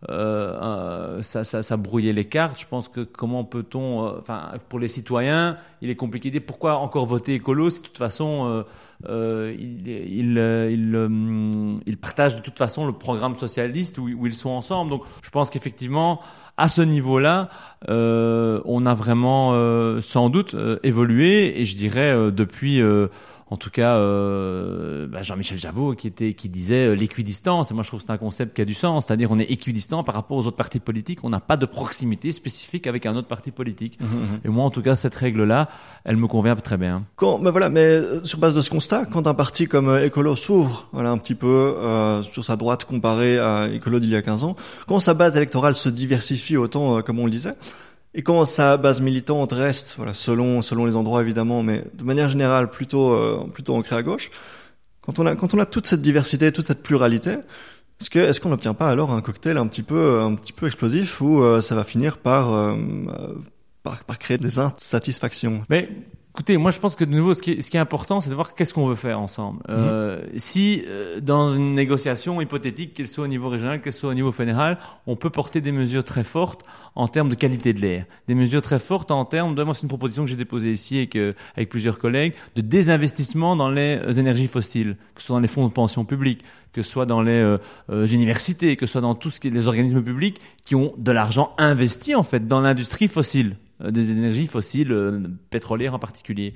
euh, 0.09 1.21
ça, 1.21 1.43
ça, 1.43 1.61
ça, 1.63 1.77
brouillait 1.77 2.13
les 2.13 2.25
cartes. 2.25 2.59
Je 2.59 2.67
pense 2.67 2.89
que 2.89 3.01
comment 3.01 3.43
peut-on, 3.45 4.05
euh, 4.05 4.11
enfin, 4.19 4.51
pour 4.69 4.79
les 4.79 4.87
citoyens, 4.87 5.57
il 5.81 5.89
est 5.89 5.95
compliqué 5.95 6.29
de 6.29 6.39
dire 6.39 6.45
pourquoi 6.45 6.77
encore 6.77 7.05
voter 7.05 7.35
écolo 7.35 7.69
si 7.69 7.81
de 7.81 7.87
toute 7.87 7.97
façon 7.97 8.65
euh, 9.07 9.55
ils, 9.57 9.87
ils, 9.87 10.37
ils, 10.37 11.79
ils, 11.85 11.97
partagent 11.97 12.35
de 12.35 12.41
toute 12.41 12.57
façon 12.57 12.85
le 12.85 12.93
programme 12.93 13.37
socialiste 13.37 13.97
où, 13.97 14.09
où 14.09 14.27
ils 14.27 14.35
sont 14.35 14.49
ensemble. 14.49 14.91
Donc, 14.91 15.03
je 15.21 15.29
pense 15.29 15.49
qu'effectivement, 15.49 16.19
à 16.57 16.67
ce 16.67 16.81
niveau-là, 16.81 17.49
on 17.87 18.85
a 18.85 18.93
vraiment 18.93 19.53
sans 20.01 20.29
doute 20.29 20.55
évolué 20.83 21.61
et 21.61 21.65
je 21.65 21.75
dirais 21.75 22.31
depuis 22.31 22.81
en 23.47 23.57
tout 23.57 23.69
cas 23.69 23.95
euh, 23.95 25.07
bah, 25.07 25.21
Jean-Michel 25.21 25.57
Javot 25.57 25.95
qui 25.95 26.07
était 26.07 26.33
qui 26.33 26.49
disait 26.49 26.87
euh, 26.87 26.93
l'équidistance 26.93 27.71
et 27.71 27.73
moi 27.73 27.83
je 27.83 27.89
trouve 27.89 27.99
que 27.99 28.05
c'est 28.07 28.13
un 28.13 28.17
concept 28.17 28.55
qui 28.55 28.61
a 28.61 28.65
du 28.65 28.73
sens. 28.73 29.05
C'est-à-dire 29.05 29.31
on 29.31 29.39
est 29.39 29.51
équidistant 29.51 30.03
par 30.03 30.15
rapport 30.15 30.37
aux 30.37 30.47
autres 30.47 30.57
partis 30.57 30.79
politiques. 30.79 31.19
On 31.23 31.29
n'a 31.29 31.39
pas 31.39 31.57
de 31.57 31.65
proximité 31.65 32.31
spécifique 32.31 32.87
avec 32.87 33.05
un 33.05 33.15
autre 33.15 33.27
parti 33.27 33.51
politique. 33.51 33.99
Mmh, 33.99 34.05
mmh. 34.05 34.39
et 34.45 34.49
moi 34.49 34.63
en 34.65 34.69
tout 34.69 34.81
cas 34.81 34.95
cette 34.95 35.15
règle 35.15 35.43
là 35.43 35.69
elle 36.05 36.17
me 36.17 36.27
convient 36.27 36.55
très 36.55 36.77
bien. 36.77 37.03
Quand 37.15 37.39
mais 37.39 37.51
voilà 37.51 37.69
mais 37.69 37.81
euh, 37.81 38.23
sur 38.23 38.39
base 38.39 38.55
de 38.55 38.61
ce 38.61 38.69
constat 38.69 39.05
quand 39.05 39.27
un 39.27 39.33
parti 39.33 39.67
comme 39.67 39.89
euh, 39.89 40.05
Écolo 40.05 40.35
s'ouvre 40.35 40.87
voilà 40.91 41.11
un 41.11 41.17
petit 41.17 41.35
peu 41.35 41.47
euh, 41.47 42.21
sur 42.23 42.43
sa 42.43 42.55
droite 42.55 42.85
comparé 42.85 43.39
à 43.39 43.69
Écolo 43.69 43.99
d'il 43.99 44.09
y 44.09 44.15
a 44.15 44.21
15 44.21 44.43
ans 44.43 44.55
quand 44.87 44.99
sa 44.99 45.13
base 45.13 45.35
électorale 45.37 45.75
se 45.75 45.89
diversifie 45.89 46.57
autant 46.57 47.01
comme 47.01 47.19
on 47.19 47.25
le 47.25 47.31
disait 47.31 47.53
et 48.15 48.21
quand 48.21 48.45
sa 48.45 48.77
base 48.77 49.01
militante 49.01 49.51
reste, 49.53 49.95
voilà, 49.97 50.13
selon 50.13 50.61
selon 50.61 50.85
les 50.85 50.95
endroits 50.95 51.21
évidemment, 51.21 51.63
mais 51.63 51.83
de 51.93 52.03
manière 52.03 52.29
générale 52.29 52.69
plutôt 52.69 53.13
euh, 53.13 53.43
plutôt 53.51 53.75
ancrée 53.75 53.95
à 53.95 54.03
gauche. 54.03 54.29
Quand 55.01 55.19
on 55.19 55.25
a 55.25 55.35
quand 55.35 55.53
on 55.53 55.59
a 55.59 55.65
toute 55.65 55.87
cette 55.87 56.01
diversité, 56.01 56.51
toute 56.51 56.65
cette 56.65 56.83
pluralité, 56.83 57.31
est-ce 57.99 58.09
que 58.09 58.19
est-ce 58.19 58.39
qu'on 58.39 58.49
n'obtient 58.49 58.75
pas 58.75 58.89
alors 58.89 59.11
un 59.11 59.21
cocktail 59.21 59.57
un 59.57 59.67
petit 59.67 59.83
peu 59.83 60.21
un 60.21 60.35
petit 60.35 60.53
peu 60.53 60.67
explosif 60.67 61.21
où 61.21 61.41
euh, 61.41 61.61
ça 61.61 61.75
va 61.75 61.83
finir 61.83 62.17
par, 62.17 62.53
euh, 62.53 62.75
par 63.81 64.03
par 64.03 64.19
créer 64.19 64.37
des 64.37 64.59
insatisfactions? 64.59 65.63
Mais 65.69 65.89
Écoutez, 66.35 66.57
moi 66.57 66.71
je 66.71 66.79
pense 66.79 66.95
que 66.95 67.03
de 67.05 67.11
nouveau, 67.11 67.35
ce 67.35 67.41
qui 67.43 67.51
est, 67.51 67.61
ce 67.61 67.69
qui 67.69 67.77
est 67.77 67.79
important, 67.79 68.19
c'est 68.19 68.31
de 68.31 68.35
voir 68.35 68.55
qu'est-ce 68.55 68.73
qu'on 68.73 68.87
veut 68.87 68.95
faire 68.95 69.19
ensemble. 69.19 69.59
Mhm. 69.69 69.75
Euh, 69.77 70.25
si 70.37 70.83
euh, 70.87 71.19
dans 71.19 71.53
une 71.53 71.75
négociation 71.75 72.41
hypothétique, 72.41 72.95
qu'elle 72.95 73.07
soit 73.07 73.25
au 73.25 73.27
niveau 73.27 73.49
régional, 73.49 73.81
qu'elle 73.81 73.93
soit 73.93 74.09
au 74.09 74.15
niveau 74.15 74.31
fédéral, 74.31 74.79
on 75.05 75.15
peut 75.15 75.29
porter 75.29 75.61
des 75.61 75.71
mesures 75.71 76.03
très 76.03 76.23
fortes 76.23 76.63
en 76.95 77.07
termes 77.07 77.29
de 77.29 77.35
qualité 77.35 77.73
de 77.73 77.79
l'air, 77.79 78.05
des 78.27 78.35
mesures 78.35 78.61
très 78.61 78.79
fortes 78.79 79.11
en 79.11 79.25
termes 79.25 79.53
de, 79.53 79.63
moi 79.63 79.73
c'est 79.73 79.83
une 79.83 79.89
proposition 79.89 80.23
que 80.23 80.29
j'ai 80.29 80.35
déposée 80.35 80.71
ici 80.71 80.97
avec, 80.97 81.17
avec 81.55 81.69
plusieurs 81.69 81.99
collègues, 81.99 82.33
de 82.55 82.61
désinvestissement 82.61 83.55
dans 83.55 83.69
les 83.69 83.99
euh, 84.01 84.13
énergies 84.13 84.47
fossiles, 84.47 84.97
que 85.15 85.21
ce 85.21 85.27
soit 85.27 85.35
dans 85.35 85.41
les 85.41 85.47
fonds 85.47 85.67
de 85.67 85.73
pension 85.73 86.05
publics, 86.05 86.43
que 86.73 86.81
ce 86.81 86.89
soit 86.89 87.05
dans 87.05 87.21
les 87.21 87.31
euh, 87.31 87.57
euh, 87.89 88.05
universités, 88.07 88.75
que 88.75 88.85
ce 88.85 88.93
soit 88.93 89.01
dans 89.01 89.15
tous 89.15 89.39
les 89.43 89.67
organismes 89.67 90.03
publics 90.03 90.41
qui 90.65 90.75
ont 90.75 90.93
de 90.97 91.11
l'argent 91.11 91.53
investi 91.57 92.15
en 92.15 92.23
fait 92.23 92.47
dans 92.47 92.61
l'industrie 92.61 93.07
fossile. 93.07 93.57
Euh, 93.83 93.91
des 93.91 94.11
énergies 94.11 94.47
fossiles, 94.47 94.91
euh, 94.91 95.19
pétrolières 95.49 95.93
en 95.93 95.99
particulier. 95.99 96.53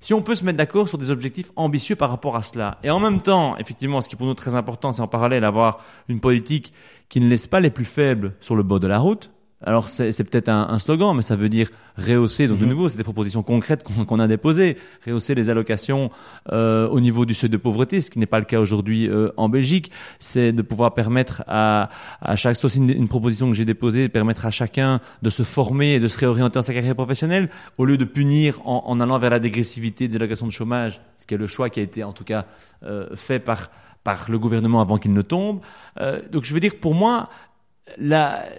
Si 0.00 0.12
on 0.12 0.22
peut 0.22 0.34
se 0.34 0.44
mettre 0.44 0.58
d'accord 0.58 0.88
sur 0.88 0.98
des 0.98 1.10
objectifs 1.10 1.50
ambitieux 1.56 1.96
par 1.96 2.10
rapport 2.10 2.36
à 2.36 2.42
cela, 2.42 2.78
et 2.82 2.90
en 2.90 3.00
même 3.00 3.22
temps, 3.22 3.56
effectivement, 3.56 4.00
ce 4.00 4.08
qui 4.08 4.16
est 4.16 4.18
pour 4.18 4.26
nous 4.26 4.34
très 4.34 4.54
important, 4.54 4.92
c'est 4.92 5.00
en 5.00 5.08
parallèle 5.08 5.44
avoir 5.44 5.82
une 6.08 6.20
politique 6.20 6.72
qui 7.08 7.20
ne 7.20 7.28
laisse 7.28 7.46
pas 7.46 7.60
les 7.60 7.70
plus 7.70 7.84
faibles 7.84 8.34
sur 8.40 8.54
le 8.54 8.62
bord 8.62 8.80
de 8.80 8.86
la 8.86 8.98
route, 8.98 9.30
alors 9.64 9.88
c'est 9.88 10.24
peut-être 10.24 10.48
un, 10.48 10.68
un, 10.68 10.78
slogan, 10.78 11.14
mais 11.16 11.22
ça 11.22 11.36
veut 11.36 11.48
dire 11.48 11.70
rehausser, 11.96 12.48
donc 12.48 12.58
de 12.58 12.64
mhm. 12.64 12.70
nouveau, 12.70 12.88
c'est 12.88 12.96
des 12.96 13.04
propositions 13.04 13.42
concrètes 13.42 13.82
qu'on 13.82 14.18
a 14.18 14.26
déposées, 14.26 14.76
rehausser 15.06 15.34
les 15.34 15.50
allocations 15.50 16.10
euh, 16.52 16.88
au 16.88 17.00
niveau 17.00 17.24
du 17.24 17.34
seuil 17.34 17.50
de 17.50 17.56
pauvreté, 17.56 18.00
ce 18.00 18.10
qui 18.10 18.18
n'est 18.18 18.26
pas 18.26 18.38
le 18.38 18.44
cas 18.44 18.60
aujourd'hui 18.60 19.08
euh, 19.08 19.30
en 19.36 19.48
Belgique, 19.48 19.90
c'est 20.18 20.52
de 20.52 20.62
pouvoir 20.62 20.94
permettre 20.94 21.42
à, 21.46 21.88
à 22.20 22.36
chaque, 22.36 22.56
c'est 22.56 22.64
aussi 22.64 22.78
une, 22.78 23.08
proposition 23.08 23.48
que 23.48 23.54
j'ai 23.54 23.64
déposée, 23.64 24.08
permettre 24.08 24.44
à 24.46 24.50
chacun 24.50 25.00
de 25.22 25.30
se 25.30 25.42
former 25.42 25.94
et 25.94 26.00
de 26.00 26.08
se 26.08 26.18
réorienter 26.18 26.54
dans 26.54 26.62
sa 26.62 26.74
carrière 26.74 26.94
professionnelle, 26.94 27.48
au 27.78 27.84
lieu 27.84 27.96
de 27.96 28.04
punir 28.04 28.60
en, 28.66 28.84
en 28.86 29.00
allant 29.00 29.18
vers 29.18 29.30
la 29.30 29.38
dégressivité 29.38 30.08
des 30.08 30.16
allocations 30.16 30.46
de 30.46 30.52
chômage, 30.52 31.00
ce 31.18 31.26
qui 31.26 31.34
est 31.34 31.38
le 31.38 31.46
choix 31.46 31.70
qui 31.70 31.80
a 31.80 31.82
été 31.82 32.04
en 32.04 32.12
tout 32.12 32.24
cas 32.24 32.46
euh, 32.82 33.06
fait 33.14 33.38
par 33.38 33.70
par 34.04 34.30
le 34.30 34.38
gouvernement 34.38 34.80
avant 34.82 34.98
qu'il 34.98 35.14
ne 35.14 35.22
tombe. 35.22 35.60
Euh, 35.98 36.20
donc 36.30 36.44
je 36.44 36.52
veux 36.52 36.60
dire, 36.60 36.74
pour 36.80 36.94
moi, 36.94 37.30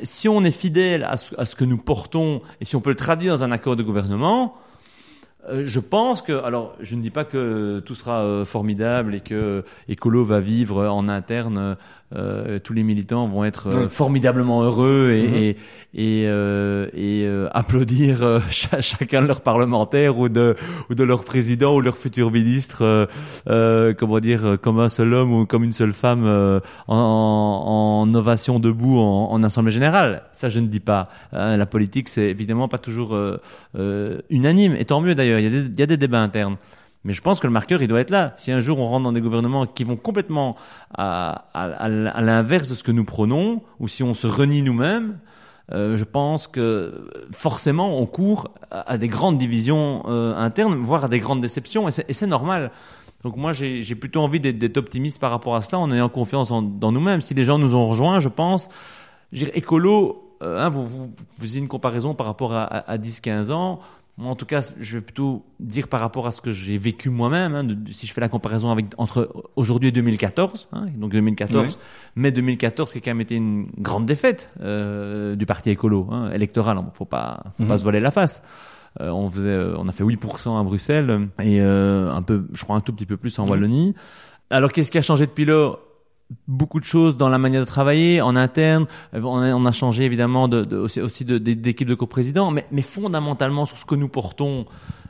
Si 0.03 0.29
on 0.29 0.43
est 0.43 0.51
fidèle 0.51 1.03
à 1.03 1.17
ce, 1.17 1.35
à 1.39 1.45
ce, 1.45 1.55
que 1.55 1.65
nous 1.65 1.77
portons 1.77 2.41
et 2.61 2.65
si 2.65 2.75
on 2.75 2.81
peut 2.81 2.91
le 2.91 2.95
traduire 2.95 3.33
dans 3.37 3.43
un 3.43 3.51
accord 3.51 3.75
de 3.75 3.83
gouvernement, 3.83 4.55
euh, 5.47 5.63
je 5.65 5.79
pense 5.79 6.21
que, 6.21 6.43
alors, 6.43 6.75
je 6.79 6.95
ne 6.95 7.01
dis 7.01 7.11
pas 7.11 7.23
que 7.23 7.79
tout 7.85 7.95
sera 7.95 8.23
euh, 8.23 8.45
formidable 8.45 9.15
et 9.15 9.19
que 9.19 9.63
Écolo 9.87 10.25
va 10.25 10.39
vivre 10.39 10.87
en 10.87 11.07
interne. 11.07 11.77
Euh, 12.13 12.59
tous 12.59 12.73
les 12.73 12.83
militants 12.83 13.27
vont 13.27 13.43
être 13.43 13.87
formidablement 13.89 14.61
heureux 14.61 15.11
et, 15.11 15.27
mm-hmm. 15.27 15.55
et, 15.95 16.23
et, 16.93 17.23
et 17.23 17.47
applaudir 17.51 18.41
chacun 18.49 19.23
de 19.23 19.27
leurs 19.27 19.41
parlementaires 19.41 20.19
ou 20.19 20.29
de 20.29 20.55
ou 20.89 20.95
de 20.95 21.03
leur 21.03 21.23
président 21.23 21.75
ou 21.75 21.81
leur 21.81 21.97
futur 21.97 22.31
ministre, 22.31 23.09
comment 23.97 24.19
dire, 24.19 24.57
comme 24.61 24.79
un 24.79 24.89
seul 24.89 25.13
homme 25.13 25.33
ou 25.33 25.45
comme 25.45 25.63
une 25.63 25.73
seule 25.73 25.93
femme 25.93 26.61
en, 26.87 28.03
en, 28.07 28.13
ovation 28.13 28.59
debout 28.59 28.99
en, 28.99 29.31
en, 29.31 29.43
assemblée 29.43 29.71
générale. 29.71 30.23
Ça, 30.31 30.47
je 30.47 30.59
ne 30.59 30.67
dis 30.67 30.79
pas. 30.79 31.09
Hein, 31.33 31.57
la 31.57 31.65
politique, 31.65 32.09
c'est 32.09 32.29
évidemment 32.29 32.67
pas 32.67 32.77
toujours 32.77 33.17
unanime. 34.29 34.75
Et 34.75 34.85
tant 34.85 35.01
mieux 35.01 35.15
d'ailleurs 35.15 35.39
il 35.39 35.79
y, 35.79 35.81
a 35.81 35.85
des, 35.85 35.97
débats 35.97 36.21
internes. 36.21 36.57
Mais 37.05 37.13
je 37.13 37.21
pense 37.21 37.39
que 37.39 37.45
le 37.45 37.53
marqueur, 37.53 37.83
il 37.83 37.87
doit 37.87 38.01
être 38.01 38.09
là. 38.09 38.33
Si 38.35 38.51
un 38.51 38.59
jour 38.59 38.79
on 38.79 38.87
rentre 38.87 39.03
dans 39.03 39.11
des 39.11 39.21
gouvernements 39.21 39.67
qui 39.67 39.83
vont 39.83 39.95
complètement 39.95 40.55
à, 40.97 41.45
l'inverse 41.87 42.67
de 42.67 42.73
ce 42.73 42.83
que 42.83 42.91
nous 42.91 43.05
prenons, 43.05 43.61
ou 43.79 43.87
si 43.87 44.01
on 44.01 44.15
se 44.15 44.25
renie 44.25 44.63
nous-mêmes, 44.63 45.19
euh, 45.71 45.97
je 45.97 46.03
pense 46.03 46.47
que 46.47 47.07
forcément 47.31 47.99
on 47.99 48.07
court 48.07 48.51
à, 48.71 48.97
des 48.97 49.07
grandes 49.07 49.37
divisions 49.37 50.03
euh, 50.07 50.35
internes, 50.35 50.73
voire 50.75 51.05
à 51.05 51.07
des 51.07 51.19
grandes 51.19 51.41
déceptions, 51.41 51.87
et 51.87 51.91
c'est 51.91 52.27
normal. 52.27 52.71
Donc 53.21 53.37
moi, 53.37 53.53
j'ai 53.53 53.95
plutôt 53.95 54.21
envie 54.21 54.39
d'être 54.39 54.77
optimiste 54.77 55.19
par 55.19 55.29
rapport 55.29 55.55
à 55.55 55.61
cela, 55.61 55.79
en 55.79 55.91
ayant 55.91 56.09
confiance 56.09 56.49
dans 56.49 56.91
nous-mêmes. 56.91 57.21
Si 57.21 57.35
les 57.35 57.43
gens 57.43 57.59
nous 57.59 57.75
ont 57.75 57.87
rejoints, 57.87 58.19
je 58.19 58.29
pense, 58.29 58.67
je 59.31 59.45
dirais, 59.45 59.51
écolo, 59.55 60.35
euh, 60.41 60.59
hein, 60.59 60.69
vous, 60.69 60.87
vous, 60.87 61.11
vous 61.37 61.51
avez 61.51 61.59
une 61.59 61.67
comparaison 61.67 62.15
par 62.15 62.25
rapport 62.25 62.53
à, 62.53 62.63
à 62.63 62.97
10-15 62.97 63.51
ans. 63.51 63.79
Moi, 64.17 64.31
en 64.31 64.35
tout 64.35 64.45
cas, 64.45 64.61
je 64.79 64.97
vais 64.97 65.01
plutôt 65.01 65.45
dire 65.59 65.89
par 65.89 65.99
rapport 65.99 66.25
à 66.25 66.31
ce 66.31 66.39
que 66.39 66.51
j'ai 66.51 66.77
vécu 66.77 67.09
moi-même, 67.09 67.53
hein, 67.53 67.67
si 67.91 68.07
je 68.07 68.13
fais 68.13 68.21
la 68.21 68.29
comparaison 68.29 68.71
avec 68.71 68.85
entre 68.97 69.29
aujourd'hui 69.57 69.89
et 69.89 69.91
2014, 69.91 70.69
hein, 70.71 70.85
donc 70.95 71.11
2014, 71.11 71.77
mais 72.15 72.31
2014 72.31 72.93
qui 72.93 72.99
a 72.99 73.01
quand 73.01 73.11
même 73.11 73.19
été 73.19 73.35
une 73.35 73.67
grande 73.77 74.05
défaite 74.05 74.51
euh, 74.61 75.35
du 75.35 75.45
parti 75.45 75.69
écolo, 75.69 76.07
hein, 76.11 76.31
électoral, 76.31 76.77
faut 76.93 77.03
pas, 77.03 77.43
faut 77.57 77.65
pas 77.65 77.73
mhm. 77.73 77.77
se 77.77 77.83
voiler 77.83 77.99
la 77.99 78.11
face. 78.11 78.41
Euh, 79.01 79.09
on 79.09 79.29
faisait, 79.29 79.49
euh, 79.49 79.75
on 79.77 79.89
a 79.89 79.91
fait 79.91 80.03
8% 80.03 80.57
à 80.57 80.63
Bruxelles 80.63 81.27
et 81.41 81.59
euh, 81.59 82.13
un 82.13 82.21
peu, 82.21 82.47
je 82.53 82.63
crois 82.63 82.77
un 82.77 82.81
tout 82.81 82.93
petit 82.93 83.05
peu 83.05 83.17
plus 83.17 83.37
en 83.39 83.47
Wallonie. 83.47 83.93
Alors 84.49 84.71
qu'est-ce 84.71 84.91
qui 84.91 84.97
a 84.97 85.01
changé 85.01 85.25
depuis 85.25 85.45
là 85.45 85.73
beaucoup 86.47 86.79
de 86.79 86.85
choses 86.85 87.17
dans 87.17 87.29
la 87.29 87.37
manière 87.37 87.61
de 87.61 87.67
travailler 87.67 88.21
en 88.21 88.35
interne. 88.35 88.87
Euh, 89.13 89.21
on 89.21 89.37
a, 89.39 89.53
on 89.53 89.65
a 89.65 89.71
changé 89.71 90.03
évidemment 90.03 90.47
de, 90.47 90.63
de, 90.63 90.77
aussi, 90.77 91.01
aussi 91.01 91.25
d'équipe 91.25 91.87
de, 91.87 91.93
de 91.93 91.97
coprésidents, 91.97 92.51
mais, 92.51 92.65
mais 92.71 92.81
fondamentalement 92.81 93.65
sur 93.65 93.77
ce 93.77 93.85
que 93.85 93.95
nous 93.95 94.09
portons, 94.09 94.65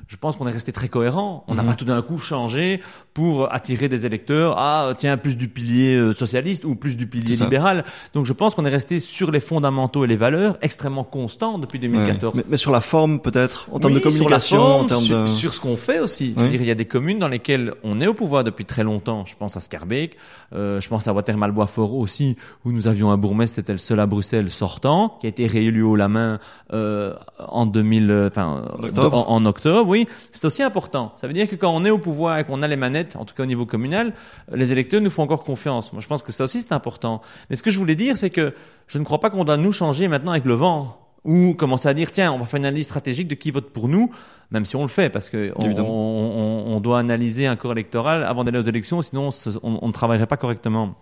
je 0.07 0.17
pense 0.17 0.35
qu'on 0.35 0.47
est 0.47 0.51
resté 0.51 0.71
très 0.71 0.87
cohérent. 0.87 1.43
On 1.47 1.55
n'a 1.55 1.63
mhm. 1.63 1.69
pas 1.69 1.75
tout 1.75 1.85
d'un 1.85 2.01
coup 2.01 2.19
changé 2.19 2.81
pour 3.13 3.51
attirer 3.53 3.89
des 3.89 4.05
électeurs. 4.05 4.55
Ah, 4.57 4.93
tiens, 4.97 5.17
plus 5.17 5.37
du 5.37 5.47
pilier 5.47 5.95
euh, 5.95 6.13
socialiste 6.13 6.65
ou 6.65 6.75
plus 6.75 6.97
du 6.97 7.07
pilier 7.07 7.35
libéral. 7.35 7.85
Donc 8.13 8.25
je 8.25 8.33
pense 8.33 8.55
qu'on 8.55 8.65
est 8.65 8.69
resté 8.69 8.99
sur 8.99 9.31
les 9.31 9.39
fondamentaux 9.39 10.03
et 10.03 10.07
les 10.07 10.17
valeurs 10.17 10.57
extrêmement 10.61 11.03
constants 11.03 11.57
depuis 11.57 11.79
2014. 11.79 12.43
Mais, 12.47 12.57
sur 12.57 12.71
la 12.71 12.81
forme 12.81 13.19
peut-être, 13.19 13.67
en 13.71 13.79
termes 13.79 13.93
de 13.93 13.99
communication, 13.99 14.61
en 14.61 14.85
termes 14.85 15.03
sur, 15.03 15.23
de... 15.23 15.27
sur 15.27 15.53
ce 15.53 15.59
qu'on 15.59 15.77
fait 15.77 15.99
aussi. 15.99 16.33
Je 16.35 16.41
veux 16.41 16.49
dire, 16.49 16.61
il 16.61 16.67
y 16.67 16.71
a 16.71 16.75
des 16.75 16.85
communes 16.85 17.19
dans 17.19 17.27
lesquelles 17.27 17.73
on 17.83 18.01
est 18.01 18.07
au 18.07 18.13
pouvoir 18.13 18.43
depuis 18.43 18.65
très 18.65 18.83
longtemps. 18.83 19.25
Je 19.25 19.35
pense 19.35 19.57
à 19.57 19.59
Scarbeck, 19.59 20.17
euh, 20.53 20.79
je 20.81 20.89
pense 20.89 21.07
à 21.07 21.13
Watermal-Boisfort 21.13 21.95
aussi, 21.95 22.35
où 22.63 22.71
nous 22.71 22.87
avions 22.87 23.11
un 23.11 23.17
bourgmestre, 23.17 23.55
c'était 23.55 23.73
le 23.73 23.79
seul 23.79 23.99
à 23.99 24.05
Bruxelles 24.05 24.51
sortant, 24.51 25.17
qui 25.19 25.25
a 25.25 25.29
été 25.29 25.47
réélu 25.47 25.81
haut 25.81 25.95
la 25.95 26.09
main 26.09 26.39
euh, 26.73 27.13
en 27.39 27.65
2000, 27.65 28.11
euh, 28.11 28.27
enfin 28.27 28.65
en, 28.97 29.11
en 29.11 29.45
octobre 29.45 29.94
oui, 29.94 29.94
c'est 30.31 30.45
aussi 30.45 30.63
important. 30.63 31.13
Ça 31.17 31.27
veut 31.27 31.33
dire 31.33 31.47
que 31.47 31.55
quand 31.55 31.73
on 31.73 31.85
est 31.85 31.89
au 31.89 31.97
pouvoir 31.97 32.39
et 32.39 32.43
qu'on 32.43 32.61
a 32.61 32.67
les 32.67 32.75
manettes, 32.75 33.15
en 33.15 33.25
tout 33.25 33.35
cas 33.35 33.43
au 33.43 33.47
niveau 33.47 33.65
communal, 33.65 34.13
les 34.51 34.71
électeurs 34.71 35.01
nous 35.01 35.09
font 35.09 35.23
encore 35.23 35.43
confiance. 35.43 35.93
Moi, 35.93 36.01
je 36.01 36.07
pense 36.07 36.23
que 36.23 36.31
ça 36.31 36.43
aussi 36.43 36.61
c'est 36.61 36.73
important. 36.73 37.21
Mais 37.49 37.55
ce 37.55 37.63
que 37.63 37.71
je 37.71 37.79
voulais 37.79 37.95
dire, 37.95 38.17
c'est 38.17 38.29
que 38.29 38.53
je 38.87 38.99
ne 38.99 39.03
crois 39.03 39.19
pas 39.19 39.29
qu'on 39.29 39.43
doit 39.43 39.57
nous 39.57 39.71
changer 39.71 40.07
maintenant 40.07 40.31
avec 40.31 40.45
le 40.45 40.53
vent 40.53 40.99
ou 41.25 41.55
commencer 41.55 41.89
à 41.89 41.93
dire 41.93 42.11
tiens, 42.11 42.31
on 42.31 42.39
va 42.39 42.45
faire 42.45 42.59
une 42.59 42.65
analyse 42.65 42.85
stratégique 42.85 43.27
de 43.27 43.35
qui 43.35 43.51
vote 43.51 43.71
pour 43.71 43.87
nous, 43.87 44.11
même 44.51 44.63
si 44.63 44.75
on 44.75 44.83
le 44.83 44.87
fait 44.87 45.09
parce 45.09 45.29
que 45.29 45.51
on, 45.57 46.79
doit 46.79 46.99
analyser 46.99 47.47
un 47.47 47.55
corps 47.55 47.71
électoral 47.71 48.23
avant 48.23 48.43
d'aller 48.43 48.59
aux 48.59 48.69
élections, 48.69 49.01
sinon 49.01 49.29
on, 49.63 49.87
ne 49.87 49.91
travaillerait 49.91 50.27
pas 50.27 50.37
correctement. 50.37 50.95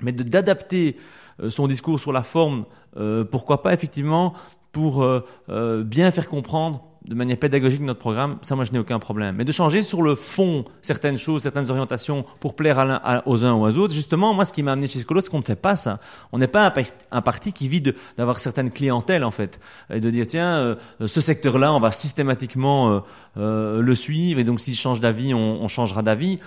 Mais 0.00 0.12
d'adapter 0.12 0.96
euh, 1.42 1.50
son 1.50 1.68
discours 1.68 2.00
sur 2.00 2.12
la 2.12 2.22
forme, 2.22 2.64
euh, 2.96 3.24
pourquoi 3.24 3.62
pas 3.62 3.74
effectivement 3.74 4.32
pour 4.72 5.02
euh, 5.02 5.84
bien 5.84 6.10
faire 6.10 6.28
comprendre 6.28 6.89
de 7.06 7.14
manière 7.14 7.38
pédagogique 7.38 7.80
notre 7.80 7.98
programme, 7.98 8.38
ça 8.42 8.54
moi 8.54 8.64
je 8.64 8.72
n'ai 8.72 8.78
aucun 8.78 8.98
problème. 8.98 9.36
Mais 9.36 9.44
de 9.44 9.52
changer 9.52 9.80
sur 9.82 10.02
le 10.02 10.14
fond 10.14 10.64
certaines 10.82 11.16
choses, 11.16 11.42
certaines 11.42 11.70
orientations 11.70 12.24
pour 12.40 12.54
plaire 12.54 12.78
à 12.78 13.26
aux 13.26 13.44
uns 13.44 13.54
ou 13.54 13.64
aux 13.64 13.78
autres, 13.78 13.94
justement, 13.94 14.34
moi 14.34 14.44
ce 14.44 14.52
qui 14.52 14.62
m'a 14.62 14.72
amené 14.72 14.86
chez 14.86 14.98
Scolo, 14.98 15.20
c'est 15.20 15.30
qu'on 15.30 15.38
ne 15.38 15.44
fait 15.44 15.56
pas 15.56 15.76
ça. 15.76 15.98
On 16.32 16.38
n'est 16.38 16.46
pas 16.46 16.72
un, 17.10 17.22
parti 17.22 17.52
qui 17.52 17.68
vit 17.68 17.82
d'avoir 18.16 18.38
certaines 18.38 18.70
clientèles 18.70 19.24
en 19.24 19.30
fait, 19.30 19.60
et 19.92 20.00
de 20.00 20.10
dire 20.10 20.26
tiens, 20.26 20.58
euh, 20.58 20.76
ce 21.06 21.20
secteur-là, 21.20 21.72
on 21.72 21.80
va 21.80 21.90
systématiquement 21.92 22.90
euh, 22.90 23.00
euh, 23.38 23.80
le 23.80 23.94
suivre, 23.94 24.38
et 24.38 24.44
donc 24.44 24.60
s'il 24.60 24.74
change 24.74 25.00
d'avis, 25.00 25.32
on, 25.32 25.62
on 25.62 25.68
changera 25.68 26.02
d'avis 26.02 26.38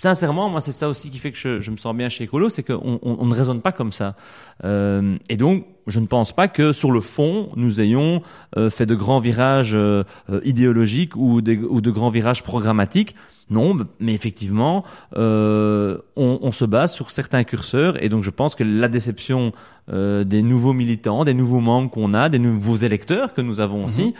sincèrement, 0.00 0.48
moi, 0.48 0.62
c'est 0.62 0.72
ça 0.72 0.88
aussi 0.88 1.10
qui 1.10 1.18
fait 1.18 1.30
que 1.30 1.36
je, 1.36 1.60
je 1.60 1.70
me 1.70 1.76
sens 1.76 1.94
bien 1.94 2.08
chez 2.08 2.24
Ecolo, 2.24 2.48
c'est 2.48 2.62
qu'on 2.62 2.98
on, 3.02 3.16
on, 3.20 3.26
ne 3.26 3.34
raisonne 3.34 3.60
pas 3.60 3.70
comme 3.70 3.92
ça. 3.92 4.16
Euh, 4.64 5.18
et 5.28 5.36
donc, 5.36 5.66
je 5.86 6.00
ne 6.00 6.06
pense 6.06 6.32
pas 6.32 6.48
que 6.48 6.72
sur 6.72 6.90
le 6.90 7.02
fond, 7.02 7.50
nous 7.54 7.82
ayons 7.82 8.22
euh, 8.56 8.70
fait 8.70 8.86
de 8.86 8.94
grands 8.94 9.20
virages 9.20 9.74
euh, 9.74 10.04
idéologiques 10.42 11.16
ou, 11.16 11.42
des, 11.42 11.58
ou 11.58 11.82
de 11.82 11.90
grands 11.90 12.08
virages 12.08 12.42
programmatiques. 12.42 13.14
Non, 13.50 13.76
mais 13.98 14.14
effectivement, 14.14 14.84
euh, 15.16 15.98
on, 16.16 16.38
on, 16.40 16.52
se 16.52 16.64
base 16.64 16.92
sur 16.94 17.10
certains 17.10 17.42
curseurs, 17.42 18.02
et 18.02 18.08
donc 18.08 18.22
je 18.22 18.30
pense 18.30 18.54
que 18.54 18.62
la 18.62 18.86
déception 18.86 19.52
euh, 19.92 20.22
des 20.22 20.42
nouveaux 20.42 20.72
militants, 20.72 21.24
des 21.24 21.34
nouveaux 21.34 21.58
membres 21.58 21.90
qu'on 21.90 22.14
a, 22.14 22.28
des 22.28 22.38
nouveaux 22.38 22.76
électeurs 22.76 23.34
que 23.34 23.40
nous 23.40 23.60
avons 23.60 23.84
aussi. 23.84 24.04
Mhm. 24.04 24.12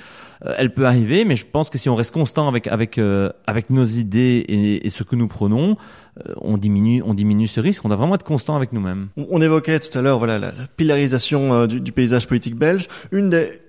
Euh, 0.47 0.55
elle 0.57 0.73
peut 0.73 0.87
arriver, 0.87 1.25
mais 1.25 1.37
je 1.37 1.47
pense 1.47 1.71
que 1.71 1.79
si 1.79 1.89
on 1.89 1.97
reste 1.97 2.13
constant 2.13 2.49
avec 2.49 2.67
avec 2.67 2.99
euh, 2.99 3.31
avec 3.47 3.71
nos 3.71 3.85
idées 3.85 4.45
et, 4.49 4.87
et, 4.87 4.91
ce 4.91 5.03
que 5.03 5.17
nous 5.17 5.29
prenons, 5.29 5.77
euh, 6.27 6.35
on 6.41 6.57
diminue 6.57 7.03
on 7.05 7.15
diminue 7.15 7.49
ce 7.49 7.61
risque. 7.61 7.85
On 7.85 7.89
doit 7.89 7.97
vraiment 7.97 8.15
être 8.15 8.25
constant 8.25 8.57
avec 8.57 8.73
nous-mêmes. 8.73 9.09
On, 9.17 9.41
évoquait 9.41 9.81
tout 9.81 9.97
à 9.99 10.03
l'heure 10.03 10.19
voilà 10.19 10.39
la, 10.39 10.49
la 10.49 10.67
pilarisation 10.77 11.67
du, 11.67 11.81
du, 11.81 11.93
paysage 11.93 12.27
politique 12.27 12.57
belge. 12.57 12.89
Une 13.13 13.31
des 13.31 13.61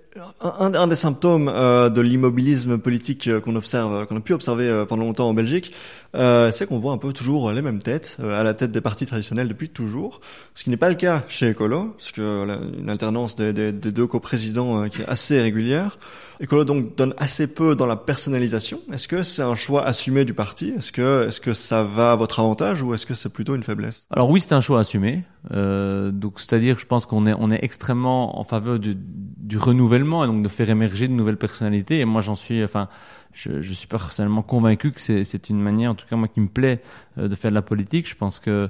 un, 0.41 0.73
un, 0.73 0.87
des 0.87 0.95
symptômes 0.95 1.47
euh, 1.47 1.89
de 1.89 2.01
l'immobilisme 2.01 2.77
politique 2.77 3.29
qu'on 3.39 3.55
observe, 3.55 4.05
qu'on 4.07 4.17
a 4.17 4.19
pu 4.19 4.33
observer 4.33 4.83
pendant 4.87 5.03
longtemps 5.03 5.29
en 5.29 5.33
Belgique, 5.33 5.73
euh, 6.17 6.51
c'est 6.51 6.67
qu'on 6.67 6.79
voit 6.79 6.91
un 6.91 6.97
peu 6.97 7.13
toujours 7.13 7.49
les 7.53 7.61
mêmes 7.61 7.81
têtes 7.81 8.17
à 8.21 8.43
la 8.43 8.53
tête 8.53 8.73
des 8.73 8.81
partis 8.81 9.05
traditionnels 9.05 9.47
depuis 9.47 9.69
toujours, 9.69 10.19
ce 10.53 10.65
qui 10.65 10.69
n'est 10.69 10.77
pas 10.77 10.89
le 10.89 10.95
cas 10.95 11.23
chez 11.29 11.51
Ecolo, 11.51 11.93
parce 11.97 12.11
que 12.11 12.45
une 12.77 12.89
alternance 12.89 13.37
des, 13.37 13.53
des, 13.53 13.71
des 13.71 13.91
deux 13.93 14.07
coprésidents 14.07 14.89
qui 14.89 15.01
est 15.01 15.07
assez 15.07 15.39
régulière. 15.39 15.97
Ecolo 16.41 16.65
donc 16.65 16.95
donne 16.95 17.13
assez 17.17 17.45
peu 17.45 17.75
dans 17.75 17.85
la 17.85 17.95
personnalisation. 17.95 18.79
Est-ce 18.91 19.07
que 19.07 19.21
c'est 19.21 19.43
un 19.43 19.53
choix 19.53 19.85
assumé 19.85 20.25
du 20.25 20.33
parti? 20.33 20.73
Est-ce 20.75 20.91
que 20.91 21.27
est-ce 21.27 21.39
que 21.39 21.53
ça 21.53 21.83
va 21.83 22.13
à 22.13 22.15
votre 22.15 22.39
avantage 22.39 22.81
ou 22.81 22.93
est-ce 22.95 23.05
que 23.05 23.13
c'est 23.13 23.29
plutôt 23.29 23.55
une 23.55 23.63
faiblesse? 23.63 24.07
Alors 24.09 24.29
oui, 24.29 24.41
c'est 24.41 24.53
un 24.53 24.61
choix 24.61 24.79
assumé. 24.79 25.21
Euh, 25.51 26.11
donc 26.11 26.39
c'est-à-dire, 26.39 26.79
je 26.79 26.85
pense 26.85 27.05
qu'on 27.05 27.27
est 27.27 27.35
on 27.37 27.51
est 27.51 27.63
extrêmement 27.63 28.39
en 28.39 28.43
faveur 28.43 28.79
du, 28.79 28.97
du 28.97 29.57
renouvellement 29.57 30.23
et 30.23 30.27
donc 30.27 30.41
de 30.41 30.49
faire 30.49 30.69
émerger 30.69 31.07
de 31.07 31.13
nouvelles 31.13 31.37
personnalités. 31.37 31.99
Et 31.99 32.05
moi, 32.05 32.21
j'en 32.21 32.35
suis, 32.35 32.63
enfin, 32.63 32.89
je, 33.33 33.61
je 33.61 33.73
suis 33.73 33.87
personnellement 33.87 34.41
convaincu 34.41 34.91
que 34.91 35.01
c'est 35.01 35.23
c'est 35.23 35.49
une 35.49 35.61
manière, 35.61 35.91
en 35.91 35.95
tout 35.95 36.07
cas 36.09 36.15
moi, 36.15 36.27
qui 36.27 36.41
me 36.41 36.47
plaît 36.47 36.81
euh, 37.19 37.27
de 37.27 37.35
faire 37.35 37.51
de 37.51 37.55
la 37.55 37.61
politique. 37.61 38.09
Je 38.09 38.15
pense 38.15 38.39
que 38.39 38.69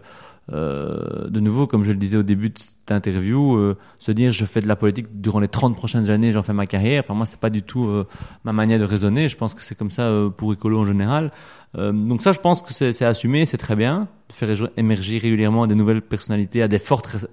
euh, 0.51 1.29
de 1.29 1.39
nouveau, 1.39 1.67
comme 1.67 1.85
je 1.85 1.91
le 1.91 1.97
disais 1.97 2.17
au 2.17 2.23
début 2.23 2.49
de 2.49 2.57
cette 2.57 2.91
interview, 2.91 3.55
euh, 3.55 3.77
se 3.99 4.11
dire 4.11 4.31
je 4.31 4.45
fais 4.45 4.59
de 4.59 4.67
la 4.67 4.75
politique 4.75 5.21
durant 5.21 5.39
les 5.39 5.47
30 5.47 5.75
prochaines 5.75 6.09
années, 6.09 6.31
j'en 6.31 6.41
fais 6.41 6.53
ma 6.53 6.65
carrière. 6.65 7.03
Enfin 7.05 7.13
moi, 7.13 7.25
c'est 7.25 7.39
pas 7.39 7.49
du 7.49 7.61
tout 7.61 7.85
euh, 7.85 8.07
ma 8.43 8.51
manière 8.51 8.79
de 8.79 8.83
raisonner. 8.83 9.29
Je 9.29 9.37
pense 9.37 9.53
que 9.53 9.61
c'est 9.61 9.75
comme 9.75 9.91
ça 9.91 10.03
euh, 10.03 10.29
pour 10.29 10.51
écolo 10.53 10.79
en 10.79 10.85
général. 10.85 11.31
donc 11.77 12.21
ça, 12.21 12.31
je 12.31 12.39
pense 12.39 12.61
que 12.61 12.73
c'est 12.73 13.05
assumé, 13.05 13.45
c'est 13.45 13.57
très 13.57 13.75
bien 13.75 14.07
de 14.27 14.33
faire 14.33 14.69
émerger 14.77 15.19
régulièrement 15.19 15.67
des 15.67 15.75
nouvelles 15.75 16.01
personnalités 16.01 16.61
à 16.61 16.67
des 16.67 16.79
fortes, 16.79 17.25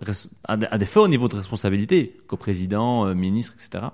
à 0.44 0.56
des, 0.56 0.66
à 0.66 0.78
des 0.78 0.86
forts 0.86 1.08
niveaux 1.08 1.28
de 1.28 1.36
responsabilité, 1.36 2.20
co-président, 2.28 3.12
ministre, 3.14 3.54
etc. 3.54 3.88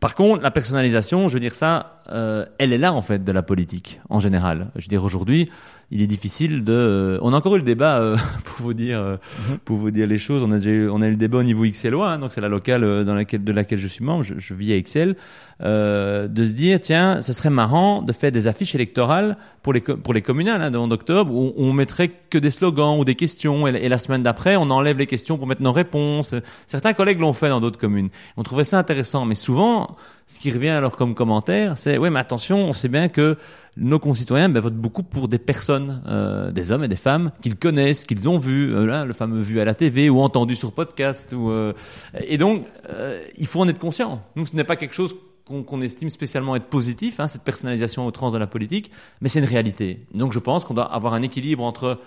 Par 0.00 0.14
contre, 0.14 0.42
la 0.42 0.50
personnalisation, 0.50 1.28
je 1.28 1.34
veux 1.34 1.40
dire 1.40 1.54
ça, 1.54 2.02
euh, 2.10 2.44
elle 2.58 2.72
est 2.72 2.78
là 2.78 2.92
en 2.92 3.00
fait 3.00 3.24
de 3.24 3.32
la 3.32 3.42
politique 3.42 4.00
en 4.10 4.20
général. 4.20 4.68
Je 4.76 4.82
veux 4.84 4.88
dire 4.88 5.02
aujourd'hui, 5.02 5.50
il 5.90 6.02
est 6.02 6.06
difficile 6.06 6.64
de. 6.64 6.72
Euh, 6.72 7.18
on 7.22 7.32
a 7.32 7.36
encore 7.36 7.54
eu 7.54 7.58
le 7.58 7.64
débat 7.64 7.98
euh, 7.98 8.16
pour 8.44 8.66
vous 8.66 8.74
dire, 8.74 9.00
euh, 9.00 9.16
mhm. 9.48 9.58
pour 9.58 9.76
vous 9.76 9.90
dire 9.90 10.06
les 10.06 10.18
choses. 10.18 10.42
On 10.42 10.50
a 10.50 10.58
déjà 10.58 10.70
eu, 10.70 10.88
on 10.88 11.00
a 11.02 11.06
eu 11.06 11.12
le 11.12 11.16
débat 11.16 11.38
au 11.38 11.42
niveau 11.42 11.64
XLOA, 11.64 12.12
hein, 12.12 12.18
donc 12.18 12.32
c'est 12.32 12.40
la 12.40 12.48
locale 12.48 13.04
dans 13.04 13.14
laquelle 13.14 13.44
de 13.44 13.52
laquelle 13.52 13.78
je 13.78 13.86
suis 13.86 14.04
membre. 14.04 14.22
Je, 14.22 14.34
je 14.38 14.54
vis 14.54 14.72
à 14.72 14.76
Excel. 14.76 15.16
Euh, 15.62 16.28
de 16.28 16.44
se 16.44 16.52
dire 16.52 16.78
tiens, 16.82 17.22
ce 17.22 17.32
serait 17.32 17.48
marrant 17.48 18.02
de 18.02 18.12
faire 18.12 18.30
des 18.30 18.46
affiches 18.46 18.74
électorales 18.74 19.38
pour 19.62 19.72
les 19.72 19.80
pour 19.80 20.12
les 20.12 20.20
communales 20.20 20.60
hein, 20.60 20.74
en 20.74 20.90
octobre 20.90 21.34
où 21.34 21.54
on 21.56 21.72
mettrait 21.72 22.10
que 22.28 22.36
des 22.36 22.50
slogans 22.50 22.98
ou 22.98 23.06
des 23.06 23.14
questions 23.14 23.66
et, 23.66 23.88
la 23.88 23.96
semaine 23.96 24.22
d'après 24.22 24.56
on 24.56 24.70
enlève 24.70 24.98
les 24.98 25.06
questions 25.06 25.38
pour 25.38 25.46
mettre 25.46 25.62
nos 25.62 25.72
réponses. 25.72 26.34
Certains 26.66 26.92
collègues 26.92 27.20
l'ont 27.20 27.32
fait 27.32 27.48
dans 27.48 27.62
d'autres 27.62 27.78
communes. 27.78 28.10
On 28.36 28.42
trouvait 28.42 28.64
ça 28.64 28.78
intéressant, 28.78 29.24
mais 29.24 29.34
souvent 29.34 29.96
ce 30.26 30.40
qui 30.40 30.50
revient 30.50 30.68
alors 30.68 30.94
comme 30.94 31.14
commentaire, 31.14 31.78
c'est 31.78 31.96
oui 31.96 32.10
mais 32.10 32.20
attention, 32.20 32.58
on 32.58 32.74
sait 32.74 32.88
bien 32.88 33.08
que 33.08 33.38
nos 33.76 33.98
concitoyens 33.98 34.48
ben, 34.48 34.60
votent 34.60 34.76
beaucoup 34.76 35.02
pour 35.02 35.28
des 35.28 35.38
personnes, 35.38 36.02
euh, 36.06 36.50
des 36.50 36.72
hommes 36.72 36.84
et 36.84 36.88
des 36.88 36.96
femmes 36.96 37.32
qu'ils 37.42 37.56
connaissent, 37.56 38.04
qu'ils 38.04 38.28
ont 38.28 38.38
vu, 38.38 38.74
euh, 38.74 38.86
là, 38.86 39.04
le 39.04 39.12
fameux 39.12 39.40
vu 39.40 39.60
à 39.60 39.64
la 39.64 39.74
TV 39.74 40.08
ou 40.08 40.20
entendu 40.20 40.56
sur 40.56 40.72
podcast. 40.72 41.32
Ou, 41.32 41.50
euh, 41.50 41.72
et 42.26 42.38
donc, 42.38 42.64
euh, 42.88 43.22
il 43.36 43.46
faut 43.46 43.60
en 43.60 43.68
être 43.68 43.78
conscient. 43.78 44.22
Donc, 44.34 44.48
ce 44.48 44.56
n'est 44.56 44.64
pas 44.64 44.76
quelque 44.76 44.94
chose 44.94 45.14
qu'on 45.46 45.80
estime 45.80 46.10
spécialement 46.10 46.56
être 46.56 46.66
positif, 46.66 47.20
hein, 47.20 47.28
cette 47.28 47.42
personnalisation 47.42 48.04
au 48.04 48.10
trans 48.10 48.32
de 48.32 48.38
la 48.38 48.48
politique, 48.48 48.90
mais 49.20 49.28
c'est 49.28 49.38
une 49.38 49.44
réalité. 49.44 50.06
Donc 50.12 50.32
je 50.32 50.40
pense 50.40 50.64
qu'on 50.64 50.74
doit 50.74 50.92
avoir 50.92 51.14
un 51.14 51.22
équilibre 51.22 51.62
entre 51.62 52.00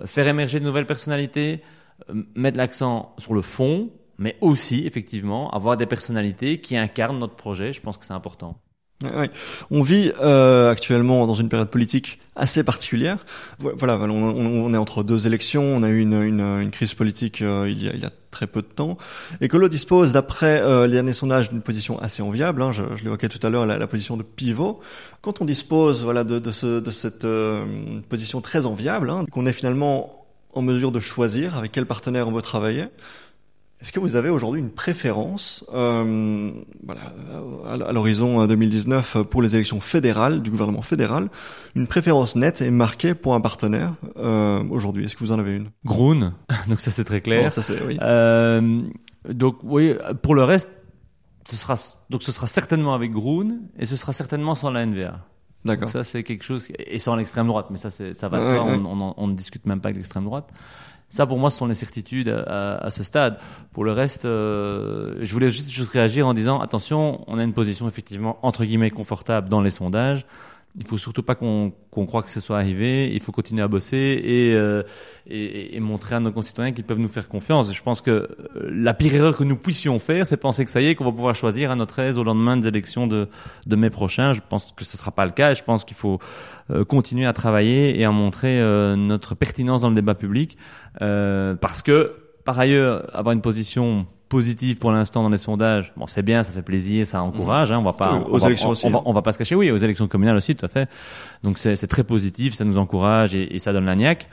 euh, 0.00 0.06
faire 0.06 0.26
émerger 0.26 0.60
de 0.60 0.64
nouvelles 0.64 0.86
personnalités, 0.86 1.62
euh, 2.10 2.22
mettre 2.34 2.56
l'accent 2.56 3.14
sur 3.18 3.34
le 3.34 3.42
fond, 3.42 3.90
mais 4.18 4.36
aussi 4.40 4.86
effectivement 4.86 5.50
avoir 5.50 5.76
des 5.76 5.84
personnalités 5.84 6.60
qui 6.62 6.76
incarnent 6.76 7.18
notre 7.18 7.36
projet. 7.36 7.74
Je 7.74 7.82
pense 7.82 7.98
que 7.98 8.06
c'est 8.06 8.14
important. 8.14 8.58
On 9.70 9.82
vit 9.82 10.12
euh, 10.22 10.70
actuellement 10.70 11.26
dans 11.26 11.34
une 11.34 11.48
période 11.48 11.68
politique 11.68 12.18
assez 12.34 12.62
particulière. 12.62 13.24
Voilà, 13.58 13.98
on, 13.98 14.72
est 14.72 14.76
entre 14.76 15.02
deux 15.02 15.26
élections, 15.26 15.62
on 15.62 15.82
a 15.82 15.88
eu 15.88 16.00
une, 16.00 16.70
crise 16.70 16.94
politique 16.94 17.42
euh, 17.42 17.68
il, 17.68 17.82
y 17.82 18.04
a, 18.04 18.10
très 18.30 18.46
peu 18.46 18.62
de 18.62 18.66
temps. 18.66 18.98
L'on 19.40 19.68
dispose, 19.68 20.12
d'après 20.12 20.60
euh, 20.60 20.86
les 20.86 20.94
derniers 20.94 21.14
sondages, 21.14 21.50
d'une 21.50 21.62
position 21.62 21.98
assez 21.98 22.22
enviable. 22.22 22.62
Hein, 22.62 22.72
je, 22.72 22.82
je 22.94 23.04
l'évoquais 23.04 23.28
tout 23.28 23.44
à 23.44 23.50
l'heure, 23.50 23.66
la, 23.66 23.78
la, 23.78 23.86
position 23.86 24.16
de 24.16 24.22
pivot. 24.22 24.80
Quand 25.22 25.40
on 25.40 25.44
dispose 25.44 26.04
voilà, 26.04 26.24
de 26.24 26.50
cette 26.50 27.24
euh, 27.24 27.64
position 28.08 28.40
très 28.40 28.66
enviable, 28.66 29.10
hein, 29.10 29.24
qu'on 29.30 29.46
est 29.46 29.52
finalement 29.52 30.26
en 30.52 30.62
mesure 30.62 30.90
de 30.90 31.00
choisir 31.00 31.56
avec 31.56 31.72
quel 31.72 31.84
partenaire 31.84 32.28
on 32.28 32.32
veut 32.32 32.42
travailler, 32.42 32.86
est-ce 33.80 33.92
que 33.92 34.00
vous 34.00 34.16
avez 34.16 34.30
aujourd'hui 34.30 34.60
une 34.60 34.70
préférence 34.70 35.64
euh, 35.74 36.50
voilà, 36.82 37.02
à 37.86 37.92
l'horizon 37.92 38.46
2019 38.46 39.24
pour 39.24 39.42
les 39.42 39.54
élections 39.54 39.80
fédérales 39.80 40.40
du 40.40 40.50
gouvernement 40.50 40.80
fédéral, 40.80 41.28
une 41.74 41.86
préférence 41.86 42.36
nette 42.36 42.62
et 42.62 42.70
marquée 42.70 43.14
pour 43.14 43.34
un 43.34 43.40
partenaire 43.42 43.94
euh, 44.16 44.64
aujourd'hui? 44.70 45.04
Est-ce 45.04 45.14
que 45.14 45.20
vous 45.20 45.32
en 45.32 45.38
avez 45.38 45.56
une? 45.56 45.68
Groen, 45.84 46.32
donc 46.68 46.80
ça 46.80 46.90
c'est 46.90 47.04
très 47.04 47.20
clair. 47.20 47.44
Bon, 47.44 47.50
ça 47.50 47.60
c'est 47.60 47.82
oui. 47.82 47.98
Euh, 48.00 48.80
donc 49.28 49.58
oui, 49.62 49.92
pour 50.22 50.34
le 50.34 50.44
reste, 50.44 50.70
ce 51.44 51.56
sera 51.56 51.74
donc 52.08 52.22
ce 52.22 52.32
sera 52.32 52.46
certainement 52.46 52.94
avec 52.94 53.10
Groen 53.10 53.60
et 53.78 53.84
ce 53.84 53.96
sera 53.96 54.14
certainement 54.14 54.54
sans 54.54 54.70
la 54.70 54.86
NVA. 54.86 55.20
D'accord. 55.66 55.90
Ça 55.90 56.02
c'est 56.02 56.22
quelque 56.22 56.44
chose 56.44 56.68
et 56.78 56.98
sans 56.98 57.14
l'extrême 57.14 57.46
droite, 57.46 57.66
mais 57.70 57.76
ça 57.76 57.90
ça 57.90 58.28
va 58.28 58.40
de 58.40 58.46
soi, 58.46 58.64
On, 58.64 58.86
on, 58.86 59.14
on, 59.18 59.26
ne 59.26 59.34
discute 59.34 59.66
même 59.66 59.82
pas 59.82 59.88
avec 59.88 59.96
l'extrême 59.96 60.24
droite. 60.24 60.48
Ça, 61.08 61.26
pour 61.26 61.38
moi, 61.38 61.50
ce 61.50 61.58
sont 61.58 61.66
les 61.66 61.74
certitudes 61.74 62.28
à, 62.28 62.90
ce 62.90 63.02
stade. 63.02 63.38
Pour 63.72 63.84
le 63.84 63.92
reste, 63.92 64.24
euh, 64.24 65.14
je 65.22 65.32
voulais 65.32 65.50
juste 65.50 65.90
réagir 65.90 66.26
en 66.26 66.34
disant 66.34 66.60
attention, 66.60 67.24
on 67.28 67.38
a 67.38 67.44
une 67.44 67.52
position 67.52 67.88
effectivement 67.88 68.38
entre 68.42 68.64
guillemets 68.64 68.90
confortable 68.90 69.48
dans 69.48 69.60
les 69.60 69.70
sondages 69.70 70.26
il 70.78 70.86
faut 70.86 70.98
surtout 70.98 71.22
pas 71.22 71.34
qu'on 71.34 71.72
qu 71.92 72.04
croit 72.06 72.22
que 72.22 72.30
ce 72.30 72.40
soit 72.40 72.58
arrivé. 72.58 73.12
Il 73.14 73.22
faut 73.22 73.32
continuer 73.32 73.62
à 73.62 73.68
bosser 73.68 74.20
et, 74.22 74.54
euh, 74.54 74.82
et, 75.26 75.76
et, 75.76 75.80
montrer 75.80 76.14
à 76.14 76.20
nos 76.20 76.32
concitoyens 76.32 76.72
qu'ils 76.72 76.84
peuvent 76.84 76.98
nous 76.98 77.08
faire 77.08 77.28
confiance. 77.28 77.72
je 77.72 77.82
pense 77.82 78.00
que 78.02 78.10
euh, 78.10 78.28
la 78.70 78.92
pire 78.92 79.14
erreur 79.14 79.36
que 79.36 79.44
nous 79.44 79.56
puissions 79.56 79.98
faire, 79.98 80.26
c'est 80.26 80.36
penser 80.36 80.64
que 80.64 80.70
ça 80.70 80.80
y 80.80 80.86
est, 80.86 80.94
qu'on 80.94 81.04
va 81.04 81.12
pouvoir 81.12 81.34
choisir 81.34 81.70
à 81.70 81.76
notre 81.76 81.98
aise 81.98 82.18
au 82.18 82.24
lendemain 82.24 82.56
des 82.56 82.68
élections 82.68 83.06
de, 83.06 83.28
de 83.66 83.76
mai 83.76 83.90
prochain. 83.90 84.34
Je 84.34 84.40
pense 84.46 84.72
que 84.76 84.84
ce 84.84 84.96
sera 84.96 85.10
pas 85.10 85.24
le 85.24 85.32
cas. 85.32 85.52
Et 85.52 85.54
je 85.54 85.64
pense 85.64 85.84
qu'il 85.84 85.96
faut 85.96 86.18
euh, 86.70 86.84
continuer 86.84 87.26
à 87.26 87.32
travailler 87.32 87.98
et 87.98 88.04
à 88.04 88.10
montrer 88.10 88.60
euh, 88.60 88.96
notre 88.96 89.36
pertinence 89.36 89.82
dans 89.82 89.88
le 89.88 89.94
débat 89.94 90.16
public, 90.16 90.58
euh, 91.00 91.54
parce 91.54 91.80
que 91.80 92.16
par 92.44 92.58
ailleurs, 92.58 93.08
avoir 93.16 93.32
une 93.32 93.40
position 93.40 94.06
positive 94.28 94.78
pour 94.78 94.90
l'instant 94.90 95.22
dans 95.22 95.30
les 95.30 95.38
sondages. 95.38 95.92
Bon, 95.96 96.06
c'est 96.06 96.22
bien, 96.22 96.42
ça 96.42 96.52
fait 96.52 96.62
plaisir, 96.62 97.06
ça 97.06 97.22
encourage. 97.22 97.72
Hein, 97.72 97.78
on 97.78 97.82
va 97.82 97.92
pas, 97.92 98.14
aux 98.28 98.42
on 98.42 98.46
élections 98.46 98.68
va, 98.68 98.72
aussi. 98.72 98.86
On 98.86 98.90
va, 98.90 99.02
on 99.04 99.12
va, 99.12 99.22
pas 99.22 99.32
se 99.32 99.38
cacher. 99.38 99.54
Oui, 99.54 99.70
aux 99.70 99.76
élections 99.76 100.08
communales 100.08 100.36
aussi, 100.36 100.56
tout 100.56 100.66
à 100.66 100.68
fait. 100.68 100.88
Donc 101.42 101.58
c'est 101.58 101.86
très 101.86 102.04
positif, 102.04 102.54
ça 102.54 102.64
nous 102.64 102.78
encourage 102.78 103.34
et, 103.34 103.54
et 103.54 103.58
ça 103.58 103.72
donne 103.72 103.86
la 103.86 103.96
niaque. 103.96 104.28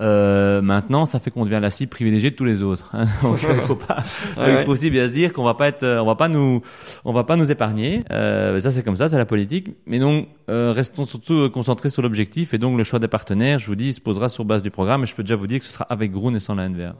Euh, 0.00 0.60
maintenant, 0.60 1.06
ça 1.06 1.20
fait 1.20 1.30
qu'on 1.30 1.44
devient 1.44 1.60
la 1.62 1.70
cible 1.70 1.90
privilégiée 1.90 2.30
de 2.30 2.36
tous 2.36 2.44
les 2.44 2.62
autres. 2.62 2.90
Hein. 2.94 3.04
Donc, 3.22 3.38
il 3.42 3.60
faut 3.62 3.76
pas, 3.76 3.98
il 4.38 4.64
faut 4.64 4.72
aussi 4.72 4.90
bien 4.90 5.06
se 5.06 5.12
dire 5.12 5.32
qu'on 5.32 5.44
va 5.44 5.54
pas 5.54 5.68
être, 5.68 5.84
on 5.84 6.04
va 6.04 6.16
pas 6.16 6.28
nous, 6.28 6.62
on 7.04 7.12
va 7.12 7.24
pas 7.24 7.36
nous 7.36 7.50
épargner. 7.50 8.02
Euh, 8.10 8.60
ça, 8.60 8.70
c'est 8.70 8.82
comme 8.82 8.96
ça, 8.96 9.08
c'est 9.08 9.18
la 9.18 9.24
politique. 9.24 9.68
Mais 9.86 9.98
donc, 9.98 10.28
euh, 10.50 10.72
restons 10.72 11.04
surtout 11.04 11.48
concentrés 11.50 11.90
sur 11.90 12.02
l'objectif 12.02 12.54
et 12.54 12.58
donc 12.58 12.76
le 12.76 12.84
choix 12.84 12.98
des 12.98 13.08
partenaires. 13.08 13.58
Je 13.58 13.66
vous 13.66 13.76
dis, 13.76 13.88
il 13.88 13.94
se 13.94 14.00
posera 14.00 14.28
sur 14.28 14.44
base 14.44 14.62
du 14.62 14.70
programme. 14.70 15.04
Et 15.04 15.06
je 15.06 15.14
peux 15.14 15.22
déjà 15.22 15.36
vous 15.36 15.46
dire 15.46 15.60
que 15.60 15.66
ce 15.66 15.72
sera 15.72 15.86
avec 15.88 16.12
Groen 16.12 16.34
et 16.34 16.40
sans 16.40 16.54
la 16.54 16.68
NVA. 16.68 16.94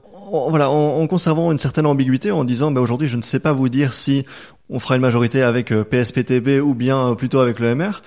Voilà, 0.48 0.70
en, 0.70 1.00
en, 1.00 1.06
conservant 1.06 1.52
une 1.52 1.58
certaine 1.58 1.86
ambiguïté, 1.86 2.30
en 2.30 2.44
disant, 2.44 2.70
bah, 2.70 2.80
aujourd'hui, 2.80 3.08
je 3.08 3.16
ne 3.16 3.22
sais 3.22 3.40
pas 3.40 3.52
vous 3.52 3.68
dire 3.68 3.92
si 3.92 4.24
on 4.70 4.78
fera 4.78 4.96
une 4.96 5.02
majorité 5.02 5.42
avec 5.42 5.72
euh, 5.72 5.84
PSPTB 5.84 6.60
ou 6.62 6.74
bien 6.74 7.10
euh, 7.10 7.14
plutôt 7.14 7.40
avec 7.40 7.60
le 7.60 7.74
MR. 7.74 8.02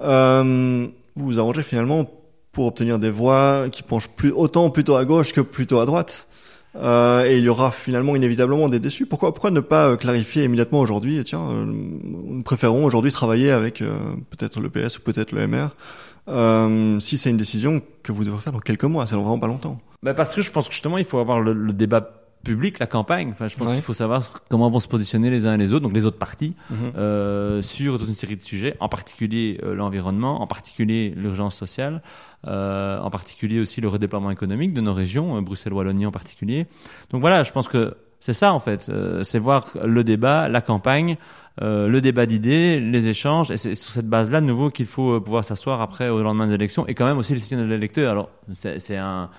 Euh, 0.00 0.86
vous 1.16 1.24
vous 1.26 1.38
arrangez 1.38 1.62
finalement 1.62 2.10
pour 2.52 2.66
obtenir 2.66 2.98
des 2.98 3.10
voix 3.10 3.66
qui 3.70 3.82
penchent 3.82 4.08
plus 4.08 4.32
autant 4.32 4.70
plutôt 4.70 4.96
à 4.96 5.04
gauche 5.04 5.32
que 5.32 5.40
plutôt 5.40 5.78
à 5.80 5.86
droite. 5.86 6.28
Euh, 6.76 7.24
et 7.24 7.38
il 7.38 7.42
y 7.44 7.48
aura 7.48 7.72
finalement 7.72 8.14
inévitablement 8.14 8.68
des 8.68 8.78
déçus. 8.78 9.06
Pourquoi, 9.06 9.34
pourquoi 9.34 9.50
ne 9.50 9.60
pas 9.60 9.88
euh, 9.88 9.96
clarifier 9.96 10.44
immédiatement 10.44 10.80
aujourd'hui 10.80 11.20
Tiens, 11.24 11.50
euh, 11.50 11.64
nous 11.66 12.42
préférons 12.42 12.84
aujourd'hui 12.84 13.10
travailler 13.10 13.50
avec 13.50 13.82
euh, 13.82 13.98
peut-être 14.30 14.60
le 14.60 14.70
PS 14.70 14.98
ou 14.98 15.02
peut-être 15.02 15.32
le 15.32 15.46
MR. 15.48 17.00
si 17.00 17.18
c'est 17.18 17.30
une 17.30 17.36
décision 17.36 17.82
que 18.02 18.12
vous 18.12 18.24
devrez 18.24 18.40
faire 18.40 18.52
dans 18.52 18.60
quelques 18.60 18.84
mois, 18.84 19.06
c'est 19.06 19.16
vraiment 19.16 19.38
pas 19.38 19.48
longtemps. 19.48 19.80
Bah 20.02 20.14
parce 20.14 20.34
que 20.34 20.40
je 20.40 20.50
pense 20.50 20.68
que 20.68 20.72
justement 20.72 20.96
il 20.96 21.04
faut 21.04 21.18
avoir 21.18 21.40
le, 21.40 21.52
le 21.52 21.72
débat 21.72 22.19
public, 22.42 22.78
la 22.78 22.86
campagne. 22.86 23.30
Enfin, 23.32 23.48
je 23.48 23.56
pense 23.56 23.72
qu'il 23.72 23.82
faut 23.82 23.92
savoir 23.94 24.42
comment 24.48 24.70
vont 24.70 24.80
se 24.80 24.88
positionner 24.88 25.30
les 25.30 25.46
uns 25.46 25.54
et 25.54 25.58
les 25.58 25.72
autres, 25.72 25.82
donc 25.82 25.94
les 25.94 26.06
autres 26.06 26.18
partis, 26.18 26.54
-hmm. 26.70 26.74
euh, 26.96 27.62
sur 27.62 27.98
toute 27.98 28.08
une 28.08 28.14
série 28.14 28.36
de 28.36 28.42
sujets, 28.42 28.76
en 28.80 28.88
particulier 28.88 29.60
euh, 29.62 29.74
l'environnement, 29.74 30.40
en 30.40 30.46
particulier 30.46 31.12
l'urgence 31.16 31.56
sociale, 31.56 32.02
euh, 32.46 32.98
en 33.00 33.10
particulier 33.10 33.60
aussi 33.60 33.80
le 33.80 33.88
redéploiement 33.88 34.30
économique 34.30 34.72
de 34.72 34.80
nos 34.80 34.94
régions, 34.94 35.36
euh, 35.36 35.40
Bruxelles-Wallonie 35.42 36.06
en 36.06 36.12
particulier. 36.12 36.66
Donc 37.10 37.20
voilà, 37.20 37.42
je 37.42 37.52
pense 37.52 37.68
que 37.68 37.82
c'est 38.20 38.34
ça 38.34 38.52
en 38.52 38.60
fait, 38.60 38.88
euh, 38.88 39.22
c'est 39.22 39.38
voir 39.38 39.62
le 39.84 40.02
débat, 40.04 40.48
la 40.48 40.60
campagne, 40.60 41.16
euh, 41.62 41.88
le 41.88 42.00
débat 42.00 42.26
d'idées, 42.26 42.80
les 42.80 43.08
échanges, 43.08 43.50
et 43.50 43.56
c'est 43.56 43.74
sur 43.74 43.90
cette 43.92 44.08
base-là 44.08 44.40
de 44.40 44.46
nouveau 44.46 44.70
qu'il 44.70 44.86
faut 44.86 45.20
pouvoir 45.20 45.44
s'asseoir 45.44 45.80
après 45.80 46.08
au 46.08 46.22
lendemain 46.22 46.46
des 46.46 46.54
élections, 46.54 46.86
et 46.86 46.94
quand 46.94 47.06
même 47.06 47.18
aussi 47.18 47.34
le 47.34 47.40
signe 47.40 47.58
de 47.58 47.64
l'électeur. 47.64 48.10
Alors 48.12 48.28
c'est 48.52 48.96
un 48.96 49.30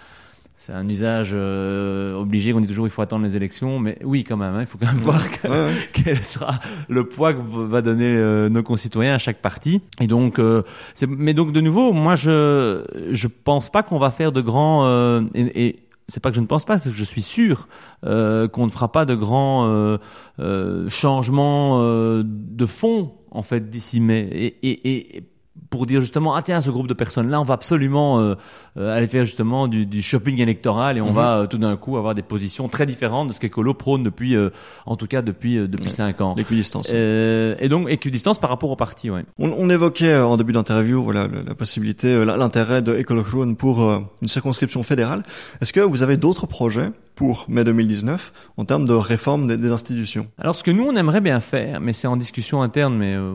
c'est 0.61 0.73
un 0.73 0.87
usage 0.87 1.31
euh, 1.33 2.13
obligé. 2.13 2.53
On 2.53 2.59
dit 2.59 2.67
toujours 2.67 2.85
il 2.85 2.91
faut 2.91 3.01
attendre 3.01 3.25
les 3.25 3.35
élections, 3.35 3.79
mais 3.79 3.97
oui 4.03 4.23
quand 4.23 4.37
même. 4.37 4.53
Hein, 4.53 4.61
il 4.61 4.67
faut 4.67 4.77
quand 4.77 4.85
même 4.85 4.95
voir 5.01 5.27
que, 5.27 5.47
ouais, 5.47 5.57
ouais. 5.57 5.89
quel 5.91 6.23
sera 6.23 6.59
le 6.87 7.09
poids 7.09 7.33
que 7.33 7.41
va 7.41 7.81
donner 7.81 8.05
euh, 8.05 8.47
nos 8.47 8.61
concitoyens 8.61 9.15
à 9.15 9.17
chaque 9.17 9.41
parti. 9.41 9.81
Et 9.99 10.05
donc, 10.05 10.37
euh, 10.37 10.61
mais 11.07 11.33
donc 11.33 11.51
de 11.51 11.61
nouveau, 11.61 11.93
moi 11.93 12.13
je 12.13 12.85
je 13.11 13.27
pense 13.27 13.71
pas 13.71 13.81
qu'on 13.81 13.97
va 13.97 14.11
faire 14.11 14.31
de 14.31 14.41
grands 14.41 14.85
euh, 14.85 15.21
et, 15.33 15.65
et 15.65 15.75
c'est 16.07 16.19
pas 16.19 16.29
que 16.29 16.35
je 16.35 16.41
ne 16.41 16.45
pense 16.45 16.65
pas, 16.65 16.77
c'est 16.77 16.89
que 16.91 16.95
je 16.95 17.03
suis 17.03 17.23
sûr 17.23 17.67
euh, 18.05 18.47
qu'on 18.47 18.67
ne 18.67 18.71
fera 18.71 18.91
pas 18.91 19.05
de 19.05 19.15
grands 19.15 19.67
euh, 19.67 19.97
euh, 20.39 20.87
changements 20.89 21.79
de 22.23 22.65
fond 22.67 23.13
en 23.31 23.41
fait 23.41 23.69
d'ici 23.69 23.99
mai. 23.99 24.29
Et, 24.31 24.69
et, 24.69 25.17
et 25.17 25.23
pour 25.71 25.85
dire 25.85 26.01
justement 26.01 26.35
ah 26.35 26.41
tiens 26.43 26.61
ce 26.61 26.69
groupe 26.69 26.85
de 26.85 26.93
personnes 26.93 27.29
là 27.29 27.39
on 27.39 27.43
va 27.43 27.55
absolument 27.55 28.19
euh, 28.19 28.35
aller 28.75 29.07
faire 29.07 29.25
justement 29.25 29.67
du, 29.67 29.85
du, 29.85 30.01
shopping 30.01 30.39
électoral 30.39 30.97
et 30.97 31.01
on 31.01 31.11
-hmm. 31.11 31.13
va 31.13 31.37
euh, 31.37 31.47
tout 31.47 31.57
d'un 31.57 31.77
coup 31.77 31.97
avoir 31.97 32.13
des 32.13 32.21
positions 32.21 32.67
très 32.67 32.85
différentes 32.85 33.29
de 33.29 33.33
ce 33.33 33.39
qu'Ecolo 33.39 33.73
prône 33.73 34.03
depuis 34.03 34.35
euh, 34.35 34.49
en 34.85 34.95
tout 34.97 35.07
cas 35.07 35.21
depuis 35.21 35.55
depuis 35.67 35.85
ouais. 35.85 36.01
cinq 36.01 36.19
ans 36.21 36.35
l'équidistance 36.37 36.89
et 36.91 37.67
donc 37.69 37.89
équidistance 37.89 38.37
par 38.37 38.49
rapport 38.49 38.69
au 38.69 38.75
parti 38.75 39.09
ouais 39.09 39.23
on, 39.39 39.49
on 39.63 39.69
évoquait 39.69 40.17
en 40.17 40.35
début 40.35 40.53
d'interview 40.53 41.01
voilà 41.01 41.27
la, 41.49 41.55
possibilité 41.55 42.07
l'intérêt 42.25 42.81
de 42.81 42.91
Ecolo 43.01 43.23
pour 43.55 43.75
une 44.21 44.27
circonscription 44.27 44.83
fédérale 44.83 45.23
est-ce 45.61 45.71
que 45.71 45.79
vous 45.79 46.03
avez 46.03 46.17
d'autres 46.17 46.47
projets 46.47 46.91
pour 47.21 47.45
mai 47.47 47.63
2019 47.63 48.33
en 48.57 48.65
termes 48.65 48.85
de 48.85 48.93
réforme 48.93 49.47
des, 49.47 49.55
des, 49.55 49.71
institutions 49.71 50.25
Alors 50.39 50.55
ce 50.55 50.63
que 50.63 50.71
nous 50.71 50.85
on 50.85 50.95
aimerait 50.95 51.21
bien 51.21 51.39
faire, 51.39 51.79
mais 51.79 51.93
c'est 51.93 52.07
en 52.07 52.17
discussion 52.17 52.63
interne, 52.63 52.97
mais 52.97 53.13
euh, 53.13 53.33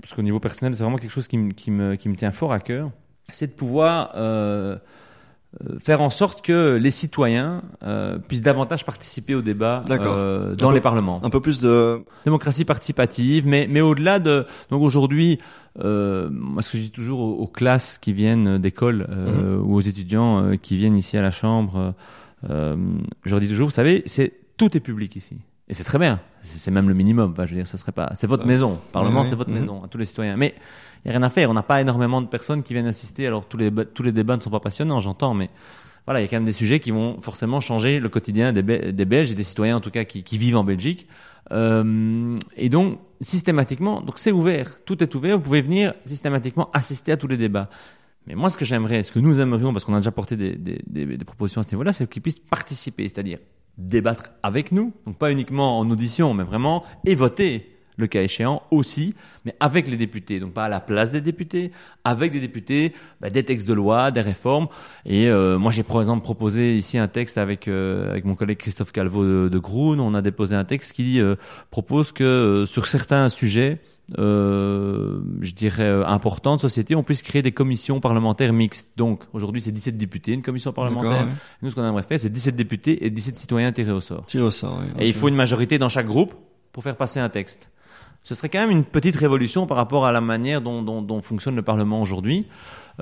parce 0.00 0.14
qu'au 0.14 0.22
niveau 0.22 0.38
personnel 0.38 0.76
c'est 0.76 0.84
vraiment 0.84 0.96
quelque 0.96 1.10
chose 1.10 1.26
qui, 1.26 1.48
qui, 1.48 1.72
me, 1.72 1.96
qui 1.96 2.08
me 2.08 2.14
tient 2.14 2.30
fort 2.30 2.52
à 2.52 2.60
cœur, 2.60 2.90
c'est 3.28 3.48
de 3.48 3.52
pouvoir 3.52 4.12
euh, 4.14 4.76
faire 5.80 6.02
en 6.02 6.10
sorte 6.10 6.40
que 6.40 6.76
les 6.76 6.92
citoyens 6.92 7.62
euh, 7.82 8.18
puissent 8.18 8.42
davantage 8.42 8.84
participer 8.84 9.34
au 9.34 9.42
débat 9.42 9.82
euh, 9.90 10.54
dans 10.54 10.70
les 10.70 10.80
parlements. 10.80 11.20
Un 11.24 11.30
peu 11.30 11.40
plus 11.40 11.58
de 11.58 12.04
démocratie 12.24 12.64
participative, 12.64 13.44
mais 13.44 13.66
mais 13.68 13.80
au-delà 13.80 14.20
de 14.20 14.46
donc 14.70 14.82
aujourd'hui, 14.82 15.40
euh, 15.84 16.28
moi 16.30 16.62
ce 16.62 16.72
que 16.72 16.78
je 16.78 16.84
dis 16.84 16.90
toujours 16.90 17.20
aux, 17.20 17.34
aux 17.34 17.46
classes 17.46 17.98
qui 17.98 18.12
viennent 18.12 18.58
d'école 18.58 19.06
euh, 19.10 19.58
mmh. 19.58 19.66
ou 19.66 19.74
aux 19.74 19.80
étudiants 19.80 20.42
euh, 20.42 20.56
qui 20.56 20.76
viennent 20.76 20.96
ici 20.96 21.16
à 21.16 21.22
la 21.22 21.30
chambre, 21.30 21.94
euh, 22.48 22.76
je 23.24 23.30
leur 23.30 23.40
dis 23.40 23.48
toujours, 23.48 23.68
vous 23.68 23.72
savez, 23.72 24.02
c'est 24.06 24.32
tout 24.56 24.76
est 24.76 24.80
public 24.80 25.16
ici. 25.16 25.38
Et 25.68 25.74
c'est 25.74 25.84
très 25.84 25.98
bien. 25.98 26.20
C'est 26.42 26.70
même 26.70 26.88
le 26.88 26.94
minimum. 26.94 27.32
Enfin, 27.32 27.44
je 27.44 27.50
veux 27.50 27.56
dire, 27.56 27.66
ce 27.66 27.76
serait 27.76 27.92
pas. 27.92 28.12
C'est 28.14 28.28
votre 28.28 28.46
maison. 28.46 28.72
Le 28.72 28.92
Parlement, 28.92 29.24
c'est 29.24 29.34
votre 29.34 29.50
mmh. 29.50 29.58
maison 29.58 29.84
à 29.84 29.88
tous 29.88 29.98
les 29.98 30.04
citoyens. 30.04 30.36
Mais 30.36 30.54
il 31.04 31.08
y 31.08 31.10
a 31.10 31.12
rien 31.12 31.22
à 31.24 31.30
faire. 31.30 31.50
On 31.50 31.54
n'a 31.54 31.64
pas 31.64 31.80
énormément 31.80 32.22
de 32.22 32.28
personnes 32.28 32.62
qui 32.62 32.72
viennent 32.72 32.86
assister. 32.86 33.26
Alors 33.26 33.48
tous 33.48 33.56
les 33.56 33.72
tous 33.72 34.02
les 34.04 34.12
débats 34.12 34.36
ne 34.36 34.42
sont 34.42 34.50
pas 34.50 34.60
passionnants, 34.60 35.00
j'entends, 35.00 35.34
mais 35.34 35.50
voilà, 36.04 36.20
il 36.20 36.22
y 36.22 36.26
a 36.26 36.28
quand 36.28 36.36
même 36.36 36.44
des 36.44 36.52
sujets 36.52 36.78
qui 36.78 36.92
vont 36.92 37.20
forcément 37.20 37.58
changer 37.58 37.98
le 37.98 38.08
quotidien 38.08 38.52
des, 38.52 38.62
des 38.62 39.04
Belges 39.04 39.32
et 39.32 39.34
des 39.34 39.42
citoyens 39.42 39.76
en 39.76 39.80
tout 39.80 39.90
cas 39.90 40.04
qui, 40.04 40.22
qui 40.22 40.38
vivent 40.38 40.56
en 40.56 40.64
Belgique. 40.64 41.08
Euh, 41.52 42.36
et 42.56 42.68
donc 42.68 42.98
systématiquement, 43.20 44.00
donc 44.00 44.18
c'est 44.18 44.32
ouvert, 44.32 44.84
tout 44.84 45.02
est 45.02 45.14
ouvert. 45.14 45.36
Vous 45.36 45.44
pouvez 45.44 45.62
venir 45.62 45.94
systématiquement 46.04 46.70
assister 46.72 47.12
à 47.12 47.16
tous 47.16 47.28
les 47.28 47.36
débats. 47.36 47.68
Mais 48.26 48.34
moi, 48.34 48.50
ce 48.50 48.56
que 48.56 48.64
j'aimerais, 48.64 49.02
ce 49.02 49.12
que 49.12 49.18
nous 49.18 49.40
aimerions, 49.40 49.72
parce 49.72 49.84
qu'on 49.84 49.94
a 49.94 49.98
déjà 49.98 50.10
porté 50.10 50.36
des, 50.36 50.56
des, 50.56 50.80
des, 50.86 51.24
propositions 51.24 51.60
à 51.60 51.64
ce 51.64 51.70
niveau-là, 51.70 51.92
c'est 51.92 52.08
qu'ils 52.08 52.22
puissent 52.22 52.40
participer, 52.40 53.06
c'est-à-dire 53.08 53.38
débattre 53.78 54.30
avec 54.42 54.72
nous, 54.72 54.92
donc 55.06 55.18
pas 55.18 55.30
uniquement 55.30 55.78
en 55.78 55.88
audition, 55.90 56.34
mais 56.34 56.44
vraiment 56.44 56.84
et 57.04 57.14
voter 57.14 57.75
le 57.96 58.06
cas 58.06 58.22
échéant 58.22 58.62
aussi, 58.70 59.14
mais 59.44 59.54
avec 59.60 59.88
les 59.88 59.96
députés, 59.96 60.40
donc 60.40 60.52
pas 60.52 60.64
à 60.64 60.68
la 60.68 60.80
place 60.80 61.12
des 61.12 61.20
députés, 61.20 61.72
avec 62.04 62.32
des 62.32 62.40
députés, 62.40 62.92
bah, 63.20 63.30
des 63.30 63.44
textes 63.44 63.68
de 63.68 63.74
loi, 63.74 64.10
des 64.10 64.20
réformes. 64.20 64.68
Et 65.04 65.28
euh, 65.28 65.58
moi, 65.58 65.70
j'ai 65.72 65.82
par 65.82 66.00
exemple 66.00 66.22
proposé 66.22 66.76
ici 66.76 66.98
un 66.98 67.08
texte 67.08 67.38
avec 67.38 67.68
euh, 67.68 68.10
avec 68.10 68.24
mon 68.24 68.34
collègue 68.34 68.58
Christophe 68.58 68.92
Calvo 68.92 69.24
de, 69.24 69.48
de 69.48 69.58
Groen. 69.58 70.00
On 70.00 70.14
a 70.14 70.22
déposé 70.22 70.54
un 70.54 70.64
texte 70.64 70.92
qui 70.92 71.20
euh, 71.20 71.36
propose 71.70 72.12
que 72.12 72.24
euh, 72.24 72.66
sur 72.66 72.86
certains 72.86 73.28
sujets, 73.28 73.80
euh, 74.18 75.20
je 75.40 75.52
dirais 75.52 75.88
importants 76.06 76.56
de 76.56 76.60
société, 76.60 76.94
on 76.94 77.02
puisse 77.02 77.22
créer 77.22 77.42
des 77.42 77.52
commissions 77.52 78.00
parlementaires 78.00 78.52
mixtes. 78.52 78.92
Donc 78.96 79.24
aujourd'hui, 79.32 79.60
c'est 79.60 79.72
17 79.72 79.96
députés, 79.96 80.32
une 80.32 80.42
commission 80.42 80.72
parlementaire. 80.72 81.26
Ouais. 81.26 81.32
Nous, 81.62 81.70
ce 81.70 81.74
qu'on 81.74 81.86
aimerait 81.86 82.02
faire, 82.02 82.20
c'est 82.20 82.32
17 82.32 82.56
députés 82.56 83.04
et 83.06 83.10
17 83.10 83.36
citoyens 83.36 83.72
tirés 83.72 83.92
au 83.92 84.00
sort. 84.00 84.26
Tirés 84.26 84.44
au 84.44 84.50
sort. 84.50 84.78
Oui, 84.80 84.86
et 84.86 84.94
okay. 84.94 85.08
il 85.08 85.14
faut 85.14 85.28
une 85.28 85.34
majorité 85.34 85.78
dans 85.78 85.88
chaque 85.88 86.06
groupe 86.06 86.34
pour 86.72 86.82
faire 86.82 86.96
passer 86.96 87.20
un 87.20 87.28
texte 87.28 87.70
ce 88.26 88.34
serait 88.34 88.48
quand 88.48 88.58
même 88.58 88.72
une 88.72 88.82
petite 88.82 89.14
révolution 89.14 89.68
par 89.68 89.76
rapport 89.76 90.04
à 90.04 90.10
la 90.10 90.20
manière 90.20 90.60
dont, 90.60 90.82
dont, 90.82 91.00
dont 91.00 91.22
fonctionne 91.22 91.54
le 91.54 91.62
Parlement 91.62 92.02
aujourd'hui. 92.02 92.48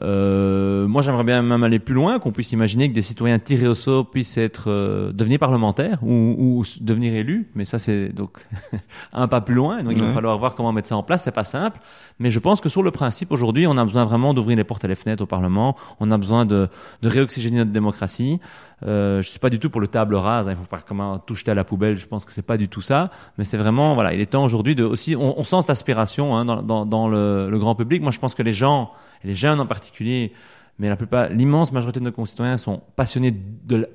Euh, 0.03 0.87
moi, 0.87 1.01
j'aimerais 1.01 1.25
bien 1.25 1.41
même 1.41 1.63
aller 1.63 1.79
plus 1.79 1.95
loin, 1.95 2.19
qu'on 2.19 2.31
puisse 2.31 2.53
imaginer 2.53 2.91
que 2.91 2.95
des 2.95 3.01
citoyens 3.01 3.39
tirés 3.39 3.67
au 3.67 3.75
sort 3.75 4.11
puissent 4.11 4.37
être 4.37 4.65
euh, 4.67 5.13
devenir 5.13 5.39
parlementaires 5.39 5.99
ou, 6.03 6.35
ou, 6.37 6.65
devenir 6.83 7.15
élus. 7.15 7.49
Mais 7.55 7.65
ça, 7.65 7.79
c'est 7.79 8.11
donc 8.11 8.47
un 9.15 9.27
pas 9.27 9.41
plus 9.41 9.55
loin. 9.55 9.79
Donc, 9.79 9.89
ouais. 9.89 9.95
il 9.97 10.03
va 10.03 10.13
falloir 10.13 10.37
voir 10.37 10.55
comment 10.55 10.73
mettre 10.73 10.89
ça 10.89 10.97
en 10.99 11.03
place. 11.03 11.23
C'est 11.23 11.33
pas 11.33 11.45
simple, 11.45 11.81
mais 12.19 12.31
je 12.31 12.39
pense 12.39 12.61
que 12.61 12.69
sur 12.69 12.83
le 12.83 12.91
principe, 12.91 13.33
aujourd'hui, 13.33 13.67
on 13.67 13.79
a 13.79 13.85
besoin 13.87 14.05
vraiment 14.05 14.35
d'ouvrir 14.35 14.59
les 14.59 14.65
portes 14.65 14.85
et 14.85 14.89
les 14.89 14.95
fenêtres 14.95 15.23
au 15.23 15.27
Parlement. 15.27 15.75
On 16.01 16.11
a 16.11 16.19
besoin 16.19 16.45
de, 16.45 16.69
de 17.01 17.09
réoxygéner 17.09 17.59
notre 17.59 17.73
démocratie. 17.73 18.41
Euh, 18.87 19.23
je 19.23 19.29
suis 19.29 19.39
pas 19.39 19.51
du 19.51 19.59
tout 19.59 19.71
pour 19.71 19.81
le 19.81 19.89
table 19.89 20.15
rase. 20.15 20.47
Hein, 20.47 20.53
il 20.53 20.57
faut 20.57 20.65
pas 20.65 20.81
comment 20.87 21.19
tout 21.19 21.35
jeter 21.35 21.51
à 21.51 21.55
la 21.55 21.65
poubelle. 21.65 21.97
Je 21.97 22.07
pense 22.07 22.25
que 22.25 22.33
c'est 22.33 22.43
pas 22.43 22.57
du 22.57 22.69
tout 22.69 22.81
ça. 22.81 23.11
Mais 23.39 23.45
c'est 23.45 23.57
vraiment 23.57 23.95
voilà. 23.95 24.13
Il 24.15 24.21
est 24.21 24.27
temps 24.27 24.45
aujourd'hui 24.45 24.75
de 24.75 24.85
aussi. 24.85 25.17
On, 25.17 25.43
sent 25.43 25.63
cette 25.63 25.71
aspiration 25.71 26.37
hein, 26.37 26.45
dans, 26.45 27.09
le, 27.09 27.59
grand 27.59 27.75
public. 27.75 28.03
Moi, 28.03 28.11
je 28.11 28.19
pense 28.19 28.35
que 28.35 28.43
les 28.43 28.53
gens, 28.53 28.93
les 29.23 29.35
jeunes 29.35 29.61
en 29.61 29.67
particulier, 29.67 30.33
mais 30.79 30.89
la 30.89 30.97
plupart, 30.97 31.29
l'immense 31.29 31.73
majorité 31.73 32.01
de 32.01 32.05
nos 32.05 32.13
concitoyens 32.13 32.57
sont 32.57 32.83
passionnés 32.97 33.35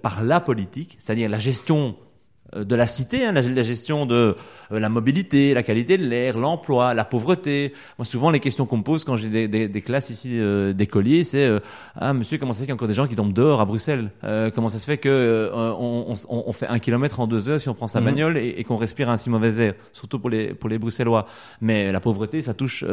par 0.02 0.24
la 0.24 0.40
politique, 0.40 0.98
c'est-à-dire 1.00 1.30
la 1.30 1.40
gestion 1.40 1.96
de 2.56 2.76
la 2.76 2.88
cité, 2.88 3.26
hein, 3.26 3.32
la, 3.32 3.42
la, 3.42 3.62
gestion 3.62 4.06
de 4.06 4.36
euh, 4.72 4.80
la 4.80 4.90
mobilité, 4.90 5.54
la 5.54 5.64
qualité 5.64 5.98
de 5.98 6.06
l'air, 6.06 6.38
l'emploi, 6.38 6.94
la 6.94 7.06
pauvreté. 7.06 7.74
Moi, 7.98 8.06
souvent, 8.06 8.30
les 8.30 8.40
questions 8.40 8.66
qu'on 8.66 8.78
me 8.78 8.84
pose 8.84 9.04
quand 9.04 9.16
j'ai 9.16 9.30
des, 9.30 9.48
des, 9.48 9.68
des, 9.68 9.82
classes 9.82 10.10
ici 10.10 10.40
euh, 10.40 10.74
d'écoliers, 10.74 11.24
c'est 11.24 11.46
euh, 11.46 11.60
ah 11.96 12.14
monsieur, 12.14 12.38
comment 12.38 12.54
ça 12.54 12.60
se 12.60 12.64
fait 12.64 12.66
qu'il 12.66 12.72
y 12.72 12.74
a 12.74 12.76
encore 12.76 12.88
des 12.88 12.94
gens 12.94 13.08
qui 13.08 13.16
tombent 13.16 13.34
dehors 13.34 13.62
à 13.62 13.66
Bruxelles 13.66 14.12
euh, 14.24 14.52
Comment 14.54 14.70
ça 14.70 14.80
se 14.80 14.86
fait 14.86 14.98
que 14.98 15.10
euh, 15.10 15.52
on, 15.54 16.14
on, 16.30 16.44
on, 16.48 16.54
fait 16.54 16.68
un 16.68 16.80
kilomètre 16.80 17.20
en 17.20 17.28
deux 17.28 17.50
heures 17.50 17.60
si 17.60 17.70
on 17.70 17.74
prend 17.74 17.88
sa 17.88 18.02
mmh. 18.02 18.06
bagnole 18.06 18.38
et, 18.38 18.56
et 18.58 18.64
qu'on 18.64 18.78
respire 18.78 19.10
un 19.10 19.18
si 19.18 19.30
mauvais 19.30 19.62
air, 19.62 19.74
surtout 19.94 20.20
pour 20.20 20.30
les 20.30 20.54
pour 20.54 20.70
les 20.70 20.78
Bruxellois. 20.78 21.26
Mais 21.62 21.92
la 21.92 22.00
pauvreté, 22.00 22.42
ça 22.42 22.54
touche 22.54 22.86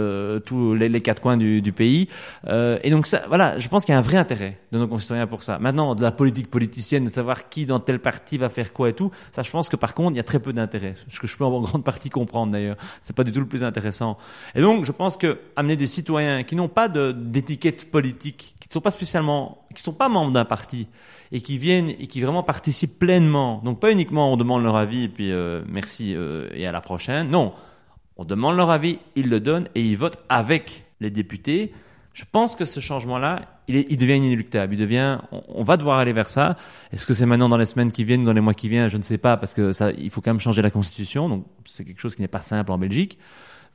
tous 0.44 0.74
les, 0.74 0.88
les, 0.88 1.00
quatre 1.00 1.22
coins 1.22 1.36
du, 1.36 1.62
du 1.62 1.72
pays. 1.72 2.08
et 2.46 2.90
donc 2.90 3.06
ça, 3.06 3.22
voilà, 3.28 3.58
je 3.58 3.68
pense 3.68 3.84
qu'il 3.84 3.92
y 3.92 3.96
a 3.96 3.98
un 3.98 4.02
vrai 4.02 4.16
intérêt 4.16 4.58
de 4.72 4.78
nos 4.78 4.88
concitoyens 4.88 5.26
pour 5.26 5.42
ça. 5.42 5.58
Maintenant, 5.58 5.94
de 5.94 6.02
la 6.02 6.12
politique 6.12 6.50
politicienne, 6.50 7.04
de 7.04 7.10
savoir 7.10 7.48
qui 7.48 7.66
dans 7.66 7.80
tel 7.80 7.98
parti 7.98 8.38
va 8.38 8.48
faire 8.48 8.72
quoi 8.72 8.88
et 8.88 8.92
tout, 8.92 9.10
ça 9.32 9.42
je 9.46 9.50
pense 9.50 9.68
que 9.68 9.76
par 9.76 9.94
contre, 9.94 10.12
il 10.12 10.16
y 10.16 10.20
a 10.20 10.24
très 10.24 10.40
peu 10.40 10.52
d'intérêt. 10.52 10.94
Ce 11.08 11.18
que 11.18 11.26
je 11.26 11.36
peux 11.36 11.44
en 11.44 11.60
grande 11.62 11.84
partie 11.84 12.10
comprendre 12.10 12.52
d'ailleurs. 12.52 12.76
C'est 13.00 13.16
pas 13.16 13.24
du 13.24 13.32
tout 13.32 13.40
le 13.40 13.46
plus 13.46 13.64
intéressant. 13.64 14.18
Et 14.54 14.60
donc, 14.60 14.84
je 14.84 14.92
pense 14.92 15.16
que 15.16 15.38
amener 15.56 15.76
des 15.76 15.86
citoyens 15.86 16.42
qui 16.42 16.56
n'ont 16.56 16.68
pas 16.68 16.88
d'étiquette 16.88 17.90
politique, 17.90 18.54
qui 18.60 18.68
ne 18.68 18.72
sont 18.72 18.80
pas 18.80 18.90
spécialement, 18.90 19.66
qui 19.74 19.82
sont 19.82 19.92
pas 19.92 20.08
membres 20.08 20.32
d'un 20.32 20.44
parti, 20.44 20.88
et 21.32 21.40
qui 21.40 21.58
viennent 21.58 21.88
et 21.88 22.06
qui 22.06 22.20
vraiment 22.20 22.42
participent 22.42 22.98
pleinement. 22.98 23.60
Donc 23.64 23.80
pas 23.80 23.92
uniquement 23.92 24.32
on 24.32 24.36
demande 24.36 24.62
leur 24.62 24.76
avis 24.76 25.04
et 25.04 25.08
puis 25.08 25.32
euh, 25.32 25.62
merci 25.68 26.14
euh, 26.14 26.48
et 26.54 26.66
à 26.66 26.72
la 26.72 26.80
prochaine. 26.80 27.30
Non, 27.30 27.52
on 28.16 28.24
demande 28.24 28.56
leur 28.56 28.70
avis, 28.70 28.98
ils 29.14 29.28
le 29.28 29.40
donnent 29.40 29.68
et 29.74 29.82
ils 29.82 29.96
votent 29.96 30.18
avec 30.28 30.84
les 31.00 31.10
députés. 31.10 31.72
Je 32.16 32.24
pense 32.32 32.56
que 32.56 32.64
ce 32.64 32.80
changement-là, 32.80 33.42
il, 33.68 33.76
il, 33.90 33.98
devient 33.98 34.16
inéluctable. 34.16 34.72
Il 34.72 34.78
devient, 34.78 35.18
on, 35.32 35.62
va 35.64 35.76
devoir 35.76 35.98
aller 35.98 36.14
vers 36.14 36.30
ça. 36.30 36.56
Est-ce 36.90 37.04
que 37.04 37.12
c'est 37.12 37.26
maintenant 37.26 37.50
dans 37.50 37.58
les 37.58 37.66
semaines 37.66 37.92
qui 37.92 38.04
viennent, 38.04 38.24
dans 38.24 38.32
les 38.32 38.40
mois 38.40 38.54
qui 38.54 38.70
viennent? 38.70 38.88
Je 38.88 38.96
ne 38.96 39.02
sais 39.02 39.18
pas 39.18 39.36
parce 39.36 39.52
que 39.52 39.72
ça, 39.72 39.90
il 39.90 40.08
faut 40.08 40.22
quand 40.22 40.30
même 40.30 40.40
changer 40.40 40.62
la 40.62 40.70
constitution. 40.70 41.28
Donc 41.28 41.44
c'est 41.66 41.84
quelque 41.84 42.00
chose 42.00 42.14
qui 42.14 42.22
n'est 42.22 42.28
pas 42.28 42.40
simple 42.40 42.72
en 42.72 42.78
Belgique. 42.78 43.18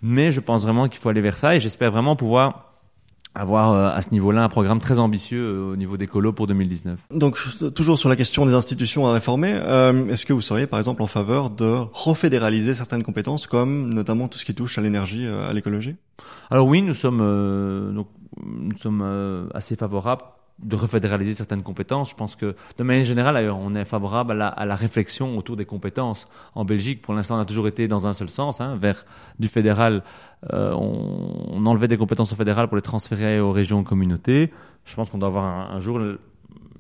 Mais 0.02 0.32
je 0.32 0.40
pense 0.40 0.64
vraiment 0.64 0.88
qu'il 0.88 1.00
faut 1.00 1.10
aller 1.10 1.22
vers 1.22 1.38
ça 1.38 1.56
et 1.56 1.60
j'espère 1.60 1.92
vraiment 1.92 2.16
pouvoir 2.16 2.72
avoir 3.36 3.74
euh, 3.74 3.96
à 3.96 4.02
ce 4.02 4.10
niveau-là 4.10 4.44
un 4.44 4.50
programme 4.50 4.80
très 4.80 4.98
ambitieux 4.98 5.42
euh, 5.42 5.74
au 5.74 5.76
niveau 5.76 5.96
des 5.96 6.08
colos 6.08 6.34
pour 6.34 6.48
2019. 6.48 7.00
Donc 7.12 7.38
toujours 7.76 8.00
sur 8.00 8.10
la 8.10 8.16
question 8.16 8.48
des 8.48 8.56
institutions 8.56 9.06
à 9.06 9.14
réformer, 9.14 9.54
euh, 9.54 10.08
est-ce 10.08 10.26
que 10.26 10.34
vous 10.34 10.42
seriez 10.42 10.66
par 10.66 10.80
exemple 10.80 11.04
en 11.04 11.08
faveur 11.08 11.52
de 11.52 11.78
refédéraliser 11.94 12.74
certaines 12.74 13.04
compétences 13.04 13.46
comme 13.46 13.94
notamment 13.94 14.28
tout 14.28 14.40
ce 14.40 14.46
qui 14.46 14.56
touche 14.56 14.80
à 14.80 14.82
l'énergie, 14.82 15.28
à 15.28 15.54
l'écologie? 15.54 15.96
Alors 16.50 16.66
oui, 16.68 16.82
nous 16.82 16.96
sommes 16.96 17.94
donc, 17.94 18.08
nous 18.44 18.78
sommes 18.78 19.50
assez 19.54 19.76
favorables 19.76 20.24
de 20.64 20.76
refédéraliser 20.76 21.34
certaines 21.34 21.64
compétences. 21.64 22.12
Je 22.12 22.16
pense 22.16 22.36
que, 22.36 22.56
de 22.78 22.84
manière 22.84 23.06
générale, 23.06 23.50
on 23.52 23.76
est 23.76 23.86
favorable 23.86 24.32
à 24.32 24.36
la, 24.36 24.48
à 24.48 24.76
réflexion 24.76 25.38
autour 25.38 25.56
des 25.56 25.66
compétences. 25.66 26.28
En 26.56 26.66
Belgique, 26.66 27.02
pour 27.02 27.14
l'instant, 27.14 27.38
on 27.38 27.40
a 27.40 27.46
toujours 27.46 27.68
été 27.68 27.88
dans 27.88 28.08
un 28.08 28.14
seul 28.14 28.30
sens, 28.30 28.62
hein, 28.62 28.78
vers 28.80 29.06
du 29.40 29.48
fédéral. 29.48 30.04
Euh, 30.54 30.74
on, 30.74 31.66
enlevait 31.66 31.88
des 31.88 31.98
compétences 31.98 32.34
au 32.34 32.36
fédéral 32.36 32.68
pour 32.68 32.76
les 32.76 32.82
transférer 32.82 33.40
aux 33.40 33.52
régions 33.52 33.84
communautés. 33.84 34.52
Je 34.86 34.96
pense 34.96 35.10
qu'on 35.10 35.20
doit 35.20 35.28
avoir 35.28 35.72
un, 35.72 35.80
jour, 35.80 36.00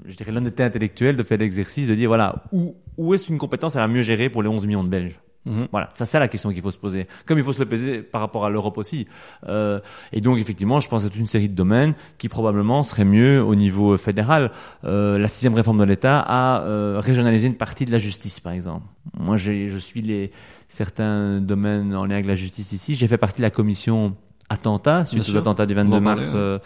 je 0.05 0.15
dirais, 0.15 0.31
l'honnêteté 0.31 0.63
intellectuelle 0.63 1.15
de 1.15 1.23
faire 1.23 1.37
l'exercice 1.37 1.87
de 1.87 1.95
dire, 1.95 2.09
voilà, 2.09 2.43
où, 2.51 2.75
où 2.97 3.13
est-ce 3.13 3.27
qu'une 3.27 3.37
compétence 3.37 3.75
est 3.75 3.79
la 3.79 3.87
mieux 3.87 4.01
gérée 4.01 4.29
pour 4.29 4.43
les 4.43 4.49
11 4.49 4.65
millions 4.65 4.83
de 4.83 4.89
Belges? 4.89 5.19
Mhm. 5.45 5.67
Voilà, 5.71 5.89
ça 5.91 6.05
c'est 6.05 6.19
la 6.19 6.27
question 6.27 6.51
qu'il 6.51 6.61
faut 6.61 6.71
se 6.71 6.77
poser. 6.77 7.07
Comme 7.25 7.39
il 7.39 7.43
faut 7.43 7.53
se 7.53 7.59
le 7.59 7.65
poser 7.65 8.01
par 8.01 8.21
rapport 8.21 8.45
à 8.45 8.49
l'Europe 8.49 8.77
aussi. 8.77 9.07
Euh, 9.47 9.79
et 10.11 10.21
donc 10.21 10.37
effectivement, 10.37 10.79
je 10.79 10.87
pense 10.87 11.03
que 11.03 11.09
c'est 11.11 11.19
une 11.19 11.27
série 11.27 11.49
de 11.49 11.55
domaines 11.55 11.93
qui 12.17 12.29
probablement 12.29 12.83
seraient 12.83 13.05
mieux 13.05 13.43
au 13.43 13.55
niveau 13.55 13.97
fédéral. 13.97 14.51
Euh, 14.83 15.17
la 15.17 15.27
sixième 15.27 15.55
réforme 15.55 15.79
de 15.79 15.83
l'État 15.83 16.19
a 16.19 16.61
euh, 16.61 16.99
régionalisé 16.99 17.47
une 17.47 17.55
partie 17.55 17.85
de 17.85 17.91
la 17.91 17.97
justice, 17.97 18.39
par 18.39 18.53
exemple. 18.53 18.85
Moi, 19.17 19.37
je 19.37 19.77
suis 19.77 20.01
les 20.01 20.31
certains 20.67 21.41
domaines 21.41 21.93
en 21.95 22.05
lien 22.05 22.15
avec 22.15 22.27
la 22.27 22.35
justice 22.35 22.71
ici. 22.71 22.95
J'ai 22.95 23.07
fait 23.07 23.17
partie 23.17 23.39
de 23.39 23.45
la 23.45 23.49
commission 23.49 24.15
attentat 24.51 25.05
suite 25.05 25.27
aux 25.29 25.37
attentats 25.37 25.65
du 25.65 25.73
22 25.73 25.99
mars. 25.99 26.31
Euh, 26.35 26.59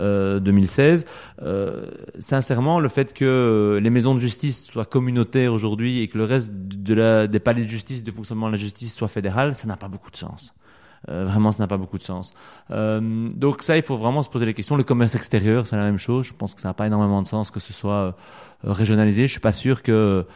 euh, 0.00 0.40
2016. 0.40 1.06
Euh, 1.40 1.86
sincèrement, 2.18 2.80
le 2.80 2.88
fait 2.88 3.14
que 3.14 3.78
les 3.82 3.88
maisons 3.88 4.14
de 4.14 4.20
justice 4.20 4.66
soient 4.66 4.84
communautaires 4.84 5.54
aujourd'hui 5.54 6.00
et 6.00 6.08
que 6.08 6.18
le 6.18 6.24
reste 6.24 6.50
de 6.52 6.92
la, 6.92 7.26
des 7.26 7.40
palais 7.40 7.62
de 7.62 7.68
justice, 7.68 8.04
de 8.04 8.10
fonctionnement 8.10 8.48
de 8.48 8.52
la 8.52 8.58
justice 8.58 8.94
soit 8.94 9.08
fédéral, 9.08 9.56
ça 9.56 9.66
n'a 9.66 9.76
pas 9.76 9.88
beaucoup 9.88 10.10
de 10.10 10.16
sens. 10.16 10.52
Euh, 11.08 11.24
vraiment, 11.24 11.52
ça 11.52 11.62
n'a 11.62 11.66
pas 11.68 11.76
beaucoup 11.76 11.98
de 11.98 12.02
sens. 12.02 12.34
Euh, 12.70 13.28
donc 13.34 13.62
ça, 13.62 13.76
il 13.76 13.82
faut 13.82 13.96
vraiment 13.96 14.22
se 14.22 14.28
poser 14.28 14.44
les 14.44 14.54
questions. 14.54 14.76
Le 14.76 14.82
commerce 14.82 15.14
extérieur, 15.14 15.66
c'est 15.66 15.76
la 15.76 15.84
même 15.84 15.98
chose. 15.98 16.26
Je 16.26 16.34
pense 16.34 16.52
que 16.52 16.60
ça 16.60 16.68
n'a 16.68 16.74
pas 16.74 16.86
énormément 16.86 17.22
de 17.22 17.26
sens 17.26 17.50
que 17.50 17.60
ce 17.60 17.72
soit 17.72 17.92
euh, 17.92 18.12
régionalisé. 18.64 19.26
Je 19.26 19.32
suis 19.32 19.40
pas 19.40 19.52
sûr 19.52 19.82
que 19.82 20.26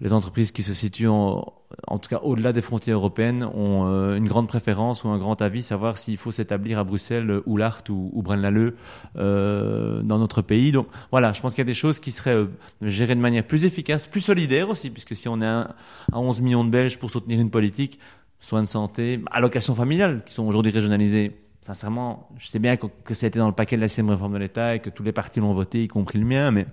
les 0.00 0.12
entreprises 0.12 0.52
qui 0.52 0.62
se 0.62 0.74
situent 0.74 1.08
en, 1.08 1.52
en 1.86 1.98
tout 1.98 2.08
cas 2.08 2.20
au-delà 2.22 2.52
des 2.52 2.62
frontières 2.62 2.96
européennes 2.96 3.44
ont 3.44 3.86
euh, 3.86 4.16
une 4.16 4.26
grande 4.26 4.48
préférence 4.48 5.04
ou 5.04 5.08
un 5.08 5.18
grand 5.18 5.40
avis, 5.42 5.62
savoir 5.62 5.98
s'il 5.98 6.16
faut 6.16 6.30
s'établir 6.30 6.78
à 6.78 6.84
Bruxelles 6.84 7.40
ou 7.46 7.56
Lart 7.56 7.88
ou, 7.88 8.10
ou 8.12 8.22
Braine-l'Alleud 8.22 8.74
euh, 9.16 10.02
dans 10.02 10.18
notre 10.18 10.42
pays. 10.42 10.72
Donc 10.72 10.88
voilà, 11.10 11.32
je 11.32 11.40
pense 11.40 11.54
qu'il 11.54 11.62
y 11.62 11.66
a 11.66 11.72
des 11.72 11.74
choses 11.74 12.00
qui 12.00 12.12
seraient 12.12 12.34
euh, 12.34 12.46
gérées 12.82 13.14
de 13.14 13.20
manière 13.20 13.44
plus 13.44 13.64
efficace, 13.64 14.06
plus 14.06 14.20
solidaire 14.20 14.70
aussi, 14.70 14.90
puisque 14.90 15.16
si 15.16 15.28
on 15.28 15.40
est 15.42 15.46
à, 15.46 15.74
11 16.12 16.40
millions 16.40 16.64
de 16.64 16.70
Belges 16.70 16.98
pour 16.98 17.10
soutenir 17.10 17.40
une 17.40 17.50
politique, 17.50 17.98
soins 18.40 18.62
de 18.62 18.68
santé, 18.68 19.20
allocations 19.30 19.74
familiales 19.74 20.22
qui 20.24 20.32
sont 20.32 20.46
aujourd'hui 20.46 20.72
régionalisées, 20.72 21.36
sincèrement, 21.60 22.28
je 22.38 22.46
sais 22.46 22.60
bien 22.60 22.76
que, 22.76 23.14
ça 23.14 23.26
a 23.26 23.28
été 23.28 23.38
dans 23.38 23.48
le 23.48 23.52
paquet 23.52 23.76
de 23.76 23.80
la 23.80 23.88
sixième 23.88 24.10
réforme 24.10 24.32
de 24.32 24.38
l'État 24.38 24.76
et 24.76 24.80
que 24.80 24.90
tous 24.90 25.02
les 25.02 25.12
partis 25.12 25.40
l'ont 25.40 25.54
voté, 25.54 25.82
y 25.82 25.88
compris 25.88 26.18
le 26.18 26.24
mien, 26.24 26.50
mais 26.50 26.66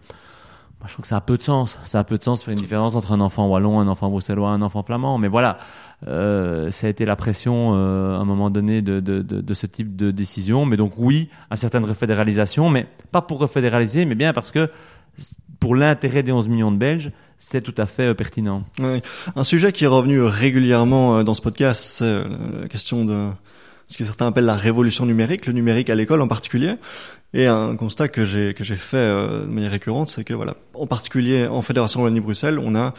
je 0.87 0.93
trouve 0.93 1.03
que 1.03 1.07
ça 1.07 1.17
a 1.17 1.21
peu 1.21 1.37
de 1.37 1.41
sens. 1.41 1.77
Ça 1.85 1.99
a 1.99 2.03
peu 2.03 2.17
de 2.17 2.23
sens 2.23 2.43
faire 2.43 2.53
une 2.53 2.59
différence 2.59 2.95
entre 2.95 3.11
un 3.11 3.21
enfant 3.21 3.47
wallon, 3.47 3.79
un 3.79 3.87
enfant 3.87 4.09
bruxellois, 4.09 4.49
un 4.49 4.61
enfant 4.61 4.83
flamand. 4.83 5.17
Mais 5.17 5.27
voilà, 5.27 5.57
euh, 6.07 6.71
ça 6.71 6.87
a 6.87 6.89
été 6.89 7.05
la 7.05 7.15
pression 7.15 7.71
euh, 7.73 8.15
à 8.15 8.19
un 8.19 8.25
moment 8.25 8.49
donné 8.49 8.81
de, 8.81 8.99
de, 8.99 9.21
de, 9.21 9.41
de, 9.41 9.53
ce 9.53 9.65
type 9.65 9.95
de 9.95 10.11
décision. 10.11 10.65
Mais 10.65 10.77
donc 10.77 10.93
oui, 10.97 11.29
à 11.49 11.55
certaines 11.55 11.85
refédéralisations, 11.85 12.69
mais 12.69 12.87
pas 13.11 13.21
pour 13.21 13.39
refédéraliser, 13.39 14.05
mais 14.05 14.15
bien 14.15 14.33
parce 14.33 14.51
que 14.51 14.69
pour 15.59 15.75
l'intérêt 15.75 16.23
des 16.23 16.31
11 16.31 16.49
millions 16.49 16.71
de 16.71 16.77
Belges, 16.77 17.11
c'est 17.37 17.61
tout 17.61 17.73
à 17.77 17.85
fait 17.85 18.09
euh, 18.09 18.13
pertinent. 18.13 18.63
Un 19.35 19.43
sujet 19.43 19.71
qui 19.71 19.83
est 19.83 19.87
revenu 19.87 20.21
régulièrement 20.21 21.17
euh, 21.17 21.23
dans 21.23 21.33
ce 21.33 21.41
podcast, 21.41 21.83
c'est 21.85 22.05
euh, 22.05 22.61
la 22.61 22.67
question 22.67 23.05
de 23.05 23.29
ce 23.87 23.97
que 23.97 24.03
certains 24.03 24.27
appellent 24.27 24.45
la 24.45 24.55
révolution 24.55 25.05
numérique, 25.05 25.45
le 25.45 25.53
numérique 25.53 25.89
à 25.89 25.95
l'école 25.95 26.21
en 26.21 26.27
particulier. 26.27 26.75
Et 27.35 27.47
un 27.47 27.75
constat 27.75 28.07
que 28.07 28.23
j'ai 28.23 28.53
que 28.53 28.63
j'ai 28.63 28.77
fait 28.77 28.95
euh, 28.95 29.41
de 29.41 29.51
manière 29.51 29.71
récurrente, 29.71 30.09
c'est 30.09 30.23
que 30.23 30.33
voilà, 30.33 30.55
en 30.73 30.87
particulier 30.87 31.47
en 31.47 31.61
Fédération 31.61 32.01
Wallonie-Bruxelles, 32.01 32.59
on 32.59 32.75
a 32.75 32.93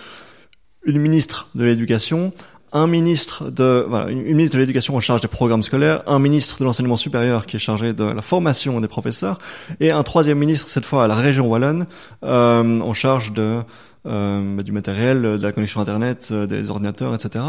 une 0.84 0.98
ministre 0.98 1.48
de 1.54 1.64
l'éducation, 1.64 2.34
un 2.70 2.86
ministre 2.86 3.50
de 3.50 3.86
voilà, 3.88 4.10
une, 4.10 4.22
ministre 4.22 4.56
de 4.56 4.60
l'éducation 4.60 4.94
en 4.94 5.00
charge 5.00 5.22
des 5.22 5.28
programmes 5.28 5.62
scolaires, 5.62 6.02
un 6.06 6.18
ministre 6.18 6.58
de 6.60 6.64
l'enseignement 6.64 6.98
supérieur 6.98 7.46
qui 7.46 7.56
est 7.56 7.60
chargé 7.60 7.94
de 7.94 8.04
la 8.04 8.20
formation 8.20 8.78
des 8.82 8.88
professeurs, 8.88 9.38
et 9.80 9.90
un 9.90 10.02
troisième 10.02 10.38
ministre 10.38 10.68
cette 10.68 10.84
fois 10.84 11.04
à 11.04 11.08
la 11.08 11.14
région 11.14 11.46
wallonne 11.48 11.86
euh, 12.22 12.80
en 12.80 12.92
charge 12.92 13.32
de 13.32 13.62
euh, 14.06 14.62
du 14.62 14.70
matériel, 14.70 15.22
de 15.22 15.42
la 15.42 15.50
connexion 15.50 15.80
internet, 15.80 16.28
euh, 16.30 16.46
des 16.46 16.70
ordinateurs, 16.70 17.14
etc. 17.14 17.42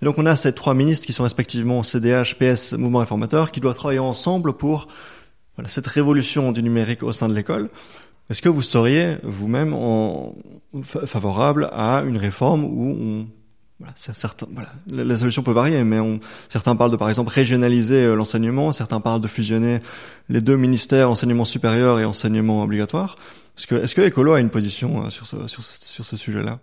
Et 0.00 0.04
donc 0.04 0.18
on 0.18 0.26
a 0.26 0.36
ces 0.36 0.52
trois 0.52 0.74
ministres 0.74 1.06
qui 1.06 1.14
sont 1.14 1.24
respectivement 1.24 1.82
CDH, 1.82 2.36
PS, 2.38 2.74
Mouvement 2.74 3.00
réformateur, 3.00 3.50
qui 3.50 3.60
doivent 3.60 3.74
travailler 3.74 3.98
ensemble 3.98 4.52
pour 4.52 4.86
voilà, 5.56 5.68
cette 5.68 5.86
révolution 5.86 6.52
du 6.52 6.62
numérique 6.62 7.02
au 7.02 7.12
sein 7.12 7.28
de 7.28 7.34
l'école. 7.34 7.68
Est-ce 8.30 8.40
que 8.40 8.48
vous 8.48 8.62
seriez 8.62 9.16
vous-même 9.22 9.76
favorable 10.82 11.68
à 11.72 12.02
une 12.06 12.16
réforme 12.16 12.64
où 12.64 12.96
on 12.98 13.26
voilà, 13.80 13.92
certains, 13.96 14.46
voilà, 14.52 14.68
les 14.86 15.16
solutions 15.16 15.42
peuvent 15.42 15.54
varier, 15.54 15.82
mais 15.82 15.98
on, 15.98 16.20
certains 16.48 16.76
parlent 16.76 16.92
de, 16.92 16.96
par 16.96 17.08
exemple, 17.08 17.32
régionaliser 17.32 18.04
euh, 18.04 18.14
l'enseignement, 18.14 18.70
certains 18.70 19.00
parlent 19.00 19.20
de 19.20 19.26
fusionner 19.26 19.80
les 20.28 20.40
deux 20.40 20.56
ministères, 20.56 21.10
enseignement 21.10 21.44
supérieur 21.44 21.98
et 21.98 22.04
enseignement 22.04 22.62
obligatoire. 22.62 23.16
Est-ce 23.58 23.66
que, 23.66 23.74
est-ce 23.74 23.96
que 23.96 24.02
Écolo 24.02 24.32
a 24.32 24.40
une 24.40 24.50
position 24.50 25.04
euh, 25.04 25.10
sur 25.10 25.26
sur 25.26 25.62
sur 25.62 26.04
ce 26.04 26.16
sujet-là? 26.16 26.60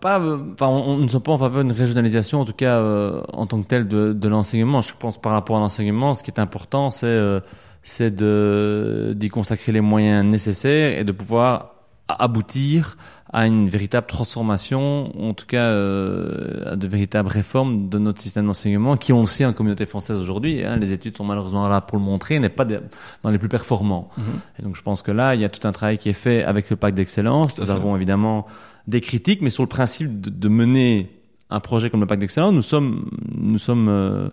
Pas, 0.00 0.20
enfin, 0.20 0.68
on, 0.68 0.98
ne 0.98 1.08
sommes 1.08 1.22
pas 1.22 1.32
en 1.32 1.38
faveur 1.38 1.64
d'une 1.64 1.72
régionalisation, 1.72 2.40
en 2.40 2.44
tout 2.44 2.52
cas 2.52 2.76
euh, 2.76 3.22
en 3.32 3.46
tant 3.46 3.60
que 3.62 3.66
telle, 3.66 3.88
de, 3.88 4.12
de 4.12 4.28
l'enseignement. 4.28 4.80
Je 4.80 4.94
pense 4.98 5.20
par 5.20 5.32
rapport 5.32 5.56
à 5.56 5.60
l'enseignement, 5.60 6.14
ce 6.14 6.22
qui 6.22 6.30
est 6.30 6.40
important, 6.40 6.90
c'est 6.90 7.06
euh, 7.06 7.40
c'est 7.82 8.14
de 8.14 9.12
d'y 9.16 9.28
consacrer 9.28 9.72
les 9.72 9.80
moyens 9.80 10.24
nécessaires 10.24 10.98
et 10.98 11.04
de 11.04 11.12
pouvoir 11.12 11.72
aboutir 12.08 12.96
à 13.32 13.46
une 13.46 13.68
véritable 13.68 14.06
transformation, 14.06 15.10
en 15.18 15.32
tout 15.32 15.46
cas 15.46 15.64
euh, 15.64 16.72
à 16.72 16.76
de 16.76 16.86
véritables 16.86 17.30
réformes 17.30 17.88
de 17.88 17.98
notre 17.98 18.20
système 18.20 18.46
d'enseignement, 18.46 18.98
qui 18.98 19.12
on 19.14 19.24
sait 19.24 19.46
en 19.46 19.54
communauté 19.54 19.86
française 19.86 20.18
aujourd'hui, 20.18 20.62
hein, 20.62 20.76
les 20.76 20.92
études 20.92 21.16
sont 21.16 21.24
malheureusement 21.24 21.66
là 21.66 21.80
pour 21.80 21.96
le 21.96 22.04
montrer, 22.04 22.38
n'est 22.38 22.50
pas 22.50 22.66
dans 22.66 23.30
les 23.30 23.38
plus 23.38 23.48
performants. 23.48 24.10
Mm-hmm. 24.18 24.22
Et 24.58 24.62
donc 24.62 24.76
je 24.76 24.82
pense 24.82 25.00
que 25.00 25.12
là, 25.12 25.34
il 25.34 25.40
y 25.40 25.46
a 25.46 25.48
tout 25.48 25.66
un 25.66 25.72
travail 25.72 25.96
qui 25.96 26.10
est 26.10 26.14
fait 26.14 26.44
avec 26.44 26.68
le 26.68 26.76
pacte 26.76 26.94
d'excellence. 26.94 27.56
Nous 27.58 27.70
avons 27.70 27.96
évidemment 27.96 28.46
des 28.86 29.00
critiques, 29.00 29.42
mais 29.42 29.50
sur 29.50 29.62
le 29.62 29.68
principe 29.68 30.20
de, 30.20 30.30
de 30.30 30.48
mener 30.48 31.10
un 31.50 31.60
projet 31.60 31.90
comme 31.90 32.00
le 32.00 32.06
pacte 32.06 32.20
d'excellence, 32.20 32.52
nous 32.52 32.62
sommes, 32.62 33.10
nous 33.30 33.58
sommes, 33.58 33.88
euh, 33.88 34.28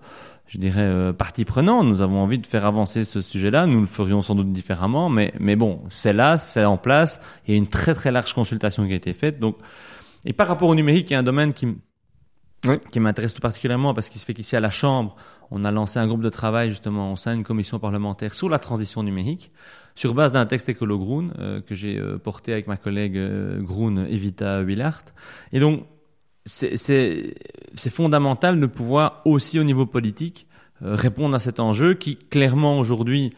je 0.48 0.58
dirais, 0.58 0.82
euh, 0.82 1.14
partie 1.14 1.46
prenante. 1.46 1.86
Nous 1.86 2.02
avons 2.02 2.20
envie 2.20 2.40
de 2.40 2.48
faire 2.48 2.66
avancer 2.66 3.04
ce 3.04 3.22
sujet-là. 3.22 3.66
Nous 3.66 3.82
le 3.82 3.88
ferions 3.88 4.22
sans 4.22 4.36
doute 4.36 4.52
différemment, 4.54 5.10
mais, 5.10 5.34
mais 5.40 5.56
bon, 5.56 5.82
c'est 5.90 6.14
là, 6.14 6.38
c'est 6.38 6.66
en 6.66 6.78
place. 6.78 7.20
Il 7.48 7.52
y 7.52 7.54
a 7.56 7.58
une 7.58 7.68
très 7.68 7.94
très 7.94 8.12
large 8.12 8.34
consultation 8.34 8.88
qui 8.88 8.94
a 8.94 8.96
été 8.96 9.14
faite. 9.14 9.40
Donc, 9.40 9.58
et 10.26 10.34
par 10.34 10.48
rapport 10.48 10.70
au 10.70 10.76
numérique, 10.76 11.10
il 11.12 11.14
y 11.14 11.16
a 11.16 11.20
un 11.20 11.24
domaine 11.24 11.54
qui, 11.54 11.68
oui. 12.66 12.76
qui 12.92 13.00
m'intéresse 13.00 13.34
tout 13.34 13.42
particulièrement 13.42 13.94
parce 13.94 14.10
qu'il 14.10 14.20
se 14.20 14.26
fait 14.26 14.34
qu'ici 14.34 14.56
à 14.56 14.60
la 14.60 14.70
Chambre, 14.70 15.16
on 15.52 15.66
a 15.66 15.72
lancé 15.72 16.00
un 16.00 16.08
groupe 16.08 16.22
de 16.22 16.30
travail 16.30 16.70
justement 16.70 17.14
au 17.14 17.16
sein 17.16 17.36
d'une 17.36 17.44
commission 17.44 17.80
parlementaire 17.80 18.34
sur 18.34 18.50
la 18.50 18.60
transition 18.60 19.04
numérique 19.04 19.52
sur 19.96 20.14
base 20.14 20.32
d'un 20.32 20.46
texte 20.46 20.70
écolo 20.70 20.98
Groen 20.98 21.34
euh, 21.40 21.62
que 21.62 21.76
j'ai 21.76 22.00
euh, 22.00 22.18
porté 22.18 22.54
avec 22.54 22.68
ma 22.68 22.78
collègue 22.78 23.18
euh, 23.18 23.62
Groen 23.62 24.06
Evita 24.10 24.64
Willart. 24.64 25.04
Et 25.52 25.60
donc, 25.60 25.84
c'est 26.46 27.36
fondamental 27.92 28.60
de 28.60 28.66
pouvoir 28.66 29.22
aussi 29.26 29.60
au 29.60 29.64
niveau 29.64 29.86
politique 29.86 30.48
euh, 30.82 30.96
répondre 30.96 31.36
à 31.36 31.40
cet 31.40 31.60
enjeu 31.60 31.94
qui 31.94 32.16
clairement 32.16 32.80
aujourd'hui 32.80 33.34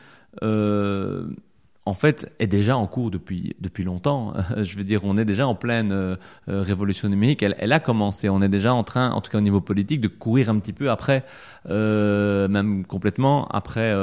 en 1.83 1.95
fait, 1.95 2.31
est 2.39 2.47
déjà 2.47 2.77
en 2.77 2.85
cours 2.85 3.09
depuis 3.09 3.55
depuis 3.59 3.83
longtemps. 3.83 4.33
Je 4.63 4.77
veux 4.77 4.83
dire, 4.83 5.03
on 5.03 5.17
est 5.17 5.25
déjà 5.25 5.47
en 5.47 5.55
pleine 5.55 6.17
révolution 6.47 7.09
numérique. 7.09 7.43
Elle, 7.43 7.73
a 7.73 7.79
commencé. 7.79 8.29
On 8.29 8.41
est 8.41 8.49
déjà 8.49 8.73
en 8.73 8.83
train, 8.83 9.11
en 9.11 9.19
tout 9.19 9.31
cas 9.31 9.39
au 9.39 9.41
niveau 9.41 9.61
politique, 9.61 9.99
de 9.99 10.07
courir 10.07 10.49
un 10.49 10.59
petit 10.59 10.73
peu 10.73 10.89
après, 10.91 11.25
même 11.67 12.85
complètement 12.85 13.47
après 13.47 13.93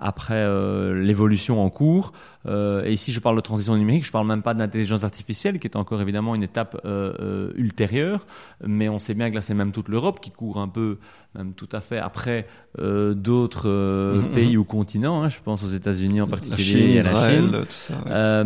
après 0.00 0.34
euh, 0.34 1.00
l'évolution 1.00 1.62
en 1.62 1.68
cours. 1.68 2.12
Euh, 2.46 2.84
et 2.84 2.92
ici, 2.94 3.12
je 3.12 3.20
parle 3.20 3.36
de 3.36 3.42
transition 3.42 3.76
numérique, 3.76 4.04
je 4.04 4.10
parle 4.10 4.26
même 4.26 4.40
pas 4.40 4.54
d'intelligence 4.54 5.04
artificielle, 5.04 5.58
qui 5.58 5.66
est 5.66 5.76
encore 5.76 6.00
évidemment 6.00 6.34
une 6.34 6.42
étape 6.42 6.80
euh, 6.86 7.52
ultérieure. 7.54 8.26
Mais 8.66 8.88
on 8.88 8.98
sait 8.98 9.12
bien 9.12 9.28
que 9.28 9.34
là, 9.34 9.42
c'est 9.42 9.54
même 9.54 9.72
toute 9.72 9.88
l'Europe 9.88 10.20
qui 10.20 10.30
court 10.30 10.58
un 10.58 10.68
peu, 10.68 10.98
même 11.34 11.52
tout 11.52 11.68
à 11.70 11.80
fait 11.80 11.98
après 11.98 12.46
d'autres 12.78 13.68
mm-hmm. 13.68 14.34
pays 14.34 14.56
ou 14.56 14.64
continents. 14.64 15.22
Hein, 15.22 15.28
je 15.28 15.40
pense 15.40 15.62
aux 15.62 15.68
États-Unis 15.68 16.22
en 16.22 16.28
particulier, 16.28 17.02
la 17.02 17.02
Chine, 17.02 17.08
à 17.08 17.12
la 17.12 17.30
Chine. 17.30 17.50
Tout 17.50 17.66
ça, 17.70 18.44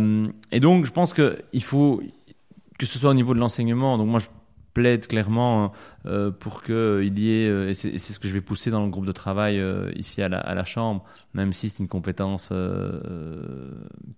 et 0.51 0.59
donc, 0.59 0.85
je 0.85 0.91
pense 0.91 1.13
que 1.13 1.39
il 1.53 1.63
faut 1.63 2.01
que 2.77 2.85
ce 2.85 2.99
soit 2.99 3.11
au 3.11 3.13
niveau 3.13 3.33
de 3.33 3.39
l'enseignement. 3.39 3.97
Donc 3.97 4.09
moi, 4.09 4.19
je 4.19 4.27
plaide 4.75 5.07
clairement 5.07 5.71
euh, 6.05 6.29
pour 6.29 6.61
qu'il 6.61 7.17
y 7.17 7.31
ait, 7.31 7.47
euh, 7.47 7.69
et 7.69 7.73
c'est 7.73 7.97
ce 7.97 8.19
que 8.19 8.27
je 8.27 8.33
vais 8.33 8.41
pousser 8.41 8.69
dans 8.69 8.83
le 8.83 8.91
groupe 8.91 9.07
de 9.07 9.11
travail 9.11 9.57
euh, 9.57 9.89
ici 9.95 10.21
à 10.21 10.29
la, 10.29 10.37
à 10.37 10.53
la, 10.53 10.65
Chambre, 10.65 11.03
même 11.33 11.53
si 11.53 11.69
c'est 11.69 11.79
une 11.79 11.87
compétence 11.87 12.53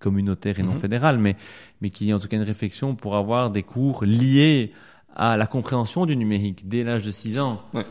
communautaire 0.00 0.58
et 0.58 0.62
non 0.62 0.74
mhm. 0.74 0.80
fédérale, 0.80 1.18
mais, 1.18 1.36
mais 1.80 1.88
qu'il 1.88 2.08
y 2.08 2.10
ait 2.10 2.12
en 2.12 2.18
tout 2.18 2.28
cas 2.28 2.36
une 2.36 2.42
réflexion 2.42 2.96
pour 2.96 3.16
avoir 3.16 3.50
des 3.50 3.62
cours 3.62 4.04
liés 4.04 4.72
à 5.14 5.36
la 5.36 5.46
compréhension 5.46 6.04
du 6.04 6.16
numérique 6.16 6.68
dès 6.68 6.84
l'âge 6.84 7.04
de 7.04 7.10
6 7.10 7.38
ans. 7.38 7.62
Ouais, 7.72 7.86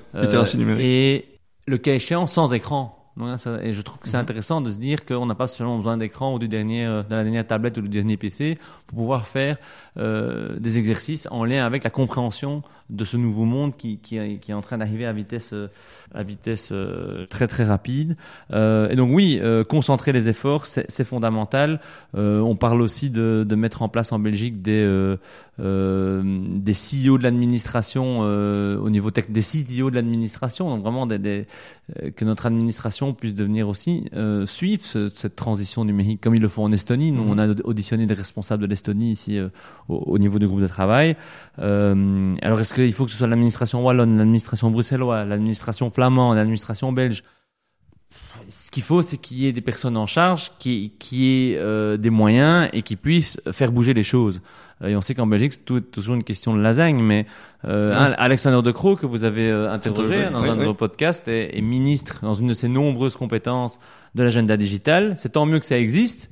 numérique. 0.58 0.86
Et 0.86 1.40
le 1.66 1.78
cas 1.78 1.94
échéant, 1.94 2.28
sans 2.28 2.54
écran. 2.54 2.97
Et 3.62 3.74
je 3.74 3.82
trouve 3.82 4.00
que 4.00 4.08
c'est 4.08 4.18
mhm. 4.18 4.22
intéressant 4.22 4.62
de 4.62 4.72
se 4.72 4.78
dire 4.78 5.06
qu'on 5.06 5.26
n'a 5.26 5.36
pas 5.36 5.48
seulement 5.48 5.78
besoin 5.78 5.98
d'écran 5.98 6.34
ou 6.34 6.40
du 6.40 6.48
dernier, 6.48 6.86
de 6.86 7.16
la 7.16 7.24
dernière 7.24 7.48
tablette 7.48 7.78
ou 7.78 7.82
du 7.82 7.90
dernier 7.90 8.18
PC 8.18 8.60
pour 8.86 8.98
pouvoir 8.98 9.28
faire 9.28 9.58
euh, 9.98 10.58
des 10.60 10.78
exercices 10.78 11.28
en 11.32 11.44
lien 11.44 11.66
avec 11.66 11.84
la 11.84 11.90
compréhension 11.90 12.62
de 12.90 13.04
ce 13.04 13.18
nouveau 13.18 13.44
monde 13.44 13.76
qui, 13.76 14.00
est 14.16 14.54
en 14.54 14.62
train 14.62 14.78
d'arriver 14.78 15.06
à 15.06 15.14
vitesse, 15.14 15.54
euh, 16.72 17.26
très 17.30 17.48
très 17.48 17.66
rapide. 17.66 18.16
Euh, 18.54 18.90
et 18.90 18.96
donc 18.96 19.14
oui, 19.14 19.40
euh, 19.42 19.64
concentrer 19.66 20.14
les 20.14 20.30
efforts, 20.30 20.66
c'est 20.66 21.04
fondamental. 21.04 21.82
On 22.14 22.56
parle 22.56 22.82
aussi 22.82 23.10
de, 23.10 23.46
mettre 23.56 23.82
en 23.82 23.90
place 23.90 24.12
en 24.12 24.20
Belgique 24.20 24.62
des, 24.62 24.84
des 25.58 25.64
CEO 25.64 27.18
de 27.18 27.24
l'administration 27.24 28.20
au 28.20 28.90
niveau 28.90 29.12
tech, 29.12 29.26
des 29.30 29.42
CTO 29.42 29.90
de 29.90 29.96
l'administration, 29.96 30.70
donc 30.70 30.82
vraiment 30.82 31.08
que 31.08 32.26
notre 32.26 32.46
administration 32.46 33.14
puisse 33.14 33.34
devenir 33.34 33.68
aussi 33.68 34.06
suivre 34.46 34.84
cette 34.84 35.36
transition 35.36 35.84
numérique 35.84 36.22
comme 36.22 36.36
ils 36.36 36.42
le 36.42 36.48
font 36.48 36.64
en 36.64 36.72
Estonie. 36.72 37.12
Nous, 37.12 37.24
on 37.28 37.38
a 37.38 37.48
auditionné 37.64 38.06
des 38.06 38.14
responsables 38.14 38.64
de 38.64 38.68
l'Estonie 38.68 39.12
ici 39.12 39.40
au, 39.90 39.96
au, 39.96 40.18
niveau 40.18 40.40
du 40.40 40.48
groupe 40.48 40.62
de 40.62 40.68
travail. 40.68 41.16
alors 41.58 42.60
est-ce 42.60 42.77
qu'il 42.82 42.94
faut 42.94 43.06
que 43.06 43.12
ce 43.12 43.18
soit 43.18 43.28
l'administration 43.28 43.84
wallonne, 43.84 44.18
l'administration 44.18 44.72
bruxelloise, 44.72 45.28
l'administration 45.28 45.90
flamande, 45.90 46.36
l'administration 46.36 46.92
belge. 46.92 47.24
Ce 48.50 48.72
qu'il 48.72 48.84
faut, 48.84 49.02
c'est 49.02 49.18
qu'il 49.18 49.38
y 49.38 49.48
ait 49.48 49.52
des 49.52 49.62
personnes 49.62 49.98
en 49.98 50.06
charge, 50.06 50.54
qui, 50.58 50.94
qui 51.00 51.26
aient 51.28 51.58
euh, 51.58 51.98
des 51.98 52.10
moyens 52.10 52.70
et 52.72 52.82
qui 52.82 52.96
puissent 52.96 53.42
faire 53.52 53.72
bouger 53.72 53.94
les 53.94 54.04
choses. 54.04 54.42
Et 54.86 54.96
on 54.96 55.02
sait 55.02 55.16
qu'en 55.16 55.26
Belgique, 55.26 55.54
c'est 55.54 55.92
toujours 55.92 56.16
une 56.16 56.24
question 56.24 56.54
de 56.54 56.62
lasagne, 56.62 57.02
mais 57.02 57.26
euh, 57.66 57.92
Alexander 58.18 58.62
De 58.62 58.72
Croo, 58.72 58.96
que 58.96 59.08
vous 59.08 59.24
avez 59.24 59.50
euh, 59.50 59.72
interrogé 59.72 60.30
dans 60.30 60.44
un 60.44 60.56
de 60.56 60.64
vos 60.64 60.76
podcasts, 60.76 61.28
est, 61.28 61.58
est, 61.58 61.62
ministre 61.62 62.20
dans 62.22 62.36
une 62.36 62.48
de 62.48 62.54
ses 62.54 62.68
nombreuses 62.68 63.16
compétences 63.16 63.80
de 64.14 64.24
l'agenda 64.24 64.56
digital. 64.56 65.16
C'est 65.18 65.30
tant 65.30 65.48
mieux 65.48 65.60
que 65.60 65.66
ça 65.66 65.80
existe, 65.80 66.30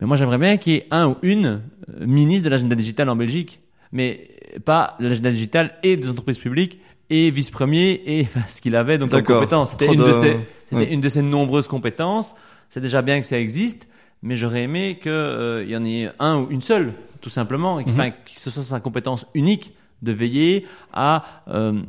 mais 0.00 0.06
moi 0.06 0.16
j'aimerais 0.16 0.38
bien 0.38 0.58
qu'il 0.58 0.74
y 0.74 0.76
ait 0.76 0.86
un 0.90 1.08
ou 1.08 1.16
une 1.22 1.62
euh, 1.88 2.06
ministre 2.06 2.44
de 2.44 2.50
l'agenda 2.50 2.76
digital 2.76 3.08
en 3.08 3.16
Belgique. 3.16 3.60
Mais 3.92 4.28
pas 4.64 4.96
l'agenda 4.98 5.30
digital 5.30 5.74
et 5.82 5.96
des 5.96 6.10
entreprises 6.10 6.38
publiques 6.38 6.80
et 7.10 7.30
vice-premier 7.30 8.02
et 8.06 8.28
ce 8.48 8.60
qu'il 8.60 8.76
avait 8.76 8.98
donc 8.98 9.10
comme 9.10 9.22
compétence. 9.22 9.72
C'était 9.72 9.86
une 9.86 9.96
de, 9.96 10.12
ses, 10.12 10.38
une 10.72 11.00
de 11.00 11.08
ses 11.08 11.22
nombreuses 11.22 11.68
compétences. 11.68 12.34
C'est 12.68 12.80
déjà 12.80 13.02
bien 13.02 13.20
que 13.20 13.26
ça 13.26 13.38
existe, 13.38 13.88
mais 14.22 14.36
j'aurais 14.36 14.62
aimé 14.62 14.98
qu'il 15.00 15.12
euh, 15.12 15.64
y 15.64 15.76
en 15.76 15.84
ait 15.84 16.10
un 16.18 16.40
ou 16.40 16.50
une 16.50 16.62
seule, 16.62 16.94
tout 17.20 17.30
simplement, 17.30 17.78
et 17.78 17.84
mhm. 17.84 18.10
que 18.10 18.40
ce 18.40 18.50
soit 18.50 18.62
sa 18.62 18.80
compétence 18.80 19.26
unique 19.34 19.74
de 20.02 20.12
veiller 20.12 20.66
à 20.92 21.24
euh, 21.48 21.80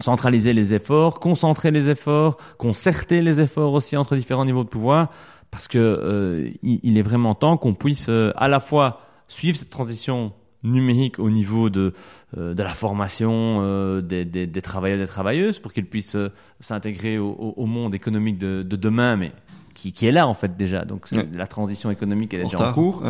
centraliser 0.00 0.52
les 0.52 0.74
efforts, 0.74 1.20
concentrer 1.20 1.70
les 1.70 1.88
efforts, 1.88 2.36
concerter 2.58 3.22
les 3.22 3.40
efforts 3.40 3.72
aussi 3.72 3.96
entre 3.96 4.16
différents 4.16 4.44
niveaux 4.44 4.64
de 4.64 4.68
pouvoir, 4.68 5.10
parce 5.50 5.68
que 5.68 5.78
euh, 5.78 6.50
il, 6.62 6.98
est 6.98 7.02
vraiment 7.02 7.34
temps 7.34 7.56
qu'on 7.56 7.74
puisse 7.74 8.08
à 8.08 8.48
la 8.48 8.60
fois 8.60 9.00
suivre 9.26 9.56
cette 9.56 9.70
transition 9.70 10.32
numérique 10.62 11.18
au 11.18 11.30
niveau 11.30 11.70
de, 11.70 11.92
euh, 12.36 12.54
de 12.54 12.62
la 12.62 12.74
formation 12.74 13.58
euh, 13.60 14.00
des, 14.00 14.24
des, 14.24 14.46
des, 14.46 14.62
travailleurs 14.62 14.98
et 14.98 15.02
des 15.02 15.08
travailleuses 15.08 15.58
pour 15.58 15.72
qu'ils 15.72 15.86
puissent 15.86 16.16
euh, 16.16 16.30
s'intégrer 16.60 17.18
au, 17.18 17.54
au, 17.56 17.66
monde 17.66 17.94
économique 17.94 18.38
de, 18.38 18.62
de 18.62 18.76
demain, 18.76 19.16
mais 19.16 19.32
qui, 19.74 19.92
qui, 19.92 20.06
est 20.06 20.12
là 20.12 20.26
en 20.26 20.34
fait 20.34 20.56
déjà. 20.56 20.84
Donc 20.84 21.08
la 21.10 21.46
transition 21.46 21.90
économique 21.90 22.34
elle 22.34 22.40
est 22.40 22.44
déjà 22.44 22.70
en 22.70 22.72
cours, 22.72 23.02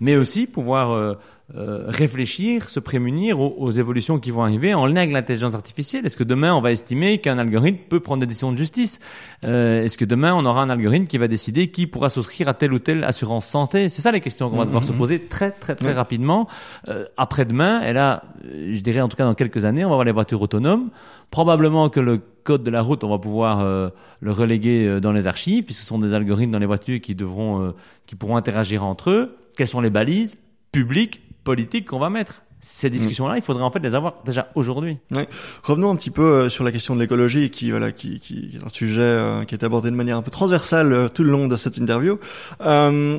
mais 0.00 0.16
aussi 0.16 0.46
pouvoir 0.46 1.16
euh, 1.54 1.84
réfléchir, 1.88 2.70
se 2.70 2.80
prémunir 2.80 3.38
aux, 3.38 3.70
évolutions 3.70 4.18
qui 4.18 4.30
vont 4.30 4.42
arriver 4.42 4.72
en 4.72 4.86
lien 4.86 5.02
avec 5.02 5.12
l'intelligence 5.12 5.54
artificielle. 5.54 6.06
Est-ce 6.06 6.16
que 6.16 6.24
demain 6.24 6.54
on 6.54 6.62
va 6.62 6.72
estimer 6.72 7.18
qu'un 7.18 7.36
algorithme 7.36 7.80
peut 7.90 8.00
prendre 8.00 8.20
des 8.20 8.26
décisions 8.26 8.52
de 8.52 8.56
justice? 8.56 9.00
Euh, 9.44 9.84
Est-ce 9.84 9.98
que 9.98 10.06
demain 10.06 10.34
on 10.34 10.46
aura 10.46 10.62
un 10.62 10.70
algorithme 10.70 11.06
qui 11.06 11.18
va 11.18 11.28
décider 11.28 11.68
qui 11.68 11.86
pourra 11.86 12.08
souscrire 12.08 12.48
à 12.48 12.54
telle 12.54 12.72
ou 12.72 12.78
telle 12.78 13.04
assurance 13.04 13.46
santé? 13.46 13.90
C'est 13.90 14.00
ça 14.00 14.12
les 14.12 14.22
questions 14.22 14.48
qu'on 14.48 14.56
va 14.56 14.64
devoir 14.64 14.82
se 14.82 14.92
mhm. 14.92 14.98
poser 14.98 15.18
très 15.26 15.50
très 15.50 15.74
très 15.74 15.92
rapidement. 15.92 16.48
Euh, 16.88 17.04
après-demain, 17.18 17.82
et 17.82 17.92
là, 17.92 18.22
je 18.44 18.80
dirais 18.80 19.02
en 19.02 19.08
tout 19.08 19.18
cas 19.18 19.24
dans 19.24 19.34
quelques 19.34 19.66
années, 19.66 19.84
on 19.84 19.88
va 19.88 19.94
avoir 19.94 20.06
les 20.06 20.12
voitures 20.12 20.40
autonomes. 20.40 20.88
Probablement 21.30 21.90
que 21.90 22.00
le 22.00 22.18
code 22.44 22.62
de 22.62 22.70
la 22.70 22.80
route, 22.80 23.04
on 23.04 23.10
va 23.10 23.18
pouvoir 23.18 23.60
euh, 23.60 23.90
le 24.20 24.32
reléguer 24.32 25.00
dans 25.00 25.12
les 25.12 25.26
archives, 25.26 25.64
puisque 25.64 25.80
ce 25.80 25.86
sont 25.86 25.98
des 25.98 26.14
algorithmes 26.14 26.52
dans 26.52 26.58
les 26.58 26.66
voitures 26.66 27.00
qui 27.00 27.14
devront, 27.14 27.74
qui 28.06 28.14
pourront 28.14 28.36
interagir 28.36 28.84
entre 28.84 29.10
eux. 29.10 29.36
Quelles 29.54 29.68
sont 29.68 29.82
les 29.82 29.90
balises? 29.90 30.38
Publiques 30.72 31.21
politique 31.44 31.88
qu'on 31.88 31.98
va 31.98 32.10
mettre. 32.10 32.42
Ces 32.62 32.88
mm. 32.88 32.92
discussions-là, 32.92 33.36
il 33.36 33.42
faudrait 33.42 33.64
en 33.64 33.70
fait 33.70 33.80
les 33.80 33.94
avoir 33.94 34.22
déjà 34.24 34.50
aujourd'hui. 34.54 34.98
Ouais. 35.10 35.28
Revenons 35.64 35.90
un 35.90 35.96
petit 35.96 36.10
peu 36.10 36.22
euh, 36.22 36.48
sur 36.48 36.62
la 36.62 36.70
question 36.70 36.94
de 36.94 37.00
l'écologie, 37.00 37.50
qui 37.50 37.70
voilà, 37.70 37.90
qui, 37.90 38.20
qui, 38.20 38.52
est 38.54 38.64
un 38.64 38.68
sujet 38.68 39.02
euh, 39.02 39.44
qui 39.44 39.54
est 39.54 39.64
abordé 39.64 39.90
de 39.90 39.96
manière 39.96 40.16
un 40.16 40.22
peu 40.22 40.30
transversale 40.30 40.92
euh, 40.92 41.08
tout 41.08 41.24
le 41.24 41.30
long 41.30 41.48
de 41.48 41.56
cette 41.56 41.76
interview. 41.76 42.18
Euh, 42.60 43.18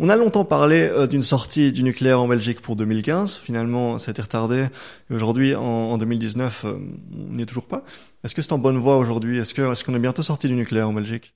on 0.00 0.08
a 0.08 0.16
longtemps 0.16 0.46
parlé 0.46 0.90
d'une 1.10 1.20
sortie 1.20 1.72
du 1.72 1.82
nucléaire 1.82 2.22
en 2.22 2.26
Belgique 2.26 2.62
pour 2.62 2.74
2015. 2.74 3.36
Finalement, 3.36 3.98
ça 3.98 4.08
a 4.08 4.12
été 4.12 4.22
retardé. 4.22 4.66
Et 5.10 5.14
aujourd'hui, 5.14 5.54
en, 5.54 5.62
en, 5.62 5.98
2019, 5.98 6.64
on 6.64 7.34
n'y 7.34 7.42
est 7.42 7.46
toujours 7.46 7.66
pas. 7.66 7.84
Est-ce 8.24 8.34
que 8.34 8.40
c'est 8.40 8.54
en 8.54 8.58
bonne 8.58 8.78
voie 8.78 8.96
aujourd'hui? 8.96 9.38
Est-ce 9.38 9.52
que 9.52 9.70
est-ce 9.70 9.84
qu'on 9.84 9.94
est 9.94 9.98
bientôt 9.98 10.22
sorti 10.22 10.48
du 10.48 10.54
nucléaire 10.54 10.88
en 10.88 10.94
Belgique? 10.94 11.34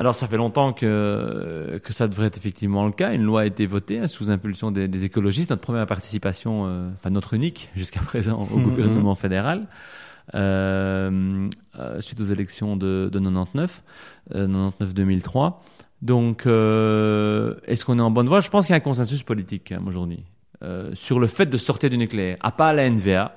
Alors 0.00 0.14
ça 0.14 0.26
fait 0.26 0.38
longtemps 0.38 0.72
que, 0.72 1.78
que 1.84 1.92
ça 1.92 2.08
devrait 2.08 2.28
être 2.28 2.38
effectivement 2.38 2.86
le 2.86 2.92
cas. 2.92 3.12
Une 3.12 3.22
loi 3.22 3.42
a 3.42 3.44
été 3.44 3.66
votée 3.66 3.98
hein, 3.98 4.06
sous 4.06 4.30
impulsion 4.30 4.70
des, 4.70 4.88
des, 4.88 5.04
écologistes. 5.04 5.50
Notre 5.50 5.60
première 5.60 5.84
participation, 5.86 6.64
euh, 6.64 6.88
enfin 6.94 7.10
notre 7.10 7.34
unique 7.34 7.70
jusqu'à 7.76 8.00
présent 8.00 8.48
au 8.50 8.56
mhm. 8.56 8.64
gouvernement 8.64 9.14
fédéral, 9.14 9.66
euh, 10.34 11.50
euh, 11.78 12.00
suite 12.00 12.18
aux 12.18 12.24
élections 12.24 12.78
de, 12.78 13.10
de 13.12 13.18
99, 13.18 13.82
99-2003. 14.32 15.56
Donc 16.00 16.46
est-ce 16.46 17.84
qu'on 17.84 17.98
est 17.98 18.02
en 18.02 18.10
bonne 18.10 18.28
voie? 18.28 18.40
Je 18.40 18.48
pense 18.48 18.64
qu'il 18.64 18.72
y 18.72 18.74
a 18.74 18.78
un 18.78 18.80
consensus 18.80 19.22
politique 19.22 19.72
hein, 19.72 19.82
aujourd'hui 19.86 20.24
sur 20.94 21.20
le 21.20 21.26
fait 21.26 21.44
de 21.44 21.58
sortir 21.58 21.90
du 21.90 21.98
nucléaire. 21.98 22.38
À 22.40 22.52
pas 22.52 22.72
la 22.72 22.88
NVA, 22.88 23.34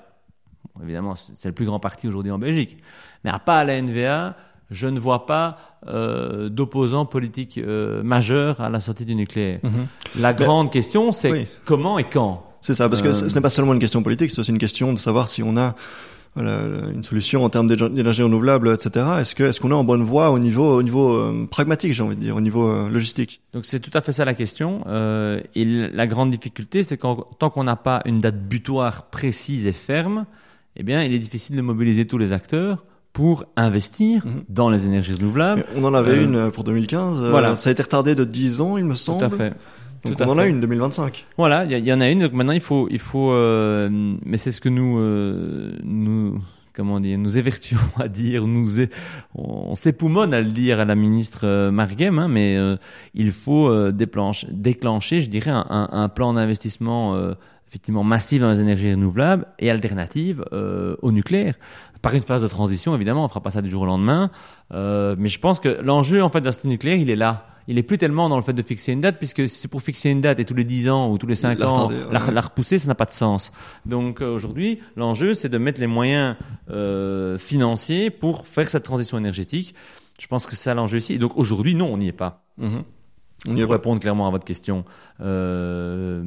évidemment 0.82 1.16
c'est 1.16 1.50
le 1.50 1.54
plus 1.54 1.66
grand 1.66 1.82
parti 1.82 2.08
aujourd'hui 2.08 2.32
en 2.32 2.40
Belgique, 2.40 2.78
mais 3.26 3.32
à 3.32 3.40
pas 3.40 3.66
la 3.66 3.82
NVA 3.82 4.38
je 4.74 4.88
ne 4.88 5.00
vois 5.00 5.26
pas 5.26 5.58
euh, 5.88 6.50
d'opposants 6.50 7.06
politiques 7.06 7.58
euh, 7.58 8.04
majeurs 8.04 8.60
à 8.60 8.70
la 8.70 8.80
sortie 8.80 9.06
du 9.06 9.16
nucléaire. 9.16 9.60
Mhm. 9.64 9.88
La 10.20 10.34
grande 10.34 10.72
question, 10.72 11.12
c'est 11.12 11.48
comment 11.66 12.00
et 12.00 12.04
quand. 12.04 12.46
C'est 12.62 12.76
ça, 12.76 12.88
parce 12.90 13.02
que 13.02 13.12
ce, 13.12 13.34
n'est 13.34 13.42
pas 13.42 13.50
seulement 13.50 13.74
une 13.74 13.80
question 13.80 14.04
politique, 14.04 14.32
c'est 14.32 14.40
aussi 14.40 14.52
une 14.52 14.58
question 14.58 14.94
de 14.94 14.98
savoir 14.98 15.28
si 15.28 15.44
on 15.44 15.58
a 15.58 15.76
voilà, 16.36 16.58
une 16.92 17.04
solution 17.04 17.44
en 17.44 17.50
termes 17.50 17.68
d'énergie 17.68 18.24
renouvelable, 18.24 18.70
etc. 18.70 19.06
Est-ce 19.20 19.36
que 19.36 19.44
est-ce 19.44 19.60
qu'on 19.60 19.70
est 19.70 19.76
en 19.76 19.84
bonne 19.84 20.04
voie 20.04 20.32
au 20.32 20.40
niveau 20.40 20.78
au 20.78 20.82
niveau 20.82 21.14
euh, 21.14 21.48
pragmatique, 21.50 21.94
j'ai 21.94 22.02
envie 22.02 22.16
de 22.16 22.22
dire, 22.22 22.36
au 22.36 22.42
niveau 22.42 22.70
euh, 22.70 22.90
logistique? 22.90 23.42
Donc 23.54 23.66
c'est 23.66 23.80
tout 23.80 23.92
à 23.94 24.02
fait 24.02 24.14
ça 24.14 24.26
la 24.26 24.34
question. 24.34 24.84
Euh, 24.88 25.42
et 25.56 25.66
la 25.66 26.08
grande 26.08 26.32
difficulté, 26.32 26.84
c'est 26.84 26.98
qu'en 26.98 27.18
tant 27.18 27.50
qu'on 27.50 27.64
n'a 27.66 27.76
pas 27.76 28.02
une 28.06 28.20
date 28.20 28.40
butoir 28.40 29.04
précise 29.10 29.68
et 29.68 29.74
ferme, 29.74 30.26
eh 30.76 30.84
bien, 30.84 31.04
il 31.04 31.14
est 31.14 31.20
difficile 31.20 31.56
de 31.56 31.62
mobiliser 31.62 32.08
tous 32.08 32.18
les 32.18 32.34
acteurs 32.34 32.84
pour 33.14 33.46
investir 33.56 34.26
mhm. 34.26 34.44
dans 34.50 34.70
les 34.70 34.86
énergies 34.86 35.14
renouvelables. 35.14 35.66
on 35.76 35.84
en 35.84 35.94
avait 35.94 36.18
euh, 36.18 36.24
une 36.24 36.52
pour 36.52 36.64
2015. 36.64 37.22
Euh, 37.22 37.30
voilà. 37.30 37.56
Ça 37.56 37.70
a 37.70 37.72
été 37.72 37.84
retardé 37.84 38.16
de 38.16 38.24
10 38.24 38.62
ans, 38.62 38.78
il 38.78 38.86
me 38.86 38.96
semble. 38.96 39.20
Tout 39.30 39.34
à 39.34 39.38
fait. 39.38 39.54
Donc 40.06 40.16
on 40.20 40.32
en 40.32 40.38
a 40.38 40.48
une 40.48 40.60
2025. 40.60 41.26
Voilà, 41.38 41.64
il 41.64 41.72
y, 41.72 41.90
y, 41.90 41.94
en 41.94 42.02
a 42.02 42.10
une. 42.10 42.20
Donc 42.20 42.34
maintenant 42.34 42.52
il 42.52 42.60
faut, 42.60 42.90
il 42.92 43.00
faut, 43.00 43.32
euh, 43.32 43.88
mais 44.26 44.36
c'est 44.36 44.52
ce 44.52 44.60
que 44.60 44.68
nous, 44.68 45.00
nous 45.84 46.42
comment 46.74 47.00
dire, 47.00 47.18
nous 47.18 47.38
évertuons 47.38 47.78
à 48.00 48.08
dire, 48.08 48.46
nous 48.48 48.82
é- 48.82 48.90
on 49.36 49.76
s'époumonne 49.76 50.34
à 50.34 50.42
le 50.42 50.52
dire 50.52 50.80
à 50.80 50.86
la 50.86 50.96
ministre 50.96 51.42
euh, 51.44 51.72
Marguem, 51.72 52.20
hein, 52.20 52.28
mais 52.28 52.58
euh, 52.58 52.76
il 53.14 53.32
faut 53.32 53.70
euh, 53.70 53.92
déplancher- 53.92 54.48
déclencher, 54.52 55.20
je 55.20 55.30
dirais, 55.30 55.52
un, 55.52 55.66
un- 55.70 55.90
un 55.92 56.10
plan 56.10 56.34
d'investissement 56.34 57.16
euh, 57.16 57.34
effectivement 57.68 58.04
massif 58.04 58.42
dans 58.42 58.52
les 58.52 58.60
énergies 58.60 58.92
renouvelables 58.92 59.46
et 59.60 59.70
alternatives 59.70 60.44
euh, 60.52 60.96
au 61.02 61.12
nucléaire. 61.12 61.56
Par 62.04 62.14
une 62.14 62.22
phase 62.22 62.44
de 62.44 62.48
transition, 62.48 62.94
évidemment, 62.94 63.26
on 63.26 63.30
fera 63.30 63.42
pas 63.42 63.50
ça 63.50 63.64
du 63.64 63.70
jour 63.70 63.82
au 63.82 63.86
lendemain, 63.86 64.30
euh, 64.74 65.16
mais 65.18 65.30
je 65.30 65.40
pense 65.40 65.60
que 65.60 65.82
l'enjeu 65.82 66.22
en 66.22 66.30
fait 66.30 66.42
de 66.42 66.46
l'institut 66.46 66.68
nucléaire, 66.68 66.98
il 66.98 67.10
est 67.10 67.16
là. 67.16 67.48
Il 67.68 67.78
est 67.78 67.84
plus 67.84 67.98
tellement 67.98 68.28
dans 68.28 68.36
le 68.36 68.44
fait 68.44 68.54
de 68.54 68.62
fixer 68.62 68.92
une 68.92 69.02
date, 69.02 69.18
puisque 69.18 69.48
si 69.48 69.56
c'est 69.56 69.68
pour 69.70 69.82
fixer 69.82 70.10
une 70.10 70.20
date 70.22 70.40
et 70.40 70.46
tous 70.46 70.54
les 70.54 70.66
10 70.66 70.90
ans 70.90 71.10
ou 71.10 71.18
tous 71.18 71.28
les 71.28 71.36
5 71.36 71.58
La 71.60 71.70
ans, 71.70 71.90
la, 72.12 72.42
repousser, 72.42 72.78
ça 72.78 72.88
n'a 72.88 72.96
pas 72.96 73.06
de 73.06 73.14
sens. 73.14 73.52
Donc 73.86 74.22
euh, 74.22 74.34
aujourd'hui, 74.34 74.80
l'enjeu, 74.98 75.34
c'est 75.34 75.50
de 75.50 75.58
mettre 75.58 75.80
les 75.80 75.88
moyens 75.88 76.36
euh, 76.70 77.38
financiers 77.38 78.10
pour 78.10 78.48
faire 78.48 78.68
cette 78.68 78.84
transition 78.84 79.18
énergétique. 79.18 79.74
Je 80.20 80.28
pense 80.28 80.46
que 80.46 80.52
c'est 80.52 80.64
ça 80.64 80.74
l'enjeu 80.74 80.98
ici. 80.98 81.14
Et 81.14 81.20
donc 81.20 81.38
aujourd'hui, 81.38 81.74
non, 81.74 81.94
on 81.94 81.98
n'y 81.98 82.10
est 82.10 82.12
pas. 82.12 82.44
Mhm. 82.58 82.84
On 83.48 83.56
Pour 83.56 83.72
répondre 83.72 84.00
clairement 84.00 84.28
à 84.28 84.32
votre 84.32 84.46
question. 84.46 84.86
Euh, 85.20 86.24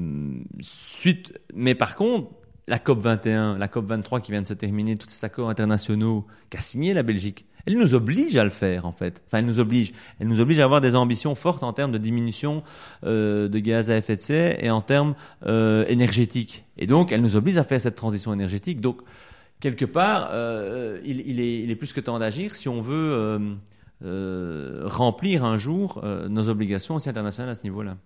suite, 0.61 1.33
mais 1.55 1.74
par 1.74 1.97
contre, 1.97 2.29
la 2.68 2.78
COP 2.78 3.00
21, 3.00 3.58
la 3.58 3.68
COP 3.68 3.86
23 3.86 4.20
qui 4.20 4.32
vient 4.32 4.42
de 4.42 4.46
se 4.46 4.54
terminer, 4.54 4.96
tous 4.96 5.08
ces 5.08 5.24
accords 5.24 5.48
internationaux 5.48 6.26
qu'a 6.50 6.60
signé 6.60 6.94
la 6.94 7.02
Belgique, 7.02 7.46
elle 7.66 7.74
nous 7.74 7.94
oblige 7.94 8.36
à 8.36 8.44
le 8.44 8.50
faire 8.50 8.86
en 8.86 8.92
fait. 8.92 9.22
Enfin, 9.26 9.38
elle 9.38 9.44
nous 9.44 9.58
oblige. 9.58 9.92
Elle 10.20 10.28
nous 10.28 10.40
oblige 10.40 10.60
à 10.60 10.64
avoir 10.64 10.80
des 10.80 10.94
ambitions 10.94 11.34
fortes 11.34 11.62
en 11.62 11.72
termes 11.72 11.92
de 11.92 11.98
diminution 11.98 12.62
euh, 13.04 13.48
de 13.48 13.58
gaz 13.58 13.90
à 13.90 13.96
effet 13.96 14.16
de 14.16 14.20
serre 14.20 14.64
et 14.64 14.70
en 14.70 14.80
termes 14.80 15.14
euh, 15.46 15.84
énergétiques. 15.88 16.64
Et 16.78 16.86
donc, 16.86 17.12
elle 17.12 17.22
nous 17.22 17.36
oblige 17.36 17.58
à 17.58 17.64
faire 17.64 17.80
cette 17.80 17.96
transition 17.96 18.32
énergétique. 18.32 18.80
Donc, 18.80 19.00
quelque 19.60 19.84
part, 19.84 20.28
euh, 20.30 21.00
il, 21.04 21.40
est 21.40 21.76
plus 21.76 21.92
que 21.92 22.00
temps 22.00 22.18
d'agir 22.18 22.54
si 22.54 22.68
on 22.68 22.80
veut 22.82 23.58
euh, 24.05 24.82
remplir 24.84 25.42
un 25.44 25.57
jour 25.57 26.03
euh, 26.05 26.28
nos 26.28 26.49
obligations 26.51 26.97
aussi 26.97 27.09
internationales 27.09 27.51
à 27.53 27.55
ce 27.55 27.62
niveau-là. 27.64 27.97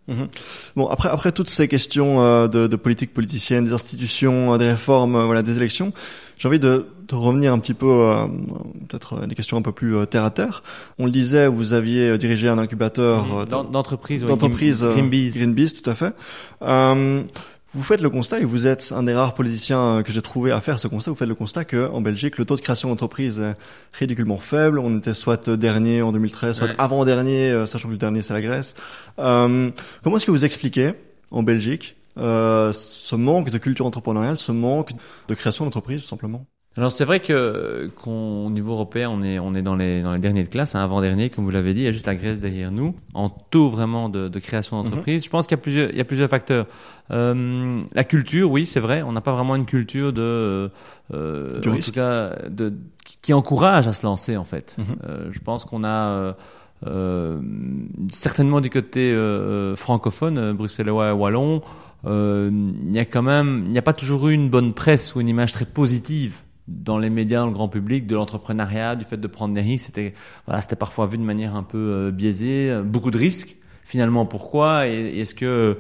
Bon, 0.77 0.87
après, 0.87 1.09
après 1.09 1.33
toutes 1.33 1.51
ces 1.51 1.67
questions 1.67 2.23
euh, 2.23 2.47
de, 2.47 2.67
de 2.69 2.77
politique 2.77 3.13
politicienne, 3.13 3.65
des 3.65 3.73
institutions, 3.73 4.55
euh, 4.55 4.59
des 4.59 4.71
réformes, 4.71 5.17
euh, 5.17 5.25
voilà, 5.25 5.43
des 5.43 5.57
élections, 5.57 5.93
j'ai 6.39 6.47
envie 6.49 6.61
de, 6.61 6.87
de 7.09 7.15
revenir 7.17 7.53
un 7.53 7.59
petit 7.59 7.75
peu, 7.75 7.87
euh, 7.87 8.27
peut-être 8.89 9.27
des 9.27 9.35
questions 9.35 9.57
un 9.57 9.63
peu 9.63 9.73
plus 9.73 9.97
euh, 9.97 10.05
terre 10.07 10.25
à 10.25 10.31
terre. 10.31 10.63
On 11.01 11.07
le 11.07 11.11
disait, 11.11 11.49
vous 11.49 11.73
aviez 11.73 12.17
dirigé 12.19 12.49
un 12.49 12.59
incubateur 12.59 13.47
D'en- 13.47 13.65
D'entreprise, 13.65 14.25
d'entreprise 14.25 14.85
Green- 14.85 15.09
Greenpeace. 15.11 15.33
Greenpeace, 15.39 15.73
tout 15.83 15.91
à 15.91 15.95
fait. 15.97 16.15
Vous 17.73 17.85
faites 17.85 18.01
le 18.01 18.11
constat, 18.11 18.41
et 18.41 18.45
vous 18.45 18.67
êtes 18.67 18.93
un 18.97 19.05
des 19.05 19.15
rares 19.15 19.35
politiciens 19.35 19.99
euh, 19.99 20.03
que 20.03 20.11
j'ai 20.11 20.23
trouvé 20.23 20.51
à 20.51 20.61
faire 20.61 20.81
ce 20.81 20.89
constat, 20.89 21.13
vous 21.13 21.17
faites 21.17 21.29
le 21.29 21.37
constat 21.37 21.65
que 21.65 21.89
en 21.89 22.01
Belgique, 22.01 22.37
le 22.37 22.45
taux 22.45 22.57
de 22.57 22.61
création 22.61 22.89
d'entreprise 22.89 23.39
est 23.41 23.55
ridiculement 23.93 24.39
faible. 24.39 24.81
On 24.81 24.99
était 24.99 25.15
soit 25.15 25.49
dernier 25.51 26.03
en 26.03 26.11
2013, 26.11 26.57
soit 26.57 26.67
Ouais. 26.69 26.75
avant-dernier, 26.79 27.51
euh, 27.53 27.67
sachant 27.67 27.87
que 27.89 27.93
le 27.93 27.99
dernier, 27.99 28.23
c'est 28.23 28.35
la 28.35 28.41
Grèce. 28.41 28.75
Euh, 29.21 29.71
comment 30.03 30.17
est-ce 30.17 30.27
que 30.27 30.33
vous 30.33 30.45
expliquez, 30.45 30.95
en 31.31 31.45
Belgique, 31.45 31.97
euh, 32.19 32.73
ce 32.73 33.15
manque 33.15 33.51
de 33.51 33.59
culture 33.59 33.87
entrepreneuriale, 33.87 34.37
ce 34.37 34.51
manque 34.51 34.91
de 35.29 35.35
création 35.35 35.65
d'entreprise, 35.65 36.03
tout 36.03 36.09
simplement? 36.09 36.47
Alors 36.77 36.93
c'est 36.93 37.05
vrai 37.05 37.19
que 37.19 37.91
qu'au 38.01 38.49
niveau 38.49 38.73
européen, 38.73 39.11
on 39.11 39.23
est 39.23 39.41
on 39.41 39.55
est 39.55 39.61
dans 39.63 39.75
les 39.75 40.03
dans 40.03 40.13
les 40.13 40.21
derniers 40.21 40.45
de 40.45 40.49
classe, 40.49 40.77
hein, 40.77 40.85
avant 40.85 41.01
dernier, 41.01 41.29
comme 41.29 41.45
vous 41.45 41.51
l'avez 41.51 41.75
dit, 41.75 41.81
il 41.81 41.85
y 41.85 41.89
a 41.89 41.91
juste 41.91 42.07
la 42.07 42.15
Grèce 42.15 42.39
derrière 42.39 42.71
nous 42.71 42.95
en 43.13 43.29
taux 43.29 43.69
vraiment 43.71 44.09
de, 44.09 44.29
de 44.29 44.39
création 44.39 44.79
Mhm. 44.79 44.85
d'entreprise. 44.85 45.25
Je 45.25 45.31
pense 45.31 45.49
qu'il 45.49 45.57
y 45.57 45.61
a 45.61 45.63
plusieurs 45.63 45.91
il 45.91 45.97
y 45.97 46.01
a 46.01 46.05
plusieurs 46.05 46.31
facteurs. 46.31 46.67
Euh, 47.11 47.83
la 47.93 48.05
culture, 48.05 48.51
oui, 48.53 48.67
c'est 48.67 48.79
vrai, 48.79 49.03
on 49.03 49.11
n'a 49.11 49.21
pas 49.21 49.33
vraiment 49.33 49.57
une 49.57 49.67
culture 49.67 50.13
de 50.13 50.71
euh, 51.13 51.59
en 51.59 51.81
tout 51.81 51.91
cas 51.93 52.37
de 52.49 52.73
qui, 53.05 53.19
qui 53.21 53.33
encourage 53.33 53.89
à 53.89 53.93
se 53.93 54.07
lancer 54.07 54.37
en 54.37 54.45
fait. 54.45 54.77
Mhm. 54.79 54.85
Euh, 55.09 55.27
je 55.31 55.41
pense 55.41 55.65
qu'on 55.65 55.83
a 55.83 55.89
euh, 55.89 56.33
euh, 56.87 57.41
certainement 58.13 58.61
du 58.61 58.71
côté 58.71 59.13
euh, 59.13 59.75
francophone, 59.75 60.39
euh, 60.39 60.53
bruxellois 60.55 61.09
et 61.09 61.13
wallon, 61.13 61.63
euh, 62.07 62.49
il 62.87 62.95
y 62.95 63.01
a 63.01 63.05
quand 63.05 63.23
même, 63.23 63.65
il 63.67 63.73
n'y 63.73 63.79
a 63.79 63.83
pas 63.83 63.93
toujours 63.93 64.29
eu 64.29 64.35
une 64.35 64.49
bonne 64.51 64.73
presse 64.73 65.17
ou 65.17 65.21
une 65.21 65.29
image 65.29 65.53
très 65.53 65.65
positive 65.67 66.37
dans 66.71 66.99
les 66.99 67.11
médias, 67.11 67.41
dans 67.41 67.47
le 67.47 67.53
grand 67.53 67.69
public, 67.69 68.07
de 68.07 68.15
l'entrepreneuriat, 68.15 68.97
du 68.97 69.05
fait 69.05 69.17
de 69.17 69.27
prendre 69.27 69.55
des 69.55 69.61
risques. 69.61 69.87
C'était, 69.87 70.15
voilà, 70.47 70.63
c'était 70.63 70.77
parfois 70.77 71.07
vu 71.07 71.19
de 71.19 71.23
manière 71.23 71.57
un 71.57 71.63
peu 71.65 71.79
euh, 71.79 72.11
biaisée, 72.11 72.71
euh, 72.71 72.83
beaucoup 72.83 73.11
de 73.11 73.19
risques. 73.19 73.57
Finalement, 73.85 74.25
pourquoi 74.25 74.87
Et 74.87 75.19
est-ce 75.19 75.35
que 75.35 75.77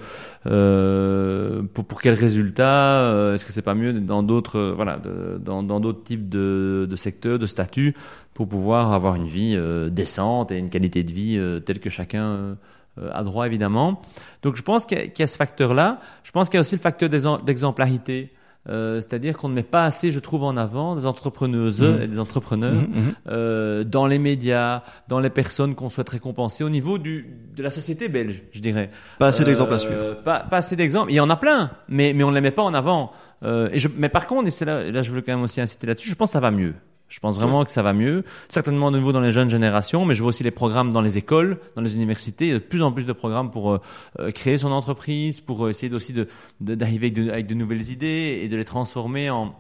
euh, 0.47 1.63
pour, 1.75 1.85
pour 1.85 2.01
quel 2.03 2.15
résultat 2.15 3.03
euh, 3.05 3.35
Est-ce 3.35 3.45
que 3.45 3.53
c'est 3.53 3.63
pas 3.63 3.75
mieux 3.75 3.93
dans 3.93 4.23
d'autres, 4.23 4.73
voilà, 4.75 4.99
dans 5.39 5.63
dans 5.63 5.79
d'autres 5.81 6.03
types 6.03 6.29
de, 6.29 6.87
de 6.91 6.97
secteurs, 6.97 7.39
de 7.39 7.47
statuts, 7.47 7.95
pour 8.35 8.49
pouvoir 8.49 8.93
avoir 8.93 9.15
une 9.15 9.27
vie 9.29 9.55
euh, 9.57 9.91
décente 9.91 10.51
et 10.51 10.59
une 10.59 10.71
qualité 10.71 11.03
de 11.05 11.13
vie 11.13 11.61
telle 11.65 11.79
que 11.81 11.91
chacun 11.91 12.57
a 13.13 13.23
droit, 13.23 13.47
évidemment. 13.47 14.03
Donc, 14.43 14.57
je 14.57 14.63
pense 14.63 14.85
qu'il 14.87 14.99
y, 15.17 15.23
a- 15.23 15.27
ce 15.27 15.37
facteur-là. 15.37 16.01
Je 16.25 16.33
pense 16.33 16.49
qu'il 16.49 16.57
y 16.57 16.59
a 16.59 16.63
aussi 16.63 16.75
le 16.75 16.81
facteur 16.81 17.09
d'exem- 17.09 17.43
d'exemplarité. 17.45 18.31
Euh, 18.69 18.97
c'est-à-dire 18.97 19.39
qu'on 19.39 19.49
ne 19.49 19.55
met 19.55 19.63
pas 19.63 19.85
assez, 19.87 20.11
je 20.13 20.19
trouve, 20.19 20.45
en 20.45 20.57
avant 20.59 20.95
des 20.95 21.07
entrepreneuses 21.07 21.81
Mhm. 21.81 22.03
et 22.03 22.07
des 22.09 22.19
entrepreneurs 22.19 22.75
Mhm, 22.75 22.81
mhm. 22.95 23.15
euh, 23.29 23.85
dans 23.85 24.07
les 24.07 24.19
médias, 24.19 24.83
dans 25.09 25.19
les 25.19 25.31
personnes 25.31 25.75
qu'on 25.75 25.89
souhaite 25.89 26.11
récompenser 26.11 26.63
au 26.63 26.69
niveau 26.69 26.99
du, 26.99 27.27
de 27.57 27.63
la 27.63 27.71
société 27.71 28.09
belge, 28.09 28.43
je 28.53 28.61
dirais. 28.61 28.91
Pas 29.19 29.29
assez 29.29 29.45
d'exemples 29.45 29.73
à 29.73 29.77
Euh, 29.77 29.79
suivre. 29.79 30.23
Pas, 30.23 30.41
pas 30.41 30.59
assez 30.59 30.77
d'exemples. 30.77 31.11
Il 31.11 31.15
y 31.15 31.21
en 31.21 31.31
a 31.31 31.37
plein, 31.37 31.71
mais, 31.89 32.13
mais 32.15 32.23
on 32.23 32.31
ne 32.31 32.35
les 32.35 32.43
met 32.43 32.51
pas 32.51 32.63
en 32.63 32.75
avant. 32.75 33.13
Euh, 33.43 33.71
et 33.73 33.79
je, 33.79 33.89
mais 33.97 34.11
par 34.11 34.27
contre, 34.27 34.51
et 34.63 34.65
là, 34.67 34.91
là 34.91 35.01
je 35.01 35.11
veux 35.11 35.23
quand 35.23 35.33
même 35.33 35.43
aussi 35.43 35.61
inciter 35.63 35.87
là-dessus, 35.87 36.11
je 36.11 36.15
pense 36.15 36.29
que 36.29 36.33
ça 36.35 36.41
va 36.41 36.51
mieux. 36.51 36.75
Je 37.11 37.19
pense 37.19 37.37
vraiment 37.39 37.65
que 37.65 37.73
ça 37.73 37.83
va 37.83 37.93
mieux. 37.93 38.25
Certainement 38.49 38.91
de 38.93 38.99
nouveau 38.99 39.11
dans 39.13 39.21
les 39.21 39.33
jeunes 39.33 39.51
générations, 39.51 40.07
mais 40.07 40.15
je 40.15 40.23
vois 40.23 40.29
aussi 40.29 40.45
les 40.45 40.53
programmes 40.53 40.93
dans 40.93 41.01
les 41.01 41.19
écoles, 41.19 41.59
dans 41.75 41.83
les 41.83 41.97
universités. 41.97 42.47
Il 42.47 42.53
y 42.53 42.55
a 42.55 42.59
de 42.61 42.65
plus 42.65 42.83
en 42.83 42.93
plus 42.93 43.05
de 43.05 43.13
programmes 43.13 43.51
pour 43.51 43.73
euh, 43.73 43.81
euh, 44.21 44.31
créer 44.31 44.59
son 44.59 44.71
entreprise, 44.71 45.41
pour 45.41 45.67
euh, 45.67 45.71
essayer 45.71 45.93
aussi 45.93 46.13
de- 46.13 46.29
d'arriver 46.61 47.09
avec 47.09 47.15
de, 47.15 47.31
avec 47.31 47.47
de 47.49 47.55
nouvelles 47.55 47.91
idées 47.91 48.41
et 48.43 48.49
de 48.49 48.57
les 48.57 48.65
transformer 48.65 49.29
en, 49.29 49.57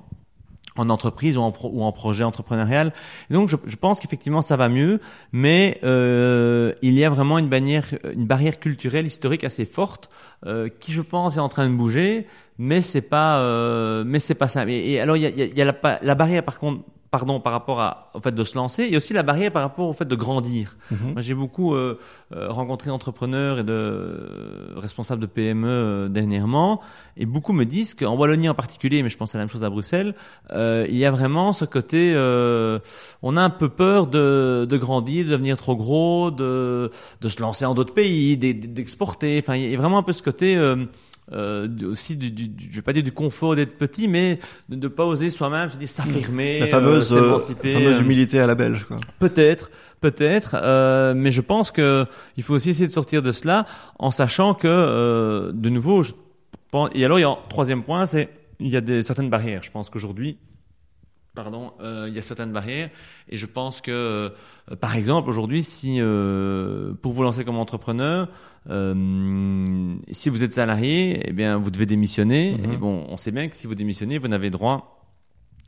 en 0.76 0.88
entreprise 0.90 1.36
ou 1.38 1.40
en, 1.42 1.50
pro- 1.50 1.72
ou 1.72 1.82
en 1.82 1.90
projet 1.90 2.22
entrepreneurial. 2.22 2.92
Et 3.30 3.34
donc, 3.34 3.48
je, 3.48 3.56
je 3.66 3.76
pense 3.76 3.98
qu'effectivement, 3.98 4.42
ça 4.42 4.56
va 4.56 4.68
mieux, 4.68 5.00
mais 5.32 5.80
euh, 5.82 6.72
il 6.82 6.94
y 6.94 7.04
a 7.04 7.10
vraiment 7.10 7.36
une 7.38 7.48
barrière, 7.48 7.86
une 8.14 8.26
barrière 8.26 8.60
culturelle, 8.60 9.06
historique 9.06 9.42
assez 9.42 9.64
forte, 9.64 10.08
euh, 10.46 10.68
qui, 10.68 10.92
je 10.92 11.02
pense, 11.02 11.36
est 11.36 11.40
en 11.40 11.48
train 11.48 11.68
de 11.68 11.74
bouger, 11.76 12.26
mais 12.58 12.82
c'est 12.82 13.02
pas, 13.08 13.40
euh, 13.40 14.04
mais 14.06 14.20
c'est 14.20 14.34
pas 14.34 14.48
ça. 14.48 14.64
Et, 14.68 14.92
et 14.92 15.00
alors, 15.00 15.16
il 15.16 15.22
y 15.22 15.26
a, 15.26 15.30
y 15.30 15.42
a- 15.42 15.46
y 15.46 15.60
a 15.62 15.64
la, 15.64 15.98
la 16.02 16.14
barrière, 16.14 16.44
par 16.44 16.58
contre, 16.58 16.82
pardon, 17.10 17.40
par 17.40 17.52
rapport 17.52 17.80
à, 17.80 18.12
au 18.14 18.20
fait 18.20 18.32
de 18.32 18.44
se 18.44 18.54
lancer, 18.54 18.84
et 18.88 18.96
aussi 18.96 19.12
la 19.12 19.24
barrière 19.24 19.50
par 19.50 19.62
rapport 19.62 19.88
au 19.88 19.92
fait 19.92 20.04
de 20.04 20.14
grandir. 20.14 20.76
Mhm. 20.92 21.12
Moi, 21.14 21.22
j'ai 21.22 21.34
beaucoup 21.34 21.74
euh, 21.74 21.98
euh, 22.32 22.52
rencontré 22.52 22.88
d'entrepreneurs 22.88 23.58
et 23.58 23.64
de 23.64 23.72
euh, 23.72 24.74
responsables 24.76 25.20
de 25.20 25.26
PME 25.26 26.06
dernièrement, 26.08 26.80
et 27.16 27.26
beaucoup 27.26 27.52
me 27.52 27.64
disent 27.64 27.94
qu'en 27.94 28.14
Wallonie 28.16 28.48
en 28.48 28.54
particulier, 28.54 29.02
mais 29.02 29.08
je 29.08 29.16
pense 29.16 29.34
à 29.34 29.38
la 29.38 29.42
même 29.44 29.50
chose 29.50 29.64
à 29.64 29.70
Bruxelles, 29.70 30.14
euh, 30.52 30.86
il 30.88 30.96
y 30.96 31.04
a 31.04 31.10
vraiment 31.10 31.52
ce 31.52 31.64
côté, 31.64 32.12
euh, 32.14 32.78
on 33.22 33.36
a 33.36 33.42
un 33.42 33.50
peu 33.50 33.68
peur 33.68 34.06
de, 34.06 34.64
de 34.70 34.76
grandir, 34.76 35.24
de 35.26 35.30
devenir 35.30 35.56
trop 35.56 35.74
gros, 35.74 36.30
de, 36.30 36.92
de 37.20 37.28
se 37.28 37.40
lancer 37.42 37.64
en 37.64 37.74
d'autres 37.74 37.92
pays, 37.92 38.36
d'e- 38.36 38.52
d'exporter. 38.72 39.40
Enfin, 39.42 39.56
il 39.56 39.68
y 39.68 39.74
a 39.74 39.78
vraiment 39.78 39.98
un 39.98 40.02
peu 40.04 40.12
ce 40.12 40.22
côté. 40.22 40.29
Euh, 40.42 40.84
euh, 41.32 41.68
du- 41.68 41.84
aussi 41.86 42.16
du, 42.16 42.32
du, 42.32 42.48
du- 42.48 42.68
je 42.70 42.74
vais 42.76 42.82
pas 42.82 42.92
dire 42.92 43.04
du 43.04 43.12
confort 43.12 43.54
d'être 43.54 43.78
petit, 43.78 44.08
mais 44.08 44.40
de 44.68 44.74
ne 44.74 44.88
pas 44.88 45.04
oser 45.04 45.30
soi-même 45.30 45.70
se 45.70 45.76
dire 45.76 45.88
s'affirmer, 45.88 46.58
La 46.58 46.66
euh, 46.66 46.70
fameuse, 46.70 47.12
euh, 47.12 47.20
s'émanciper, 47.22 47.72
fameuse 47.72 47.98
euh, 47.98 48.02
humilité 48.02 48.40
à 48.40 48.48
la 48.48 48.56
belge, 48.56 48.82
quoi. 48.84 48.96
Peut-être, 49.20 49.70
peut-être, 50.00 50.56
euh, 50.60 51.14
mais 51.14 51.30
je 51.30 51.40
pense 51.40 51.70
que 51.70 52.04
il 52.36 52.42
faut 52.42 52.54
aussi 52.54 52.70
essayer 52.70 52.88
de 52.88 52.92
sortir 52.92 53.22
de 53.22 53.30
cela 53.30 53.66
en 54.00 54.10
sachant 54.10 54.54
que, 54.54 54.66
euh, 54.66 55.52
de 55.54 55.68
nouveau, 55.68 56.02
je 56.02 56.14
pense, 56.72 56.90
et 56.94 57.04
alors 57.04 57.20
il 57.20 57.22
y 57.22 57.24
a 57.24 57.30
un 57.30 57.38
troisième 57.48 57.84
point, 57.84 58.06
c'est 58.06 58.28
il 58.58 58.68
y 58.68 58.76
a 58.76 58.80
des 58.80 59.00
certaines 59.02 59.30
barrières. 59.30 59.62
Je 59.62 59.70
pense 59.70 59.88
qu'aujourd'hui, 59.88 60.36
pardon, 61.34 61.72
euh, 61.80 62.06
il 62.08 62.14
y 62.14 62.18
a 62.18 62.22
certaines 62.22 62.52
barrières, 62.52 62.90
et 63.28 63.36
je 63.36 63.46
pense 63.46 63.80
que, 63.80 63.90
euh, 63.90 64.30
par 64.80 64.96
exemple, 64.96 65.28
aujourd'hui, 65.28 65.62
si 65.62 65.96
euh, 66.00 66.92
pour 67.02 67.12
vous 67.12 67.22
lancer 67.22 67.44
comme 67.44 67.58
entrepreneur, 67.58 68.28
euh, 68.68 69.94
si 70.10 70.28
vous 70.28 70.44
êtes 70.44 70.52
salarié, 70.52 71.20
eh 71.24 71.32
bien, 71.32 71.56
vous 71.56 71.70
devez 71.70 71.86
démissionner. 71.86 72.56
Mhm. 72.58 72.72
Et 72.72 72.76
bon, 72.76 73.06
on 73.08 73.16
sait 73.16 73.30
bien 73.30 73.48
que 73.48 73.56
si 73.56 73.66
vous 73.66 73.74
démissionnez, 73.74 74.18
vous 74.18 74.28
n'avez 74.28 74.50
droit 74.50 74.96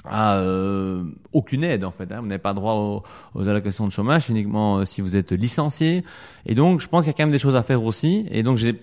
à 0.04 0.36
euh, 0.38 1.04
aucune 1.32 1.62
aide 1.62 1.84
en 1.84 1.92
fait. 1.92 2.10
Hein. 2.10 2.20
Vous 2.20 2.26
n'avez 2.26 2.42
pas 2.42 2.54
droit 2.54 2.74
aux, 2.74 3.02
aux 3.34 3.48
allocations 3.48 3.86
de 3.86 3.92
chômage 3.92 4.28
uniquement 4.30 4.78
euh, 4.78 4.84
si 4.84 5.00
vous 5.00 5.16
êtes 5.16 5.32
licencié. 5.32 6.04
Et 6.44 6.54
donc, 6.54 6.80
je 6.80 6.88
pense 6.88 7.04
qu'il 7.04 7.12
y 7.12 7.14
a 7.14 7.16
quand 7.16 7.22
même 7.22 7.32
des 7.32 7.38
choses 7.38 7.56
à 7.56 7.62
faire 7.62 7.82
aussi. 7.84 8.26
Et 8.30 8.42
donc, 8.42 8.58
j'ai 8.58 8.80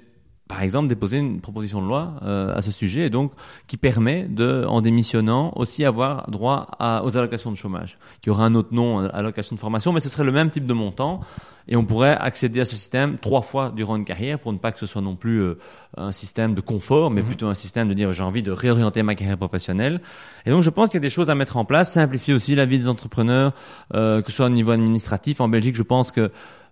par 0.49 0.63
exemple, 0.63 0.87
déposer 0.87 1.19
une 1.19 1.41
proposition 1.41 1.79
de 1.79 1.87
loi 1.87 2.15
euh, 2.23 2.55
à 2.55 2.61
ce 2.61 2.71
sujet, 2.71 3.05
et 3.05 3.09
donc 3.11 3.31
qui 3.67 3.77
permet 3.77 4.23
de, 4.23 4.65
en 4.67 4.81
démissionnant, 4.81 5.53
aussi 5.55 5.85
avoir 5.85 6.29
droit 6.31 6.71
à, 6.79 7.05
aux 7.05 7.15
allocations 7.15 7.51
de 7.51 7.55
chômage, 7.55 7.99
qui 8.21 8.31
aura 8.31 8.45
un 8.45 8.55
autre 8.55 8.73
nom, 8.73 8.99
euh, 8.99 9.09
allocation 9.13 9.55
de 9.55 9.59
formation, 9.59 9.93
mais 9.93 9.99
ce 9.99 10.09
serait 10.09 10.23
le 10.23 10.31
même 10.31 10.49
type 10.49 10.65
de 10.65 10.73
montant, 10.73 11.21
et 11.67 11.75
on 11.75 11.85
pourrait 11.85 12.17
accéder 12.19 12.61
à 12.61 12.65
ce 12.65 12.75
système 12.75 13.19
trois 13.19 13.43
fois 13.43 13.71
durant 13.75 13.95
une 13.95 14.05
carrière 14.05 14.39
pour 14.39 14.51
ne 14.51 14.57
pas 14.57 14.71
que 14.71 14.79
ce 14.79 14.87
soit 14.87 15.03
non 15.03 15.15
plus 15.15 15.39
euh, 15.39 15.59
un 15.95 16.11
système 16.11 16.55
de 16.55 16.61
confort, 16.61 17.11
mais 17.11 17.21
mhm. 17.21 17.27
plutôt 17.27 17.47
un 17.47 17.53
système 17.53 17.87
de 17.87 17.93
dire 17.93 18.11
j'ai 18.11 18.23
envie 18.23 18.41
de 18.41 18.51
réorienter 18.51 19.03
ma 19.03 19.13
carrière 19.13 19.37
professionnelle. 19.37 20.01
Et 20.47 20.49
donc 20.49 20.63
je 20.63 20.71
pense 20.71 20.89
qu'il 20.89 20.95
y 20.97 21.03
a 21.03 21.07
des 21.07 21.11
choses 21.11 21.29
à 21.29 21.35
mettre 21.35 21.57
en 21.57 21.63
place, 21.65 21.93
simplifier 21.93 22.33
aussi 22.33 22.55
la 22.55 22.65
vie 22.65 22.79
des 22.79 22.87
entrepreneurs, 22.87 23.53
euh, 23.93 24.23
que 24.23 24.31
ce 24.31 24.37
soit 24.37 24.47
au 24.47 24.49
niveau 24.49 24.71
administratif. 24.71 25.41
En 25.41 25.47
Belgique, 25.47 25.75
je 25.75 25.83
pense 25.83 26.11
que 26.11 26.31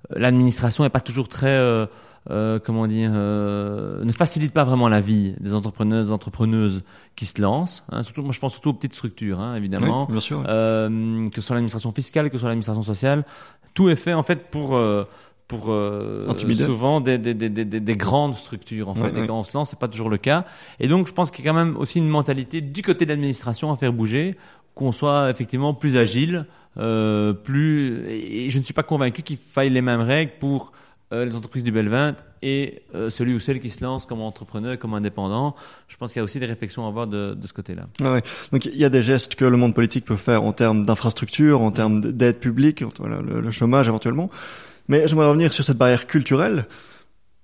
l'administration 0.09 0.83
n'est 0.83 0.89
pas 0.89 0.99
toujours 0.99 1.27
très 1.27 1.87
euh, 2.29 2.59
comment 2.59 2.87
dire, 2.87 3.11
euh, 3.13 4.03
ne 4.03 4.11
facilite 4.11 4.53
pas 4.53 4.63
vraiment 4.63 4.89
la 4.89 4.99
vie 4.99 5.33
des 5.39 5.53
entrepreneuses, 5.53 6.11
entrepreneuses 6.11 6.83
qui 7.15 7.25
se 7.25 7.41
lancent. 7.41 7.85
Hein, 7.91 8.03
surtout, 8.03 8.21
moi, 8.21 8.33
je 8.33 8.39
pense 8.39 8.53
surtout 8.53 8.69
aux 8.69 8.73
petites 8.73 8.93
structures, 8.93 9.39
hein, 9.39 9.55
évidemment, 9.55 10.07
bien 10.09 10.19
sûr, 10.19 10.43
euh, 10.47 11.29
que 11.29 11.39
ce 11.39 11.47
soit 11.47 11.55
l'administration 11.55 11.91
fiscale, 11.91 12.29
que 12.29 12.37
ce 12.37 12.41
soit 12.41 12.49
l'administration 12.49 12.83
sociale. 12.83 13.25
Tout 13.73 13.89
est 13.89 13.95
fait 13.95 14.13
en 14.13 14.23
fait 14.23 14.49
pour 14.49 14.79
pour 15.47 15.73
souvent 16.57 16.99
des, 16.99 17.17
des, 17.17 17.33
des, 17.33 17.49
des, 17.49 17.95
grandes 17.95 18.35
structures 18.35 18.89
en 18.89 18.95
fait. 18.95 19.15
et 19.17 19.27
quand 19.27 19.39
on 19.39 19.43
se 19.43 19.55
lance, 19.55 19.69
c'est 19.69 19.79
pas 19.79 19.87
toujours 19.87 20.09
le 20.09 20.17
cas. 20.17 20.45
Et 20.79 20.87
donc, 20.89 21.07
je 21.07 21.13
pense 21.13 21.31
qu'il 21.31 21.45
y 21.45 21.47
a 21.47 21.51
quand 21.51 21.57
même 21.57 21.77
aussi 21.77 21.99
une 21.99 22.09
mentalité 22.09 22.59
du 22.59 22.81
côté 22.81 23.05
de 23.05 23.11
l'administration 23.11 23.71
à 23.71 23.77
faire 23.77 23.93
bouger, 23.93 24.35
qu'on 24.75 24.91
soit 24.91 25.29
effectivement 25.29 25.73
plus 25.73 25.95
agile, 25.95 26.45
euh, 26.77 27.33
plus. 27.33 28.05
Et 28.07 28.49
je 28.49 28.59
ne 28.59 28.63
suis 28.63 28.73
pas 28.73 28.83
convaincu 28.83 29.21
qu'il 29.21 29.37
faille 29.37 29.69
les 29.69 29.81
mêmes 29.81 30.01
règles 30.01 30.33
pour 30.39 30.71
euh, 31.13 31.23
les 31.23 31.35
entreprises 31.35 31.63
du 31.63 31.71
bel 31.71 31.87
20 31.87 32.17
et 32.41 32.83
euh, 32.93 33.09
celui 33.09 33.33
ou 33.33 33.39
celle 33.39 33.61
qui 33.61 33.69
se 33.69 33.81
lance 33.81 34.05
comme 34.05 34.19
entrepreneur, 34.19 34.77
comme 34.77 34.93
indépendant. 34.93 35.55
Je 35.87 35.95
pense 35.95 36.11
qu'il 36.11 36.19
y 36.19 36.21
a 36.21 36.23
aussi 36.23 36.39
des 36.39 36.45
réflexions 36.45 36.85
à 36.85 36.89
avoir 36.89 37.07
de, 37.07 37.33
de 37.33 37.47
ce 37.47 37.53
côté-là. 37.53 37.87
Ah 38.01 38.11
ouais. 38.11 38.23
Donc 38.51 38.65
il 38.65 38.77
y 38.77 38.83
a 38.83 38.89
des 38.89 39.01
gestes 39.01 39.35
que 39.35 39.45
le 39.45 39.55
monde 39.55 39.73
politique 39.73 40.03
peut 40.03 40.17
faire 40.17 40.43
en 40.43 40.51
termes 40.51 40.85
d'infrastructure, 40.85 41.61
en 41.61 41.71
termes 41.71 42.01
d'aide 42.01 42.39
publique, 42.39 42.83
voilà, 42.99 43.21
le, 43.21 43.51
chômage 43.51 43.87
éventuellement. 43.87 44.29
Mais 44.89 45.07
j'aimerais 45.07 45.27
revenir 45.27 45.53
sur 45.53 45.63
cette 45.63 45.77
barrière 45.77 46.07
culturelle. 46.07 46.65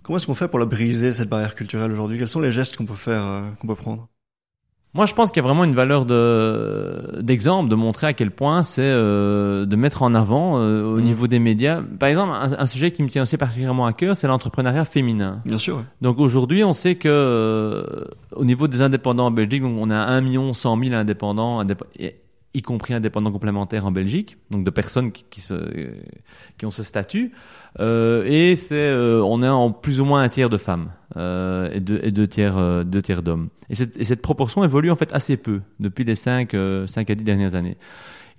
Comment 0.02 0.18
est-ce 0.18 0.28
qu'on 0.28 0.36
fait 0.36 0.50
pour 0.50 0.60
la 0.60 0.66
briser, 0.66 1.14
cette 1.14 1.30
barrière 1.30 1.56
culturelle 1.56 1.92
aujourd'hui? 1.92 2.18
Quels 2.18 2.28
sont 2.28 2.42
les 2.42 2.52
gestes 2.52 2.76
qu'on 2.76 2.86
peut 2.86 2.94
faire, 2.94 3.24
euh, 3.24 3.50
qu'on 3.62 3.68
peut 3.68 3.76
prendre? 3.76 4.10
Moi, 4.96 5.06
je 5.06 5.16
pense 5.16 5.32
qu'il 5.32 5.42
y 5.42 5.44
a 5.44 5.48
vraiment 5.48 5.64
une 5.64 5.74
valeur 5.74 6.06
de 6.06 7.20
d'exemple, 7.22 7.68
de 7.68 7.74
montrer 7.76 8.08
à 8.08 8.14
quel 8.14 8.30
point 8.30 8.62
c'est 8.62 8.82
euh, 8.84 9.66
de 9.66 9.76
mettre 9.76 10.04
en 10.04 10.14
avant 10.14 10.60
euh, 10.60 10.84
au 10.84 10.98
mmh. 10.98 11.02
niveau 11.02 11.28
des 11.28 11.40
médias. 11.40 11.82
Par 12.00 12.10
exemple, 12.10 12.34
un, 12.40 12.68
sujet 12.68 12.92
qui 12.92 13.02
me 13.02 13.10
tient 13.10 13.24
aussi 13.24 13.38
particulièrement 13.38 13.88
à 13.88 13.94
cœur, 13.94 14.16
c'est 14.16 14.28
l'entrepreneuriat 14.28 14.86
féminin. 14.86 15.42
Bien 15.46 15.58
sûr. 15.58 15.84
Donc 16.02 16.20
aujourd'hui, 16.20 16.64
on 16.64 16.74
sait 16.74 16.94
que 16.96 17.10
euh, 17.10 18.06
au 18.36 18.46
niveau 18.46 18.68
des 18.68 18.84
indépendants 18.84 19.26
en 19.26 19.32
Belgique, 19.32 19.64
on 19.66 19.90
a 19.90 19.98
1 19.98 20.22
million 20.22 20.54
100 20.54 20.78
000 20.84 20.94
indépendants, 20.94 21.64
y 22.54 22.62
compris 22.62 22.94
indépendants 22.94 23.32
complémentaires 23.32 23.86
en 23.86 23.92
Belgique, 23.92 24.38
donc 24.52 24.64
de 24.64 24.70
personnes 24.70 25.12
qui, 25.12 25.42
se, 25.42 25.56
qui 26.58 26.66
ont 26.66 26.72
ce 26.72 26.84
statut. 26.84 27.32
Euh, 27.80 28.24
et 28.26 28.56
c'est, 28.56 28.76
euh, 28.76 29.24
on 29.24 29.42
est 29.42 29.50
en 29.50 29.72
plus 29.72 30.00
ou 30.00 30.06
moins 30.06 30.22
un 30.22 30.30
tiers 30.30 30.50
de 30.50 30.58
femmes 30.58 30.92
euh, 31.18 31.70
et, 31.74 31.80
deux, 31.80 32.00
et 32.04 32.12
deux 32.12 32.28
tiers, 32.28 32.58
euh, 32.58 32.84
deux 32.84 33.02
tiers 33.02 33.24
d'hommes. 33.24 33.50
Et 33.70 33.76
cette, 33.76 33.98
et 33.98 34.04
cette 34.04 34.22
proportion 34.22 34.64
évolue 34.64 34.92
en 34.92 34.96
fait 34.96 35.14
assez 35.14 35.38
peu 35.38 35.62
depuis 35.80 36.04
les 36.04 36.16
5, 36.16 36.56
5 36.88 37.10
à 37.10 37.16
10 37.16 37.24
dernières 37.24 37.56
années. 37.56 37.78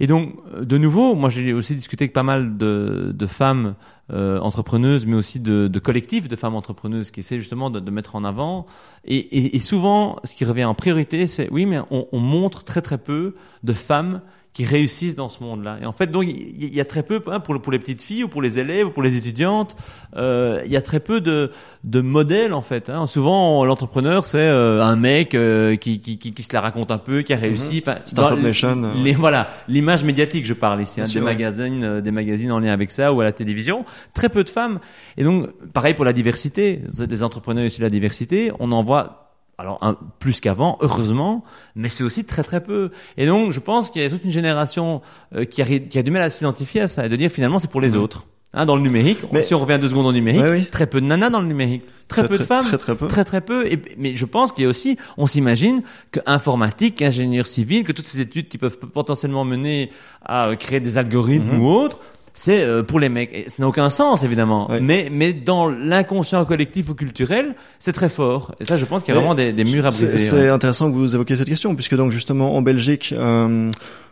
Et 0.00 0.06
donc, 0.06 0.34
de 0.60 0.78
nouveau, 0.78 1.14
moi 1.14 1.28
j'ai 1.28 1.52
aussi 1.52 1.74
discuté 1.74 2.04
avec 2.04 2.12
pas 2.12 2.22
mal 2.22 2.56
de, 2.56 3.12
de 3.14 3.26
femmes 3.26 3.74
euh, 4.12 4.38
entrepreneuses, 4.40 5.06
mais 5.06 5.14
aussi 5.14 5.40
de, 5.40 5.66
de, 5.66 5.78
collectifs 5.78 6.28
de 6.28 6.36
femmes 6.36 6.56
entrepreneuses 6.56 7.10
qui 7.10 7.20
essaient 7.20 7.40
justement 7.40 7.70
de, 7.70 7.80
de 7.80 7.90
mettre 7.90 8.16
en 8.16 8.24
avant. 8.24 8.66
Et, 9.06 9.16
et, 9.16 9.56
et, 9.56 9.60
souvent, 9.60 10.18
ce 10.24 10.34
qui 10.34 10.44
revient 10.44 10.64
en 10.64 10.74
priorité, 10.74 11.26
c'est 11.26 11.48
oui, 11.50 11.64
mais 11.64 11.78
on, 11.90 12.06
on 12.12 12.18
montre 12.18 12.64
très 12.64 12.82
très 12.82 12.98
peu 12.98 13.34
de 13.62 13.72
femmes 13.72 14.20
qui 14.54 14.64
réussissent 14.64 15.16
dans 15.16 15.28
ce 15.28 15.42
monde-là. 15.42 15.78
Et 15.82 15.86
en 15.86 15.92
fait, 15.92 16.12
donc 16.12 16.26
il 16.28 16.72
y, 16.72 16.80
a 16.80 16.84
très 16.84 17.02
peu 17.02 17.20
hein, 17.26 17.40
pour, 17.40 17.60
pour 17.60 17.72
les 17.72 17.80
petites 17.80 18.00
filles 18.00 18.22
ou 18.22 18.28
pour 18.28 18.40
les 18.40 18.60
élèves 18.60 18.86
ou 18.86 18.90
pour 18.90 19.02
les 19.02 19.16
étudiantes, 19.16 19.76
euh, 20.16 20.62
il 20.64 20.70
y 20.70 20.76
a 20.76 20.80
très 20.80 21.00
peu 21.00 21.20
de, 21.20 21.50
de 21.82 22.00
modèles 22.00 22.52
en 22.52 22.62
fait. 22.62 22.88
Hein. 22.88 23.08
Souvent, 23.08 23.64
l'entrepreneur 23.64 24.24
c'est 24.24 24.38
euh, 24.38 24.80
un 24.80 24.94
mec 24.94 25.34
euh, 25.34 25.74
qui, 25.74 26.00
qui, 26.00 26.18
qui, 26.18 26.32
qui, 26.32 26.42
se 26.44 26.54
la 26.54 26.60
raconte 26.60 26.92
un 26.92 26.98
peu, 26.98 27.22
qui 27.22 27.32
a 27.32 27.36
réussi. 27.36 27.82
Mm 27.84 27.94
Startup 28.06 28.38
Nation. 28.38 28.92
Les, 29.02 29.12
voilà, 29.12 29.50
l'image 29.66 30.04
médiatique, 30.04 30.44
je 30.46 30.54
parle 30.54 30.80
ici, 30.80 31.00
hein, 31.00 31.06
des 31.12 31.20
magazines, 31.20 32.00
des 32.00 32.10
magazines 32.12 32.52
en 32.52 32.60
lien 32.60 32.72
avec 32.72 32.92
ça 32.92 33.12
ou 33.12 33.20
à 33.20 33.24
la 33.24 33.32
télévision. 33.32 33.84
Très 34.14 34.28
peu 34.28 34.44
de 34.44 34.50
femmes. 34.50 34.78
Et 35.16 35.24
donc, 35.24 35.50
pareil 35.72 35.94
pour 35.94 36.04
la 36.04 36.12
diversité. 36.12 36.80
Les 37.08 37.22
entrepreneurs 37.24 37.66
aussi 37.66 37.80
la 37.80 37.90
diversité. 37.90 38.52
On 38.60 38.70
en 38.70 38.84
voit 38.84 39.23
alors 39.58 39.78
un, 39.82 39.96
plus 40.18 40.40
qu'avant, 40.40 40.78
heureusement, 40.80 41.44
mais 41.76 41.88
c'est 41.88 42.04
aussi 42.04 42.24
très 42.24 42.42
très 42.42 42.62
peu. 42.62 42.90
Et 43.16 43.26
donc, 43.26 43.52
je 43.52 43.60
pense 43.60 43.90
qu'il 43.90 44.02
y 44.02 44.04
a 44.04 44.10
toute 44.10 44.24
une 44.24 44.30
génération 44.30 45.00
euh, 45.34 45.44
qui, 45.44 45.62
a, 45.62 45.64
qui, 45.64 45.98
a, 45.98 46.02
du 46.02 46.10
mal 46.10 46.22
à 46.22 46.30
s'identifier 46.30 46.82
à 46.82 46.88
ça 46.88 47.06
et 47.06 47.08
de 47.08 47.16
dire 47.16 47.30
finalement 47.30 47.58
c'est 47.58 47.70
pour 47.70 47.80
les 47.80 47.96
autres. 47.96 48.26
Hein, 48.56 48.66
dans 48.66 48.76
le 48.76 48.82
numérique, 48.82 49.18
mais, 49.32 49.42
si 49.42 49.52
on 49.52 49.58
revient 49.58 49.80
deux 49.80 49.88
secondes 49.88 50.06
au 50.06 50.12
numérique, 50.12 50.70
très 50.70 50.86
peu 50.86 51.00
de 51.00 51.06
nanas 51.06 51.28
dans 51.28 51.40
le 51.40 51.48
numérique, 51.48 51.82
très, 52.06 52.28
peu 52.28 52.38
de 52.38 52.44
femmes, 52.44 52.64
très 52.64 52.78
très 52.78 52.94
peu, 52.94 53.08
très 53.08 53.24
très 53.24 53.40
peu. 53.40 53.66
Et, 53.66 53.80
mais 53.98 54.14
je 54.14 54.24
pense 54.26 54.52
qu'il 54.52 54.62
y 54.62 54.66
a 54.66 54.68
aussi, 54.68 54.96
on 55.16 55.26
s'imagine 55.26 55.82
que 56.12 56.20
informatique, 56.24 57.02
ingénieur 57.02 57.48
civil, 57.48 57.82
que 57.82 57.90
toutes 57.90 58.04
ces 58.04 58.20
études 58.20 58.46
qui 58.46 58.56
peuvent 58.56 58.78
potentiellement 58.78 59.44
mener 59.44 59.90
à 60.24 60.50
créer 60.56 60.78
des 60.78 60.98
algorithmes 60.98 61.54
mhm. 61.54 61.62
ou 61.62 61.68
autres, 61.68 61.98
c'est 62.34 62.62
euh, 62.62 62.82
pour 62.82 62.98
les 62.98 63.08
mecs. 63.08 63.30
Et 63.32 63.48
ça 63.48 63.56
n'a 63.60 63.68
aucun 63.68 63.88
sens, 63.88 64.24
évidemment. 64.24 64.68
Mais, 64.82 65.08
mais 65.10 65.32
dans 65.32 65.70
l'inconscient 65.70 66.44
collectif 66.44 66.90
ou 66.90 66.94
culturel, 66.94 67.54
c'est 67.78 67.92
très 67.92 68.08
fort. 68.08 68.54
Et 68.60 68.64
ça, 68.64 68.76
je 68.76 68.84
pense 68.84 69.04
qu'il 69.04 69.14
y 69.14 69.16
a 69.16 69.20
vraiment 69.20 69.36
des, 69.36 69.52
des, 69.52 69.64
murs 69.64 69.86
à 69.86 69.90
briser. 69.90 70.18
C'est 70.18 70.48
intéressant 70.48 70.90
que 70.90 70.96
vous 70.96 71.14
évoquiez 71.14 71.36
cette 71.36 71.48
question, 71.48 71.74
puisque 71.74 71.94
donc 71.94 72.12
justement 72.12 72.56
en 72.56 72.62
Belgique, 72.62 73.14
euh, 73.16 73.70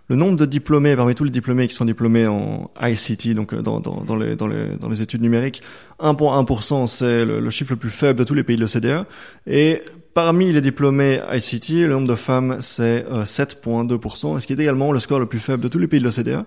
le 0.09 0.17
nombre 0.17 0.37
de 0.37 0.47
diplômés, 0.47 0.95
parmi 0.95 1.17
tous 1.17 1.25
les 1.25 1.31
diplômés 1.31 1.67
qui 1.67 1.75
sont 1.75 1.85
diplômés 1.85 2.29
en 2.29 2.71
ICT, 2.81 3.35
donc 3.35 3.53
euh, 3.53 3.61
dans, 3.61 3.81
dans, 3.81 4.03
dans, 4.03 4.17
les, 4.17 4.37
dans, 4.37 4.47
les, 4.47 4.77
dans 4.81 4.89
les 4.89 5.03
études 5.03 5.23
numériques, 5.23 5.61
1,1% 6.01 6.87
c'est 6.87 7.25
le, 7.25 7.41
le, 7.41 7.51
chiffre 7.51 7.73
le 7.73 7.77
plus 7.77 7.91
faible 7.91 8.21
de 8.21 8.25
tous 8.25 8.35
les 8.35 8.45
pays 8.45 8.57
de 8.57 8.61
l'OCDE. 8.61 9.05
Et 9.49 9.83
parmi 10.15 10.53
les 10.53 10.61
diplômés 10.61 11.21
ICT, 11.33 11.71
le 11.71 11.95
nombre 11.95 12.09
de 12.09 12.15
femmes 12.15 12.59
c'est 12.61 13.05
7,2%, 13.11 14.39
ce 14.39 14.47
qui 14.47 14.53
est 14.53 14.61
également 14.61 14.93
le 14.93 15.01
score 15.01 15.19
le 15.19 15.27
plus 15.27 15.41
faible 15.41 15.63
de 15.63 15.69
tous 15.69 15.79
les 15.79 15.89
pays 15.89 16.01
de 16.01 16.05
l'OCDE. 16.05 16.45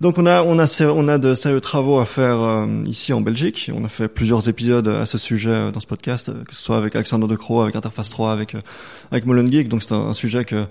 Donc 0.00 0.16
on 0.16 0.26
a 0.26 0.42
on 0.42 0.60
a 0.60 0.82
on 0.82 1.08
a 1.08 1.18
de 1.18 1.34
sérieux 1.34 1.60
travaux 1.60 1.98
à 1.98 2.06
faire 2.06 2.40
euh, 2.40 2.66
ici 2.86 3.12
en 3.12 3.20
Belgique. 3.20 3.70
On 3.74 3.84
a 3.84 3.88
fait 3.88 4.06
plusieurs 4.06 4.48
épisodes 4.48 4.86
à 4.86 5.06
ce 5.06 5.18
sujet 5.18 5.50
euh, 5.50 5.70
dans 5.72 5.80
ce 5.80 5.88
podcast, 5.88 6.28
euh, 6.28 6.44
que 6.44 6.54
ce 6.54 6.62
soit 6.62 6.76
avec 6.76 6.94
Alexandre 6.94 7.26
De 7.26 7.34
Croo, 7.34 7.62
avec 7.62 7.74
Interface 7.74 8.10
3, 8.10 8.30
avec 8.30 8.54
avec 9.10 9.24
Geek. 9.26 9.68
Donc 9.68 9.82
c'est 9.82 9.92
un, 9.92 10.12
sujet 10.12 10.44
que, 10.44 10.66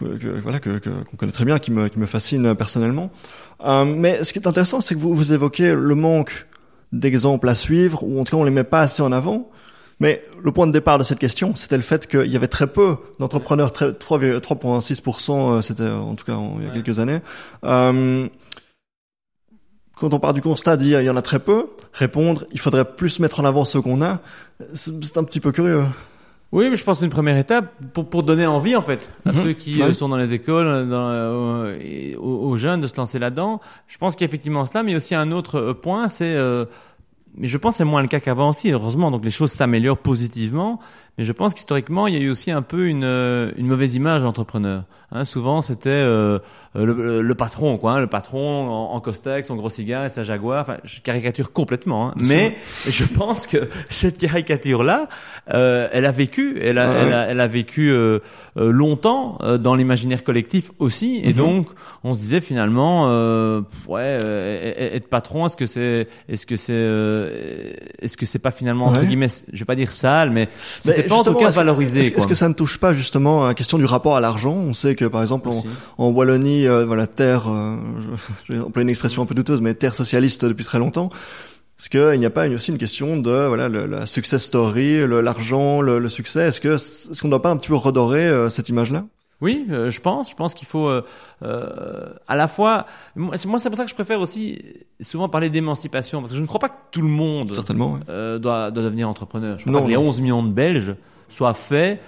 que, 0.00 0.40
voilà 0.42 0.58
que 0.58 0.78
qu'on 0.80 1.16
connaît 1.16 1.30
très 1.30 1.44
bien, 1.44 1.60
qui 1.60 1.70
me 1.70 1.86
qui 1.86 2.00
me 2.00 2.06
fascine 2.06 2.56
personnellement. 2.56 3.12
mais 3.64 4.24
ce 4.24 4.32
qui 4.32 4.40
est 4.40 4.48
intéressant, 4.48 4.80
c'est 4.80 4.96
que 4.96 5.00
vous 5.00 5.14
vous 5.14 5.32
évoquez 5.32 5.74
le 5.74 5.94
manque 5.94 6.48
d'exemples 6.90 7.48
à 7.48 7.54
suivre, 7.54 8.02
ou 8.02 8.20
en 8.20 8.24
tout 8.24 8.32
cas 8.32 8.40
on 8.40 8.44
les 8.44 8.50
met 8.50 8.64
pas 8.64 8.80
assez 8.80 9.02
en 9.02 9.12
avant. 9.12 9.48
Mais 10.00 10.24
le 10.42 10.50
point 10.50 10.66
de 10.66 10.72
départ 10.72 10.98
de 10.98 11.04
cette 11.04 11.20
question, 11.20 11.54
c'était 11.54 11.76
le 11.76 11.82
fait 11.82 12.08
qu'il 12.08 12.26
y 12.26 12.34
avait 12.34 12.48
très 12.48 12.66
peu 12.66 12.96
d'entrepreneurs, 13.20 13.70
3,6%, 13.70 15.62
c'était 15.62 15.88
en 15.88 16.16
tout 16.16 16.24
cas 16.24 16.36
il 16.58 16.66
y 16.66 16.68
a 16.68 16.72
quelques 16.72 16.98
années. 16.98 17.20
Euh, 19.94 20.00
quand 20.00 20.14
on 20.14 20.18
part 20.18 20.32
du 20.32 20.42
constat 20.42 20.76
d'il 20.76 20.90
y 20.90 21.10
en 21.10 21.16
a 21.16 21.22
très 21.22 21.38
peu, 21.38 21.68
répondre 21.92 22.44
il 22.52 22.60
faudrait 22.60 22.84
plus 22.84 23.20
mettre 23.20 23.40
en 23.40 23.44
avant 23.44 23.64
ce 23.64 23.78
qu'on 23.78 24.02
a, 24.02 24.20
c'est 24.74 25.16
un 25.16 25.24
petit 25.24 25.40
peu 25.40 25.52
curieux. 25.52 25.84
Oui, 26.52 26.68
mais 26.68 26.76
je 26.76 26.84
pense 26.84 26.98
qu'une 26.98 27.08
première 27.08 27.38
étape 27.38 27.72
pour, 27.94 28.08
pour 28.08 28.22
donner 28.22 28.46
envie 28.46 28.76
en 28.76 28.82
fait 28.82 29.10
à 29.24 29.32
mhm. 29.32 29.42
ceux 29.42 29.52
qui 29.54 29.82
euh, 29.82 29.94
sont 29.94 30.10
dans 30.10 30.18
les 30.18 30.34
écoles, 30.34 30.66
euh, 30.66 30.84
dans, 30.84 31.08
euh, 31.08 32.14
aux, 32.18 32.56
jeunes 32.56 32.82
de 32.82 32.86
se 32.86 32.96
lancer 32.98 33.18
là-dedans. 33.18 33.60
Je 33.88 33.96
pense 33.96 34.14
qu'il 34.14 34.22
y 34.22 34.24
a 34.24 34.28
effectivement 34.28 34.66
cela, 34.66 34.82
mais 34.82 34.92
il 34.92 34.96
aussi 34.96 35.14
un 35.14 35.32
autre 35.32 35.72
point, 35.72 36.08
c'est 36.08 36.36
mais 37.34 37.48
je 37.48 37.56
pense 37.56 37.74
que 37.74 37.78
c'est 37.78 37.84
moins 37.84 38.02
le 38.02 38.08
cas 38.08 38.20
qu'avant 38.20 38.50
aussi, 38.50 38.70
heureusement. 38.70 39.10
Donc 39.10 39.24
les 39.24 39.30
choses 39.30 39.52
s'améliorent 39.52 39.96
positivement. 39.96 40.80
Mais 41.18 41.24
je 41.24 41.32
pense 41.32 41.54
qu'historiquement, 41.54 42.06
il 42.06 42.14
y 42.14 42.16
a 42.16 42.20
eu 42.20 42.30
aussi 42.30 42.50
un 42.50 42.62
peu 42.62 42.86
une, 42.86 43.04
une 43.04 43.66
mauvaise 43.66 43.94
image 43.94 44.22
d'entrepreneur. 44.22 44.84
Hein, 45.14 45.26
souvent, 45.26 45.60
c'était 45.60 45.90
euh, 45.90 46.38
le, 46.74 47.20
le, 47.20 47.34
patron, 47.34 47.76
quoi, 47.76 47.92
hein, 47.92 48.00
le 48.00 48.06
patron 48.06 48.70
en, 48.70 48.94
en 48.94 49.00
costex, 49.00 49.48
son 49.48 49.56
gros 49.56 49.68
cigare 49.68 50.06
et 50.06 50.08
sa 50.08 50.22
Jaguar. 50.22 50.62
Enfin, 50.62 50.78
je 50.84 51.00
caricature 51.00 51.52
complètement, 51.52 52.08
hein, 52.08 52.14
mais 52.16 52.56
je 52.88 53.04
pense 53.04 53.46
que 53.46 53.68
cette 53.90 54.16
caricature-là, 54.16 55.08
euh, 55.52 55.88
elle 55.92 56.06
a 56.06 56.12
vécu, 56.12 56.58
elle 56.62 56.78
a, 56.78 56.90
elle, 56.94 57.12
a 57.12 57.26
elle 57.26 57.40
a, 57.40 57.46
vécu 57.46 57.90
euh, 57.90 58.20
euh 58.56 58.72
longtemps 58.72 59.36
euh, 59.42 59.58
dans 59.58 59.74
l'imaginaire 59.74 60.24
collectif 60.24 60.70
aussi, 60.78 61.20
et 61.22 61.34
mhm. 61.34 61.36
donc 61.36 61.68
on 62.04 62.14
se 62.14 62.20
disait 62.20 62.40
finalement, 62.40 63.08
ouais, 63.86 64.18
être 64.94 65.08
patron, 65.08 65.46
est-ce 65.46 65.58
que 65.58 65.66
c'est, 65.66 66.08
est-ce 66.28 66.46
que 66.46 66.56
c'est, 66.56 66.72
est-ce 68.00 68.16
que 68.16 68.24
c'est 68.24 68.38
pas 68.38 68.50
finalement 68.50 68.86
entre 68.86 69.04
guillemets, 69.04 69.28
je 69.52 69.58
vais 69.58 69.66
pas 69.66 69.74
dire 69.76 69.92
sale, 69.92 70.30
mais 70.30 70.48
c'était 71.02 71.08
pas 71.08 71.16
en 71.16 71.24
tout 71.24 71.34
cas 71.34 71.50
valorisé. 71.50 72.00
Est-ce 72.00 72.26
que 72.26 72.34
ça 72.34 72.48
ne 72.48 72.54
touche 72.54 72.78
pas 72.78 72.92
justement 72.92 73.44
à 73.44 73.48
la 73.48 73.54
question 73.54 73.78
du 73.78 73.84
rapport 73.84 74.16
à 74.16 74.20
l'argent? 74.20 74.52
On 74.54 74.74
sait 74.74 74.94
que 74.94 75.04
par 75.04 75.22
exemple 75.22 75.50
en, 75.98 76.08
Wallonie, 76.08 76.66
euh, 76.66 76.84
voilà, 76.84 77.06
terre, 77.06 77.48
euh, 77.48 77.76
je 78.44 78.54
vais 78.54 78.58
employer 78.60 78.84
une 78.84 78.90
expression 78.90 79.22
un 79.22 79.26
peu 79.26 79.34
douteuse, 79.34 79.60
mais 79.60 79.74
terre 79.74 79.94
socialiste 79.94 80.44
depuis 80.44 80.64
très 80.64 80.78
longtemps. 80.78 81.10
Est-ce 81.78 81.90
qu'il 81.90 82.20
n'y 82.20 82.26
a 82.26 82.30
pas 82.30 82.48
aussi 82.48 82.70
une 82.70 82.78
question 82.78 83.16
de 83.16 83.46
voilà 83.46 83.68
le, 83.68 83.86
la 83.86 84.06
success 84.06 84.44
story, 84.44 85.04
l'argent, 85.06 85.80
le, 85.80 85.98
le, 85.98 86.08
succès? 86.08 86.42
Est-ce 86.42 86.60
que 86.60 86.74
est-ce 86.76 87.20
qu'on 87.20 87.28
ne 87.28 87.32
doit 87.32 87.42
pas 87.42 87.50
un 87.50 87.56
petit 87.56 87.68
peu 87.68 87.74
redorer 87.74 88.26
euh, 88.26 88.48
cette 88.48 88.68
image-là? 88.68 89.04
Oui, 89.42 89.66
euh, 89.70 89.90
je 89.90 90.00
pense. 90.00 90.30
Je 90.30 90.36
pense 90.36 90.54
qu'il 90.54 90.68
faut 90.68 90.86
euh, 90.86 91.02
euh 91.42 92.14
à 92.28 92.36
la 92.36 92.46
fois. 92.46 92.86
Moi, 93.16 93.36
c'est 93.36 93.48
pour 93.48 93.58
ça 93.58 93.82
que 93.82 93.90
je 93.90 93.94
préfère 93.94 94.20
aussi 94.20 94.62
souvent 95.02 95.28
parler 95.28 95.50
d'émancipation 95.50 96.20
parce 96.20 96.32
que 96.32 96.36
je 96.36 96.42
ne 96.42 96.46
crois 96.46 96.60
pas 96.60 96.68
que 96.68 96.80
tout 96.90 97.02
le 97.02 97.08
monde 97.08 97.52
Certainement, 97.52 97.98
euh, 98.08 98.38
doit, 98.38 98.70
doit 98.70 98.82
devenir 98.82 99.08
entrepreneur. 99.08 99.58
Je 99.58 99.64
crois 99.64 99.80
pas 99.80 99.84
que 99.84 99.90
les 99.90 99.96
11 99.96 100.20
millions 100.20 100.42
de 100.42 100.52
Belges 100.52 100.94
soient 101.28 101.54
faits 101.54 102.00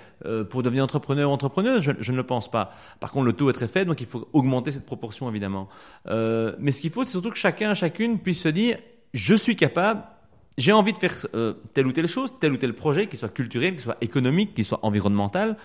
pour 0.48 0.62
devenir 0.62 0.82
entrepreneur 0.82 1.28
ou 1.28 1.32
entrepreneuse, 1.34 1.82
je, 1.82 1.92
je, 2.00 2.12
ne 2.12 2.16
le 2.16 2.22
pense 2.22 2.50
pas. 2.50 2.72
Par 2.98 3.12
contre, 3.12 3.26
le 3.26 3.34
taux 3.34 3.50
est 3.50 3.52
très 3.52 3.68
faible, 3.68 3.88
donc 3.88 4.00
il 4.00 4.06
faut 4.06 4.26
augmenter 4.32 4.70
cette 4.70 4.86
proportion, 4.86 5.28
évidemment. 5.28 5.68
Euh, 6.08 6.52
mais 6.58 6.72
ce 6.72 6.80
qu'il 6.80 6.90
faut, 6.90 7.04
c'est 7.04 7.10
surtout 7.10 7.30
que 7.30 7.36
chacun, 7.36 7.74
chacune 7.74 8.18
puisse 8.18 8.40
se 8.40 8.48
dire, 8.48 8.78
je 9.12 9.34
suis 9.34 9.54
capable, 9.54 10.02
j'ai 10.56 10.72
envie 10.72 10.92
de 10.92 10.98
faire 10.98 11.26
euh, 11.34 11.54
telle 11.74 11.86
ou 11.86 11.92
telle 11.92 12.06
chose, 12.06 12.32
tel 12.40 12.52
ou 12.52 12.56
tel 12.56 12.72
projet, 12.72 13.06
qu'il 13.06 13.18
soit 13.18 13.28
culturel, 13.28 13.72
qu'il 13.72 13.82
soit 13.82 13.98
économique, 14.00 14.54
qu'il 14.54 14.64
soit 14.64 14.80
environnemental, 14.82 15.56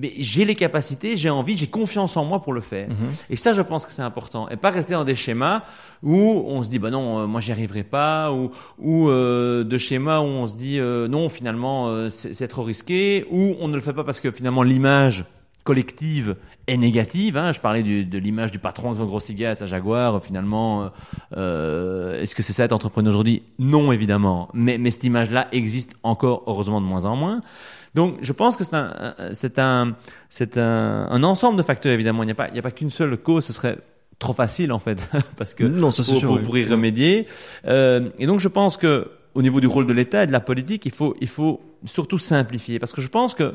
mais 0.00 0.12
j'ai 0.18 0.44
les 0.44 0.54
capacités, 0.54 1.16
j'ai 1.16 1.30
envie, 1.30 1.56
j'ai 1.56 1.66
confiance 1.66 2.16
en 2.16 2.24
moi 2.24 2.42
pour 2.42 2.52
le 2.52 2.60
faire. 2.60 2.88
Mhm. 2.88 3.12
Et 3.30 3.36
ça, 3.36 3.52
je 3.52 3.62
pense 3.62 3.86
que 3.86 3.92
c'est 3.92 4.02
important. 4.02 4.48
Et 4.48 4.56
pas 4.56 4.70
rester 4.70 4.94
dans 4.94 5.04
des 5.04 5.14
schémas 5.14 5.62
où 6.02 6.44
on 6.46 6.62
se 6.62 6.70
dit, 6.70 6.78
bah 6.78 6.90
non, 6.90 7.20
euh, 7.20 7.26
moi 7.26 7.40
j'y 7.40 7.52
arriverai 7.52 7.84
pas, 7.84 8.32
ou, 8.32 8.50
ou 8.78 9.08
euh, 9.08 9.64
de 9.64 9.78
schémas 9.78 10.20
où 10.20 10.24
on 10.24 10.46
se 10.46 10.56
dit, 10.56 10.78
non, 10.80 11.28
finalement, 11.28 12.08
c'est 12.08 12.48
trop 12.48 12.62
risqué, 12.62 13.26
ou 13.30 13.56
on 13.60 13.68
ne 13.68 13.74
le 13.74 13.80
fait 13.80 13.92
pas 13.92 14.04
parce 14.04 14.20
que 14.20 14.30
finalement 14.30 14.62
l'image 14.62 15.24
collective 15.64 16.36
est 16.66 16.76
négative. 16.76 17.36
Hein. 17.36 17.52
Je 17.52 17.60
parlais 17.60 17.82
du, 17.82 18.04
de 18.04 18.18
l'image 18.18 18.50
du 18.50 18.58
patron 18.58 18.94
qui 18.94 19.04
grossit 19.04 19.40
à 19.42 19.66
Jaguar. 19.66 20.22
Finalement, 20.22 20.82
euh, 20.82 20.88
euh, 21.36 22.22
est-ce 22.22 22.34
que 22.34 22.42
c'est 22.42 22.52
ça 22.52 22.64
être 22.64 22.72
entrepreneur 22.72 23.10
aujourd'hui? 23.10 23.42
Non, 23.58 23.92
évidemment. 23.92 24.48
Mais, 24.54 24.78
mais 24.78 24.90
cette 24.90 25.04
image-là 25.04 25.48
existe 25.52 25.94
encore, 26.02 26.42
heureusement, 26.46 26.80
de 26.80 26.86
moins 26.86 27.04
en 27.04 27.16
moins. 27.16 27.40
Donc, 27.94 28.18
je 28.22 28.32
pense 28.32 28.56
que 28.56 28.64
c'est 28.64 28.74
un, 28.74 29.14
c'est 29.32 29.58
un, 29.58 29.96
c'est 30.28 30.56
un, 30.58 31.08
un, 31.10 31.22
ensemble 31.22 31.56
de 31.58 31.62
facteurs. 31.62 31.92
Évidemment, 31.92 32.22
il 32.22 32.26
n'y 32.26 32.32
a 32.32 32.36
pas, 32.36 32.48
il 32.48 32.52
n'y 32.52 32.58
a 32.58 32.62
pas 32.62 32.70
qu'une 32.70 32.90
seule 32.90 33.16
cause. 33.16 33.44
Ce 33.44 33.52
serait 33.52 33.78
trop 34.18 34.32
facile 34.32 34.70
en 34.70 34.78
fait, 34.78 35.08
parce 35.36 35.54
que 35.54 35.64
non, 35.64 35.90
ça, 35.90 36.04
pour, 36.04 36.18
sûr, 36.18 36.28
pour, 36.28 36.42
pour, 36.42 36.58
y 36.58 36.64
remédier. 36.64 37.26
Euh, 37.66 38.10
et 38.18 38.26
donc, 38.26 38.38
je 38.38 38.48
pense 38.48 38.76
que 38.76 39.10
au 39.34 39.42
niveau 39.42 39.60
du 39.60 39.66
rôle 39.66 39.86
de 39.86 39.92
l'État 39.92 40.24
et 40.24 40.26
de 40.26 40.32
la 40.32 40.40
politique, 40.40 40.86
il 40.86 40.92
faut, 40.92 41.16
il 41.20 41.28
faut 41.28 41.60
surtout 41.84 42.18
simplifier, 42.18 42.78
parce 42.78 42.92
que 42.92 43.00
je 43.00 43.08
pense 43.08 43.34
que 43.34 43.54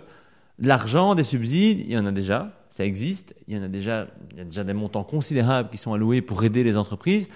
de 0.59 0.67
l'argent, 0.67 1.15
des 1.15 1.23
subsides, 1.23 1.81
il 1.81 1.91
y 1.91 1.97
en 1.97 2.05
a 2.05 2.11
déjà, 2.11 2.51
ça 2.69 2.85
existe. 2.85 3.35
Il 3.47 3.55
y 3.55 3.59
en 3.59 3.63
a 3.63 3.67
déjà, 3.67 4.07
il 4.31 4.37
y 4.37 4.41
a 4.41 4.45
déjà 4.45 4.63
des 4.63 4.73
montants 4.73 5.03
considérables 5.03 5.69
qui 5.69 5.77
sont 5.77 5.93
alloués 5.93 6.21
pour 6.21 6.43
aider 6.43 6.63
les 6.63 6.77
entreprises. 6.77 7.29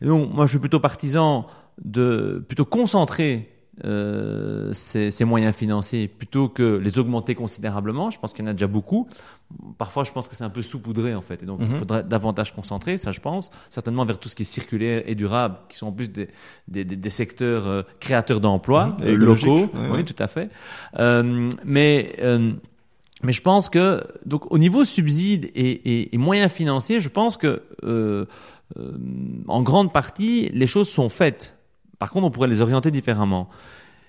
Et 0.00 0.06
donc, 0.06 0.32
moi, 0.32 0.46
je 0.46 0.52
suis 0.52 0.58
plutôt 0.58 0.80
partisan 0.80 1.46
de 1.84 2.44
plutôt 2.46 2.64
concentrer 2.64 3.51
euh, 3.84 4.70
ces, 4.74 5.10
ces, 5.10 5.24
moyens 5.24 5.54
financiers 5.54 6.06
plutôt 6.06 6.50
que 6.50 6.76
les 6.76 6.98
augmenter 6.98 7.34
considérablement. 7.34 8.10
Je 8.10 8.20
pense 8.20 8.34
qu'il 8.34 8.44
y 8.44 8.48
en 8.48 8.50
a 8.50 8.52
déjà 8.52 8.66
beaucoup. 8.66 9.08
Parfois, 9.78 10.04
je 10.04 10.12
pense 10.12 10.28
que 10.28 10.36
c'est 10.36 10.44
un 10.44 10.50
peu 10.50 10.60
saupoudré 10.60 11.14
en 11.14 11.22
fait, 11.22 11.42
et 11.42 11.46
donc 11.46 11.60
il 11.62 11.68
mhm. 11.68 11.78
faudrait 11.78 12.04
davantage 12.04 12.54
concentrer, 12.54 12.98
ça 12.98 13.12
je 13.12 13.20
pense, 13.20 13.50
certainement 13.70 14.04
vers 14.04 14.18
tout 14.18 14.28
ce 14.28 14.36
qui 14.36 14.42
est 14.42 14.46
circulaire 14.46 15.02
et 15.06 15.14
durable, 15.14 15.56
qui 15.70 15.78
sont 15.78 15.86
en 15.86 15.92
plus 15.92 16.08
des, 16.08 16.28
des, 16.68 16.84
des 16.84 17.10
secteurs 17.10 17.66
euh, 17.66 17.82
créateurs 17.98 18.40
d'emplois 18.40 18.94
mhm. 19.00 19.14
locaux. 19.14 19.70
oui, 19.90 20.04
tout 20.04 20.22
à 20.22 20.26
fait. 20.26 20.50
Euh, 20.98 21.48
mais 21.64 22.14
mais 23.24 23.32
je 23.32 23.40
pense 23.40 23.70
que 23.70 24.02
donc 24.26 24.52
au 24.52 24.58
niveau 24.58 24.84
subsides 24.84 25.50
et, 25.54 25.70
et, 25.70 26.14
et 26.14 26.18
moyens 26.18 26.52
financiers, 26.52 27.00
je 27.00 27.08
pense 27.08 27.38
que 27.38 27.62
en 29.48 29.62
grande 29.62 29.92
partie 29.94 30.50
les 30.52 30.66
choses 30.66 30.90
sont 30.90 31.08
faites. 31.08 31.56
Par 32.02 32.10
contre, 32.10 32.26
on 32.26 32.30
pourrait 32.32 32.48
les 32.48 32.62
orienter 32.62 32.90
différemment. 32.90 33.48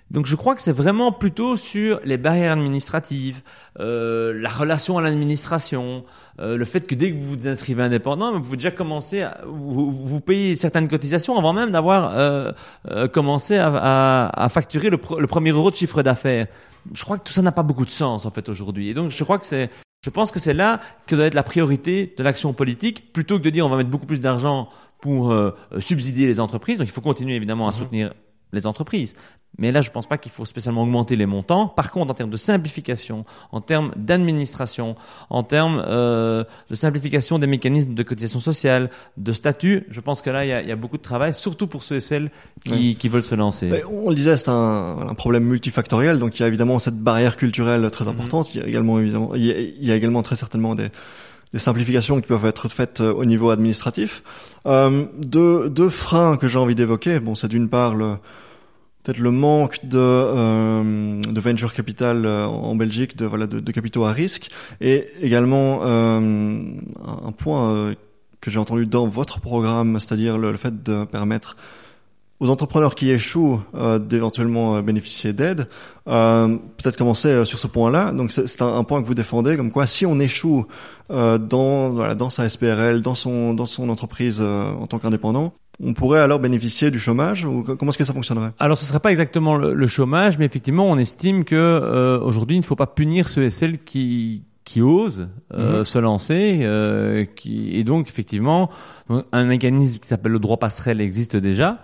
Donc 0.10 0.26
je 0.26 0.36
crois 0.36 0.56
que 0.56 0.64
c'est 0.64 0.72
vraiment 0.72 1.12
plutôt 1.12 1.56
sur 1.58 2.00
les 2.04 2.18
barrières 2.18 2.54
administratives, 2.54 3.44
euh, 3.80 4.34
la 4.34 4.50
relation 4.50 4.98
à 4.98 5.04
l'administration, 5.04 6.04
euh, 6.40 6.58
le 6.58 6.66
fait 6.66 6.88
que 6.88 6.96
dès 6.96 7.12
que 7.12 7.18
vous 7.18 7.36
vous 7.36 7.48
inscrivez 7.48 7.84
indépendant, 7.84 8.40
vous 8.40 8.56
déjà 8.56 8.72
commencer 8.72 9.22
à 9.22 9.42
vous, 9.46 9.92
vous 9.92 10.22
payez 10.22 10.56
certaines 10.56 10.88
cotisations 10.88 11.38
avant 11.38 11.54
même 11.54 11.70
d'avoir 11.70 12.18
euh, 12.18 12.52
euh 12.90 13.08
commencé 13.08 13.58
à, 13.58 13.68
à, 13.68 14.44
à 14.46 14.50
facturer 14.50 14.90
le, 14.90 14.98
le, 15.20 15.28
premier 15.28 15.52
euro 15.52 15.70
de 15.70 15.76
chiffre 15.76 16.02
d'affaires. 16.02 16.48
Je 16.96 17.04
crois 17.04 17.20
que 17.20 17.26
tout 17.26 17.34
ça 17.34 17.44
n'a 17.44 17.52
pas 17.52 17.62
beaucoup 17.62 17.86
de 17.86 17.92
sens 17.92 18.26
en 18.26 18.32
fait 18.32 18.50
aujourd'hui. 18.50 18.90
Et 18.90 18.96
donc 18.96 19.12
je 19.12 19.24
crois 19.24 19.38
que 19.38 19.46
c'est 19.46 19.70
je 20.04 20.10
pense 20.10 20.32
que 20.32 20.40
c'est 20.40 20.56
là 20.56 20.82
que 21.06 21.16
doit 21.16 21.26
être 21.26 21.36
la 21.36 21.44
priorité 21.44 22.16
de 22.18 22.24
l'action 22.24 22.54
politique, 22.54 23.14
plutôt 23.14 23.38
que 23.38 23.44
de 23.44 23.52
dire 23.52 23.68
on 23.68 23.70
va 23.70 23.78
mettre 23.78 23.92
beaucoup 23.92 24.08
plus 24.08 24.20
d'argent 24.20 24.70
pour 25.04 25.34
euh, 25.34 25.52
subsidier 25.80 26.28
les 26.28 26.40
entreprises. 26.40 26.78
Donc 26.78 26.88
il 26.88 26.92
faut 26.92 27.02
continuer 27.02 27.36
évidemment 27.36 27.68
à 27.68 27.72
mhm. 27.72 27.78
soutenir 27.78 28.14
les 28.54 28.66
entreprises. 28.66 29.16
Mais 29.58 29.74
là, 29.74 29.82
je 29.82 29.90
ne 29.90 29.94
pense 29.94 30.08
pas 30.08 30.18
qu'il 30.18 30.32
faut 30.32 30.46
spécialement 30.46 30.84
augmenter 30.84 31.18
les 31.18 31.26
montants. 31.26 31.68
Par 31.68 31.92
contre, 31.92 32.12
en 32.12 32.14
termes 32.14 32.30
de 32.30 32.38
simplification, 32.38 33.26
en 33.52 33.60
termes 33.60 33.92
d'administration, 33.98 34.96
en 35.30 35.44
termes 35.44 35.84
euh, 35.86 36.46
de 36.70 36.76
simplification 36.76 37.38
des 37.38 37.48
mécanismes 37.48 37.94
de 37.94 38.02
cotisation 38.02 38.40
sociale, 38.40 38.90
de 39.18 39.34
statut, 39.34 39.86
je 39.90 40.00
pense 40.00 40.22
que 40.22 40.30
là, 40.30 40.46
il 40.46 40.50
y 40.50 40.54
a, 40.54 40.64
y 40.64 40.72
a, 40.72 40.78
beaucoup 40.78 40.98
de 40.98 41.04
travail, 41.04 41.34
surtout 41.34 41.68
pour 41.68 41.84
ceux 41.84 41.98
et 41.98 42.00
celles 42.00 42.32
qui, 42.66 42.96
qui 42.96 43.10
veulent 43.10 43.24
se 43.24 43.36
lancer. 43.36 43.68
Mais 43.68 43.84
on 43.84 44.08
le 44.08 44.16
disait, 44.16 44.38
c'est 44.38 44.50
un, 44.50 45.08
un, 45.10 45.16
problème 45.16 45.44
multifactoriel. 45.44 46.18
Donc, 46.18 46.40
il 46.40 46.44
y 46.44 46.46
a 46.46 46.48
évidemment 46.48 46.80
cette 46.80 46.98
barrière 46.98 47.36
culturelle 47.36 47.88
très 47.92 48.06
mhm. 48.06 48.12
importante. 48.12 48.56
Il 48.56 48.62
y 48.62 48.64
a 48.64 48.68
également, 48.68 49.00
évidemment, 49.00 49.36
il 49.36 49.44
y 49.44 49.52
a, 49.52 49.60
il 49.60 49.86
y 49.86 49.92
a 49.92 49.96
également 49.96 50.24
très 50.24 50.38
certainement 50.38 50.76
des 50.76 50.88
des 51.54 51.60
simplifications 51.60 52.20
qui 52.20 52.28
peuvent 52.28 52.46
être 52.46 52.68
faites 52.68 53.00
euh, 53.00 53.14
au 53.14 53.26
niveau 53.26 53.52
administratif. 53.52 54.24
Euh, 54.66 55.06
deux, 55.18 55.90
freins 55.90 56.36
que 56.38 56.48
j'ai 56.48 56.58
envie 56.58 56.76
d'évoquer. 56.76 57.20
Bon, 57.20 57.36
c'est 57.36 57.48
d'une 57.48 57.70
part 57.70 57.96
le 57.96 58.18
peut-être 59.04 59.20
le 59.20 59.32
manque 59.32 59.86
de, 59.86 59.98
euh, 60.00 61.20
de 61.20 61.40
venture 61.42 61.74
capital 61.74 62.26
en 62.26 62.74
Belgique, 62.74 63.18
de 63.18 63.26
voilà 63.26 63.48
de, 63.48 63.72
capitaux 63.74 64.06
à 64.06 64.14
risque, 64.14 64.50
et 64.80 65.08
également 65.22 65.84
un 65.84 67.32
point 67.38 67.94
que 68.40 68.50
j'ai 68.50 68.60
entendu 68.60 68.86
dans 68.86 69.06
votre 69.06 69.42
programme, 69.42 70.00
c'est-à-dire 70.00 70.38
le, 70.38 70.56
fait 70.56 70.84
de 70.84 71.04
permettre 71.04 71.58
aux 72.44 72.50
entrepreneurs 72.50 72.96
qui 72.96 73.10
échouent 73.10 73.62
euh, 73.76 74.00
d'éventuellement 74.00 74.82
bénéficier 74.82 75.34
d'aide. 75.34 75.68
peut-être 76.06 76.98
commencer 76.98 77.46
sur 77.46 77.60
ce 77.60 77.68
point-là. 77.68 78.12
Donc 78.12 78.32
c'est 78.32 78.62
un, 78.62 78.76
un, 78.76 78.84
point 78.84 79.02
que 79.02 79.08
vous 79.08 79.16
défendez, 79.16 79.56
comme 79.58 79.72
quoi 79.72 79.88
si 79.88 80.06
on 80.06 80.20
échoue 80.20 80.66
dans 81.10 81.90
voilà, 81.90 82.16
dans 82.16 82.30
sa 82.30 82.50
SPRL, 82.50 83.02
dans 83.02 83.16
son 83.16 83.54
dans 83.54 83.66
son 83.66 83.90
entreprise 83.90 84.42
en 84.42 84.86
tant 84.88 85.00
qu'indépendant, 85.00 85.54
on 85.82 85.94
pourrait 85.94 86.20
alors 86.20 86.40
bénéficier 86.40 86.92
du 86.92 87.00
chômage 87.00 87.46
ou 87.46 87.64
comment 87.64 87.90
est-ce 87.90 87.98
que 87.98 88.04
ça 88.04 88.14
fonctionnerait? 88.14 88.52
Alors 88.60 88.78
ce 88.78 88.86
serait 88.86 89.00
pas 89.00 89.12
exactement 89.12 89.56
le, 89.56 89.88
chômage, 89.88 90.38
mais 90.38 90.46
effectivement 90.46 90.90
on 90.90 90.98
estime 90.98 91.44
que 91.46 91.56
euh, 91.56 92.20
aujourd'hui 92.20 92.58
il 92.58 92.60
ne 92.60 92.66
faut 92.66 92.76
pas 92.76 92.88
punir 92.88 93.30
ceux 93.30 93.44
et 93.44 93.50
celles 93.50 93.84
qui 93.84 94.44
qui 94.66 94.82
osent 94.82 95.28
euh, 95.54 95.80
mhm. 95.80 95.84
se 95.84 96.00
lancer, 96.00 96.60
euh, 96.62 97.26
qui 97.26 97.76
et 97.76 97.84
donc 97.84 98.08
effectivement 98.08 98.70
un 99.32 99.46
mécanisme 99.46 100.00
qui 100.00 100.08
s'appelle 100.08 100.32
le 100.32 100.40
droit 100.40 100.58
passerelle 100.58 101.02
existe 101.02 101.36
déjà. 101.36 101.80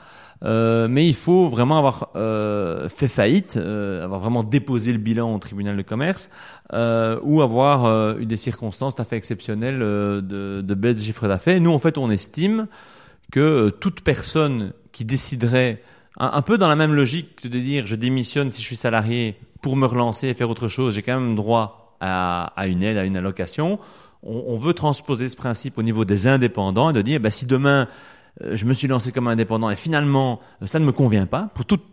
Euh, 0.45 0.87
mais 0.87 1.05
il 1.05 1.15
faut 1.15 1.49
vraiment 1.49 1.77
avoir 1.77 2.11
euh, 2.15 2.87
fait 2.87 3.09
faillite, 3.09 3.57
euh, 3.57 4.05
avoir 4.05 4.21
vraiment 4.21 4.43
déposé 4.43 4.93
le 4.93 4.97
bilan 4.97 5.35
au 5.35 5.39
tribunal 5.39 5.75
de 5.75 5.81
commerce, 5.81 6.29
ou 6.71 7.41
avoir 7.41 8.17
eu 8.19 8.25
des 8.25 8.37
circonstances 8.37 8.95
tout 8.95 9.01
à 9.01 9.05
fait 9.05 9.17
exceptionnelles 9.17 9.79
de, 9.79 10.61
de 10.61 10.73
baisse 10.75 10.97
de 10.97 11.01
chiffre 11.01 11.27
d'affaires. 11.27 11.59
Nous, 11.59 11.71
en 11.71 11.79
fait, 11.79 11.97
on 11.97 12.09
estime 12.09 12.67
que 13.31 13.39
euh, 13.39 13.71
toute 13.71 14.01
personne 14.01 14.73
qui 14.91 15.05
déciderait 15.05 15.81
un, 16.17 16.41
peu 16.41 16.57
dans 16.57 16.67
la 16.67 16.75
même 16.75 16.93
logique 16.93 17.47
de 17.49 17.59
dire 17.59 17.85
je 17.85 17.95
démissionne 17.95 18.51
si 18.51 18.61
je 18.61 18.67
suis 18.67 18.75
salarié 18.75 19.37
pour 19.61 19.75
me 19.75 19.85
relancer 19.85 20.27
et 20.27 20.33
faire 20.33 20.49
autre 20.49 20.67
chose, 20.67 20.95
j'ai 20.95 21.01
quand 21.01 21.19
même 21.19 21.35
droit 21.35 21.95
à, 22.01 22.51
à, 22.55 22.67
une 22.67 22.83
aide, 22.83 22.97
à 22.97 23.05
une 23.05 23.15
allocation. 23.15 23.79
On, 24.21 24.57
veut 24.57 24.73
transposer 24.73 25.29
ce 25.29 25.37
principe 25.37 25.77
au 25.77 25.83
niveau 25.83 26.03
des 26.03 26.27
indépendants 26.27 26.89
et 26.89 26.93
de 26.93 27.01
dire 27.01 27.21
bah, 27.21 27.31
si 27.31 27.45
demain 27.45 27.83
euh, 27.83 27.85
je 28.41 28.65
me 28.65 28.73
suis 28.73 28.87
lancé 28.87 29.11
comme 29.11 29.27
indépendant 29.27 29.69
et 29.69 29.75
finalement 29.75 30.39
euh, 30.61 30.67
ça 30.67 30.79
ne 30.79 30.85
me 30.85 30.91
convient 30.91 31.25
pas 31.25 31.49
pour 31.53 31.65
toute 31.65 31.83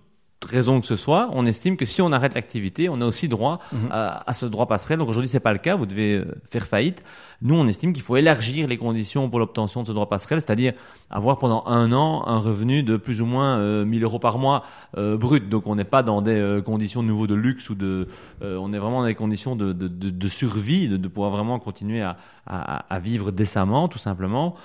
raison 0.45 0.81
que 0.81 0.87
ce 0.87 0.97
soit, 0.97 1.31
on 1.33 1.47
estime 1.47 1.77
que 1.77 1.85
si 1.85 2.03
on 2.03 2.13
arrête 2.13 2.35
l'activité, 2.35 2.89
on 2.89 3.01
a 3.01 3.07
aussi 3.07 3.27
droit 3.27 3.59
mhm. 3.73 3.89
à, 3.91 4.29
à, 4.29 4.33
ce 4.33 4.47
droit 4.47 4.67
passerelle. 4.67 4.99
Donc 4.99 5.09
aujourd'hui, 5.09 5.29
c'est 5.29 5.41
pas 5.41 5.53
le 5.53 5.59
cas. 5.59 5.75
Vous 5.75 5.87
devez 5.87 6.15
euh, 6.19 6.25
faire 6.49 6.67
faillite. 6.67 7.03
Nous, 7.43 7.55
on 7.55 7.67
estime 7.67 7.93
qu'il 7.93 8.03
faut 8.03 8.17
élargir 8.17 8.67
les 8.67 8.79
conditions 8.79 9.29
pour 9.29 9.39
l'obtention 9.39 9.83
de 9.83 9.87
ce 9.87 9.93
droit 9.93 10.09
passerelle, 10.09 10.41
c'est-à-dire 10.41 10.73
avoir 11.11 11.39
pendant 11.39 11.65
un 11.67 11.93
an 11.93 12.27
un 12.27 12.39
revenu 12.39 12.83
de 12.83 12.97
plus 12.97 13.21
ou 13.21 13.27
moins 13.27 13.59
euh, 13.59 13.85
1000 13.85 14.05
euros 14.05 14.19
par 14.19 14.39
mois 14.39 14.65
euh, 14.97 15.17
brut. 15.17 15.49
Donc 15.49 15.67
on 15.67 15.75
n'est 15.75 15.85
pas 15.85 16.03
dans 16.03 16.23
des 16.23 16.39
euh, 16.39 16.63
conditions 16.63 17.03
de 17.03 17.09
nouveau 17.09 17.27
de 17.27 17.35
luxe 17.35 17.69
ou 17.69 17.75
de, 17.75 18.09
euh, 18.43 18.57
on 18.61 18.73
est 18.73 18.79
vraiment 18.79 19.01
dans 19.01 19.07
des 19.07 19.15
conditions 19.15 19.55
de, 19.55 19.73
de, 19.73 19.89
de, 19.89 20.11
de 20.11 20.29
survie, 20.29 20.89
de, 20.89 21.09
pouvoir 21.09 21.31
vraiment 21.31 21.59
continuer 21.59 22.03
à, 22.03 22.17
à, 22.47 22.85
à 22.95 22.99
vivre 22.99 23.31
décemment, 23.33 23.89
tout 23.89 23.99
simplement. 23.99 24.57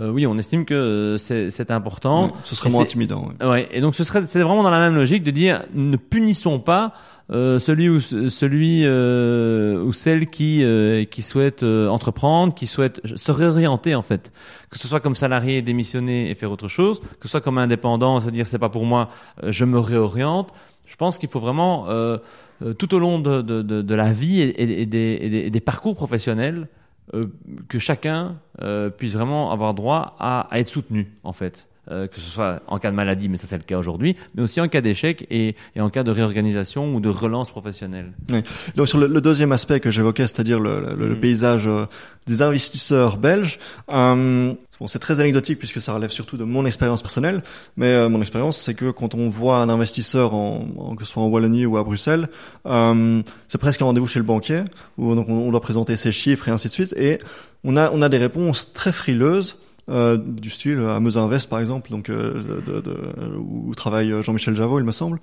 Euh, 0.00 0.10
oui, 0.10 0.26
on 0.26 0.36
estime 0.36 0.64
que 0.64 1.16
c'est 1.18 1.70
important. 1.70 2.32
Ce 2.44 2.54
serait 2.54 2.70
moins 2.70 2.82
intimidant. 2.82 3.30
Ouais. 3.40 3.46
ouais. 3.46 3.68
Et 3.72 3.80
donc 3.80 3.94
ce 3.94 4.04
serait, 4.04 4.26
c'est 4.26 4.42
vraiment 4.42 4.62
dans 4.62 4.70
la 4.70 4.80
même 4.80 4.94
logique 4.94 5.22
de 5.22 5.30
dire, 5.30 5.62
ne 5.74 5.96
punissons 5.96 6.60
pas 6.60 6.92
euh, 7.30 7.58
celui 7.58 7.88
ou 7.88 8.00
celui 8.00 8.84
euh, 8.84 9.82
ou 9.82 9.92
celle 9.92 10.28
qui 10.28 10.62
euh, 10.62 11.04
qui 11.04 11.22
souhaite 11.22 11.62
euh, 11.62 11.88
entreprendre, 11.88 12.54
qui 12.54 12.66
souhaite 12.66 13.00
se 13.04 13.32
réorienter 13.32 13.94
en 13.94 14.02
fait, 14.02 14.32
que 14.70 14.78
ce 14.78 14.88
soit 14.88 15.00
comme 15.00 15.14
salarié 15.14 15.60
démissionner 15.62 16.30
et 16.30 16.34
faire 16.34 16.50
autre 16.50 16.68
chose, 16.68 17.00
que 17.00 17.22
ce 17.22 17.28
soit 17.28 17.40
comme 17.42 17.58
indépendant, 17.58 18.20
se 18.20 18.30
dire 18.30 18.46
c'est 18.46 18.58
pas 18.58 18.70
pour 18.70 18.84
moi, 18.84 19.10
euh, 19.42 19.52
je 19.52 19.64
me 19.64 19.78
réoriente. 19.78 20.52
Je 20.86 20.96
pense 20.96 21.18
qu'il 21.18 21.28
faut 21.28 21.40
vraiment 21.40 21.86
tout 22.78 22.94
au 22.94 22.98
long 22.98 23.18
de, 23.18 23.42
de, 23.42 23.60
de, 23.60 23.82
de 23.82 23.94
la 23.94 24.10
vie 24.14 24.40
et, 24.40 24.62
et, 24.62 24.86
des, 24.86 25.18
et, 25.20 25.28
des, 25.28 25.38
et, 25.40 25.50
des, 25.50 25.60
parcours 25.60 25.94
professionnels 25.94 26.66
que 27.68 27.78
chacun 27.78 28.36
puisse 28.96 29.14
vraiment 29.14 29.50
avoir 29.50 29.74
droit 29.74 30.16
à, 30.18 30.48
à 30.50 30.58
être 30.58 30.68
soutenu 30.68 31.12
en 31.24 31.32
fait. 31.32 31.68
Euh, 31.90 32.06
que 32.06 32.20
ce 32.20 32.30
soit 32.30 32.60
en 32.66 32.78
cas 32.78 32.90
de 32.90 32.96
maladie, 32.96 33.30
mais 33.30 33.38
ça 33.38 33.46
c'est 33.46 33.56
le 33.56 33.62
cas 33.62 33.78
aujourd'hui, 33.78 34.14
mais 34.34 34.42
aussi 34.42 34.60
en 34.60 34.68
cas 34.68 34.82
d'échec 34.82 35.26
et, 35.30 35.54
et, 35.74 35.80
en 35.80 35.88
cas 35.88 36.02
de 36.02 36.10
réorganisation 36.10 36.94
ou 36.94 37.00
de 37.00 37.08
relance 37.08 37.50
professionnelle. 37.50 38.12
Oui. 38.30 38.42
Donc 38.76 38.88
sur 38.88 38.98
le, 38.98 39.06
le 39.06 39.20
deuxième 39.22 39.52
aspect 39.52 39.80
que 39.80 39.90
j'évoquais, 39.90 40.26
c'est-à-dire 40.26 40.60
le, 40.60 40.80
le, 40.80 41.08
le, 41.08 41.14
mm. 41.14 41.20
paysage 41.20 41.66
euh, 41.66 41.86
des 42.26 42.42
investisseurs 42.42 43.16
belges, 43.16 43.58
euh, 43.90 44.52
bon, 44.80 44.86
c'est 44.86 44.98
très 44.98 45.20
anecdotique 45.20 45.58
puisque 45.58 45.80
ça 45.80 45.94
relève 45.94 46.10
surtout 46.10 46.36
de 46.36 46.44
mon 46.44 46.66
expérience 46.66 47.00
personnelle, 47.00 47.42
mais 47.78 47.86
euh, 47.86 48.10
mon 48.10 48.20
expérience 48.20 48.58
c'est 48.58 48.74
que 48.74 48.90
quand 48.90 49.14
on 49.14 49.30
voit 49.30 49.56
un 49.56 49.70
investisseur, 49.70 50.34
en, 50.34 50.68
en, 50.76 50.94
que 50.94 51.04
ce 51.04 51.12
soit 51.12 51.22
en 51.22 51.28
Wallonie 51.28 51.64
ou 51.64 51.78
à 51.78 51.84
Bruxelles, 51.84 52.28
euh, 52.66 53.22
c'est 53.46 53.58
presque 53.58 53.80
un 53.80 53.86
rendez-vous 53.86 54.06
chez 54.06 54.18
le 54.18 54.26
banquier 54.26 54.64
où 54.98 55.14
donc 55.14 55.30
on, 55.30 55.32
on 55.32 55.50
doit 55.50 55.62
présenter 55.62 55.96
ses 55.96 56.12
chiffres 56.12 56.48
et 56.48 56.50
ainsi 56.50 56.68
de 56.68 56.72
suite, 56.74 56.92
et 56.98 57.18
on 57.64 57.78
a, 57.78 57.90
on 57.92 58.02
a 58.02 58.10
des 58.10 58.18
réponses 58.18 58.74
très 58.74 58.92
frileuses 58.92 59.56
euh, 59.88 60.16
du 60.16 60.50
style 60.50 60.80
à 60.80 61.00
Meusin 61.00 61.24
Invest 61.24 61.48
par 61.48 61.60
exemple, 61.60 61.90
donc 61.90 62.10
euh, 62.10 62.60
de, 62.66 62.80
de, 62.80 62.94
où 63.38 63.74
travaille 63.74 64.14
Jean-Michel 64.22 64.54
Javot, 64.54 64.78
il 64.78 64.84
me 64.84 64.92
semble, 64.92 65.20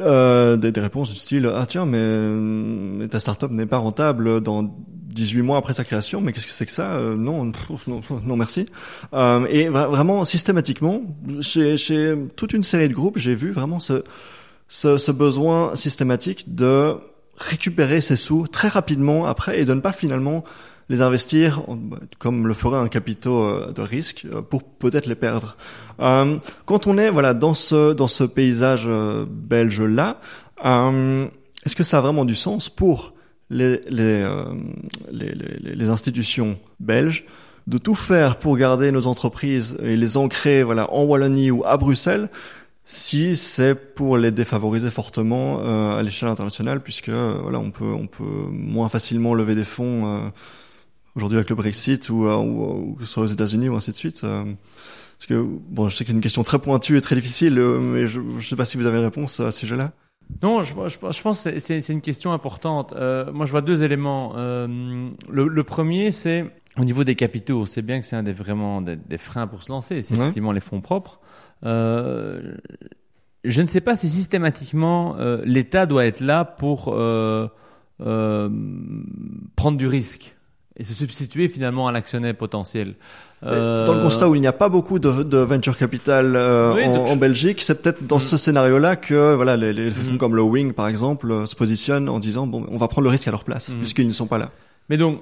euh, 0.00 0.56
des, 0.56 0.72
des, 0.72 0.80
réponses 0.80 1.10
du 1.10 1.16
style 1.16 1.50
ah 1.54 1.66
tiens 1.66 1.86
mais, 1.86 1.98
mais 1.98 3.08
ta 3.08 3.20
startup 3.20 3.50
n'est 3.50 3.66
pas 3.66 3.78
rentable 3.78 4.40
dans 4.40 4.74
18 5.16 5.42
mois 5.42 5.58
après 5.58 5.72
sa 5.72 5.82
création, 5.82 6.20
mais 6.20 6.32
qu'est-ce 6.32 6.46
que 6.46 6.52
c'est 6.52 6.66
que 6.66 6.72
ça? 6.72 6.92
Euh, 6.92 7.16
non, 7.16 7.50
non, 7.86 8.00
non, 8.24 8.36
merci. 8.36 8.66
Euh, 9.14 9.46
et 9.50 9.68
vraiment 9.68 10.24
systématiquement, 10.24 11.02
chez, 11.40 11.76
chez 11.76 12.14
toute 12.36 12.52
une 12.52 12.62
série 12.62 12.88
de 12.88 12.94
groupes, 12.94 13.18
j'ai 13.18 13.34
vu 13.34 13.50
vraiment 13.50 13.80
ce, 13.80 14.04
ce, 14.68 14.98
ce 14.98 15.10
besoin 15.10 15.74
systématique 15.74 16.54
de 16.54 16.96
récupérer 17.38 18.00
ses 18.00 18.16
sous 18.16 18.46
très 18.46 18.68
rapidement 18.68 19.26
après 19.26 19.60
et 19.60 19.64
de 19.64 19.74
ne 19.74 19.80
pas 19.80 19.92
finalement 19.92 20.44
les 20.88 21.02
investir 21.02 21.62
comme 22.18 22.46
le 22.46 22.54
ferait 22.54 22.78
un 22.78 22.88
capitaux 22.88 23.42
euh, 23.42 23.72
de 23.72 23.82
risque 23.82 24.26
euh, 24.32 24.42
pour 24.42 24.62
peut-être 24.62 25.06
les 25.06 25.14
perdre. 25.14 25.56
Euh, 26.00 26.36
quand 26.64 26.86
on 26.86 26.98
est 26.98 27.10
voilà 27.10 27.34
dans 27.34 27.54
ce 27.54 27.92
dans 27.92 28.08
ce 28.08 28.24
paysage 28.24 28.88
belge 29.28 29.82
là, 29.82 30.20
est-ce 30.62 31.76
que 31.76 31.84
ça 31.84 31.98
a 31.98 32.00
vraiment 32.00 32.24
du 32.24 32.34
sens 32.34 32.68
pour 32.68 33.14
les 33.50 33.80
les, 33.88 34.24
les, 35.10 35.34
les, 35.60 35.88
institutions 35.88 36.58
belges 36.80 37.24
de 37.66 37.78
tout 37.78 37.94
faire 37.94 38.38
pour 38.38 38.56
garder 38.56 38.90
nos 38.90 39.06
entreprises 39.06 39.76
et 39.82 39.96
les 39.96 40.16
ancrer 40.16 40.62
voilà 40.62 40.92
en 40.92 41.04
Wallonie 41.04 41.50
ou 41.50 41.64
à 41.64 41.76
Bruxelles 41.76 42.28
si 42.84 43.36
c'est 43.36 43.74
pour 43.74 44.18
les 44.18 44.30
défavoriser 44.32 44.90
fortement 44.90 45.60
à 45.96 46.02
l'échelle 46.02 46.28
internationale 46.28 46.80
puisque 46.80 47.10
voilà 47.10 47.58
on 47.58 47.70
peut 47.70 47.92
on 47.92 48.06
peut 48.06 48.48
moins 48.50 48.88
facilement 48.88 49.32
lever 49.34 49.54
des 49.54 49.64
fonds 49.64 50.32
aujourd'hui 51.16 51.38
avec 51.38 51.50
le 51.50 51.56
Brexit 51.56 52.08
ou, 52.10 52.26
euh, 52.26 52.36
ou, 52.36 52.90
ou, 52.90 52.94
que 52.94 53.04
ce 53.04 53.12
soit 53.12 53.24
aux 53.24 53.26
États-Unis 53.26 53.68
ou 53.68 53.76
ainsi 53.76 53.90
de 53.90 53.96
suite 53.96 54.22
euh, 54.24 54.44
Parce 55.18 55.26
que 55.26 55.42
bon, 55.42 55.88
je 55.88 55.96
sais 55.96 56.04
que 56.04 56.08
c'est 56.08 56.14
une 56.14 56.20
question 56.20 56.42
très 56.42 56.58
pointue 56.58 56.96
et 56.96 57.00
très 57.00 57.16
difficile, 57.16 57.58
euh, 57.58 57.80
mais 57.80 58.06
je 58.06 58.20
ne 58.20 58.40
sais 58.40 58.56
pas 58.56 58.66
si 58.66 58.76
vous 58.76 58.86
avez 58.86 58.98
une 58.98 59.04
réponse 59.04 59.40
à 59.40 59.50
ce 59.50 59.60
sujet-là. 59.60 59.92
Non, 60.42 60.62
je, 60.62 60.74
je, 60.88 60.98
je 61.12 61.22
pense 61.22 61.42
que 61.42 61.58
c'est 61.58 61.88
une 61.88 62.00
question 62.00 62.32
importante. 62.32 62.92
Euh, 62.94 63.32
moi, 63.32 63.46
je 63.46 63.52
vois 63.52 63.62
deux 63.62 63.84
éléments. 63.84 64.34
Euh, 64.36 65.08
le, 65.30 65.46
le, 65.46 65.64
premier, 65.64 66.10
c'est 66.10 66.44
au 66.76 66.84
niveau 66.84 67.04
des 67.04 67.14
capitaux. 67.14 67.64
C'est 67.64 67.82
bien 67.82 68.00
que 68.00 68.06
c'est 68.06 68.16
un 68.16 68.24
des 68.24 68.32
vraiment 68.32 68.82
des, 68.82 68.96
des, 68.96 69.18
freins 69.18 69.46
pour 69.46 69.62
se 69.62 69.70
lancer. 69.70 70.02
C'est 70.02 70.14
ouais. 70.14 70.22
effectivement 70.22 70.50
les 70.52 70.60
fonds 70.60 70.80
propres. 70.80 71.20
Euh, 71.64 72.56
je 73.44 73.62
ne 73.62 73.66
sais 73.68 73.80
pas 73.80 73.94
si 73.94 74.08
systématiquement 74.08 75.16
l'État 75.44 75.86
doit 75.86 76.04
être 76.04 76.20
là 76.20 76.44
pour 76.44 76.86
prendre 77.96 78.50
du 79.78 79.86
risque 79.86 80.35
et 80.78 80.84
se 80.84 80.94
substituer 80.94 81.48
finalement 81.48 81.88
à 81.88 81.92
l'actionnaire 81.92 82.34
potentiel. 82.34 82.94
Euh... 83.42 83.84
Dans 83.84 83.94
le 83.94 84.02
constat 84.02 84.28
où 84.28 84.34
il 84.34 84.40
n'y 84.40 84.46
a 84.46 84.52
pas 84.52 84.68
beaucoup 84.68 84.98
de, 84.98 85.22
de 85.22 85.38
venture 85.38 85.76
capital 85.76 86.36
euh, 86.36 86.72
oui, 86.74 86.84
en, 86.84 87.06
en, 87.06 87.16
Belgique, 87.16 87.60
c'est 87.60 87.82
peut-être 87.82 88.06
dans 88.06 88.16
mmh. 88.16 88.20
ce 88.20 88.36
scénario-là 88.36 88.96
que 88.96 89.34
voilà 89.34 89.56
les, 89.56 89.72
les 89.72 89.90
fonds 89.90 90.14
mmh. 90.14 90.18
comme 90.18 90.34
le 90.34 90.42
Wing 90.42 90.72
par 90.72 90.88
exemple 90.88 91.30
euh, 91.30 91.46
se 91.46 91.54
positionnent 91.54 92.08
en 92.08 92.18
disant 92.18 92.46
bon 92.46 92.66
on 92.70 92.78
va 92.78 92.88
prendre 92.88 93.04
le 93.04 93.10
risque 93.10 93.28
à 93.28 93.30
leur 93.30 93.44
place 93.44 93.72
mmh. 93.72 93.78
puisqu'ils 93.78 94.06
ne 94.06 94.12
sont 94.12 94.26
pas 94.26 94.38
là. 94.38 94.50
Mais 94.88 94.96
donc 94.96 95.20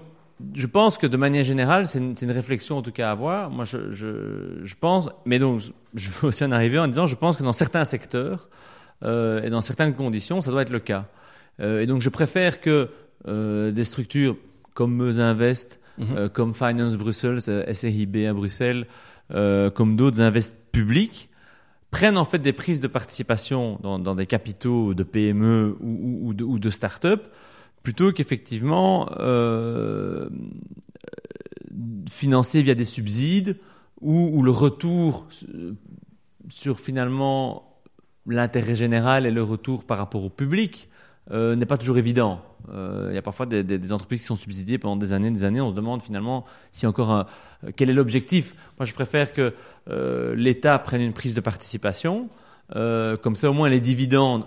je 0.55 0.67
pense 0.67 0.99
que 0.99 1.07
de 1.07 1.17
manière 1.17 1.45
générale, 1.45 1.87
c'est 1.89 1.99
une, 1.99 2.15
une, 2.21 2.31
réflexion 2.31 2.79
en 2.79 2.83
tout 2.83 2.93
cas 2.93 3.09
à 3.09 3.13
avoir. 3.13 3.51
Moi, 3.51 3.65
je, 3.65 3.91
je, 3.91 4.59
je 4.63 4.75
pense, 4.79 5.09
mais 5.25 5.39
donc 5.39 5.63
je 5.95 6.11
veux 6.11 6.29
aussi 6.29 6.45
en 6.45 6.53
arriver 6.53 6.79
en 6.79 6.89
disant, 6.89 7.07
je 7.07 7.15
pense 7.15 7.37
que 7.37 7.43
dans 7.43 7.53
certains 7.53 7.85
secteurs 7.85 8.49
euh, 9.05 9.43
et 9.43 9.51
dans 9.51 9.61
certaines 9.61 9.95
conditions, 9.95 10.41
ça 10.41 10.51
doit 10.51 10.63
être 10.63 10.71
le 10.71 10.81
cas. 10.81 11.07
Euh, 11.61 11.81
et 11.81 11.87
donc, 11.87 12.01
je 12.01 12.09
préfère 12.09 12.61
que 12.61 12.89
euh, 13.29 13.71
des 13.71 13.85
structures 13.85 14.37
comme 14.75 14.95
Meuse 14.95 15.21
Invest, 15.21 15.81
mm 15.99 16.05
-hmm. 16.05 16.17
euh, 16.17 16.29
comme 16.29 16.55
Finance 16.55 16.97
Brussels, 16.97 17.41
euh, 17.49 17.73
SRIB 17.73 18.17
à 18.29 18.33
Bruxelles, 18.33 18.87
euh, 19.31 19.71
comme 19.71 19.97
d'autres 19.97 20.21
invests 20.21 20.59
publics, 20.73 21.31
prennent 21.91 22.19
en 22.19 22.25
fait 22.25 22.41
des 22.41 22.53
prises 22.53 22.81
de 22.81 22.89
participation 22.89 23.79
dans, 23.83 23.99
dans 23.99 24.15
des 24.15 24.27
capitaux 24.27 24.95
de 24.95 25.05
PME 25.05 25.77
ou, 25.81 25.93
ou, 26.07 26.29
ou 26.29 26.35
de, 26.35 26.45
ou 26.45 26.59
de 26.59 26.71
start-up, 26.71 27.23
plutôt 27.83 28.13
qu'effectivement 28.13 29.09
euh, 29.21 30.29
financer 32.11 32.63
via 32.63 32.75
des 32.75 32.85
subsides 32.85 33.57
ou, 34.01 34.31
ou 34.35 34.43
le 34.43 34.51
retour 34.51 35.27
sur 36.49 36.81
finalement 36.81 37.79
l'intérêt 38.27 38.75
général 38.75 39.27
et 39.27 39.31
le 39.31 39.43
retour 39.43 39.85
par 39.85 39.99
rapport 39.99 40.25
au 40.25 40.31
public 40.31 40.89
euh, 41.31 41.57
n'est 41.57 41.67
pas 41.67 41.79
toujours 41.79 41.99
évident. 41.99 42.43
Euh, 42.73 43.09
il 43.11 43.15
y 43.15 43.19
a 43.19 43.23
parfois 43.23 43.47
des, 43.47 43.93
entreprises 43.93 44.21
qui 44.21 44.27
sont 44.27 44.37
subsidiées 44.37 44.79
pendant 44.79 44.97
des 44.97 45.13
années, 45.13 45.31
des 45.31 45.45
années. 45.45 45.61
On 45.61 45.71
se 45.71 45.75
demande 45.75 46.03
finalement 46.03 46.45
si 46.73 46.87
encore 46.87 47.13
euh, 47.13 47.23
quel 47.77 47.91
est 47.91 47.95
l'objectif. 47.95 48.55
Moi, 48.79 48.87
je 48.87 48.95
préfère 48.95 49.33
que 49.33 49.55
euh, 49.91 50.35
l'État 50.35 50.79
prenne 50.79 51.03
une 51.03 51.13
prise 51.13 51.35
de 51.35 51.41
participation. 51.41 52.29
Comme 52.73 53.37
ça, 53.37 53.51
au 53.51 53.53
moins, 53.53 53.69
les 53.69 53.81
dividendes, 53.81 54.45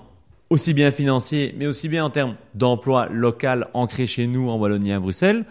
aussi 0.50 0.74
bien 0.74 0.92
financiers, 0.92 1.54
mais 1.58 1.68
aussi 1.68 1.88
bien 1.88 2.04
en 2.04 2.10
termes 2.10 2.36
d'emploi 2.56 3.08
local 3.10 3.68
ancré 3.74 4.06
chez 4.06 4.28
nous 4.28 4.50
en 4.50 4.58
Wallonie 4.58 4.90
et 4.90 4.94
à 4.94 5.00
Bruxelles, 5.00 5.46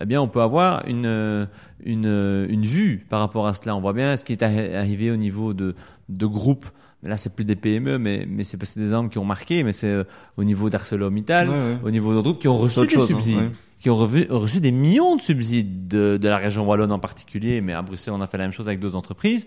eh 0.00 0.04
bien, 0.04 0.20
on 0.20 0.28
peut 0.28 0.42
avoir 0.42 0.84
une, 0.86 1.48
une, 1.84 2.46
une 2.50 2.66
vue 2.66 3.06
par 3.08 3.20
rapport 3.20 3.46
à 3.46 3.54
cela. 3.54 3.76
On 3.76 3.80
voit 3.80 3.92
bien 3.92 4.16
ce 4.16 4.24
qui 4.24 4.32
est 4.32 4.42
arrivé 4.42 5.10
au 5.10 5.16
niveau 5.16 5.54
de, 5.54 5.74
de 6.08 6.26
groupes 6.26 6.66
là 7.02 7.16
c'est 7.16 7.34
plus 7.34 7.44
des 7.44 7.56
PME, 7.56 7.98
mais, 7.98 8.26
mais 8.28 8.44
c'est 8.44 8.58
des 8.76 8.92
armes 8.92 9.08
qui 9.08 9.18
ont 9.18 9.24
marqué, 9.24 9.62
mais 9.62 9.72
c'est 9.72 9.88
euh, 9.88 10.04
au 10.36 10.44
niveau 10.44 10.70
d'ArcelorMittal, 10.70 11.48
ouais, 11.48 11.54
ouais. 11.54 11.78
au 11.84 11.90
niveau 11.90 12.12
d'autres 12.12 12.24
groupes 12.24 12.40
qui 12.40 12.48
ont 12.48 12.58
reçu 12.58 12.80
des 12.80 12.88
chose, 12.88 13.08
subsides, 13.08 13.38
hein, 13.38 13.52
qui 13.80 13.90
ont 13.90 13.96
revu, 13.96 14.26
reçu 14.30 14.60
des 14.60 14.72
millions 14.72 15.16
de 15.16 15.20
subsides 15.20 15.88
de, 15.88 16.16
de, 16.16 16.28
la 16.28 16.38
région 16.38 16.66
wallonne 16.66 16.92
en 16.92 16.98
particulier, 16.98 17.60
mais 17.60 17.72
à 17.72 17.82
Bruxelles 17.82 18.14
on 18.16 18.20
a 18.20 18.26
fait 18.26 18.38
la 18.38 18.44
même 18.44 18.52
chose 18.52 18.68
avec 18.68 18.80
d'autres 18.80 18.96
entreprises. 18.96 19.46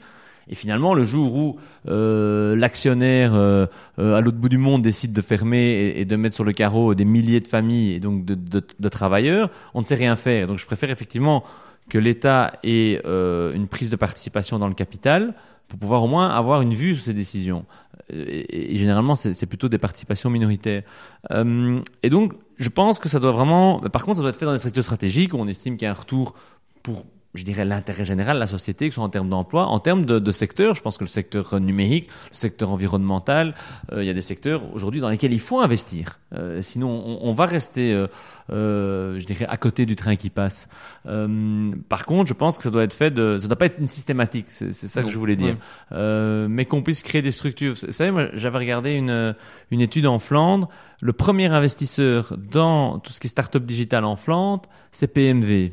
Et 0.50 0.56
finalement, 0.56 0.94
le 0.96 1.06
jour 1.06 1.36
où 1.36 1.60
euh, 1.88 2.56
l'actionnaire 2.56 3.36
euh, 3.36 3.68
euh, 4.00 4.16
à 4.16 4.22
l'autre 4.22 4.38
bout 4.38 4.50
du 4.50 4.58
monde 4.58 4.82
décide 4.82 5.14
de 5.14 5.22
fermer 5.22 5.60
et, 5.60 6.02
et, 6.02 6.06
de 6.06 6.16
mettre 6.16 6.34
sur 6.34 6.44
le 6.44 6.52
carreau 6.52 6.96
des 6.96 7.06
milliers 7.06 7.40
de 7.40 7.48
familles 7.48 7.94
et 7.94 8.00
donc 8.00 8.26
de, 8.26 8.34
de, 8.34 8.62
de 8.78 8.90
travailleurs, 8.90 9.50
on 9.74 9.82
ne 9.82 9.86
sait 9.86 9.96
rien 9.96 10.16
faire. 10.16 10.48
Donc 10.48 10.58
je 10.58 10.66
préfère 10.66 10.90
effectivement 10.90 11.44
que 11.90 11.98
l'État 11.98 12.54
ait 12.64 13.02
euh, 13.06 13.54
une 13.54 13.68
prise 13.68 13.90
de 13.90 13.96
participation 13.96 14.58
dans 14.60 14.68
le 14.68 14.74
capital, 14.74 15.34
pour 15.72 15.80
pouvoir 15.80 16.04
au 16.04 16.08
moins 16.08 16.28
avoir 16.28 16.62
une 16.62 16.74
vue 16.74 16.96
sur 16.96 17.06
ces 17.06 17.14
décisions. 17.14 17.66
Et, 18.10 18.74
et 18.74 18.78
généralement, 18.78 19.16
c'est 19.16 19.46
plutôt 19.46 19.70
des 19.70 19.78
participations 19.78 20.30
minoritaires. 20.30 20.84
Euh, 21.32 21.80
et 22.04 22.10
donc, 22.10 22.34
je 22.58 22.68
pense 22.68 23.00
que 23.00 23.08
ça 23.08 23.22
doit 23.22 23.32
vraiment. 23.32 23.80
Par 23.80 24.04
contre, 24.04 24.18
ça 24.18 24.22
doit 24.22 24.32
être 24.32 24.38
fait 24.38 24.46
dans 24.46 24.52
des 24.52 24.60
secteurs 24.60 24.84
stratégiques 24.84 25.34
où 25.34 25.38
on 25.38 25.48
estime 25.48 25.78
qu'il 25.78 25.86
y 25.86 25.88
a 25.88 25.92
un 25.92 25.94
retour 25.94 26.36
pour 26.84 27.06
je 27.34 27.44
dirais, 27.44 27.64
l'intérêt 27.64 28.04
général 28.04 28.36
de 28.36 28.42
la 28.42 28.48
société, 28.48 28.88
que 28.88 28.94
ce 28.94 28.96
soit 28.96 29.04
en 29.04 29.10
termes 29.10 29.30
d'emploi, 29.30 29.68
en 29.68 29.80
termes 29.80 30.06
de, 30.06 30.20
de 30.20 30.32
secteur. 30.32 30.76
Je 30.76 30.82
pense 30.82 30.98
que 30.98 31.06
le 31.06 31.10
secteur 31.10 31.60
numérique, 31.62 32.10
le 32.30 32.36
secteur 32.36 32.70
environnemental, 32.72 33.56
euh, 33.94 34.04
il 34.04 34.08
y 34.08 34.10
a 34.10 34.14
des 34.14 34.22
secteurs 34.22 34.64
aujourd'hui 34.74 35.00
dans 35.00 35.10
lesquels 35.10 35.32
il 35.32 35.40
faut 35.40 35.62
investir. 35.62 36.20
Euh, 36.34 36.62
sinon, 36.62 36.90
on, 36.90 37.30
on, 37.30 37.34
va 37.34 37.46
rester, 37.46 37.94
euh, 37.94 38.08
euh 38.52 39.18
je 39.18 39.26
dirais, 39.26 39.46
à 39.48 39.56
côté 39.56 39.86
du 39.86 39.96
train 39.96 40.18
qui 40.18 40.30
passe. 40.30 40.68
Euh, 41.06 41.72
par 41.88 42.06
contre, 42.06 42.28
je 42.28 42.34
pense 42.34 42.58
que 42.58 42.64
ça 42.64 42.70
doit 42.70 42.84
être 42.84 42.94
fait 42.94 43.12
de, 43.12 43.38
ça 43.40 43.48
doit 43.48 43.58
pas 43.58 43.68
être 43.68 43.80
une 43.80 43.90
systématique. 43.90 44.48
C'est 44.50 44.72
ça 44.72 45.02
que 45.02 45.10
je 45.10 45.18
voulais 45.18 45.38
dire. 45.38 45.56
Ouais. 45.56 45.98
Euh, 45.98 46.48
mais 46.50 46.66
qu'on 46.66 46.84
puisse 46.84 47.02
créer 47.02 47.22
des 47.22 47.32
structures. 47.32 47.76
Vous 47.82 47.92
savez, 47.92 48.12
moi, 48.12 48.28
j'avais 48.34 48.58
regardé 48.58 48.92
une, 48.92 49.36
une 49.72 49.82
étude 49.82 50.06
en 50.06 50.20
Flandre. 50.20 50.68
Le 51.00 51.14
premier 51.14 51.48
investisseur 51.48 52.36
dans 52.38 53.00
tout 53.00 53.14
ce 53.14 53.22
qui 53.22 53.28
est 53.28 53.30
start-up 53.30 53.64
digital 53.66 54.04
en 54.04 54.18
Flandre, 54.18 54.64
c'est 54.92 55.08
PMV 55.08 55.72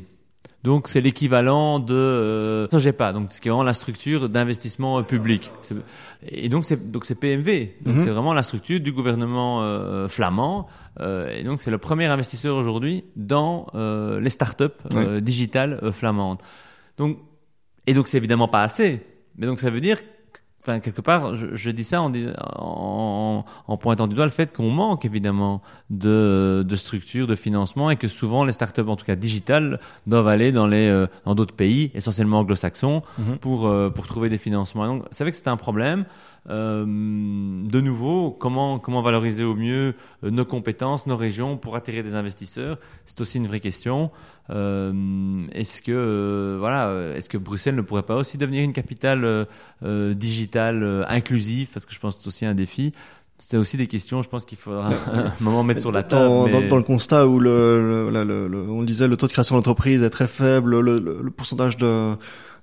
Donc 0.63 0.89
c'est 0.89 0.99
l'équivalent 0.99 1.79
de 1.79 1.93
euh, 1.95 2.67
ça 2.69 2.79
j'ai 2.79 2.91
pas 2.91 3.13
donc 3.13 3.31
ce 3.31 3.39
qui 3.39 3.47
est 3.47 3.51
vraiment 3.51 3.63
la 3.63 3.73
structure 3.73 4.27
d'investissement 4.27 4.99
euh, 4.99 5.03
public. 5.03 5.53
Et 6.27 6.49
donc 6.49 6.65
c'est 6.65 6.91
donc 6.91 7.05
c'est 7.05 7.15
PMV. 7.15 7.75
Donc 7.81 7.95
Mhm. 7.95 8.01
c'est 8.01 8.09
vraiment 8.09 8.33
la 8.33 8.43
structure 8.43 8.79
du 8.81 8.91
gouvernement 8.91 9.61
euh, 9.61 10.07
flamand. 10.09 10.67
Euh, 10.99 11.29
et 11.29 11.43
donc 11.43 11.61
c'est 11.61 11.71
le 11.71 11.77
premier 11.77 12.05
investisseur 12.07 12.57
aujourd'hui 12.57 13.05
dans 13.15 13.67
euh, 13.73 14.19
les 14.19 14.29
startups 14.29 14.65
euh, 14.93 15.21
digitales 15.21 15.79
euh, 15.81 15.93
flamandes. 15.93 16.39
Donc 16.97 17.19
et 17.87 17.93
donc 17.93 18.09
c'est 18.09 18.17
évidemment 18.17 18.49
pas 18.49 18.63
assez. 18.63 19.01
Mais 19.37 19.47
donc 19.47 19.59
ça 19.61 19.69
veut 19.69 19.79
dire 19.79 19.99
Enfin, 20.61 20.79
quelque 20.81 21.01
part, 21.01 21.35
je, 21.35 21.47
je 21.53 21.71
dis 21.71 21.83
ça 21.85 22.01
en, 22.01 22.11
en, 22.57 23.45
en 23.67 23.77
pointant 23.77 24.07
du 24.07 24.15
doigt 24.15 24.25
le 24.25 24.31
fait 24.31 24.53
qu'on 24.55 24.69
manque 24.69 25.05
évidemment 25.05 25.61
de, 25.89 26.65
de 26.67 26.75
structures, 26.75 27.27
de 27.27 27.35
financement 27.35 27.89
et 27.89 27.95
que 27.95 28.07
souvent 28.07 28.43
les 28.43 28.51
startups, 28.51 28.81
en 28.87 28.95
tout 28.95 29.05
cas 29.05 29.15
digitales, 29.15 29.79
doivent 30.07 30.27
aller 30.27 30.51
dans 30.51 30.67
les 30.67 30.87
euh, 30.89 31.07
dans 31.25 31.35
d'autres 31.35 31.55
pays, 31.55 31.91
essentiellement 31.95 32.39
anglo-saxons, 32.39 33.01
Mhm. 33.17 33.37
pour 33.39 33.67
euh, 33.67 33.89
pour 33.89 34.05
trouver 34.07 34.29
des 34.29 34.37
financements. 34.37 34.85
Et 34.85 34.87
donc, 34.89 35.03
c'est 35.11 35.23
vrai 35.23 35.31
que 35.31 35.37
c'est 35.37 35.47
un 35.47 35.57
problème. 35.57 36.05
Euh, 36.49 36.85
de 36.85 37.81
nouveau, 37.81 38.31
comment 38.31 38.79
comment 38.79 39.01
valoriser 39.01 39.43
au 39.43 39.55
mieux 39.55 39.93
euh, 40.23 40.29
nos 40.31 40.45
compétences, 40.45 41.05
nos 41.05 41.17
régions 41.17 41.57
pour 41.57 41.75
attirer 41.75 42.01
des 42.03 42.15
investisseurs? 42.15 42.77
C'est 43.05 43.19
aussi 43.21 43.37
une 43.37 43.47
vraie 43.47 43.59
question. 43.59 44.11
Euh, 44.49 45.43
est-ce 45.51 45.81
que 45.81 46.57
voilà, 46.59 47.13
est-ce 47.15 47.29
que 47.29 47.37
Bruxelles 47.37 47.75
ne 47.75 47.81
pourrait 47.81 48.03
pas 48.03 48.15
aussi 48.15 48.37
devenir 48.37 48.63
une 48.63 48.73
capitale 48.73 49.23
euh, 49.23 49.45
euh, 49.83 50.13
digitale 50.13 50.83
euh, 50.83 51.03
inclusive? 51.07 51.69
Parce 51.73 51.85
que 51.85 51.93
je 51.93 51.99
pense 51.99 52.15
que 52.15 52.23
c'est 52.23 52.27
aussi 52.29 52.45
un 52.45 52.55
défi. 52.55 52.93
C'est 53.41 53.55
aussi 53.55 53.77
des 53.77 53.87
questions, 53.87 54.21
je 54.21 54.27
pense 54.27 54.43
qu'il 54.43 54.57
faudra 54.57 54.89
un 55.13 55.31
moment 55.39 55.63
mettre 55.63 55.79
sur 55.79 55.93
la 55.93 56.03
table. 56.03 56.25
Dans, 56.25 56.45
mais- 56.45 56.51
dans, 56.63 56.67
dans 56.67 56.77
le 56.77 56.83
constat 56.83 57.25
où 57.27 57.39
le, 57.39 58.09
le, 58.11 58.23
le- 58.25 58.47
le- 58.49 58.69
on 58.69 58.83
disait, 58.83 59.07
le 59.07 59.15
taux 59.15 59.27
de 59.27 59.31
création 59.31 59.55
d'entreprise 59.55 60.03
est 60.03 60.09
très 60.09 60.27
faible, 60.27 60.79
le, 60.81 60.99
le, 60.99 61.21
le 61.23 61.31
pourcentage 61.31 61.77
de 61.77 62.15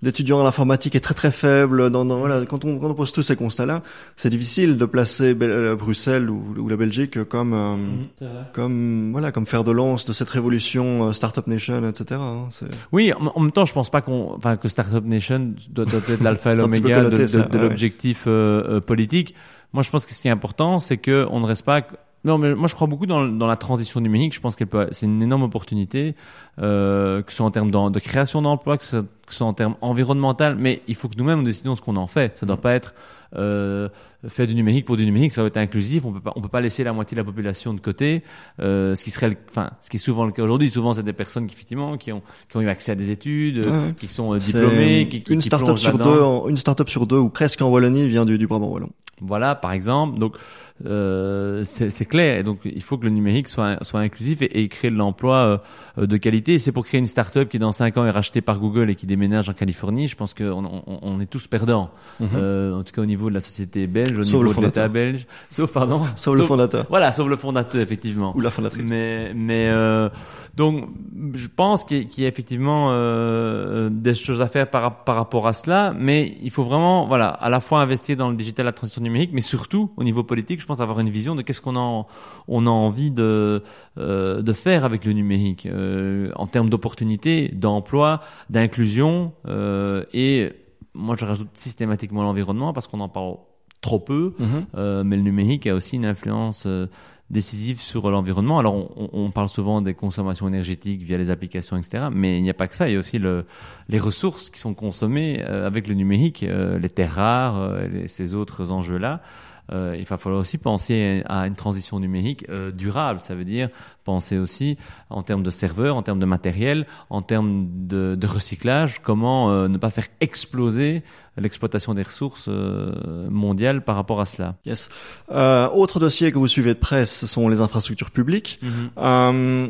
d'étudiants 0.06 0.40
à 0.40 0.44
l'informatique 0.44 0.94
est 0.94 1.00
très 1.00 1.12
très 1.14 1.30
faible. 1.30 1.90
Dans, 1.90 2.04
dans- 2.06 2.18
voilà, 2.18 2.46
quand 2.46 2.64
on, 2.64 2.78
quand 2.78 2.88
on 2.88 2.94
pose 2.94 3.12
tous 3.12 3.20
ces 3.22 3.36
constats-là, 3.36 3.82
c'est 4.16 4.30
difficile 4.30 4.78
de 4.78 4.84
placer 4.86 5.34
Bel- 5.34 5.50
euh, 5.50 5.76
Bruxelles 5.76 6.30
ou, 6.30 6.54
ou 6.58 6.68
la 6.68 6.76
Belgique 6.76 7.22
comme 7.24 7.52
euh, 7.52 7.76
Mhm. 7.76 8.28
comme 8.54 9.10
voilà 9.12 9.32
comme 9.32 9.44
fer 9.46 9.62
de 9.64 9.70
lance 9.72 10.06
de 10.06 10.12
cette 10.14 10.28
révolution 10.30 11.08
euh, 11.08 11.12
startup 11.12 11.46
nation, 11.46 11.86
etc. 11.86 12.18
hein. 12.20 12.48
Oui, 12.92 13.12
en, 13.12 13.26
en 13.34 13.40
même 13.40 13.52
temps, 13.52 13.64
je 13.66 13.72
pense 13.74 13.90
pas 13.90 14.00
qu'on, 14.00 14.32
enfin, 14.36 14.56
que 14.56 14.68
Startup 14.68 15.04
Nation 15.04 15.52
doit, 15.70 15.84
doit 15.84 16.00
être 16.08 16.22
l'alpha 16.22 16.52
et 16.52 16.56
l'oméga 16.62 17.02
de, 17.04 17.16
de- 17.16 17.26
ça, 17.26 17.42
de 17.42 17.56
ouais. 17.56 17.62
l'objectif 17.64 18.24
euh, 18.26 18.76
euh, 18.76 18.80
politique. 18.80 19.34
Moi, 19.72 19.82
je 19.82 19.90
pense 19.90 20.06
que 20.06 20.14
ce 20.14 20.22
qui 20.22 20.28
est 20.28 20.30
important, 20.30 20.80
c'est 20.80 20.96
que 20.96 21.26
on 21.30 21.40
ne 21.40 21.46
reste 21.46 21.64
pas. 21.64 21.82
Non, 22.26 22.38
mais 22.38 22.56
moi, 22.56 22.66
je 22.66 22.74
crois 22.74 22.88
beaucoup 22.88 23.06
dans, 23.06 23.24
dans 23.24 23.46
la 23.46 23.54
transition 23.54 24.00
numérique. 24.00 24.34
Je 24.34 24.40
pense 24.40 24.56
qu'elle 24.56 24.66
peut, 24.66 24.88
c'est 24.90 25.06
une 25.06 25.22
énorme 25.22 25.44
opportunité, 25.44 26.16
euh, 26.60 27.22
que 27.22 27.30
ce 27.30 27.36
soit 27.36 27.46
en 27.46 27.52
termes 27.52 27.70
de, 27.70 27.98
création 28.00 28.42
d'emplois, 28.42 28.76
que 28.78 28.84
ce, 28.84 28.96
que 28.96 29.06
ce 29.30 29.36
soit 29.36 29.46
en 29.46 29.52
termes 29.52 29.76
environnemental. 29.80 30.56
Mais 30.56 30.82
il 30.88 30.96
faut 30.96 31.08
que 31.08 31.16
nous-mêmes 31.16 31.38
nous 31.38 31.44
décidions 31.44 31.76
ce 31.76 31.82
qu'on 31.82 31.94
en 31.94 32.08
fait. 32.08 32.36
Ça 32.36 32.44
doit 32.44 32.60
pas 32.60 32.72
être 32.72 32.94
euh, 33.36 33.88
faire 34.28 34.46
du 34.46 34.54
numérique 34.54 34.84
pour 34.84 34.96
du 34.96 35.04
numérique. 35.04 35.32
Ça 35.32 35.40
doit 35.42 35.48
être 35.48 35.56
inclusif. 35.56 36.04
On 36.04 36.12
peut 36.12 36.20
pas, 36.20 36.32
on 36.36 36.40
peut 36.40 36.48
pas 36.48 36.60
laisser 36.60 36.84
la 36.84 36.92
moitié 36.92 37.14
de 37.14 37.20
la 37.20 37.24
population 37.24 37.74
de 37.74 37.80
côté. 37.80 38.22
Euh, 38.60 38.94
ce 38.94 39.04
qui 39.04 39.10
serait, 39.10 39.28
le- 39.30 39.36
enfin, 39.50 39.70
ce 39.80 39.90
qui 39.90 39.96
est 39.96 40.00
souvent 40.00 40.24
le 40.24 40.32
cas 40.32 40.42
aujourd'hui. 40.42 40.70
Souvent, 40.70 40.92
c'est 40.94 41.02
des 41.02 41.12
personnes 41.12 41.46
qui 41.46 41.54
effectivement 41.54 41.96
qui 41.96 42.12
ont, 42.12 42.22
qui 42.48 42.56
ont 42.56 42.60
eu 42.60 42.68
accès 42.68 42.92
à 42.92 42.94
des 42.94 43.10
études, 43.10 43.66
Ouais, 43.66 43.94
qui 43.98 44.06
sont 44.08 44.32
euh, 44.34 44.40
c'est 44.40 44.52
diplômés, 44.58 45.08
qui, 45.08 45.22
qui 45.22 45.32
une 45.32 45.40
startup 45.42 45.76
sur 45.78 45.98
deux, 45.98 46.20
en- 46.22 46.48
une 46.48 46.56
startup 46.56 46.88
sur 46.88 47.06
deux 47.06 47.18
ou 47.18 47.28
presque 47.28 47.60
en 47.62 47.68
Wallonie 47.68 48.08
vient 48.08 48.24
du, 48.24 48.38
du 48.38 48.46
Brabant 48.46 48.68
wallon. 48.68 48.90
Voilà, 49.22 49.54
par 49.54 49.72
exemple. 49.72 50.18
Donc, 50.18 50.36
euh, 50.84 51.64
c'est 51.64 52.04
clair. 52.04 52.38
Et 52.38 52.42
donc, 52.42 52.58
il 52.64 52.82
faut 52.82 52.98
que 52.98 53.04
le 53.04 53.10
numérique 53.10 53.48
soit, 53.48 53.82
soit 53.82 54.00
inclusif 54.00 54.42
et, 54.42 54.60
et 54.60 54.68
créer 54.68 54.90
de 54.90 54.96
l'emploi 54.96 55.62
euh, 55.98 56.06
de 56.06 56.16
qualité. 56.18 56.54
Et 56.54 56.58
c'est 56.58 56.72
pour 56.72 56.84
créer 56.84 57.00
une 57.00 57.06
start-up 57.06 57.48
qui, 57.48 57.58
dans 57.58 57.72
cinq 57.72 57.96
ans, 57.96 58.04
est 58.04 58.10
rachetée 58.10 58.42
par 58.42 58.58
Google 58.58 58.90
et 58.90 58.94
qui 58.94 59.06
déménage 59.06 59.48
en 59.48 59.54
Californie. 59.54 60.06
Je 60.08 60.16
pense 60.16 60.34
qu'on 60.34 60.64
on, 60.66 60.98
on 61.02 61.20
est 61.20 61.26
tous 61.26 61.46
perdants. 61.46 61.90
Mhm. 62.20 62.28
Euh, 62.34 62.74
en 62.74 62.82
tout 62.82 62.92
cas, 62.92 63.00
au 63.02 63.06
niveau 63.06 63.28
de 63.30 63.34
la 63.34 63.40
société 63.40 63.86
belge, 63.86 64.15
au 64.20 64.24
Sauf 64.24 64.42
le 64.42 64.48
niveau 64.48 64.60
de 64.60 64.66
l'État 64.66 64.82
fondateur. 64.82 64.88
belge. 64.90 65.26
Sauf, 65.50 65.72
pardon. 65.72 66.02
Sauf 66.16 66.36
le 66.36 66.44
fondateur 66.44 66.86
Voilà, 66.88 67.12
sauf 67.12 67.28
le 67.28 67.36
fondateur, 67.36 67.80
effectivement. 67.80 68.32
ou 68.36 68.40
la 68.40 68.50
fondatrice. 68.50 68.88
Mais, 68.88 69.32
mais 69.34 69.68
euh, 69.68 70.08
donc, 70.56 70.88
je 71.34 71.48
pense 71.48 71.84
qu'il 71.84 71.98
y, 71.98 72.00
a- 72.00 72.04
qu'il 72.04 72.22
y 72.22 72.26
a 72.26 72.28
effectivement 72.28 72.88
euh, 72.92 73.88
des 73.90 74.14
choses 74.14 74.40
à 74.40 74.46
faire 74.48 74.70
par, 74.70 75.04
par 75.04 75.16
rapport 75.16 75.46
à 75.46 75.52
cela, 75.52 75.94
mais 75.98 76.36
il 76.42 76.50
faut 76.50 76.64
vraiment, 76.64 77.06
voilà, 77.06 77.28
à 77.28 77.50
la 77.50 77.60
fois 77.60 77.80
investir 77.80 78.16
dans 78.16 78.30
le 78.30 78.36
digital, 78.36 78.64
la 78.66 78.72
transition 78.72 79.02
numérique, 79.02 79.30
mais 79.32 79.40
surtout 79.42 79.90
au 79.96 80.04
niveau 80.04 80.22
politique, 80.22 80.60
je 80.60 80.66
pense 80.66 80.80
avoir 80.80 81.00
une 81.00 81.10
vision 81.10 81.34
de 81.34 81.42
qu'est-ce 81.42 81.60
qu'on 81.60 81.76
a, 81.76 82.06
on 82.48 82.66
a 82.66 82.70
envie 82.70 83.10
de 83.10 83.62
euh, 83.98 84.42
de 84.42 84.52
faire 84.52 84.84
avec 84.84 85.04
le 85.04 85.12
numérique 85.12 85.66
euh, 85.66 86.30
en 86.36 86.46
termes 86.46 86.68
d'opportunités, 86.70 87.48
d'emploi, 87.54 88.20
d'inclusion 88.50 89.32
euh, 89.48 90.04
et 90.12 90.52
moi 90.94 91.14
je 91.18 91.24
rajoute 91.24 91.48
systématiquement 91.54 92.22
l'environnement 92.22 92.72
parce 92.72 92.86
qu'on 92.88 93.00
en 93.00 93.08
parle 93.08 93.36
trop 93.80 93.98
peu. 93.98 94.34
Mhm. 94.38 94.66
Euh, 94.76 95.04
mais 95.04 95.16
le 95.16 95.22
numérique 95.22 95.66
a 95.66 95.74
aussi 95.74 95.96
une 95.96 96.06
influence 96.06 96.64
euh, 96.66 96.86
décisive 97.30 97.80
sur 97.80 98.08
l'environnement. 98.10 98.58
Alors, 98.58 98.74
on, 99.12 99.30
parle 99.32 99.48
souvent 99.48 99.82
des 99.82 99.94
consommations 99.94 100.46
énergétiques 100.46 101.02
via 101.02 101.18
les 101.18 101.30
applications, 101.30 101.76
etc. 101.76 102.04
Mais 102.12 102.38
il 102.38 102.42
n'y 102.42 102.50
a 102.50 102.54
pas 102.54 102.68
que 102.68 102.76
ça. 102.76 102.88
Il 102.88 102.92
y 102.92 102.96
a 102.96 102.98
aussi 103.00 103.18
le, 103.18 103.46
les 103.88 103.98
ressources 103.98 104.48
qui 104.48 104.60
sont 104.60 104.74
consommées 104.74 105.42
euh, 105.42 105.66
avec 105.66 105.88
le 105.88 105.94
numérique, 105.94 106.44
euh, 106.44 106.78
les 106.78 106.88
terres 106.88 107.14
rares, 107.14 107.58
euh, 107.60 107.88
les- 107.88 108.08
ces 108.08 108.34
autres 108.34 108.70
enjeux-là. 108.70 109.22
Euh, 109.72 109.96
il 109.98 110.04
va 110.04 110.16
falloir 110.16 110.40
aussi 110.40 110.58
penser 110.58 111.22
à 111.26 111.46
une 111.46 111.56
transition 111.56 112.00
numérique 112.00 112.46
euh, 112.48 112.70
durable. 112.70 113.20
Ça 113.20 113.34
veut 113.34 113.44
dire 113.44 113.68
penser 114.04 114.38
aussi 114.38 114.78
en 115.10 115.22
termes 115.22 115.42
de 115.42 115.50
serveurs, 115.50 115.96
en 115.96 116.02
termes 116.02 116.20
de 116.20 116.26
matériel, 116.26 116.86
en 117.10 117.22
termes 117.22 117.66
de, 117.86 118.14
de 118.14 118.26
recyclage, 118.26 119.00
comment 119.02 119.50
euh, 119.50 119.68
ne 119.68 119.78
pas 119.78 119.90
faire 119.90 120.06
exploser 120.20 121.02
l'exploitation 121.36 121.92
des 121.92 122.02
ressources 122.02 122.46
euh, 122.48 123.28
mondiales 123.28 123.82
par 123.82 123.96
rapport 123.96 124.20
à 124.20 124.26
cela. 124.26 124.54
Yes. 124.64 124.88
Euh, 125.30 125.68
autre 125.68 126.00
dossier 126.00 126.32
que 126.32 126.38
vous 126.38 126.48
suivez 126.48 126.74
de 126.74 126.78
près, 126.78 127.04
ce 127.04 127.26
sont 127.26 127.48
les 127.48 127.60
infrastructures 127.60 128.10
publiques. 128.10 128.60
Euh, 128.96 129.68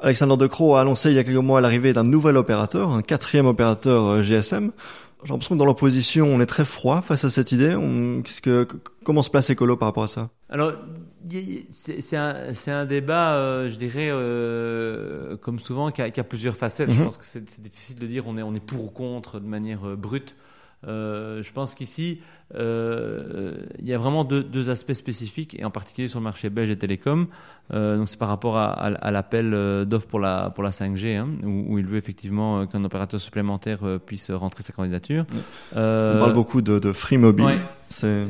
Alexandre 0.00 0.36
De 0.36 0.46
Croo 0.46 0.76
a 0.76 0.82
annoncé 0.82 1.10
il 1.10 1.16
y 1.16 1.18
a 1.18 1.24
quelques 1.24 1.36
mois 1.36 1.60
l'arrivée 1.60 1.92
d'un 1.92 2.04
nouvel 2.04 2.36
opérateur, 2.36 2.90
un 2.90 3.02
quatrième 3.02 3.46
opérateur 3.46 4.22
GSM. 4.22 4.70
J'ai 5.24 5.32
l'impression 5.32 5.54
que 5.54 5.58
dans 5.58 5.64
l'opposition, 5.64 6.26
on 6.26 6.40
est 6.40 6.46
très 6.46 6.64
froid 6.66 7.00
face 7.00 7.24
à 7.24 7.30
cette 7.30 7.50
idée. 7.52 7.74
On, 7.74 8.22
que, 8.42 8.68
comment 9.04 9.22
se 9.22 9.30
place 9.30 9.48
Écolo 9.50 9.76
par 9.76 9.88
rapport 9.88 10.02
à 10.04 10.08
ça? 10.08 10.30
Alors, 10.50 10.72
c'est 11.68 12.16
un, 12.16 12.84
débat, 12.84 13.34
euh, 13.36 13.70
je 13.70 13.76
dirais, 13.76 14.08
euh, 14.10 15.36
comme 15.38 15.58
souvent, 15.58 15.90
qui 15.90 16.02
a, 16.02 16.10
qui 16.10 16.20
a 16.20 16.24
plusieurs 16.24 16.56
facettes. 16.56 16.90
Je 16.90 16.98
Mhm. 16.98 17.04
pense 17.06 17.18
que 17.18 17.24
c'est 17.24 17.48
c'est 17.48 17.62
difficile 17.62 17.98
de 17.98 18.06
dire 18.06 18.24
on 18.26 18.36
est, 18.36 18.42
on 18.42 18.54
est 18.54 18.60
pour 18.64 18.84
ou 18.84 18.88
contre 18.90 19.40
de 19.40 19.46
manière 19.46 19.88
euh, 19.88 19.96
brute. 19.96 20.36
Euh, 20.86 21.42
je 21.42 21.52
pense 21.52 21.74
qu'ici, 21.74 22.20
euh, 22.54 23.54
il 23.78 23.88
y 23.88 23.92
a 23.94 23.98
vraiment 23.98 24.24
deux, 24.24 24.42
deux 24.42 24.70
aspects 24.70 24.92
spécifiques, 24.92 25.58
et 25.58 25.64
en 25.64 25.70
particulier 25.70 26.08
sur 26.08 26.18
le 26.20 26.24
marché 26.24 26.50
belge 26.50 26.70
et 26.70 26.76
télécom. 26.76 27.26
Euh, 27.72 27.96
donc 27.96 28.08
c'est 28.08 28.18
par 28.18 28.28
rapport 28.28 28.56
à, 28.58 28.66
à- 28.72 28.92
à 28.94 29.10
l'appel 29.10 29.50
d'offres 29.86 30.06
pour 30.06 30.20
la, 30.20 30.50
pour 30.50 30.62
la 30.62 30.70
5G, 30.70 31.16
hein, 31.16 31.28
où, 31.42 31.74
où 31.74 31.78
il 31.78 31.86
veut 31.86 31.96
effectivement 31.96 32.66
qu'un 32.66 32.84
opérateur 32.84 33.20
supplémentaire 33.20 33.80
puisse 34.04 34.30
rentrer 34.30 34.62
sa 34.62 34.72
candidature. 34.72 35.24
On 35.74 36.18
parle 36.18 36.34
beaucoup 36.34 36.60
de, 36.62 36.78
de 36.78 36.92
Free 36.92 37.16
Mobile. 37.18 37.44
ouais, 37.46 37.58
C'est, 37.88 38.26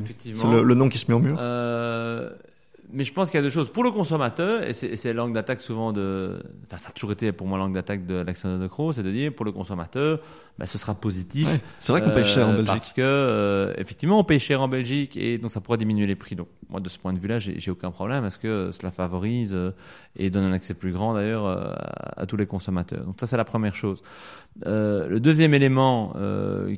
le, 0.52 0.62
le 0.62 0.74
nom 0.74 0.88
qui 0.88 0.98
se 0.98 1.10
met 1.10 1.16
au 1.16 1.20
mur. 1.20 1.36
Euh, 1.40 2.30
mais 2.94 3.04
je 3.04 3.12
pense 3.12 3.30
qu'il 3.30 3.38
y 3.38 3.40
a 3.40 3.42
deux 3.42 3.50
choses. 3.50 3.70
Pour 3.70 3.84
le 3.84 3.90
consommateur, 3.90 4.62
et 4.62 4.72
c'est 4.72 5.12
l'angle 5.12 5.34
d'attaque 5.34 5.60
souvent 5.60 5.92
de. 5.92 6.40
Enfin, 6.64 6.78
ça 6.78 6.88
a 6.88 6.92
toujours 6.92 7.12
été 7.12 7.32
pour 7.32 7.46
moi 7.46 7.58
l'angle 7.58 7.74
d'attaque 7.74 8.06
de 8.06 8.14
l'actionnaire 8.14 8.58
de 8.58 8.66
Croix, 8.68 8.92
c'est 8.94 9.02
de 9.02 9.10
dire 9.10 9.32
pour 9.34 9.44
le 9.44 9.52
consommateur, 9.52 10.20
ben, 10.58 10.66
ce 10.66 10.78
sera 10.78 10.94
positif. 10.94 11.46
Ouais. 11.52 11.60
C'est 11.78 11.92
vrai 11.92 12.02
qu'on 12.02 12.10
paye 12.10 12.24
cher 12.24 12.46
en 12.46 12.52
Euh, 12.52 12.56
Belgique. 12.56 12.66
Parce 12.68 12.92
que, 12.92 13.02
euh, 13.02 13.74
effectivement, 13.76 14.18
on 14.20 14.24
paye 14.24 14.38
cher 14.38 14.60
en 14.62 14.68
Belgique 14.68 15.16
et 15.16 15.36
donc 15.38 15.50
ça 15.50 15.60
pourra 15.60 15.76
diminuer 15.76 16.06
les 16.06 16.14
prix. 16.14 16.36
Donc, 16.36 16.48
moi, 16.70 16.80
de 16.80 16.88
ce 16.88 16.98
point 16.98 17.12
de 17.12 17.18
vue-là, 17.18 17.38
j'ai 17.38 17.70
aucun 17.70 17.90
problème 17.90 18.22
parce 18.22 18.38
que 18.38 18.70
cela 18.70 18.90
favorise 18.90 19.52
euh, 19.54 19.72
et 20.16 20.30
donne 20.30 20.44
un 20.44 20.52
accès 20.52 20.74
plus 20.74 20.92
grand 20.92 21.14
d'ailleurs 21.14 21.46
à, 21.46 22.20
à 22.20 22.26
tous 22.26 22.36
les 22.36 22.46
consommateurs. 22.46 23.04
Donc, 23.04 23.16
ça, 23.18 23.26
c'est 23.26 23.36
la 23.36 23.44
première 23.44 23.74
chose. 23.74 24.02
Euh, 24.66 25.08
le 25.08 25.18
deuxième 25.18 25.52
élément 25.54 26.14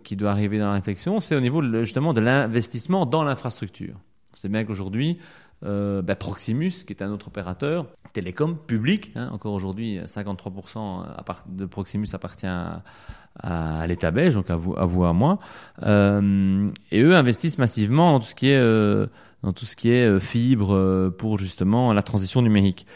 qui 0.02 0.16
doit 0.16 0.30
arriver 0.30 0.58
dans 0.58 0.66
la 0.68 0.72
réflexion, 0.74 1.20
c'est 1.20 1.36
au 1.36 1.40
niveau 1.40 1.62
justement 1.84 2.14
de 2.14 2.20
l'investissement 2.22 3.04
dans 3.04 3.22
l'infrastructure. 3.22 3.94
C'est 4.32 4.48
bien 4.50 4.64
qu'aujourd'hui, 4.64 5.18
euh, 5.64 6.02
bah, 6.02 6.16
Proximus, 6.16 6.84
qui 6.86 6.92
est 6.92 7.02
un 7.02 7.10
autre 7.10 7.28
opérateur 7.28 7.86
télécom 8.12 8.56
public, 8.58 9.12
hein, 9.14 9.30
encore 9.32 9.54
aujourd'hui, 9.54 9.98
53% 10.04 11.04
à 11.16 11.22
part- 11.22 11.44
de 11.48 11.64
Proximus 11.66 12.08
appartient 12.12 12.46
à, 12.46 13.86
l'État 13.86 14.10
belge, 14.10 14.34
donc 14.34 14.50
à 14.50 14.56
vous, 14.56 14.76
à 14.76 14.86
vous, 14.86 15.04
à 15.04 15.12
moi. 15.12 15.38
Euh, 15.82 16.70
et 16.90 17.00
eux 17.02 17.16
investissent 17.16 17.58
massivement 17.58 18.12
dans 18.12 18.20
tout 18.20 18.28
ce 18.28 18.34
qui 18.34 18.48
est, 18.48 18.56
euh, 18.56 20.18
fibre 20.18 21.10
pour 21.18 21.38
justement 21.38 21.92
la 21.92 22.02
transition 22.02 22.42
numérique. 22.42 22.86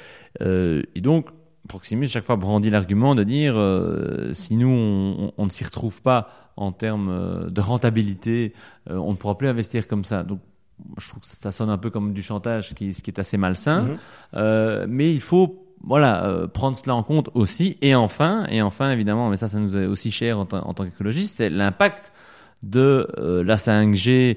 Et 0.41 1.01
donc, 1.01 1.29
Proximus 1.69 2.09
chaque 2.09 2.25
fois 2.25 2.37
brandit 2.37 2.71
l'argument 2.71 3.15
de 3.15 3.23
dire 3.23 3.55
si 4.35 4.57
nous 4.57 5.33
on, 5.37 5.45
ne 5.45 5.51
s'y 5.51 5.65
retrouve 5.65 6.03
pas 6.03 6.29
en 6.57 6.73
termes 6.73 7.51
de 7.51 7.61
rentabilité, 7.61 8.55
on 8.89 9.13
ne 9.13 9.17
pourra 9.17 9.37
plus 9.37 9.49
investir 9.49 9.87
comme 9.87 10.05
ça. 10.05 10.25
Je 10.99 11.09
trouve 11.09 11.21
que 11.21 11.27
ça 11.29 11.51
sonne 11.53 11.71
un 11.71 11.79
peu 11.79 11.91
comme 11.91 12.13
du 12.13 12.23
chantage, 12.23 12.71
ce 12.71 12.75
qui, 12.75 12.93
ce 12.95 13.03
qui 13.03 13.11
est 13.11 13.19
assez 13.19 13.37
malsain. 13.37 13.83
Mhm. 13.83 13.99
Euh, 14.35 14.87
mais 14.89 15.13
il 15.13 15.21
faut 15.21 15.67
voilà, 15.83 16.25
euh, 16.27 16.47
prendre 16.47 16.77
cela 16.77 16.95
en 16.95 17.03
compte 17.03 17.31
aussi. 17.35 17.79
Et 17.81 17.95
enfin, 17.95 18.45
et 18.51 18.61
enfin, 18.63 18.91
évidemment, 18.91 19.31
mais 19.31 19.37
ça, 19.39 19.49
ça 19.49 19.59
nous 19.59 19.77
est 19.77 19.87
aussi 19.87 20.11
cher 20.11 20.39
en, 20.39 20.45
tant- 20.47 20.67
en 20.67 20.75
tant 20.75 20.85
qu'écologiste, 20.85 21.39
c'est 21.39 21.49
l'impact 21.51 22.13
de 22.63 23.09
euh, 23.19 23.43
la 23.43 23.57
5G 23.57 24.37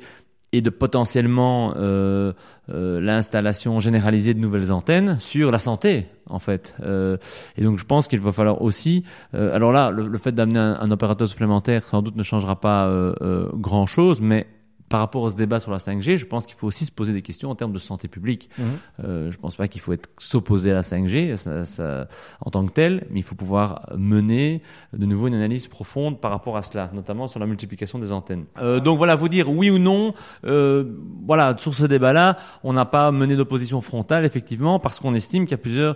et 0.55 0.61
de 0.61 0.69
potentiellement 0.69 1.73
euh, 1.77 2.31
euh, 2.69 3.01
l'installation 3.01 3.79
généralisée 3.79 4.33
de 4.35 4.39
nouvelles 4.39 4.71
antennes 4.71 5.17
sur 5.19 5.49
la 5.51 5.57
santé, 5.59 6.05
en 6.29 6.37
fait. 6.39 6.75
Euh, 6.83 7.17
et 7.57 7.63
donc, 7.63 7.79
je 7.79 7.85
pense 7.85 8.07
qu'il 8.07 8.19
va 8.21 8.31
falloir 8.31 8.61
aussi. 8.61 9.03
euh, 9.33 9.53
alors 9.53 9.71
là, 9.73 9.89
le, 9.89 10.07
le 10.07 10.17
fait 10.19 10.31
d'amener 10.31 10.59
un, 10.59 10.77
un 10.79 10.91
opérateur 10.91 11.27
supplémentaire, 11.27 11.83
sans 11.83 12.01
doute, 12.03 12.15
ne 12.15 12.23
changera 12.23 12.61
pas 12.61 12.85
euh, 12.85 13.13
euh, 13.21 13.49
grand-chose, 13.53 14.21
mais 14.21 14.45
par 14.93 14.99
rapport 14.99 15.25
à 15.25 15.31
ce 15.31 15.35
débat 15.35 15.59
sur 15.59 15.71
la 15.71 15.79
5G, 15.79 16.17
je 16.17 16.25
pense 16.27 16.45
qu'il 16.45 16.55
faut 16.55 16.67
aussi 16.67 16.85
se 16.85 16.91
poser 16.91 17.13
des 17.13 17.23
questions 17.23 17.49
en 17.49 17.55
termes 17.55 17.73
de 17.73 17.79
santé 17.79 18.07
publique. 18.07 18.47
Mhm. 18.59 18.65
Euh, 19.03 19.31
je 19.31 19.37
pense 19.39 19.55
pas 19.55 19.67
qu'il 19.67 19.81
faut 19.81 19.91
être 19.91 20.07
s'opposer 20.19 20.69
à 20.71 20.75
la 20.75 20.81
5G 20.83 21.35
ça, 21.35 21.65
ça, 21.65 22.07
en 22.41 22.51
tant 22.51 22.63
que 22.63 22.71
tel, 22.73 23.07
mais 23.09 23.19
il 23.21 23.23
faut 23.23 23.33
pouvoir 23.33 23.89
mener 23.97 24.61
de 24.95 25.07
nouveau 25.07 25.27
une 25.29 25.33
analyse 25.33 25.65
profonde 25.65 26.21
par 26.21 26.29
rapport 26.29 26.57
à 26.57 26.61
cela, 26.61 26.91
notamment 26.93 27.27
sur 27.27 27.39
la 27.39 27.47
multiplication 27.47 27.97
des 27.97 28.11
antennes. 28.11 28.45
Euh, 28.61 28.79
donc 28.79 28.99
voilà, 28.99 29.15
vous 29.15 29.29
dire 29.29 29.49
oui 29.49 29.71
ou 29.71 29.79
non. 29.79 30.13
Euh, 30.45 30.83
voilà, 31.25 31.55
sur 31.57 31.73
ce 31.73 31.85
débat-là, 31.85 32.37
on 32.63 32.73
n'a 32.73 32.85
pas 32.85 33.11
mené 33.11 33.35
d'opposition 33.35 33.81
frontale 33.81 34.25
effectivement 34.25 34.77
parce 34.77 34.99
qu'on 34.99 35.15
estime 35.15 35.45
qu'il 35.45 35.53
y 35.53 35.55
a 35.55 35.57
plusieurs 35.57 35.95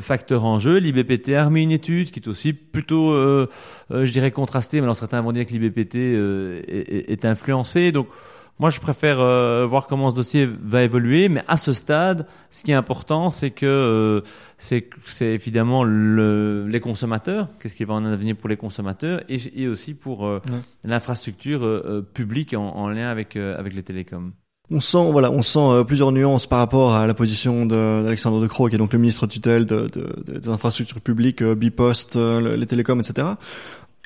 facteurs 0.00 0.44
en 0.46 0.58
jeu. 0.58 0.78
L'IBPT 0.78 1.34
a 1.34 1.44
remis 1.44 1.64
une 1.64 1.72
étude 1.72 2.10
qui 2.10 2.20
est 2.20 2.28
aussi 2.28 2.54
plutôt, 2.54 3.12
je 3.90 4.10
dirais, 4.10 4.30
contrastée. 4.30 4.78
Mais 4.78 4.84
alors 4.84 4.96
certains 4.96 5.20
vont 5.20 5.32
dire 5.32 5.44
que 5.44 5.52
l'IBPT 5.52 5.96
est, 5.96 6.94
est- 6.96 7.10
est 7.12 7.24
influencé. 7.26 7.89
Donc 7.92 8.08
moi, 8.58 8.68
je 8.68 8.78
préfère 8.78 9.20
euh, 9.20 9.64
voir 9.66 9.86
comment 9.86 10.10
ce 10.10 10.14
dossier 10.14 10.46
va 10.46 10.82
évoluer, 10.82 11.28
mais 11.30 11.42
à 11.48 11.56
ce 11.56 11.72
stade, 11.72 12.26
ce 12.50 12.62
qui 12.62 12.72
est 12.72 12.74
important, 12.74 13.30
c'est 13.30 13.50
que 13.50 13.64
euh, 13.66 14.20
c'est 14.58 14.84
évidemment 15.22 15.82
le, 15.82 16.66
les 16.68 16.80
consommateurs. 16.80 17.48
Qu'est-ce 17.58 17.74
qu'il 17.74 17.86
va 17.86 17.94
en 17.94 18.02
devenir 18.02 18.36
pour 18.36 18.50
les 18.50 18.58
consommateurs 18.58 19.22
et, 19.30 19.38
et 19.62 19.66
aussi 19.68 19.94
pour 19.94 20.26
euh, 20.26 20.40
Ouais. 20.50 20.58
l'infrastructure 20.84 21.62
publique 22.14 22.52
en, 22.54 22.68
en 22.76 22.88
lien 22.90 23.08
avec 23.08 23.36
avec 23.36 23.74
les 23.74 23.82
télécoms. 23.82 24.32
On 24.72 24.80
sent, 24.80 25.10
voilà, 25.10 25.32
on 25.32 25.42
sent 25.42 25.82
plusieurs 25.86 26.12
nuances 26.12 26.46
par 26.46 26.58
rapport 26.60 26.94
à 26.94 27.04
la 27.06 27.14
position 27.14 27.66
d'Alexandre 27.66 28.40
De 28.40 28.46
Croo, 28.46 28.68
qui 28.68 28.76
est 28.76 28.78
donc 28.78 28.92
le 28.92 29.00
ministre 29.00 29.26
tutelle 29.26 29.66
de, 29.66 29.88
de- 29.88 30.22
de- 30.24 30.38
des 30.38 30.48
infrastructures 30.48 31.00
publiques, 31.00 31.42
Bipost, 31.42 32.14
le- 32.14 32.54
les 32.54 32.66
télécoms, 32.66 33.00
etc. 33.00 33.26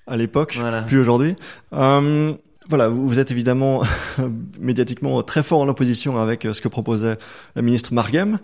À 0.06 0.16
l'époque, 0.16 0.56
Voilà. 0.58 0.80
plus 0.82 0.98
aujourd'hui. 1.00 1.34
Euh, 1.74 2.32
voilà, 2.68 2.88
vous, 2.88 3.18
êtes 3.18 3.30
évidemment 3.30 3.82
médiatiquement 4.60 5.22
très 5.22 5.42
fort 5.42 5.60
en 5.60 5.68
opposition 5.68 6.18
avec 6.18 6.44
euh, 6.44 6.52
ce 6.52 6.60
que 6.60 6.68
proposait 6.68 7.16
le 7.56 7.62
ministre 7.62 7.92
Margem. 7.92 8.38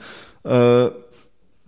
Euh, 0.47 0.91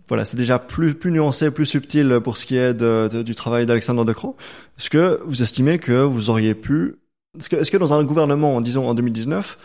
voilà, 0.08 0.24
c'est 0.24 0.36
déjà 0.36 0.58
plus, 0.58 0.94
plus 0.94 1.10
nuancé, 1.10 1.50
plus 1.50 1.66
subtil 1.66 2.20
pour 2.22 2.36
ce 2.36 2.44
qui 2.44 2.56
est 2.56 2.74
du 2.74 3.34
travail 3.34 3.64
d'Alexandre 3.64 4.04
De 4.04 4.12
Croo. 4.12 4.36
Est-ce 4.78 4.90
que 4.90 5.20
vous 5.24 5.42
estimez 5.42 5.78
que 5.78 6.02
vous 6.02 6.28
auriez 6.28 6.54
pu 6.54 6.96
est-ce 7.38 7.70
que, 7.70 7.78
dans 7.78 7.94
un 7.94 8.04
gouvernement, 8.04 8.60
disons 8.60 8.86
en 8.86 8.92
2019, 8.92 9.56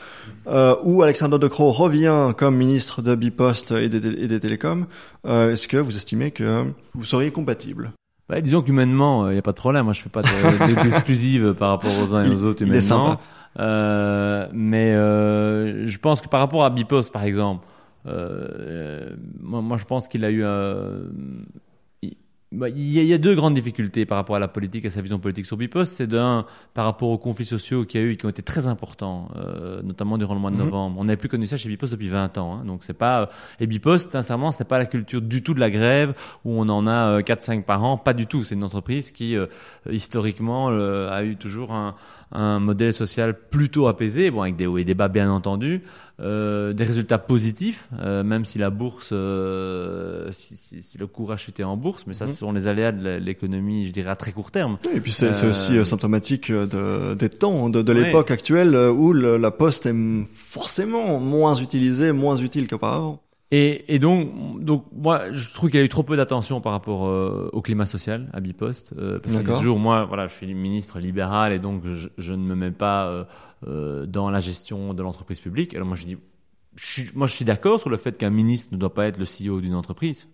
euh, 0.48 0.76
où 0.86 1.04
Alexandre 1.04 1.38
De 1.38 1.50
Croo 1.50 1.74
revient 1.74 2.32
comme 2.38 2.56
ministre 2.56 3.02
de 3.02 3.14
Bipost 3.14 3.72
et 3.72 3.90
des, 3.90 4.08
et 4.08 4.28
des 4.30 4.40
télécoms, 4.40 4.86
euh, 5.26 5.52
est-ce 5.52 5.68
que 5.68 5.76
vous 5.76 5.98
estimez 5.98 6.32
que 6.32 6.64
vous 6.94 7.04
seriez 7.04 7.30
compatible? 7.30 7.92
Bah, 8.30 8.42
disons 8.42 8.62
qu'humainement, 8.62 9.30
il 9.30 9.34
n'y 9.34 9.40
a 9.40 9.42
pas 9.42 9.52
de 9.54 9.58
problème. 9.58 9.86
Moi, 9.86 9.94
je 9.94 10.02
fais 10.02 10.10
pas 10.10 10.22
de- 10.22 10.28
de- 10.76 10.84
d'exclusive 10.84 11.54
par 11.54 11.70
rapport 11.70 11.92
aux 12.04 12.14
uns 12.14 12.24
et 12.26 12.30
aux 12.30 12.44
autres 12.44 12.64
humainement. 12.64 13.18
Euh, 13.60 14.48
mais 14.54 14.94
euh, 14.94 15.88
je 15.88 15.98
pense 15.98 16.22
que 16.22 16.28
par 16.28 16.42
rapport 16.42 16.64
à 16.66 16.70
Bipost, 16.70 17.12
par 17.14 17.24
exemple, 17.24 17.66
euh, 18.06 19.10
moi, 19.42 19.62
moi, 19.62 19.78
je 19.78 19.86
pense 19.86 20.08
qu'il 20.08 20.24
a 20.26 20.30
eu 20.30 20.44
un... 20.44 20.84
il- 22.52 22.58
bah, 22.60 22.70
Il 22.70 22.88
y, 23.04 23.14
a, 23.14 23.18
deux 23.18 23.36
grandes 23.36 23.54
difficultés 23.56 24.06
par 24.06 24.18
rapport 24.18 24.36
à 24.36 24.40
la 24.40 24.48
politique 24.48 24.86
et 24.86 24.90
sa 24.90 25.02
vision 25.02 25.20
politique 25.20 25.46
sur 25.46 25.58
Bipost. 25.58 25.94
C'est 25.94 26.08
d'un, 26.08 26.46
par 26.74 26.86
rapport 26.86 27.10
aux 27.10 27.18
conflits 27.18 27.46
sociaux 27.46 27.86
qu'il 27.86 28.00
y 28.00 28.04
a 28.04 28.08
eu, 28.08 28.18
qui 28.18 28.26
ont 28.26 28.30
été 28.30 28.42
très 28.42 28.68
importants, 28.68 29.30
euh, 29.36 29.82
notamment 29.82 30.18
durant 30.18 30.34
le 30.34 30.40
mois 30.40 30.52
de 30.52 30.56
Mhm. 30.56 30.64
novembre. 30.64 30.96
On 31.00 31.04
n'avait 31.06 31.18
plus 31.18 31.30
connu 31.30 31.46
ça 31.48 31.58
chez 31.58 31.68
Bipost 31.70 31.92
depuis 31.92 32.10
20 32.10 32.38
ans. 32.38 32.56
Hein, 32.56 32.66
donc 32.66 32.84
c'est 32.84 32.94
pas 32.94 33.30
et 33.60 33.68
Bipost, 33.68 34.12
sincèrement, 34.14 34.52
c'est 34.52 34.64
pas 34.68 34.78
la 34.78 34.86
culture 34.86 35.22
du 35.22 35.44
tout 35.44 35.54
de 35.54 35.60
la 35.60 35.70
grève 35.70 36.14
où 36.46 36.54
on 36.60 36.70
en 36.70 36.88
a 36.88 37.22
4-5 37.22 37.66
par 37.66 37.84
an. 37.84 37.98
Pas 37.98 38.14
du 38.14 38.28
tout. 38.28 38.44
C'est 38.44 38.56
une 38.56 38.64
entreprise 38.64 39.12
qui 39.12 39.36
euh, 39.36 39.48
historiquement 39.90 40.70
euh, 40.70 41.10
a 41.12 41.24
eu 41.24 41.36
toujours 41.36 41.72
un, 41.74 41.96
un 42.32 42.60
modèle 42.60 42.94
social 42.94 43.36
plutôt 43.50 43.88
apaisé, 43.88 44.30
bon 44.32 44.42
avec 44.42 44.56
des 44.56 44.68
hauts 44.68 44.78
et 44.78 44.84
des 44.84 44.94
bas 44.94 45.08
bien 45.08 45.32
entendu, 45.32 45.82
euh, 46.20 46.74
des 46.74 46.84
résultats 46.84 47.18
positifs, 47.20 47.88
euh, 48.00 48.24
même 48.24 48.44
si 48.44 48.58
la 48.58 48.70
bourse, 48.70 49.12
euh, 49.14 50.30
si, 50.32 50.56
si- 50.58 50.84
si 50.84 50.98
le 50.98 51.08
cours 51.08 51.32
a 51.32 51.38
chuté 51.38 51.64
en 51.64 51.78
bourse, 51.78 52.06
mais 52.08 52.14
ça 52.14 52.26
Mhm. 52.26 52.32
ce 52.32 52.38
sont 52.38 52.52
les 52.52 52.68
aléas 52.68 52.92
de 52.92 53.18
l'économie, 53.18 53.88
je 53.88 53.94
dirais 53.94 54.10
à 54.10 54.16
très 54.16 54.32
court 54.32 54.52
terme. 54.52 54.78
Et 54.94 55.00
puis 55.00 55.12
c'est 55.12 55.32
c'est 55.34 55.46
Euh, 55.46 55.50
aussi 55.52 55.78
euh, 55.78 55.84
symptomatique 55.86 56.50
euh, 56.50 56.66
de, 56.66 57.14
des 57.16 57.30
temps, 57.30 57.70
de, 57.70 57.82
de 57.82 57.94
Ouais. 57.94 58.06
l'époque 58.06 58.32
actuelle 58.32 58.76
où 58.76 59.14
le- 59.14 59.38
la 59.38 59.52
poste 59.52 59.86
est 59.86 59.96
forcément 60.34 61.20
moins 61.20 61.56
utilisée, 61.56 62.12
moins 62.12 62.36
utile 62.38 62.68
qu'auparavant. 62.68 63.22
Et, 63.52 63.96
et 63.96 64.00
donc, 64.00 64.62
donc 64.64 64.86
moi, 64.92 65.32
je 65.32 65.54
trouve 65.54 65.70
qu'il 65.70 65.80
y 65.80 65.82
a 65.82 65.86
eu 65.86 65.90
trop 65.90 66.04
peu 66.04 66.18
d'attention 66.18 66.60
par 66.60 66.74
rapport 66.74 67.08
euh, 67.08 67.50
au 67.54 67.62
climat 67.62 67.86
social 67.86 68.30
à 68.34 68.42
Bipost. 68.42 68.94
Euh, 68.98 69.20
parce 69.20 69.36
que 69.36 69.44
toujours, 69.44 69.80
moi, 69.80 70.04
voilà, 70.06 70.28
je 70.28 70.34
suis 70.34 70.54
ministre 70.54 71.00
libéral 71.00 71.54
et 71.54 71.60
donc 71.60 71.84
je, 71.86 72.10
je 72.18 72.34
ne 72.34 72.44
me 72.44 72.56
mets 72.56 72.72
pas 72.72 73.26
euh, 73.66 74.06
dans 74.06 74.30
la 74.30 74.42
gestion 74.42 74.94
de 74.94 75.02
l'entreprise 75.02 75.40
publique. 75.40 75.74
Alors 75.76 75.88
moi, 75.88 75.96
je 75.96 76.06
dis, 76.06 76.18
je 76.76 76.86
suis, 76.86 77.12
moi, 77.16 77.26
je 77.26 77.36
suis 77.36 77.46
d'accord 77.46 77.80
sur 77.80 77.90
le 77.90 77.96
fait 77.96 78.18
qu'un 78.18 78.30
ministre 78.30 78.70
ne 78.74 78.78
doit 78.78 78.94
pas 78.94 79.06
être 79.08 79.18
le 79.18 79.26
CEO 79.26 79.62
d'une 79.62 79.76
entreprise. 79.76 80.28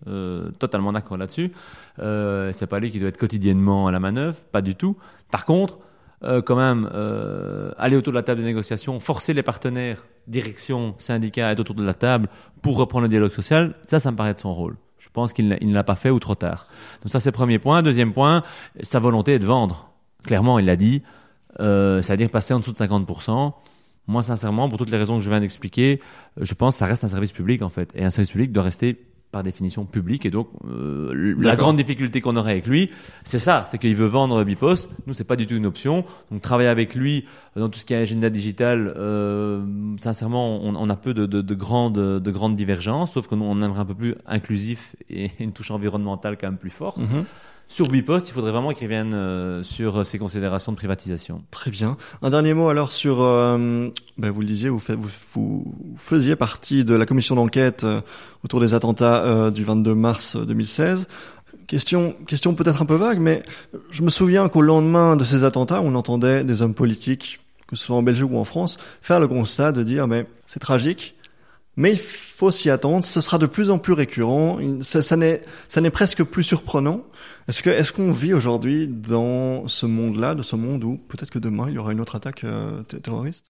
Totalement 0.58 0.92
d'accord 0.92 1.16
là-dessus. 1.16 1.52
Euh, 2.00 2.50
c'est 2.52 2.66
pas 2.66 2.80
lui 2.80 2.90
qui 2.90 2.98
doit 2.98 3.08
être 3.08 3.18
quotidiennement 3.18 3.86
à 3.86 3.92
la 3.92 4.00
manœuvre, 4.00 4.38
pas 4.50 4.60
du 4.60 4.74
tout. 4.74 4.96
Par 5.30 5.46
contre, 5.46 5.78
euh, 6.24 6.40
quand 6.40 6.56
même, 6.56 6.88
euh, 6.94 7.70
aller 7.76 7.96
autour 7.96 8.12
de 8.12 8.18
la 8.18 8.22
table 8.22 8.40
de 8.40 8.46
négociation, 8.46 8.98
forcer 9.00 9.34
les 9.34 9.42
partenaires, 9.42 10.04
direction, 10.26 10.94
syndicats 10.98 11.48
à 11.48 11.52
être 11.52 11.60
autour 11.60 11.74
de 11.74 11.84
la 11.84 11.94
table 11.94 12.28
pour 12.62 12.76
reprendre 12.76 13.02
le 13.02 13.08
dialogue 13.08 13.32
social, 13.32 13.74
ça, 13.84 13.98
ça 13.98 14.10
me 14.10 14.16
paraît 14.16 14.30
être 14.30 14.40
son 14.40 14.54
rôle. 14.54 14.76
Je 14.98 15.08
pense 15.12 15.34
qu'il 15.34 15.48
ne 15.48 15.74
l'a 15.74 15.84
pas 15.84 15.96
fait 15.96 16.08
ou 16.08 16.18
trop 16.18 16.34
tard. 16.34 16.66
Donc 17.02 17.10
ça, 17.10 17.20
c'est 17.20 17.28
le 17.28 17.34
premier 17.34 17.58
point. 17.58 17.82
Deuxième 17.82 18.14
point, 18.14 18.42
sa 18.80 19.00
volonté 19.00 19.34
est 19.34 19.38
de 19.38 19.46
vendre. 19.46 19.90
Clairement, 20.22 20.58
il 20.58 20.64
l'a 20.64 20.76
dit, 20.76 21.02
euh, 21.60 22.00
c'est-à-dire 22.00 22.30
passer 22.30 22.54
en 22.54 22.60
dessous 22.60 22.72
de 22.72 22.78
50%. 22.78 23.52
Moi, 24.06 24.22
sincèrement, 24.22 24.68
pour 24.68 24.78
toutes 24.78 24.90
les 24.90 24.96
raisons 24.96 25.18
que 25.18 25.24
je 25.24 25.28
viens 25.28 25.40
d'expliquer, 25.40 26.00
je 26.40 26.54
pense 26.54 26.74
que 26.74 26.78
ça 26.78 26.86
reste 26.86 27.04
un 27.04 27.08
service 27.08 27.32
public, 27.32 27.60
en 27.60 27.68
fait. 27.68 27.90
Et 27.94 28.04
un 28.04 28.10
service 28.10 28.30
public 28.32 28.50
doit 28.50 28.62
rester 28.62 28.98
par 29.34 29.42
définition 29.42 29.84
public. 29.84 30.24
Et 30.26 30.30
donc, 30.30 30.48
euh, 30.64 31.34
la 31.40 31.56
grande 31.56 31.76
difficulté 31.76 32.20
qu'on 32.20 32.36
aurait 32.36 32.52
avec 32.52 32.68
lui, 32.68 32.90
c'est 33.24 33.40
ça, 33.40 33.64
c'est 33.66 33.78
qu'il 33.78 33.96
veut 33.96 34.06
vendre 34.06 34.44
Bipost. 34.44 34.88
Nous, 35.08 35.12
c'est 35.12 35.24
pas 35.24 35.34
du 35.34 35.48
tout 35.48 35.56
une 35.56 35.66
option. 35.66 36.04
Donc, 36.30 36.40
travailler 36.40 36.68
avec 36.68 36.94
lui 36.94 37.24
dans 37.56 37.68
tout 37.68 37.80
ce 37.80 37.84
qui 37.84 37.94
est 37.94 37.96
agenda 37.96 38.30
digital, 38.30 38.94
euh, 38.96 39.64
sincèrement, 39.98 40.62
on, 40.62 40.76
on 40.76 40.88
a 40.88 40.94
peu 40.94 41.14
de, 41.14 41.26
de, 41.26 41.42
de 41.42 41.54
grandes, 41.54 42.20
de 42.20 42.30
grandes 42.30 42.54
divergences, 42.54 43.14
sauf 43.14 43.26
que 43.26 43.34
nous, 43.34 43.44
on 43.44 43.60
aimerait 43.60 43.80
un 43.80 43.84
peu 43.84 43.96
plus 43.96 44.14
inclusif 44.24 44.94
et 45.10 45.32
une 45.40 45.52
touche 45.52 45.72
environnementale 45.72 46.36
quand 46.40 46.46
même 46.46 46.56
plus 46.56 46.70
forte. 46.70 46.98
Mhm. 46.98 47.24
Sur 47.68 47.88
Bipost, 47.88 48.28
il 48.28 48.32
faudrait 48.32 48.52
vraiment 48.52 48.72
qu'il 48.72 48.84
revienne 48.84 49.14
euh, 49.14 49.62
sur 49.62 50.04
ses 50.04 50.18
considérations 50.18 50.70
de 50.70 50.76
privatisation. 50.76 51.42
Très 51.50 51.70
bien. 51.70 51.96
Un 52.22 52.30
dernier 52.30 52.54
mot 52.54 52.68
alors 52.68 52.92
sur, 52.92 53.20
euh, 53.22 53.88
ben 54.18 54.30
vous 54.30 54.40
le 54.40 54.46
disiez, 54.46 54.68
vous, 54.68 54.80
vous, 55.32 55.74
faisiez 55.96 56.36
partie 56.36 56.84
de 56.84 56.94
la 56.94 57.06
commission 57.06 57.34
d'enquête 57.34 57.84
euh, 57.84 58.00
autour 58.44 58.60
des 58.60 58.74
attentats 58.74 59.24
euh, 59.24 59.50
du 59.50 59.64
22 59.64 59.94
mars 59.94 60.36
euh, 60.36 60.44
2016. 60.44 61.08
Question, 61.66 62.14
question 62.26 62.54
peut-être 62.54 62.82
un 62.82 62.84
peu 62.84 62.96
vague, 62.96 63.18
mais 63.18 63.42
je 63.90 64.02
me 64.02 64.10
souviens 64.10 64.48
qu'au 64.48 64.60
lendemain 64.60 65.16
de 65.16 65.24
ces 65.24 65.44
attentats, 65.44 65.80
on 65.80 65.94
entendait 65.94 66.44
des 66.44 66.60
hommes 66.60 66.74
politiques, 66.74 67.40
que 67.66 67.76
ce 67.76 67.86
soit 67.86 67.96
en 67.96 68.02
Belgique 68.02 68.30
ou 68.30 68.36
en 68.36 68.44
France, 68.44 68.76
faire 69.00 69.18
le 69.18 69.26
constat 69.26 69.72
de 69.72 69.82
dire, 69.82 70.06
mais 70.06 70.26
c'est 70.46 70.60
tragique, 70.60 71.14
mais 71.76 71.92
il 71.92 71.98
faut 71.98 72.50
s'y 72.50 72.70
attendre, 72.70 73.04
ce 73.04 73.20
sera 73.20 73.38
de 73.38 73.46
plus 73.46 73.70
en 73.70 73.78
plus 73.78 73.92
récurrent, 73.92 74.58
ça, 74.80 75.02
ça 75.02 75.16
n'est, 75.16 75.42
ça 75.68 75.80
n'est 75.80 75.90
presque 75.90 76.22
plus 76.24 76.42
surprenant. 76.44 77.02
Est-ce 77.48 77.62
que, 77.62 77.70
est-ce 77.70 77.92
qu'on 77.92 78.12
vit 78.12 78.32
aujourd'hui 78.34 78.88
dans 78.88 79.66
ce 79.68 79.86
monde-là, 79.86 80.34
de 80.34 80.42
ce 80.42 80.56
monde 80.56 80.84
où 80.84 80.96
peut-être 81.08 81.30
que 81.30 81.38
demain 81.38 81.66
il 81.68 81.74
y 81.74 81.78
aura 81.78 81.92
une 81.92 82.00
autre 82.00 82.16
attaque 82.16 82.44
euh, 82.44 82.82
terroriste? 82.82 83.46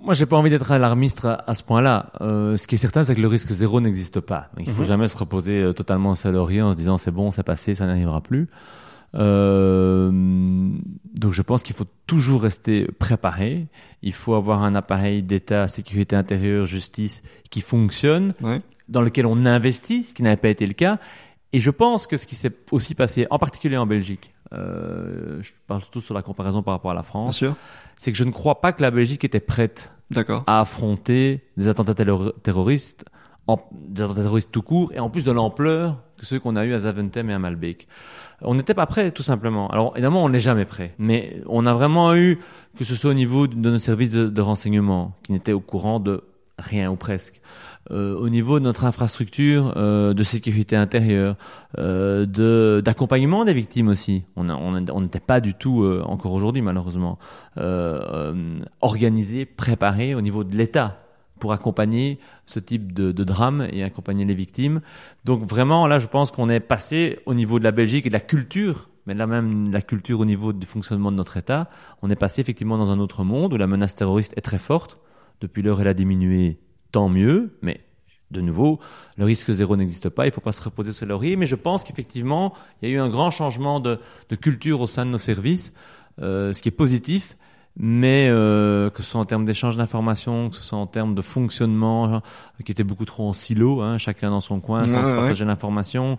Moi, 0.00 0.14
j'ai 0.14 0.26
pas 0.26 0.36
envie 0.36 0.50
d'être 0.50 0.70
alarmiste 0.70 1.24
à, 1.24 1.54
ce 1.54 1.62
point-là. 1.64 2.12
Euh, 2.20 2.56
ce 2.56 2.68
qui 2.68 2.76
est 2.76 2.78
certain, 2.78 3.02
c'est 3.02 3.16
que 3.16 3.20
le 3.20 3.26
risque 3.26 3.50
zéro 3.50 3.80
n'existe 3.80 4.20
pas. 4.20 4.48
Donc, 4.56 4.66
il 4.68 4.72
faut 4.72 4.82
Mhm. 4.82 4.86
jamais 4.88 5.08
se 5.08 5.16
reposer 5.16 5.60
euh, 5.60 5.72
totalement 5.72 6.14
seul 6.14 6.36
au 6.36 6.44
rien 6.44 6.66
en 6.66 6.72
se 6.72 6.76
disant 6.76 6.98
c'est 6.98 7.10
bon, 7.10 7.32
c'est 7.32 7.42
passé, 7.42 7.74
ça 7.74 7.84
n'arrivera 7.86 8.20
plus. 8.20 8.48
Euh, 9.14 10.10
donc, 11.14 11.32
je 11.32 11.42
pense 11.42 11.62
qu'il 11.62 11.74
faut 11.74 11.86
toujours 12.06 12.42
rester 12.42 12.86
préparé. 12.98 13.66
Il 14.02 14.12
faut 14.12 14.34
avoir 14.34 14.62
un 14.62 14.74
appareil 14.74 15.22
d'État, 15.22 15.68
sécurité 15.68 16.16
intérieure, 16.16 16.64
justice 16.66 17.22
qui 17.50 17.60
fonctionne, 17.60 18.34
dans 18.88 19.02
lequel 19.02 19.26
on 19.26 19.44
investit, 19.44 20.02
ce 20.04 20.14
qui 20.14 20.22
n'avait 20.22 20.36
pas 20.36 20.48
été 20.48 20.66
le 20.66 20.74
cas. 20.74 20.98
Et 21.52 21.60
je 21.60 21.70
pense 21.70 22.06
que 22.06 22.16
ce 22.16 22.26
qui 22.26 22.34
s'est 22.34 22.52
aussi 22.70 22.94
passé, 22.94 23.26
en 23.30 23.38
particulier 23.38 23.76
en 23.78 23.86
Belgique, 23.86 24.34
euh, 24.52 25.38
je 25.42 25.50
parle 25.66 25.80
surtout 25.82 26.00
sur 26.00 26.14
la 26.14 26.22
comparaison 26.22 26.62
par 26.62 26.74
rapport 26.74 26.90
à 26.90 26.94
la 26.94 27.02
France, 27.02 27.38
c'est 27.96 28.12
que 28.12 28.18
je 28.18 28.24
ne 28.24 28.30
crois 28.30 28.60
pas 28.60 28.72
que 28.72 28.82
la 28.82 28.90
Belgique 28.90 29.24
était 29.24 29.40
prête 29.40 29.92
à 30.46 30.60
affronter 30.60 31.42
des 31.56 31.68
attentats 31.68 31.94
terro- 31.94 32.32
terroristes, 32.42 33.04
en, 33.46 33.58
des 33.72 34.02
attentats 34.02 34.22
terroristes 34.22 34.50
tout 34.52 34.62
court, 34.62 34.92
et 34.94 35.00
en 35.00 35.10
plus 35.10 35.24
de 35.24 35.32
l'ampleur 35.32 36.02
que 36.18 36.26
ceux 36.26 36.38
qu'on 36.38 36.56
a 36.56 36.64
eu 36.64 36.74
à 36.74 36.80
Zaventem 36.80 37.30
et 37.30 37.32
à 37.32 37.38
Malbec. 37.38 37.88
On 38.42 38.54
n'était 38.54 38.74
pas 38.74 38.86
prêts, 38.86 39.10
tout 39.10 39.22
simplement. 39.22 39.68
Alors, 39.68 39.92
évidemment, 39.94 40.24
on 40.24 40.28
n'est 40.28 40.40
jamais 40.40 40.64
prêt. 40.64 40.94
Mais 40.98 41.40
on 41.46 41.66
a 41.66 41.74
vraiment 41.74 42.14
eu, 42.14 42.38
que 42.76 42.84
ce 42.84 42.94
soit 42.94 43.10
au 43.10 43.14
niveau 43.14 43.46
de 43.46 43.56
nos 43.56 43.78
services 43.78 44.12
de, 44.12 44.40
renseignement, 44.42 45.14
qui 45.22 45.32
n'étaient 45.32 45.52
au 45.52 45.60
courant 45.60 45.98
de 46.00 46.22
rien 46.58 46.90
ou 46.90 46.96
presque, 46.96 47.40
euh, 47.90 48.16
au 48.16 48.28
niveau 48.28 48.58
de 48.58 48.64
notre 48.64 48.84
infrastructure 48.84 49.74
euh, 49.76 50.12
de 50.12 50.22
sécurité 50.22 50.76
intérieure, 50.76 51.36
euh, 51.78 52.26
de 52.26 52.82
d'accompagnement 52.84 53.44
des 53.44 53.54
victimes 53.54 53.88
aussi. 53.88 54.24
On 54.36 54.50
on 54.50 55.00
n'était 55.00 55.20
pas 55.20 55.40
du 55.40 55.54
tout 55.54 55.84
euh, 55.84 56.02
encore 56.04 56.32
aujourd'hui 56.32 56.60
malheureusement 56.60 57.18
euh, 57.56 58.58
organisé, 58.80 59.46
préparé 59.46 60.14
au 60.14 60.20
niveau 60.20 60.42
de 60.44 60.56
l'État 60.56 60.98
pour 61.38 61.52
accompagner 61.52 62.18
ce 62.46 62.58
type 62.58 62.92
de, 62.92 63.12
drame 63.24 63.66
et 63.72 63.82
accompagner 63.82 64.24
les 64.24 64.34
victimes. 64.34 64.80
Donc 65.24 65.44
vraiment 65.44 65.86
là, 65.86 65.98
je 65.98 66.06
pense 66.06 66.30
qu'on 66.30 66.48
est 66.48 66.60
passé 66.60 67.20
au 67.26 67.34
niveau 67.34 67.58
de 67.58 67.64
la 67.64 67.72
Belgique 67.72 68.06
et 68.06 68.10
de 68.10 68.14
la 68.14 68.20
culture 68.20 68.88
mais 69.06 69.14
là 69.14 69.26
même 69.26 69.72
la 69.72 69.80
culture 69.80 70.20
au 70.20 70.26
niveau 70.26 70.52
du 70.52 70.66
fonctionnement 70.66 71.10
de 71.10 71.16
notre 71.16 71.38
État, 71.38 71.70
on 72.02 72.10
est 72.10 72.16
passé 72.16 72.42
effectivement 72.42 72.76
dans 72.76 72.90
un 72.90 72.98
autre 72.98 73.24
monde 73.24 73.54
où 73.54 73.56
la 73.56 73.66
menace 73.66 73.94
terroriste 73.94 74.34
est 74.36 74.42
très 74.42 74.58
forte. 74.58 74.98
Depuis 75.40 75.62
l'heure, 75.62 75.80
elle 75.80 75.88
a 75.88 75.94
diminué 75.94 76.58
tant 76.92 77.08
mieux, 77.08 77.56
mais 77.62 77.80
de 78.30 78.42
nouveau, 78.42 78.80
le 79.16 79.24
risque 79.24 79.50
zéro 79.50 79.76
n'existe 79.76 80.10
pas, 80.10 80.26
il 80.26 80.28
ne 80.28 80.34
faut 80.34 80.42
pas 80.42 80.52
se 80.52 80.62
reposer 80.62 80.92
sur 80.92 81.06
laurier, 81.06 81.36
mais 81.36 81.46
je 81.46 81.54
pense 81.54 81.84
qu'effectivement, 81.84 82.52
il 82.82 82.90
y 82.90 82.92
a 82.92 82.96
eu 82.96 83.00
un 83.00 83.08
grand 83.08 83.30
changement 83.30 83.80
de, 83.80 83.98
de 84.28 84.36
culture 84.36 84.82
au 84.82 84.86
sein 84.86 85.06
de 85.06 85.10
nos 85.10 85.18
services, 85.18 85.72
euh, 86.20 86.52
ce 86.52 86.60
qui 86.60 86.68
est 86.68 86.72
positif, 86.72 87.37
mais 87.78 88.28
euh, 88.28 88.90
que 88.90 89.02
ce 89.02 89.10
soit 89.10 89.20
en 89.20 89.24
termes 89.24 89.44
d'échange 89.44 89.76
d'informations, 89.76 90.50
que 90.50 90.56
ce 90.56 90.62
soit 90.62 90.78
en 90.78 90.86
termes 90.86 91.14
de 91.14 91.22
fonctionnement, 91.22 92.22
qui 92.64 92.72
était 92.72 92.84
beaucoup 92.84 93.04
trop 93.04 93.28
en 93.28 93.32
silo, 93.32 93.80
hein, 93.80 93.98
chacun 93.98 94.30
dans 94.30 94.40
son 94.40 94.60
coin, 94.60 94.84
sans 94.84 95.04
se 95.04 95.10
partager 95.10 95.44
ouais. 95.44 95.48
l'information, 95.48 96.18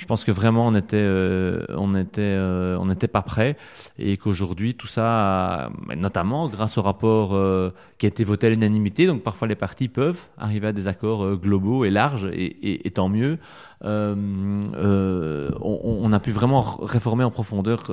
je 0.00 0.06
pense 0.06 0.24
que 0.24 0.32
vraiment 0.32 0.66
on 0.66 0.74
était 0.74 0.96
euh, 0.96 1.62
on 1.76 1.94
était 1.94 2.22
euh, 2.22 2.78
on 2.80 2.86
n'était 2.86 3.06
pas 3.06 3.20
prêt 3.20 3.58
et 3.98 4.16
qu'aujourd'hui 4.16 4.74
tout 4.74 4.86
ça 4.86 5.68
notamment 5.94 6.48
grâce 6.48 6.78
au 6.78 6.82
rapport 6.82 7.34
euh, 7.34 7.70
qui 7.98 8.06
a 8.06 8.08
été 8.08 8.24
voté 8.24 8.46
à 8.46 8.50
l'unanimité. 8.50 9.06
Donc 9.06 9.22
parfois 9.22 9.46
les 9.46 9.54
partis 9.56 9.88
peuvent 9.88 10.18
arriver 10.38 10.68
à 10.68 10.72
des 10.72 10.88
accords 10.88 11.22
euh, 11.22 11.36
globaux 11.36 11.84
et 11.84 11.90
larges. 11.90 12.30
Et, 12.32 12.44
et, 12.44 12.86
et 12.86 12.90
tant 12.90 13.10
mieux. 13.10 13.38
Euh, 13.82 15.50
on, 15.60 15.98
on, 16.02 16.12
a 16.12 16.20
pu 16.20 16.32
vraiment 16.32 16.60
réformer 16.82 17.24
en 17.24 17.30
profondeur 17.30 17.84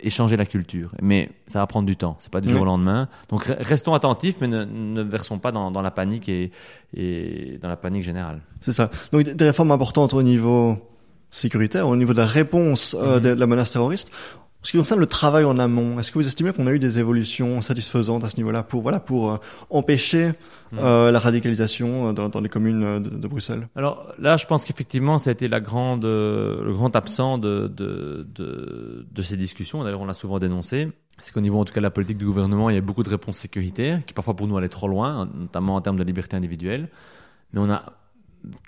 et 0.00 0.10
changer 0.10 0.36
la 0.36 0.44
culture. 0.44 0.92
Mais 1.00 1.30
ça 1.46 1.60
va 1.60 1.66
prendre 1.66 1.86
du 1.86 1.96
temps. 1.96 2.16
C'est 2.20 2.30
pas 2.30 2.40
du 2.40 2.50
jour 2.50 2.62
au 2.62 2.64
lendemain. 2.66 3.08
Donc 3.28 3.44
restons 3.44 3.94
attentifs 3.94 4.36
mais 4.40 4.48
ne, 4.48 4.64
ne 4.64 5.02
versons 5.02 5.38
pas 5.38 5.52
dans, 5.52 5.70
dans 5.70 5.82
la 5.82 5.90
panique 5.90 6.28
et, 6.28 6.52
et 6.94 7.58
dans 7.60 7.68
la 7.68 7.76
panique 7.76 8.02
générale. 8.02 8.40
C'est 8.60 8.72
ça. 8.72 8.90
Donc 9.12 9.22
des 9.22 9.44
réformes 9.44 9.72
importantes 9.72 10.14
au 10.14 10.22
niveau 10.22 10.76
sécuritaire, 11.30 11.88
au 11.88 11.96
niveau 11.96 12.12
de 12.12 12.18
la 12.18 12.26
réponse 12.26 12.96
euh, 12.98 13.18
mmh. 13.18 13.20
de 13.20 13.28
la 13.30 13.46
menace 13.46 13.70
terroriste. 13.70 14.10
En 14.60 14.64
ce 14.66 14.72
qui 14.72 14.76
concerne 14.76 15.00
le 15.00 15.06
travail 15.06 15.44
en 15.44 15.58
amont, 15.58 15.98
est-ce 15.98 16.10
que 16.12 16.18
vous 16.18 16.26
estimez 16.26 16.52
qu'on 16.52 16.66
a 16.66 16.72
eu 16.72 16.78
des 16.78 16.98
évolutions 16.98 17.62
satisfaisantes 17.62 18.24
à 18.24 18.28
ce 18.28 18.36
niveau-là 18.36 18.62
pour 18.62 18.82
voilà 18.82 19.00
pour 19.00 19.30
euh, 19.30 19.36
empêcher 19.70 20.32
mmh. 20.72 20.78
euh, 20.78 21.10
la 21.10 21.18
radicalisation 21.18 22.12
dans, 22.12 22.28
dans 22.28 22.40
les 22.42 22.50
communes 22.50 23.02
de, 23.02 23.08
de, 23.08 23.28
Bruxelles? 23.28 23.68
Alors 23.74 24.12
là, 24.18 24.36
je 24.36 24.44
pense 24.44 24.66
qu'effectivement, 24.66 25.18
ça 25.18 25.30
a 25.30 25.32
été 25.32 25.48
la 25.48 25.60
grande, 25.60 26.04
euh, 26.04 26.62
le 26.62 26.74
grand 26.74 26.94
absent 26.94 27.38
de, 27.38 27.68
de, 27.74 28.26
de, 28.34 29.06
de 29.10 29.22
ces 29.22 29.38
discussions. 29.38 29.82
D'ailleurs, 29.82 30.02
on 30.02 30.06
l'a 30.06 30.12
souvent 30.12 30.38
dénoncé. 30.38 30.88
C'est 31.20 31.32
qu'au 31.32 31.40
niveau, 31.40 31.58
en 31.58 31.64
tout 31.64 31.72
cas, 31.72 31.80
de 31.80 31.84
la 31.84 31.90
politique 31.90 32.18
du 32.18 32.26
gouvernement, 32.26 32.68
il 32.68 32.74
y 32.74 32.78
a 32.78 32.82
beaucoup 32.82 33.02
de 33.02 33.10
réponses 33.10 33.38
sécuritaires 33.38 34.04
qui 34.04 34.12
parfois 34.12 34.36
pour 34.36 34.46
nous 34.46 34.58
allaient 34.58 34.68
trop 34.68 34.88
loin, 34.88 35.26
notamment 35.34 35.76
en 35.76 35.80
termes 35.80 35.96
de 35.96 36.04
liberté 36.04 36.36
individuelle. 36.36 36.90
Mais 37.52 37.60
on 37.60 37.70
a 37.70 37.82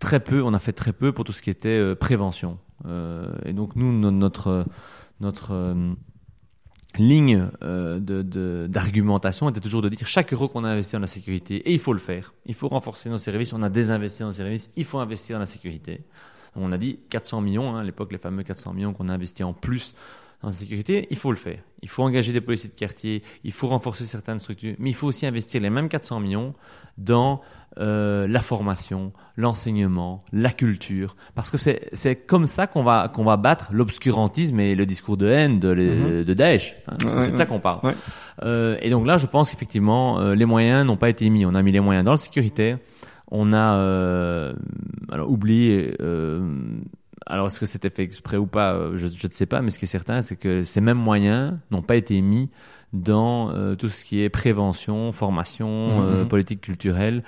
très 0.01 0.21
peu, 0.21 0.43
on 0.43 0.55
a 0.55 0.59
fait 0.59 0.73
très 0.73 0.93
peu 0.93 1.13
pour 1.13 1.25
tout 1.25 1.33
ce 1.33 1.43
qui 1.43 1.51
était 1.51 1.69
euh, 1.69 1.95
prévention. 1.95 2.59
Euh, 2.87 3.31
et 3.45 3.53
donc 3.53 3.77
nous, 3.77 3.93
notre 3.93 4.65
euh, 5.51 5.95
ligne 6.99 7.49
de 7.63 8.67
d'argumentation 8.69 9.49
était 9.49 9.61
toujours 9.61 9.83
de 9.83 9.89
dire 9.89 10.07
chaque 10.07 10.33
euro 10.33 10.49
qu'on 10.49 10.65
a 10.65 10.69
investi 10.69 10.93
dans 10.93 11.01
la 11.01 11.07
sécurité, 11.07 11.57
et 11.57 11.73
il 11.73 11.79
faut 11.79 11.93
le 11.93 11.99
faire, 11.99 12.35
il 12.47 12.55
faut 12.55 12.69
renforcer 12.69 13.09
nos 13.09 13.19
services, 13.19 13.53
on 13.53 13.63
a 13.63 13.71
désinvesti 13.71 14.21
dans 14.21 14.27
nos 14.27 14.33
services, 14.33 14.71
il 14.77 14.85
faut 14.85 14.99
investir 14.99 15.37
dans 15.37 15.41
la 15.41 15.47
sécurité. 15.47 16.03
Donc 16.55 16.65
on 16.65 16.73
a 16.73 16.79
dit 16.79 17.01
400 17.09 17.41
millions, 17.41 17.75
hein, 17.75 17.81
à 17.81 17.85
l'époque 17.85 18.13
les 18.13 18.19
fameux 18.19 18.43
400 18.43 18.75
millions 18.75 18.93
qu'on 18.93 19.09
a 19.09 19.15
investi 19.15 19.43
en 19.43 19.55
plus 19.55 19.95
dans 20.43 20.49
la 20.49 20.55
sécurité, 20.55 21.07
il 21.11 21.17
faut 21.17 21.31
le 21.31 21.37
faire. 21.37 21.61
Il 21.83 21.89
faut 21.89 22.03
engager 22.03 22.33
des 22.33 22.41
policiers 22.41 22.69
de 22.69 22.77
quartier, 22.77 23.23
il 23.45 23.53
faut 23.53 23.69
renforcer 23.69 24.05
certaines 24.05 24.41
structures, 24.41 24.75
mais 24.79 24.91
il 24.91 24.95
faut 24.95 25.07
aussi 25.07 25.25
investir 25.25 25.61
les 25.61 25.71
mêmes 25.71 25.89
400 25.89 26.21
millions 26.21 26.55
dans 26.99 27.41
euh, 27.79 28.27
la 28.29 28.41
formation, 28.41 29.13
l'enseignement, 29.37 30.25
la 30.31 30.51
culture, 30.51 31.17
parce 31.35 31.51
que 31.51 31.57
c'est 31.57 31.89
c'est 31.95 32.17
comme 32.17 32.47
ça 32.47 32.67
qu'on 32.67 32.83
va 32.83 33.09
qu'on 33.09 33.25
va 33.25 33.39
battre 33.39 33.71
l'obscurantisme 33.73 34.61
et 34.61 34.75
le 34.75 34.85
discours 34.85 35.17
de 35.17 35.27
haine 35.27 35.59
de, 35.59 35.69
les, 35.69 35.95
mm 35.95 36.05
-hmm. 36.05 36.25
de 36.25 36.35
Daesh. 36.35 36.77
Hein, 36.87 36.97
ouais, 37.03 37.11
c'est 37.25 37.33
de 37.33 37.37
ça 37.39 37.47
qu'on 37.47 37.61
parle. 37.61 37.81
Ouais. 37.83 37.95
Euh, 38.43 38.77
et 38.83 38.91
donc 38.91 39.07
là, 39.07 39.17
je 39.17 39.27
pense 39.27 39.51
qu'effectivement, 39.51 40.21
euh, 40.21 40.35
les 40.35 40.45
moyens 40.45 40.85
n'ont 40.85 40.99
pas 40.99 41.09
été 41.09 41.31
mis. 41.31 41.47
On 41.47 41.55
a 41.55 41.63
mis 41.63 41.73
les 41.73 41.81
moyens 41.81 42.05
dans 42.05 42.11
le 42.11 42.19
sécurité. 42.19 42.77
On 43.31 43.55
a 43.55 44.53
alors 45.11 45.31
oublié 45.31 45.97
alors 47.27 47.47
est-ce 47.47 47.61
que 47.61 47.67
c'était 47.67 47.89
fait 47.89 48.03
exprès 48.03 48.37
ou 48.37 48.47
pas 48.47 48.91
je, 48.95 49.07
je 49.07 49.27
ne 49.27 49.33
sais 49.33 49.47
pas, 49.47 49.63
mais 49.63 49.71
ce 49.71 49.79
qui 49.79 49.87
est 49.87 49.95
certain, 50.01 50.21
c'est 50.21 50.37
que 50.37 50.63
ces 50.65 50.83
mêmes 50.83 50.99
moyens 50.99 51.57
n'ont 51.71 51.81
pas 51.91 51.97
été 51.97 52.21
mis 52.21 52.51
dans 52.93 53.51
tout 53.77 53.89
ce 53.89 54.05
qui 54.05 54.21
est 54.21 54.29
prévention, 54.29 55.13
formation, 55.13 55.71
euh, 56.03 56.25
politique 56.27 56.61
culturelle. 56.61 57.23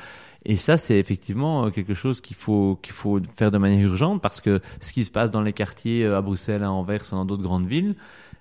Et 0.47 0.57
ça, 0.57 0.77
c'est 0.77 0.99
effectivement 0.99 1.67
euh, 1.67 1.71
quelque 1.71 1.95
chose 1.95 2.21
qu'il 2.21 2.37
faut 2.37 2.79
qu'il 2.83 2.93
faut 2.93 3.21
faire 3.37 3.51
de 3.51 3.59
manière 3.59 3.81
urgente 3.81 4.21
parce 4.21 4.41
que 4.41 4.61
ce 4.81 4.93
qui 4.93 5.05
se 5.05 5.11
passe 5.11 5.31
dans 5.31 5.43
les 5.43 5.53
quartiers 5.53 6.05
euh, 6.05 6.19
à 6.19 6.23
Bruxelles, 6.23 6.63
à 6.63 6.71
Anvers, 6.71 7.03
dans 7.11 7.25
d'autres 7.25 7.43
grandes 7.43 7.67
villes, 7.67 7.95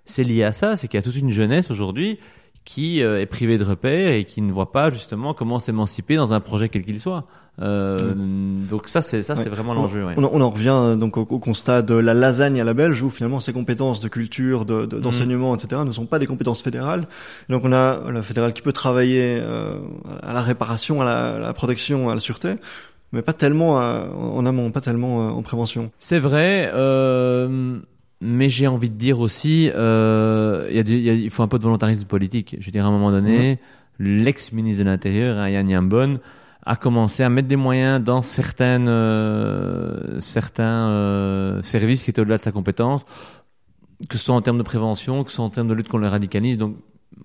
c'est 0.05 0.23
lié 0.23 0.43
à 0.43 0.51
ça. 0.51 0.75
C'est 0.75 0.87
qu'il 0.87 0.97
y 0.97 0.99
a 0.99 1.03
toute 1.03 1.15
une 1.15 1.31
jeunesse 1.31 1.71
aujourd'hui 1.71 2.19
qui 2.65 3.01
est 3.01 3.25
privée 3.25 3.57
de 3.57 3.63
repères 3.63 4.13
et 4.13 4.25
qui 4.25 4.41
ne 4.41 4.51
voit 4.51 4.71
pas 4.71 4.89
justement 4.89 5.33
comment 5.33 5.59
s'émanciper 5.59 6.15
dans 6.15 6.33
un 6.33 6.39
projet 6.39 6.69
quel 6.69 6.83
qu'il 6.83 6.99
soit. 6.99 7.25
Euh, 7.61 8.15
mmh. 8.15 8.65
Donc 8.67 8.87
ça 8.87 9.01
c'est 9.01 9.21
ça 9.21 9.35
ouais. 9.35 9.43
c'est 9.43 9.49
vraiment 9.49 9.75
l'enjeu. 9.75 10.03
Ouais. 10.03 10.15
On, 10.17 10.23
on, 10.23 10.41
en 10.41 10.49
revient 10.49 10.73
euh, 10.73 10.95
donc 10.95 11.17
au, 11.17 11.21
au, 11.21 11.37
constat 11.37 11.83
de 11.83 11.93
la 11.93 12.15
lasagne 12.15 12.59
à 12.59 12.63
la 12.63 12.73
belge 12.73 13.03
où 13.03 13.11
finalement 13.11 13.39
ces 13.39 13.53
compétences 13.53 13.99
de 13.99 14.07
culture, 14.07 14.65
de, 14.65 14.87
de, 14.87 14.99
d'enseignement, 14.99 15.53
mmh. 15.53 15.57
etc. 15.63 15.81
ne 15.85 15.91
sont 15.91 16.07
pas 16.07 16.17
des 16.17 16.25
compétences 16.25 16.63
fédérales. 16.63 17.07
donc 17.49 17.61
on 17.63 17.71
a 17.71 18.11
la 18.11 18.23
fédérale 18.23 18.53
qui 18.53 18.63
peut 18.63 18.73
travailler 18.73 19.37
euh, 19.39 19.77
à 20.23 20.33
la 20.33 20.41
réparation, 20.41 21.01
à 21.03 21.05
la, 21.05 21.35
à 21.35 21.39
la, 21.39 21.53
protection, 21.53 22.09
à 22.09 22.15
la 22.15 22.19
sûreté. 22.19 22.55
Mais 23.11 23.21
pas 23.21 23.33
tellement 23.33 23.77
à, 23.79 24.07
en 24.09 24.43
amont, 24.47 24.71
pas 24.71 24.81
tellement 24.81 25.37
en 25.37 25.41
prévention. 25.43 25.91
C'est 25.99 26.17
vrai, 26.17 26.71
euh, 26.73 27.77
mais 28.23 28.49
j'ai 28.49 28.67
envie 28.67 28.89
de 28.89 28.95
dire 28.95 29.19
aussi, 29.19 29.69
euh, 29.75 30.67
y 30.71 30.79
a 30.79 30.83
du, 30.83 30.97
y 30.97 31.09
a, 31.09 31.13
il 31.13 31.29
faut 31.29 31.43
un 31.43 31.47
peu 31.47 31.59
de 31.59 31.63
volontarisme 31.63 32.07
politique. 32.07 32.55
Je 32.59 32.65
veux 32.65 32.71
dire, 32.71 32.85
à 32.85 32.87
un 32.87 32.91
moment 32.91 33.11
donné, 33.11 33.59
mmh. 33.99 34.23
l'ex-ministre 34.23 34.83
de 34.83 34.89
l'Intérieur, 34.89 35.37
hein, 35.37 35.49
Yann 35.49 35.69
Yambon, 35.69 36.19
a 36.65 36.75
commencé 36.77 37.23
à 37.23 37.29
mettre 37.29 37.49
des 37.49 37.57
moyens 37.57 38.01
dans 38.01 38.21
certaines, 38.21 38.87
euh, 38.87 40.19
certains 40.19 40.87
euh, 40.89 41.61
services 41.61 42.03
qui 42.03 42.09
étaient 42.09 42.21
au-delà 42.21 42.37
de 42.37 42.43
sa 42.43 42.53
compétence, 42.53 43.05
que 44.07 44.17
ce 44.17 44.23
soit 44.23 44.35
en 44.35 44.41
termes 44.41 44.57
de 44.57 44.63
prévention, 44.63 45.23
que 45.25 45.29
ce 45.29 45.35
soit 45.35 45.45
en 45.45 45.49
termes 45.49 45.67
de 45.67 45.73
lutte 45.73 45.89
contre 45.89 46.03
le 46.03 46.07
radicalisme. 46.07 46.59
Donc, 46.59 46.77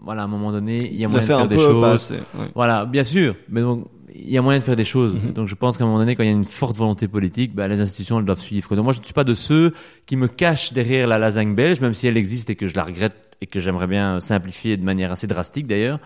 voilà, 0.02 0.22
à 0.22 0.24
un 0.24 0.28
moment 0.28 0.50
donné, 0.50 0.90
il 0.92 1.00
y 1.00 1.04
a 1.04 1.08
moyen 1.08 1.22
de 1.22 1.26
faire 1.26 1.48
des 1.48 1.56
choses. 1.56 2.10
Ouais. 2.10 2.48
Voilà, 2.54 2.84
bien 2.84 3.04
sûr, 3.04 3.36
mais 3.48 3.60
donc 3.60 3.86
il 4.14 4.30
y 4.30 4.38
a 4.38 4.42
moyen 4.42 4.58
de 4.58 4.64
faire 4.64 4.76
des 4.76 4.84
choses. 4.84 5.14
-hmm. 5.14 5.32
Donc 5.32 5.48
je 5.48 5.54
pense 5.54 5.76
qu'à 5.76 5.84
un 5.84 5.86
moment 5.86 5.98
donné, 5.98 6.16
quand 6.16 6.22
il 6.22 6.26
y 6.26 6.30
a 6.30 6.32
une 6.32 6.44
forte 6.44 6.76
volonté 6.76 7.08
politique, 7.08 7.54
bah, 7.54 7.68
les 7.68 7.80
institutions 7.80 8.18
elles 8.18 8.24
doivent 8.24 8.40
suivre. 8.40 8.74
Donc 8.74 8.84
moi, 8.84 8.92
je 8.92 9.00
ne 9.00 9.04
suis 9.04 9.14
pas 9.14 9.24
de 9.24 9.34
ceux 9.34 9.72
qui 10.06 10.16
me 10.16 10.28
cachent 10.28 10.72
derrière 10.72 11.06
la 11.06 11.18
lasagne 11.18 11.54
belge, 11.54 11.80
même 11.80 11.94
si 11.94 12.06
elle 12.06 12.16
existe 12.16 12.50
et 12.50 12.56
que 12.56 12.66
je 12.66 12.74
la 12.74 12.84
regrette 12.84 13.36
et 13.40 13.46
que 13.46 13.60
j'aimerais 13.60 13.86
bien 13.86 14.20
simplifier 14.20 14.76
de 14.76 14.84
manière 14.84 15.12
assez 15.12 15.26
drastique 15.26 15.66
d'ailleurs. 15.66 16.00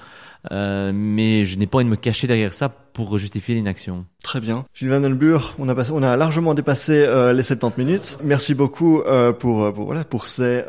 Euh, 0.51 0.93
mais 0.95 1.45
je 1.45 1.57
n'ai 1.57 1.66
pas 1.66 1.79
envie 1.79 1.85
de 1.85 1.91
me 1.91 1.97
cacher 1.97 2.27
derrière 2.27 2.53
ça 2.53 2.69
pour 2.69 3.16
justifier 3.16 3.55
l'inaction. 3.55 4.07
Très 4.23 4.41
bien. 4.41 4.66
Gilles 4.74 4.91
Van 4.91 5.01
Den 5.01 5.15
Buur, 5.15 5.55
on 5.59 5.69
a, 5.69 5.74
passé, 5.74 5.93
on 5.95 6.03
a 6.03 6.16
largement 6.16 6.55
dépassé 6.55 6.93
euh, 6.93 7.33
les 7.33 7.43
70 7.43 7.85
minutes. 7.85 8.19
Merci 8.24 8.55
beaucoup 8.55 9.01
euh, 9.03 9.33
pour, 9.33 9.73
pour, 9.73 9.87
voilà, 9.87 10.05
pour 10.05 10.27
ces... 10.27 10.65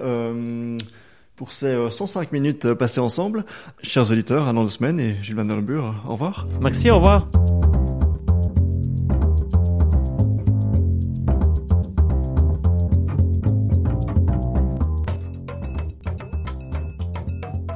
Euh, 1.33 1.43
pour 1.43 1.51
ces 1.51 1.75
105 1.89 2.31
minutes 2.31 2.73
passées 2.73 3.01
ensemble. 3.01 3.45
Chers 3.81 4.11
auditeurs, 4.11 4.47
un 4.47 4.57
an 4.57 4.63
de 4.63 4.69
semaine 4.69 4.99
et 4.99 5.15
Gilles 5.21 5.35
Van 5.35 5.45
Buur, 5.45 5.95
au 6.07 6.13
revoir. 6.13 6.47
Merci, 6.61 6.89
au 6.91 6.95
revoir. 6.95 7.27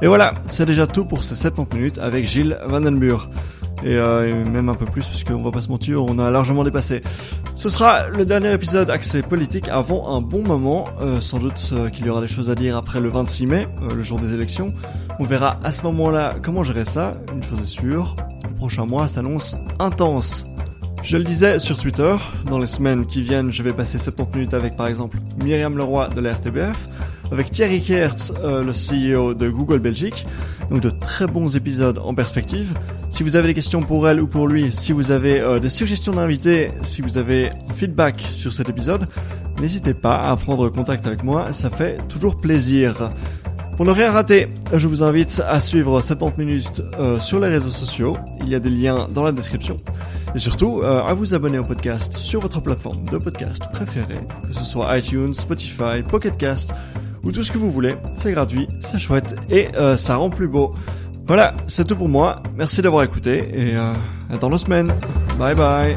Et 0.00 0.06
voilà, 0.06 0.34
c'est 0.46 0.64
déjà 0.64 0.86
tout 0.86 1.04
pour 1.04 1.24
ces 1.24 1.34
70 1.34 1.76
minutes 1.76 1.98
avec 1.98 2.26
Gilles 2.26 2.56
Vandenburg. 2.66 3.28
Et, 3.84 3.96
euh, 3.96 4.44
même 4.44 4.68
un 4.68 4.74
peu 4.74 4.86
plus, 4.86 5.06
parce 5.06 5.24
qu'on 5.24 5.42
va 5.42 5.50
pas 5.50 5.60
se 5.60 5.68
mentir, 5.68 6.04
on 6.04 6.18
a 6.18 6.30
largement 6.30 6.64
dépassé. 6.64 7.00
Ce 7.54 7.68
sera 7.68 8.08
le 8.08 8.24
dernier 8.24 8.52
épisode 8.52 8.88
axé 8.88 9.20
politique 9.20 9.68
avant 9.68 10.16
un 10.16 10.20
bon 10.20 10.42
moment. 10.42 10.84
Euh, 11.00 11.20
sans 11.20 11.38
doute 11.38 11.70
euh, 11.72 11.88
qu'il 11.88 12.06
y 12.06 12.08
aura 12.08 12.20
des 12.20 12.28
choses 12.28 12.50
à 12.50 12.54
dire 12.54 12.76
après 12.76 13.00
le 13.00 13.08
26 13.08 13.46
mai, 13.46 13.66
euh, 13.82 13.94
le 13.94 14.02
jour 14.02 14.18
des 14.20 14.32
élections. 14.32 14.72
On 15.18 15.24
verra 15.24 15.58
à 15.64 15.72
ce 15.72 15.82
moment-là 15.82 16.34
comment 16.42 16.62
gérer 16.62 16.84
ça. 16.84 17.14
Une 17.32 17.42
chose 17.42 17.60
est 17.60 17.66
sûre, 17.66 18.14
le 18.48 18.54
prochain 18.56 18.86
mois 18.86 19.08
s'annonce 19.08 19.56
intense. 19.78 20.46
Je 21.02 21.16
le 21.16 21.24
disais 21.24 21.58
sur 21.58 21.78
Twitter, 21.78 22.14
dans 22.46 22.58
les 22.58 22.66
semaines 22.66 23.06
qui 23.06 23.22
viennent, 23.22 23.50
je 23.50 23.62
vais 23.62 23.72
passer 23.72 23.98
70 23.98 24.36
minutes 24.36 24.54
avec 24.54 24.76
par 24.76 24.86
exemple 24.86 25.18
Myriam 25.42 25.76
Leroy 25.76 26.08
de 26.08 26.20
la 26.20 26.34
RTBF, 26.34 26.88
avec 27.32 27.50
Thierry 27.50 27.82
Kertz, 27.82 28.32
euh, 28.42 28.62
le 28.62 28.72
CEO 28.72 29.34
de 29.34 29.48
Google 29.48 29.78
Belgique. 29.78 30.26
Donc 30.70 30.80
de 30.80 30.90
très 30.90 31.26
bons 31.26 31.56
épisodes 31.56 31.98
en 31.98 32.14
perspective. 32.14 32.74
Si 33.10 33.22
vous 33.22 33.36
avez 33.36 33.48
des 33.48 33.54
questions 33.54 33.82
pour 33.82 34.08
elle 34.08 34.20
ou 34.20 34.26
pour 34.26 34.48
lui, 34.48 34.70
si 34.72 34.92
vous 34.92 35.10
avez 35.10 35.40
euh, 35.40 35.58
des 35.58 35.70
suggestions 35.70 36.12
d'invités, 36.12 36.70
si 36.82 37.00
vous 37.00 37.16
avez 37.16 37.50
un 37.50 37.74
feedback 37.74 38.20
sur 38.20 38.52
cet 38.52 38.68
épisode, 38.68 39.08
n'hésitez 39.60 39.94
pas 39.94 40.20
à 40.20 40.36
prendre 40.36 40.68
contact 40.68 41.06
avec 41.06 41.24
moi, 41.24 41.52
ça 41.52 41.70
fait 41.70 41.98
toujours 42.08 42.36
plaisir. 42.36 43.08
Pour 43.78 43.86
ne 43.86 43.92
rien 43.92 44.10
rater, 44.10 44.48
je 44.74 44.88
vous 44.88 45.04
invite 45.04 45.40
à 45.46 45.60
suivre 45.60 46.00
70 46.00 46.44
minutes 46.44 46.82
euh, 46.98 47.20
sur 47.20 47.38
les 47.38 47.46
réseaux 47.46 47.70
sociaux. 47.70 48.16
Il 48.40 48.48
y 48.48 48.56
a 48.56 48.58
des 48.58 48.70
liens 48.70 49.08
dans 49.08 49.22
la 49.22 49.30
description. 49.30 49.76
Et 50.34 50.40
surtout, 50.40 50.80
euh, 50.82 51.00
à 51.00 51.14
vous 51.14 51.32
abonner 51.32 51.60
au 51.60 51.62
podcast 51.64 52.12
sur 52.12 52.40
votre 52.40 52.60
plateforme 52.60 53.04
de 53.04 53.18
podcast 53.18 53.62
préférée, 53.72 54.18
que 54.48 54.52
ce 54.52 54.64
soit 54.64 54.98
iTunes, 54.98 55.32
Spotify, 55.32 56.02
Pocketcast 56.08 56.72
ou 57.24 57.32
tout 57.32 57.44
ce 57.44 57.52
que 57.52 57.58
vous 57.58 57.70
voulez. 57.70 57.94
C'est 58.16 58.32
gratuit, 58.32 58.68
c'est 58.80 58.98
chouette 58.98 59.36
et 59.50 59.68
euh, 59.76 59.96
ça 59.96 60.16
rend 60.16 60.30
plus 60.30 60.48
beau. 60.48 60.74
Voilà, 61.26 61.54
c'est 61.66 61.86
tout 61.86 61.96
pour 61.96 62.08
moi. 62.08 62.42
Merci 62.56 62.80
d'avoir 62.80 63.04
écouté 63.04 63.44
et 63.54 63.76
à 63.76 63.92
dans 64.40 64.48
deux 64.48 64.58
semaines. 64.58 64.92
Bye 65.38 65.54
bye. 65.54 65.96